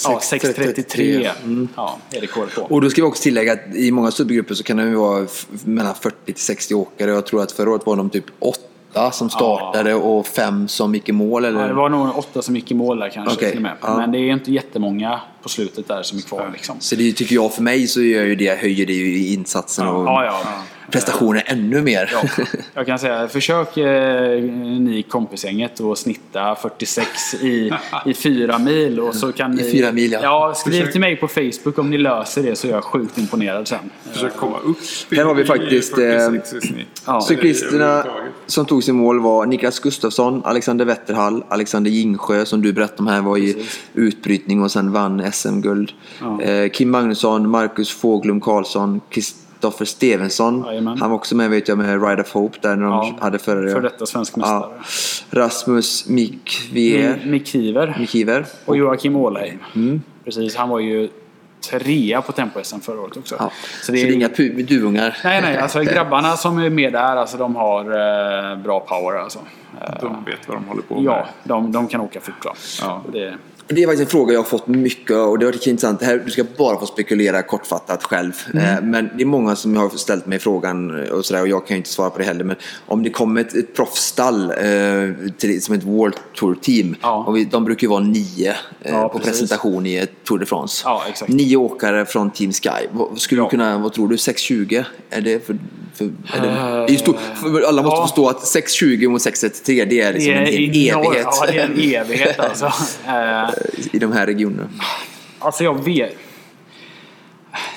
Ja, 0.04 0.20
6.33 0.24 1.30
Mm. 1.44 1.68
ja, 1.76 1.98
är 2.12 2.22
rekordet 2.22 2.56
på. 2.56 2.62
Och 2.62 2.82
då 2.82 2.90
ska 2.90 3.02
vi 3.02 3.08
också 3.08 3.24
tillägga 3.24 3.54
att 3.54 3.76
i 3.76 3.92
många 3.92 4.12
subgrupper 4.12 4.56
så 4.56 4.64
kan 4.64 4.78
det 4.78 4.96
vara 4.96 5.28
mellan 5.66 5.96
40 5.96 6.16
till 6.26 6.36
60 6.36 6.74
åkare. 6.76 7.12
Jag 7.12 7.26
tror 7.26 7.42
att 7.44 7.52
förra 7.52 7.70
året 7.72 7.86
var 7.86 7.96
de 7.96 8.10
typ 8.10 8.26
åtta 8.40 9.12
som 9.12 9.30
startade 9.30 9.94
och 9.94 10.28
fem 10.28 10.68
som 10.68 10.94
gick 10.96 11.10
i 11.10 11.12
mål. 11.12 11.46
Eller? 11.46 11.62
Ja, 11.62 11.68
det 11.68 11.74
var 11.74 11.90
nog 11.90 12.18
åtta 12.18 12.42
som 12.42 12.56
gick 12.56 12.72
i 12.72 12.74
mål 12.74 13.00
där 13.00 13.10
kanske 13.10 13.36
Okej, 13.36 13.50
till 13.50 13.58
och 13.58 13.64
med. 13.64 13.76
ja. 13.82 13.98
Men 13.98 14.12
det 14.12 14.18
är 14.18 14.32
inte 14.34 14.52
jättemånga 14.52 15.22
på 15.44 15.50
slutet 15.50 15.88
där 15.88 16.04
som 16.04 16.18
är 16.18 16.22
kvar 16.22 16.50
liksom. 16.54 16.76
Så 16.80 16.96
det 16.96 17.12
tycker 17.14 17.36
jag 17.36 17.54
för 17.54 17.62
mig 17.64 17.88
så 17.88 18.02
gör 18.02 18.24
ju 18.24 18.36
det, 18.36 18.60
höjer 18.60 18.86
det 18.86 18.94
ju 18.94 19.18
i 19.18 19.34
insatsen 19.34 19.88
och 19.88 20.06
Ja, 20.06 20.26
ja. 20.26 20.40
Prestationen 20.92 21.42
ännu 21.46 21.82
mer. 21.82 22.10
Ja, 22.14 22.46
jag 22.74 22.86
kan 22.86 23.00
säga, 23.00 23.28
försök 23.28 23.78
eh, 23.78 24.42
ni 24.80 25.06
kompisgänget 25.10 25.82
att 25.82 25.98
snitta 25.98 26.56
46 26.56 27.08
i, 27.42 27.72
i 28.06 28.14
fyra 28.14 28.60
mil. 28.60 29.00
Och 29.00 29.16
så 29.16 29.32
kan 29.32 29.54
I 29.54 29.64
ni, 29.64 29.72
fyra 29.72 29.92
mil, 29.92 30.12
ja. 30.12 30.20
ja. 30.24 30.54
Skriv 30.56 30.74
Försök- 30.74 30.92
till 30.92 31.02
mig 31.02 31.16
på 31.16 31.28
Facebook 31.28 31.78
om 31.78 31.90
ni 31.90 31.98
löser 31.98 32.44
det 32.44 32.56
så 32.56 32.68
är 32.68 32.72
jag 32.72 32.84
sjukt 32.84 33.18
imponerad 33.18 33.68
sen. 33.68 33.90
Försök 34.12 34.36
komma 34.36 34.58
upp 34.60 34.78
Här 35.12 35.24
har 35.24 35.36
vi 35.36 35.46
faktiskt, 35.46 35.96
46 35.96 36.54
i 36.54 36.68
snitt. 36.68 37.02
Ja. 37.06 37.22
Cyklisterna 37.22 38.06
som 38.46 38.66
tog 38.66 38.84
sin 38.84 38.96
mål 38.96 39.20
var 39.20 39.46
Niklas 39.46 39.80
Gustafsson, 39.80 40.42
Alexander 40.46 40.86
Wetterhall, 40.86 41.44
Alexander 41.50 41.92
Jingsjö 41.92 42.46
som 42.46 42.62
du 42.62 42.74
berättade 42.74 43.00
om 43.00 43.08
här 43.08 43.22
var 43.22 43.38
i 43.38 43.66
utbrytning 43.94 44.62
och 44.62 44.72
sen 44.72 44.92
vann 44.92 45.32
SM-guld. 45.32 45.92
Eh, 46.42 46.70
Kim 46.70 46.92
Magnusson, 46.92 47.50
Marcus 47.50 47.92
Fåglum 47.92 48.42
Karlsson, 48.42 49.02
Kristoffer 49.58 49.86
Stevensson. 49.86 50.64
Jajamän. 50.68 50.98
Han 50.98 51.10
var 51.10 51.16
också 51.18 51.36
med 51.36 51.50
vet 51.50 51.68
jag 51.68 51.78
med 51.78 52.08
Ride 52.10 52.22
of 52.22 52.34
Hope 52.34 52.58
där 52.62 52.76
när 52.76 52.84
de 52.86 52.92
Ja, 52.92 53.16
hade 53.20 53.40
förra 53.40 53.72
För 53.74 53.82
detta 53.82 54.06
svensk 54.06 54.36
mästare. 54.36 54.64
ja. 55.32 55.42
Rasmus 55.42 56.08
Mikvier, 56.10 57.22
Mick 57.26 57.48
Kiver 57.48 57.96
Mikiver. 58.00 58.46
och 58.66 58.78
Joakim 58.78 59.16
Ålheim. 59.16 59.60
Mm. 59.76 60.02
Precis, 60.26 60.56
han 60.56 60.70
var 60.70 60.80
ju 60.80 61.10
trea 61.72 62.22
på 62.22 62.32
tempo-SM 62.32 62.80
förra 62.80 63.02
året 63.02 63.18
också. 63.18 63.36
Ja. 63.40 63.52
Så 63.84 63.92
det 63.92 64.02
är 64.02 64.12
inga 64.14 64.28
pu- 64.28 64.62
duvungar. 64.64 65.18
Nej, 65.24 65.42
nej, 65.42 65.58
alltså 65.58 65.80
grabbarna 65.84 66.38
som 66.38 66.58
är 66.58 66.70
med 66.70 66.94
där, 66.94 67.16
alltså 67.16 67.38
de 67.38 67.56
har 67.56 67.82
eh, 68.52 68.58
bra 68.64 68.80
power 68.80 69.18
alltså. 69.20 69.40
De 70.02 70.24
vet 70.26 70.48
vad 70.48 70.58
de 70.58 70.66
håller 70.66 70.82
på 70.82 70.96
med. 70.96 71.04
ja, 71.04 71.28
de, 71.44 71.72
de 71.72 71.88
kan 71.88 72.02
åka 72.02 72.20
fort. 72.22 72.46
Ja. 72.82 73.04
Det, 73.14 73.36
Det 73.70 73.84
är 73.84 73.88
faktiskt 73.88 74.02
en 74.02 74.10
fråga 74.12 74.34
jag 74.34 74.40
har 74.40 74.46
fått 74.46 74.68
mycket 74.68 75.12
och 75.16 75.40
det 75.40 75.46
har 75.46 75.52
varit 75.54 75.68
intressant. 75.68 76.00
Det 76.00 76.06
här, 76.06 76.22
du 76.26 76.32
ska 76.32 76.44
bara 76.58 76.80
få 76.80 76.86
spekulera 76.86 77.42
kortfattat 77.44 78.04
själv. 78.04 78.32
Eh, 78.54 78.82
Men 78.84 79.10
det 79.18 79.24
är 79.24 79.26
många 79.26 79.56
som 79.56 79.76
har 79.78 79.90
ställt 79.90 80.26
mig 80.26 80.40
frågan 80.40 81.08
och 81.10 81.26
sådär 81.26 81.42
och 81.42 81.48
jag 81.48 81.68
kan 81.68 81.76
ju 81.76 81.78
inte 81.78 81.90
svara 81.90 82.10
på 82.10 82.20
det 82.20 82.26
heller. 82.26 82.44
Men 82.44 82.56
om 82.86 83.04
det 83.04 83.10
kommer 83.10 83.42
ett, 83.42 83.56
ett 83.56 83.76
proffsstall 83.76 84.52
eh, 84.52 84.58
till, 85.38 85.62
som 85.62 85.76
ett 85.76 85.84
World 85.84 86.16
Tour 86.36 86.56
Team. 86.56 86.96
Ja. 87.02 87.24
Och 87.28 87.38
vi, 87.38 87.46
de 87.46 87.66
brukar 87.66 87.82
ju 87.86 87.90
vara 87.90 88.04
nio 88.04 88.50
eh, 88.50 88.92
Ja, 88.94 89.10
på 89.10 89.20
precis. 89.20 89.40
presentation 89.40 89.86
i 89.86 89.96
ett 89.96 90.12
Tour 90.24 90.40
de 90.40 90.46
France. 90.46 90.82
Ja. 90.86 91.04
Nio 91.28 91.58
åkare 91.58 92.06
från 92.06 92.32
Team 92.32 92.52
Sky. 92.52 92.88
Skulle 93.18 93.42
du 93.42 93.50
kunna, 93.50 93.78
vad 93.78 93.94
tror 93.94 94.08
du, 94.08 94.16
6.20? 94.16 94.84
Är 95.10 95.22
det 95.22 95.46
för... 95.46 95.58
för, 95.98 96.06
är 96.06 96.42
det, 96.42 96.48
det 96.48 96.84
är 96.84 96.90
ju 96.90 96.98
stor, 96.98 97.14
för 97.14 97.62
alla 97.68 97.84
måste 97.84 97.98
ja. 97.98 98.08
förstå 98.08 98.30
att 98.30 98.38
6.20 98.38 99.10
mot 99.10 99.22
6.33 99.22 99.86
det 99.90 100.02
är 100.02 100.14
liksom 100.14 100.34
en, 100.34 100.40
en 100.40 100.48
enorm- 100.48 101.06
evighet 101.06 101.28
Ja, 101.42 101.46
det 101.48 101.60
är 101.60 101.66
en 101.66 102.02
evighet 102.02 102.40
alltså. 102.40 102.66
Eh, 103.08 103.50
i 103.92 104.00
de 104.00 104.12
här 104.12 104.26
regionerna. 104.26 104.70
Alltså 105.40 105.64
jag 105.64 105.84
vet. 105.86 106.16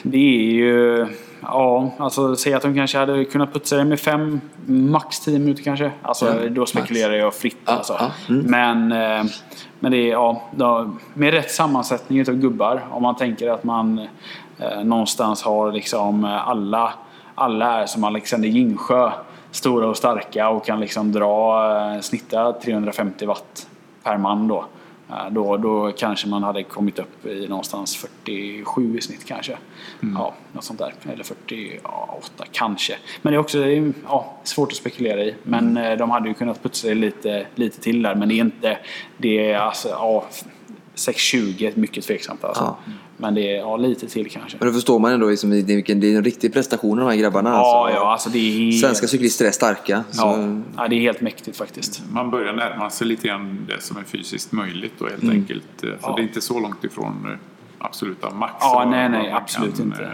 Det 0.02 0.18
är 0.18 0.52
ju... 0.52 1.06
Ja, 1.42 1.94
alltså 1.98 2.36
säg 2.36 2.54
att 2.54 2.62
de 2.62 2.74
kanske 2.74 2.98
hade 2.98 3.24
kunnat 3.24 3.52
putsa 3.52 3.76
det 3.76 3.84
med 3.84 4.00
fem, 4.00 4.40
max 4.66 5.20
tio 5.20 5.38
minuter 5.38 5.62
kanske. 5.62 5.90
Alltså 6.02 6.26
Ja, 6.26 6.48
då 6.48 6.66
spekulerar 6.66 7.14
jag 7.14 7.34
fritt 7.34 7.56
Ja, 7.64 7.72
alltså. 7.72 7.96
ja, 7.98 8.10
mm. 8.28 8.46
Men, 8.46 8.92
eh, 8.92 9.32
men 9.80 9.92
det 9.92 9.98
är, 9.98 10.10
ja, 10.10 10.90
med 11.14 11.34
rätt 11.34 11.50
sammansättning 11.50 12.18
utav 12.18 12.34
gubbar. 12.34 12.86
Om 12.90 13.02
man 13.02 13.16
tänker 13.16 13.50
att 13.50 13.64
man 13.64 13.98
eh, 14.58 14.84
någonstans 14.84 15.42
har 15.42 15.72
liksom 15.72 16.24
alla, 16.24 16.92
alla 17.40 17.82
är 17.82 17.86
som 17.86 18.04
Alexander 18.04 18.48
Jingsjö. 18.48 19.12
Stora 19.50 19.88
och 19.88 19.96
starka 19.96 20.48
och 20.48 20.64
kan 20.64 20.80
liksom 20.80 21.12
dra, 21.12 21.94
eh, 21.94 22.00
snitta 22.00 22.52
350 22.52 23.26
watt 23.26 23.68
per 24.02 24.16
man 24.18 24.48
då. 24.48 24.64
Eh, 25.10 25.30
Då, 25.30 25.56
då 25.56 25.92
kanske 25.96 26.28
man 26.28 26.42
hade 26.42 26.62
kommit 26.62 26.98
upp 26.98 27.26
i 27.26 27.48
någonstans 27.48 27.96
47 27.96 28.98
i 28.98 29.00
snitt 29.00 29.24
kanske. 29.24 29.58
Ja, 30.00 30.34
något 30.52 30.64
sånt 30.64 30.78
där. 30.78 30.94
Eller 31.12 31.24
48 31.24 32.44
kanske. 32.52 32.96
Men 33.22 33.32
det 33.32 33.36
är 33.36 33.40
också 33.40 33.58
ja, 34.08 34.32
svårt 34.44 34.68
att 34.72 34.76
spekulera 34.76 35.20
i. 35.22 35.34
Men 35.42 35.76
eh, 35.76 35.96
de 35.96 36.10
hade 36.10 36.28
ju 36.28 36.34
kunnat 36.34 36.62
putsa 36.62 36.88
det 36.88 36.94
lite, 36.94 37.46
lite 37.54 37.80
till 37.80 38.02
där. 38.02 38.14
Men 38.14 38.28
det 38.28 38.34
är 38.34 38.40
inte... 38.40 38.78
Det 39.16 39.52
är 39.52 39.58
alltså, 39.58 39.88
ja, 39.88 40.24
6,20 41.08 41.66
är 41.72 41.80
mycket 41.80 42.04
tveksamt 42.04 42.44
alltså. 42.44 42.62
Ja. 42.62 42.92
Men 43.16 43.34
det 43.34 43.40
är 43.56 43.58
ja, 43.58 43.76
lite 43.76 44.08
till 44.08 44.30
kanske. 44.30 44.56
Men 44.60 44.68
då 44.68 44.74
förstår 44.74 44.98
man 44.98 45.12
ändå 45.12 45.30
liksom, 45.30 45.50
det, 45.50 45.62
vilken, 45.62 46.00
det 46.00 46.12
är 46.12 46.16
en 46.16 46.24
riktig 46.24 46.52
prestation 46.52 46.98
av 46.98 47.04
de 47.04 47.10
här 47.10 47.18
grabbarna. 47.20 47.50
Ja, 47.50 47.56
alltså. 47.86 47.96
ja, 48.00 48.12
alltså 48.12 48.30
det 48.30 48.38
är 48.38 48.64
helt, 48.64 48.80
Svenska 48.80 49.06
cyklister 49.06 49.44
är 49.46 49.50
starka. 49.50 50.04
Så, 50.10 50.20
ja, 50.22 50.60
ja, 50.76 50.88
det 50.88 50.94
är 50.96 51.00
helt 51.00 51.20
mäktigt 51.20 51.56
faktiskt. 51.56 52.02
Man 52.12 52.30
börjar 52.30 52.52
närma 52.52 52.90
sig 52.90 53.06
lite 53.06 53.28
grann 53.28 53.58
det 53.68 53.82
som 53.82 53.96
är 53.96 54.02
fysiskt 54.04 54.52
möjligt 54.52 54.92
då 54.98 55.06
helt 55.08 55.22
Mm. 55.22 55.36
enkelt. 55.36 55.64
Så 55.80 55.86
Ja. 56.02 56.12
det 56.16 56.22
är 56.22 56.24
inte 56.24 56.40
så 56.40 56.60
långt 56.60 56.84
ifrån 56.84 57.26
eh, 57.32 57.38
absoluta 57.78 58.30
max. 58.30 58.54
Ja, 58.60 58.88
nej, 58.90 59.08
nej, 59.08 59.30
absolut 59.32 59.76
kan, 59.76 59.86
inte. 59.86 60.10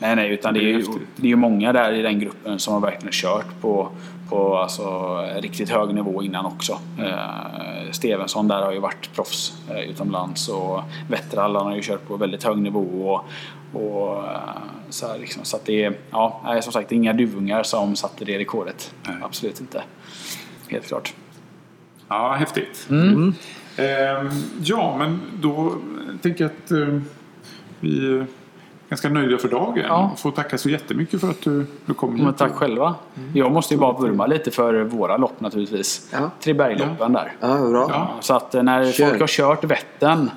Eh, 0.00 0.06
Nej, 0.06 0.16
nej, 0.16 0.30
utan 0.30 0.54
det 0.54 0.60
är, 0.60 0.64
det 0.64 0.70
är 0.70 0.78
ju, 0.78 0.84
det 1.16 1.26
är 1.26 1.30
ju 1.30 1.36
många 1.36 1.72
där 1.72 1.92
i 1.92 2.02
den 2.02 2.18
gruppen 2.18 2.58
som 2.58 2.74
har 2.74 2.80
verkligen 2.80 3.12
kört 3.12 3.60
på, 3.60 3.88
på 4.28 4.58
alltså, 4.58 5.16
riktigt 5.40 5.70
hög 5.70 5.94
nivå 5.94 6.22
innan 6.22 6.46
också. 6.46 6.78
Eh, 6.98 7.90
Stevensson 7.90 8.48
där 8.48 8.62
har 8.62 8.72
ju 8.72 8.78
varit 8.78 9.14
proffs 9.14 9.52
eh, 9.70 9.90
utomlands 9.90 10.48
och 10.48 10.82
Wetterall 11.08 11.56
har 11.56 11.76
ju 11.76 11.82
kört 11.82 12.08
på 12.08 12.16
väldigt 12.16 12.44
hög 12.44 12.58
nivå. 12.58 12.80
Och, 12.82 13.24
och, 13.82 14.24
eh, 14.24 14.40
så 14.90 15.06
här 15.06 15.18
liksom. 15.18 15.44
så 15.44 15.56
att 15.56 15.64
det 15.64 15.84
är, 15.84 15.94
ja, 16.10 16.58
som 16.62 16.72
sagt, 16.72 16.88
det 16.88 16.94
är 16.94 16.96
inga 16.96 17.12
duvungar 17.12 17.62
som 17.62 17.96
satte 17.96 18.24
det 18.24 18.38
rekordet. 18.38 18.94
Nej. 19.06 19.16
Absolut 19.22 19.60
inte. 19.60 19.82
Helt 20.68 20.86
klart. 20.86 21.14
Ja, 22.08 22.32
häftigt. 22.38 22.86
Mm. 22.90 23.34
Ehm, 23.76 24.30
ja, 24.62 24.96
men 24.98 25.20
då 25.40 25.74
tänker 26.22 26.44
jag 26.44 26.50
att 26.50 26.70
eh, 26.70 27.00
vi 27.80 28.24
ganska 28.88 29.08
nöjda 29.08 29.38
för 29.38 29.48
dagen. 29.48 29.84
Ja. 29.88 30.12
Får 30.16 30.30
tacka 30.30 30.58
så 30.58 30.70
jättemycket 30.70 31.20
för 31.20 31.30
att 31.30 31.42
du, 31.42 31.66
du 31.86 31.94
kom 31.94 32.14
Men 32.16 32.26
hit. 32.26 32.36
tack 32.36 32.52
själva. 32.52 32.94
Jag 33.34 33.52
måste 33.52 33.74
ju 33.74 33.80
bara 33.80 33.92
vurma 33.98 34.26
lite 34.26 34.50
för 34.50 34.82
våra 34.82 35.16
lopp 35.16 35.40
naturligtvis. 35.40 36.08
Ja. 36.12 36.30
Tre 36.40 36.52
bergloppen 36.52 37.12
där. 37.12 37.32
ja, 37.40 37.56
bra. 37.68 37.86
Ja. 37.92 38.10
Så 38.20 38.34
att 38.34 38.54
eh, 38.54 38.62
när 38.62 38.92
Kör. 38.92 39.06
folk 39.08 39.20
har 39.20 39.26
kört 39.26 39.64
Vättern 39.64 40.30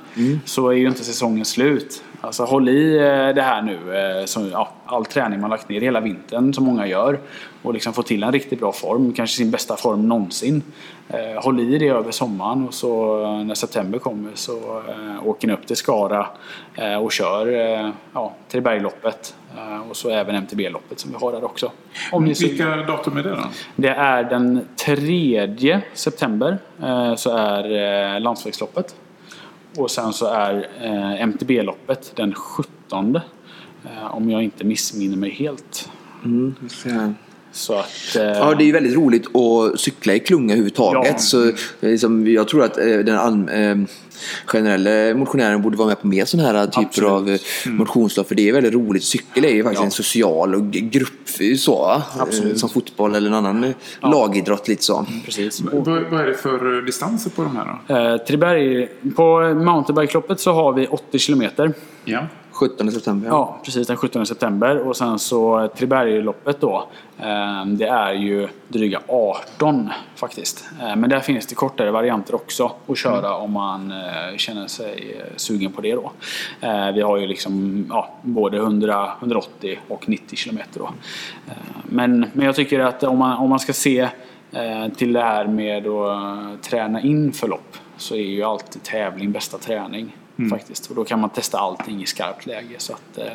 så 0.45 0.69
är 0.69 0.73
ju 0.73 0.87
inte 0.87 1.03
säsongen 1.03 1.45
slut. 1.45 2.03
Alltså 2.21 2.43
håll 2.43 2.69
i 2.69 2.97
eh, 2.97 3.35
det 3.35 3.41
här 3.41 3.61
nu. 3.61 3.97
eh, 4.19 4.25
Så, 4.25 4.47
ja, 4.51 4.69
all 4.85 5.05
träning 5.05 5.39
man 5.41 5.49
lagt 5.49 5.69
ner 5.69 5.81
hela 5.81 5.99
vintern 5.99 6.53
som 6.53 6.63
många 6.63 6.87
gör. 6.87 7.19
Och 7.61 7.73
liksom 7.73 7.93
få 7.93 8.03
till 8.03 8.23
en 8.23 8.31
riktigt 8.31 8.59
bra 8.59 8.71
form. 8.71 9.13
Kanske 9.13 9.37
sin 9.37 9.51
bästa 9.51 9.75
form 9.75 10.07
någonsin. 10.07 10.63
Eh, 11.09 11.43
Håll 11.43 11.59
i 11.59 11.77
det 11.77 11.87
över 11.87 12.11
sommaren 12.11 12.67
och 12.67 12.73
så 12.73 13.17
när 13.43 13.55
september 13.55 13.99
kommer 13.99 14.31
så 14.33 14.81
åker 15.25 15.47
ni 15.47 15.53
upp 15.53 15.67
till 15.67 15.75
Skara 15.75 16.27
och 17.01 17.11
kör 17.11 17.47
ja, 18.13 18.33
Trebergloppet. 18.51 19.35
Och 19.89 19.97
så 19.97 20.09
även 20.09 20.35
MTB-loppet 20.35 20.99
som 20.99 21.11
vi 21.11 21.17
har 21.17 21.31
där 21.31 21.43
också. 21.43 21.71
Om 22.11 22.25
ni. 22.25 22.33
Vilka 22.33 22.75
datum 22.75 23.17
är 23.17 23.23
det 23.23 23.29
då? 23.29 23.37
Det 23.75 23.87
är 23.89 24.23
den 24.23 24.67
3 24.85 25.81
september 25.93 26.57
så 27.15 27.37
är 27.37 28.19
landsvägsloppet. 28.19 28.95
Och 29.77 29.91
sen 29.91 30.13
så 30.13 30.25
är 30.25 30.67
eh, 30.81 31.21
MTB-loppet 31.21 32.11
den 32.15 32.33
17. 32.33 33.15
Eh, 33.85 34.15
om 34.15 34.29
jag 34.29 34.43
inte 34.43 34.63
missminner 34.63 35.17
mig 35.17 35.29
helt. 35.29 35.89
Mm. 36.25 36.55
Så 37.51 37.73
att, 37.73 38.15
eh, 38.15 38.23
Ja, 38.23 38.55
det 38.55 38.63
är 38.63 38.65
ju 38.65 38.71
väldigt 38.71 38.95
roligt 38.95 39.35
att 39.35 39.79
cykla 39.79 40.13
i 40.13 40.19
klunga 40.19 40.53
överhuvudtaget. 40.53 41.11
Ja. 41.13 41.17
Så, 41.17 41.51
liksom, 41.79 42.27
jag 42.27 42.47
tror 42.47 42.63
att 42.63 42.77
eh, 42.77 42.85
den 42.85 43.17
all, 43.17 43.49
eh, 43.49 43.75
generella 44.45 45.15
motionären 45.17 45.61
borde 45.61 45.77
vara 45.77 45.87
med 45.87 46.01
på 46.01 46.07
mer 46.07 46.25
sådana 46.25 46.51
här 46.59 46.65
typer 46.67 46.81
Absolut. 46.81 47.09
av 47.11 47.29
eh, 47.29 47.39
motionslopp. 47.71 48.27
För 48.27 48.35
det 48.35 48.49
är 48.49 48.53
väldigt 48.53 48.73
roligt. 48.73 49.03
Cykel 49.03 49.45
är 49.45 49.49
ju 49.49 49.63
faktiskt 49.63 49.81
Ja. 49.81 49.85
en 49.85 49.91
social 49.91 50.55
och 50.55 50.71
grupp 50.71 51.29
så. 51.57 51.75
va? 51.81 52.03
Absolut. 52.19 52.51
Eh, 52.53 52.57
Som 52.57 52.69
fotboll 52.69 53.15
eller 53.15 53.27
en 53.27 53.33
annan 53.33 53.63
eh, 53.63 53.71
lagidrott 54.01 54.67
lite 54.67 54.83
så. 54.83 55.05
precis. 55.25 55.61
Vad, 55.61 55.85
vad 56.11 56.21
är 56.21 56.25
det 56.25 56.33
för 56.33 56.77
eh, 56.77 56.83
distanser 56.83 57.29
på 57.29 57.43
de 57.43 57.55
här 57.55 57.79
då? 57.87 57.95
Eh, 57.95 58.17
Triberg, 58.17 58.87
på 59.15 59.53
mountainbikeloppet 59.53 60.39
så 60.39 60.51
har 60.53 60.73
vi 60.73 60.87
80 60.87 61.19
kilometer. 61.19 61.73
Ja. 62.05 62.27
17 62.51 62.91
september. 62.91 63.29
Ja, 63.29 63.57
precis 63.65 63.87
den 63.87 63.97
17 63.97 64.25
september. 64.25 64.77
Och 64.87 64.97
sen 64.97 65.19
så 65.19 65.67
Tribergloppet 65.75 66.61
då. 66.61 66.87
eh, 67.19 67.65
Det 67.65 67.87
är 67.87 68.13
ju 68.13 68.47
dryga 68.67 69.01
18 69.07 69.89
faktiskt. 70.15 70.69
Eh, 70.81 70.95
Men 70.95 71.09
där 71.09 71.19
finns 71.19 71.45
det 71.47 71.55
kortare 71.55 71.91
varianter 71.91 72.35
också 72.35 72.71
att 72.87 72.97
köra 72.97 73.35
om 73.35 73.51
man 73.51 73.91
eh, 73.91 74.37
känner 74.37 74.67
sig 74.67 75.21
sugen 75.35 75.71
på 75.71 75.81
det 75.81 75.95
då. 75.95 76.11
Vi 76.93 77.01
har 77.01 77.17
ju 77.17 77.27
liksom 77.27 77.85
ja, 77.89 78.09
både 78.21 78.57
100, 78.57 79.11
180 79.19 79.79
och 79.87 80.09
90 80.09 80.35
kilometer 80.35 80.79
då. 80.79 80.89
Men, 81.83 82.25
men 82.33 82.45
jag 82.45 82.55
tycker 82.55 82.79
att 82.79 83.03
om 83.03 83.17
man, 83.17 83.37
om 83.37 83.49
man 83.49 83.59
ska 83.59 83.73
se 83.73 84.09
till 84.97 85.13
det 85.13 85.21
här 85.21 85.47
med 85.47 85.87
att 85.87 86.63
träna 86.63 87.01
in 87.01 87.33
för 87.33 87.47
lopp 87.47 87.77
så 87.97 88.15
är 88.15 88.19
ju 88.19 88.43
alltid 88.43 88.83
tävling 88.83 89.31
bästa 89.31 89.57
träning. 89.57 90.15
Faktiskt. 90.49 90.89
Och 90.89 90.95
då 90.95 91.03
kan 91.03 91.19
man 91.19 91.29
testa 91.29 91.59
allting 91.59 92.01
i 92.03 92.05
skarpt 92.05 92.45
läge. 92.45 92.75
Så 92.77 92.93
att, 92.93 93.17
eh, 93.17 93.25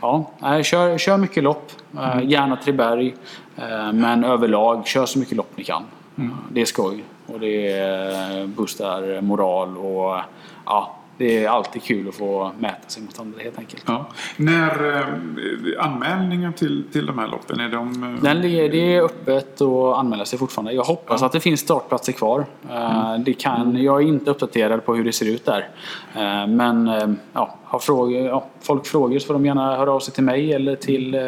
ja, 0.00 0.30
kör, 0.62 0.98
kör 0.98 1.16
mycket 1.18 1.42
lopp. 1.42 1.72
Eh, 1.96 2.20
Gärna 2.24 2.56
Triberg. 2.56 3.14
Eh, 3.56 3.92
men 3.92 4.24
överlag, 4.24 4.86
kör 4.86 5.06
så 5.06 5.18
mycket 5.18 5.36
lopp 5.36 5.50
ni 5.56 5.64
kan. 5.64 5.82
Eh, 6.18 6.24
Det 6.50 6.60
är 6.60 6.64
skoj. 6.64 7.04
Och 7.26 7.40
det 7.40 8.48
boostar 8.48 9.20
moral. 9.20 9.78
Och 9.78 10.20
ja, 10.66 10.96
det 11.18 11.44
är 11.44 11.48
alltid 11.48 11.82
kul 11.82 12.08
att 12.08 12.14
få 12.14 12.52
mäta 12.58 12.88
sig 12.88 13.02
mot 13.02 13.20
andra 13.20 13.40
helt 13.42 13.58
enkelt. 13.58 13.82
Ja. 13.86 14.06
När 14.36 14.98
eh, 14.98 15.84
anmälningar 15.84 16.52
till, 16.52 16.84
till 16.92 17.06
de 17.06 17.18
här 17.18 17.26
loppen, 17.28 17.60
är 17.60 17.68
de... 17.68 18.02
eh, 18.14 18.22
Den, 18.22 18.40
ligger- 18.40 18.68
det 18.68 18.94
är 18.96 19.02
öppet 19.02 19.60
att 19.60 19.96
anmäla 19.98 20.24
sig 20.24 20.38
fortfarande. 20.38 20.72
Jag 20.72 20.84
hoppas 20.84 21.22
att 21.22 21.32
det 21.32 21.40
finns 21.40 21.60
startplatser 21.60 22.12
kvar. 22.12 22.46
Eh, 22.70 23.14
Det 23.18 23.32
kan, 23.34 23.82
jag 23.82 24.02
är 24.02 24.06
inte 24.06 24.30
uppdaterad 24.30 24.84
på 24.84 24.94
hur 24.94 25.04
det 25.04 25.12
ser 25.12 25.26
ut 25.26 25.44
där. 25.44 25.68
Eh, 26.14 26.46
Men 26.46 26.88
eh, 26.88 27.08
ja, 27.32 27.56
har 27.64 27.78
frågor, 27.78 28.26
ja, 28.26 28.46
folk 28.60 28.86
frågor 28.86 29.18
så 29.18 29.26
får 29.26 29.34
de 29.34 29.46
gärna 29.46 29.76
höra 29.76 29.92
av 29.92 30.00
sig 30.00 30.14
till 30.14 30.24
mig 30.24 30.52
eller 30.52 30.76
till, 30.76 31.14
eh, 31.14 31.20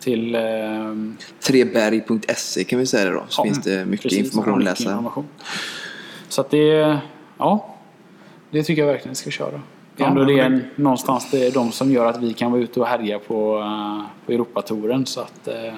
till 0.00 0.34
eh, 0.34 0.40
Treberg.se 1.46 2.64
kan 2.64 2.78
vi 2.78 2.86
säga 2.86 3.04
det 3.04 3.10
då. 3.16 3.24
Så 3.28 3.40
Ja, 3.40 3.44
finns 3.44 3.62
det 3.62 3.84
mycket 3.86 4.02
precis, 4.02 4.24
information 4.26 4.58
att 4.58 4.64
läsa. 4.64 4.90
information. 4.90 5.26
Så 6.28 6.40
att 6.40 6.50
det, 6.50 6.98
ja, 7.38 7.75
det 8.50 8.62
tycker 8.62 8.82
jag 8.82 8.92
verkligen 8.92 9.14
ska 9.14 9.30
köra. 9.30 9.60
Ja, 9.96 10.06
ändå 10.06 10.24
det 10.24 10.38
är 10.38 10.70
någonstans 10.76 11.30
det 11.30 11.46
är 11.46 11.52
de 11.52 11.72
som 11.72 11.90
gör 11.90 12.06
att 12.06 12.22
vi 12.22 12.32
kan 12.32 12.52
vara 12.52 12.62
ute 12.62 12.80
och 12.80 12.86
härja 12.86 13.18
på, 13.18 13.58
eh, 13.58 14.26
på 14.26 14.32
Europatouren. 14.32 15.06
Så 15.06 15.20
att, 15.20 15.48
eh, 15.48 15.74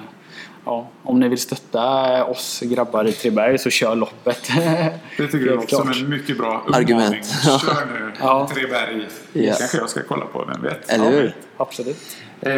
ja, 0.65 0.87
om 1.03 1.19
ni 1.19 1.27
vill 1.27 1.37
stötta 1.37 2.23
oss 2.25 2.59
grabbar 2.65 3.07
i 3.07 3.11
Treberg 3.11 3.57
så 3.57 3.69
kör 3.69 3.95
loppet. 3.95 4.51
Det 5.17 5.27
tycker 5.27 5.45
jag 5.47 5.55
låter 5.55 5.75
som 5.75 5.83
klart. 5.85 5.97
en 5.97 6.09
mycket 6.09 6.37
bra 6.37 6.63
uppmaning. 6.67 6.75
Argument. 6.97 7.25
Kör 7.43 7.85
nu, 7.93 8.11
Ja. 8.19 8.49
Treberg. 8.53 9.07
Ja. 9.33 9.53
kanske 9.59 9.77
jag 9.77 9.89
ska 9.89 10.01
kolla 10.07 10.25
på, 10.25 10.45
vem 10.45 10.61
vet? 10.61 10.89
Eller 10.91 11.11
hur? 11.11 11.35
Absolut. 11.57 11.97
Eh, 12.41 12.53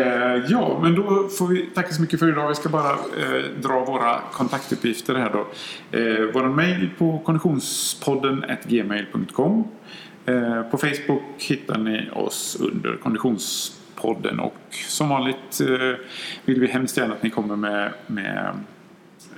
ja, 0.48 0.80
men 0.82 0.96
då 0.96 1.28
får 1.30 1.48
vi 1.48 1.66
tacka 1.66 1.94
så 1.94 2.02
mycket 2.02 2.20
för 2.20 2.30
idag. 2.30 2.50
Vi 2.50 2.56
ska 2.56 2.70
bara 2.70 2.92
eh, 2.92 3.44
dra 3.62 3.86
våra 3.86 4.20
kontaktuppgifter 4.34 5.16
här 5.16 5.30
då. 5.34 5.40
Eh, 5.98 6.30
vår 6.34 6.44
mail 6.50 6.90
på 6.98 7.20
konditionspodden 7.26 8.46
gmail.com. 8.68 9.68
Eh, 10.26 10.62
på 10.62 10.78
Facebook 10.78 11.22
hittar 11.38 11.78
ni 11.78 12.10
oss 12.14 12.58
under 12.60 12.98
Konditionspodden 13.04 13.81
och 14.40 14.56
som 14.72 15.10
vanligt 15.10 15.62
eh, 15.62 16.06
vill 16.46 16.60
vi 16.60 16.68
hemskt 16.68 16.98
gärna 16.98 17.14
att 17.14 17.24
ni 17.24 17.30
kommer 17.30 17.56
med, 17.56 17.94
med 18.08 18.56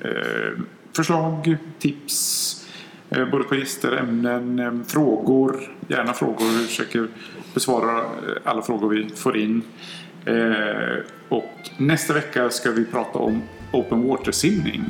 eh, 0.02 0.60
förslag, 0.96 1.58
tips, 1.80 2.70
eh, 3.10 3.30
både 3.30 3.44
på 3.44 3.56
gäster, 3.56 3.92
ämnen, 3.92 4.60
eh, 4.60 4.74
frågor. 4.88 5.76
Gärna 5.88 6.14
frågor. 6.14 6.60
Vi 6.60 6.68
försöker 6.68 7.08
besvara 7.54 7.98
eh, 7.98 8.04
alla 8.44 8.62
frågor 8.62 8.90
vi 8.90 9.10
får 9.10 9.38
in. 9.38 9.62
Eh, 10.26 11.04
och 11.30 11.70
nästa 11.78 12.14
vecka 12.14 12.50
ska 12.50 12.72
vi 12.72 12.86
prata 12.86 13.20
om 13.20 13.42
open 13.72 14.08
water-simning. 14.08 14.84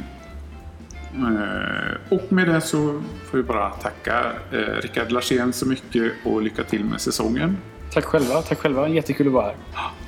Eh, 1.15 1.95
och 2.09 2.33
med 2.33 2.47
det 2.47 2.61
så 2.61 3.01
får 3.25 3.37
vi 3.37 3.43
bara 3.43 3.69
tacka 3.69 4.31
eh, 4.51 4.81
Rickard 4.81 5.11
Larsén 5.11 5.53
så 5.53 5.65
mycket 5.67 6.11
och 6.23 6.41
lycka 6.41 6.63
till 6.63 6.85
med 6.85 7.01
säsongen. 7.01 7.57
Tack 7.93 8.05
själva. 8.05 8.41
Tack 8.41 8.59
själva. 8.59 8.87
Jättekul 8.87 9.27
att 9.27 9.33
vara 9.33 9.45
här. 9.45 9.55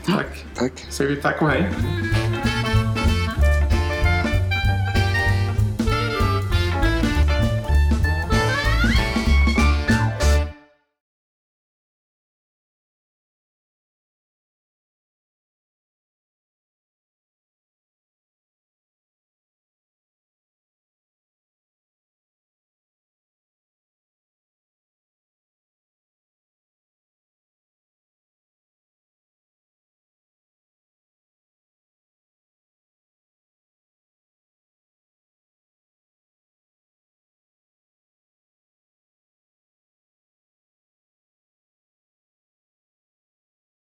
Tack. 0.05 0.45
Tack. 0.55 0.71
Säger 0.89 1.09
vi 1.09 1.21
tack 1.21 1.41
och 1.41 1.49
hej. 1.49 1.69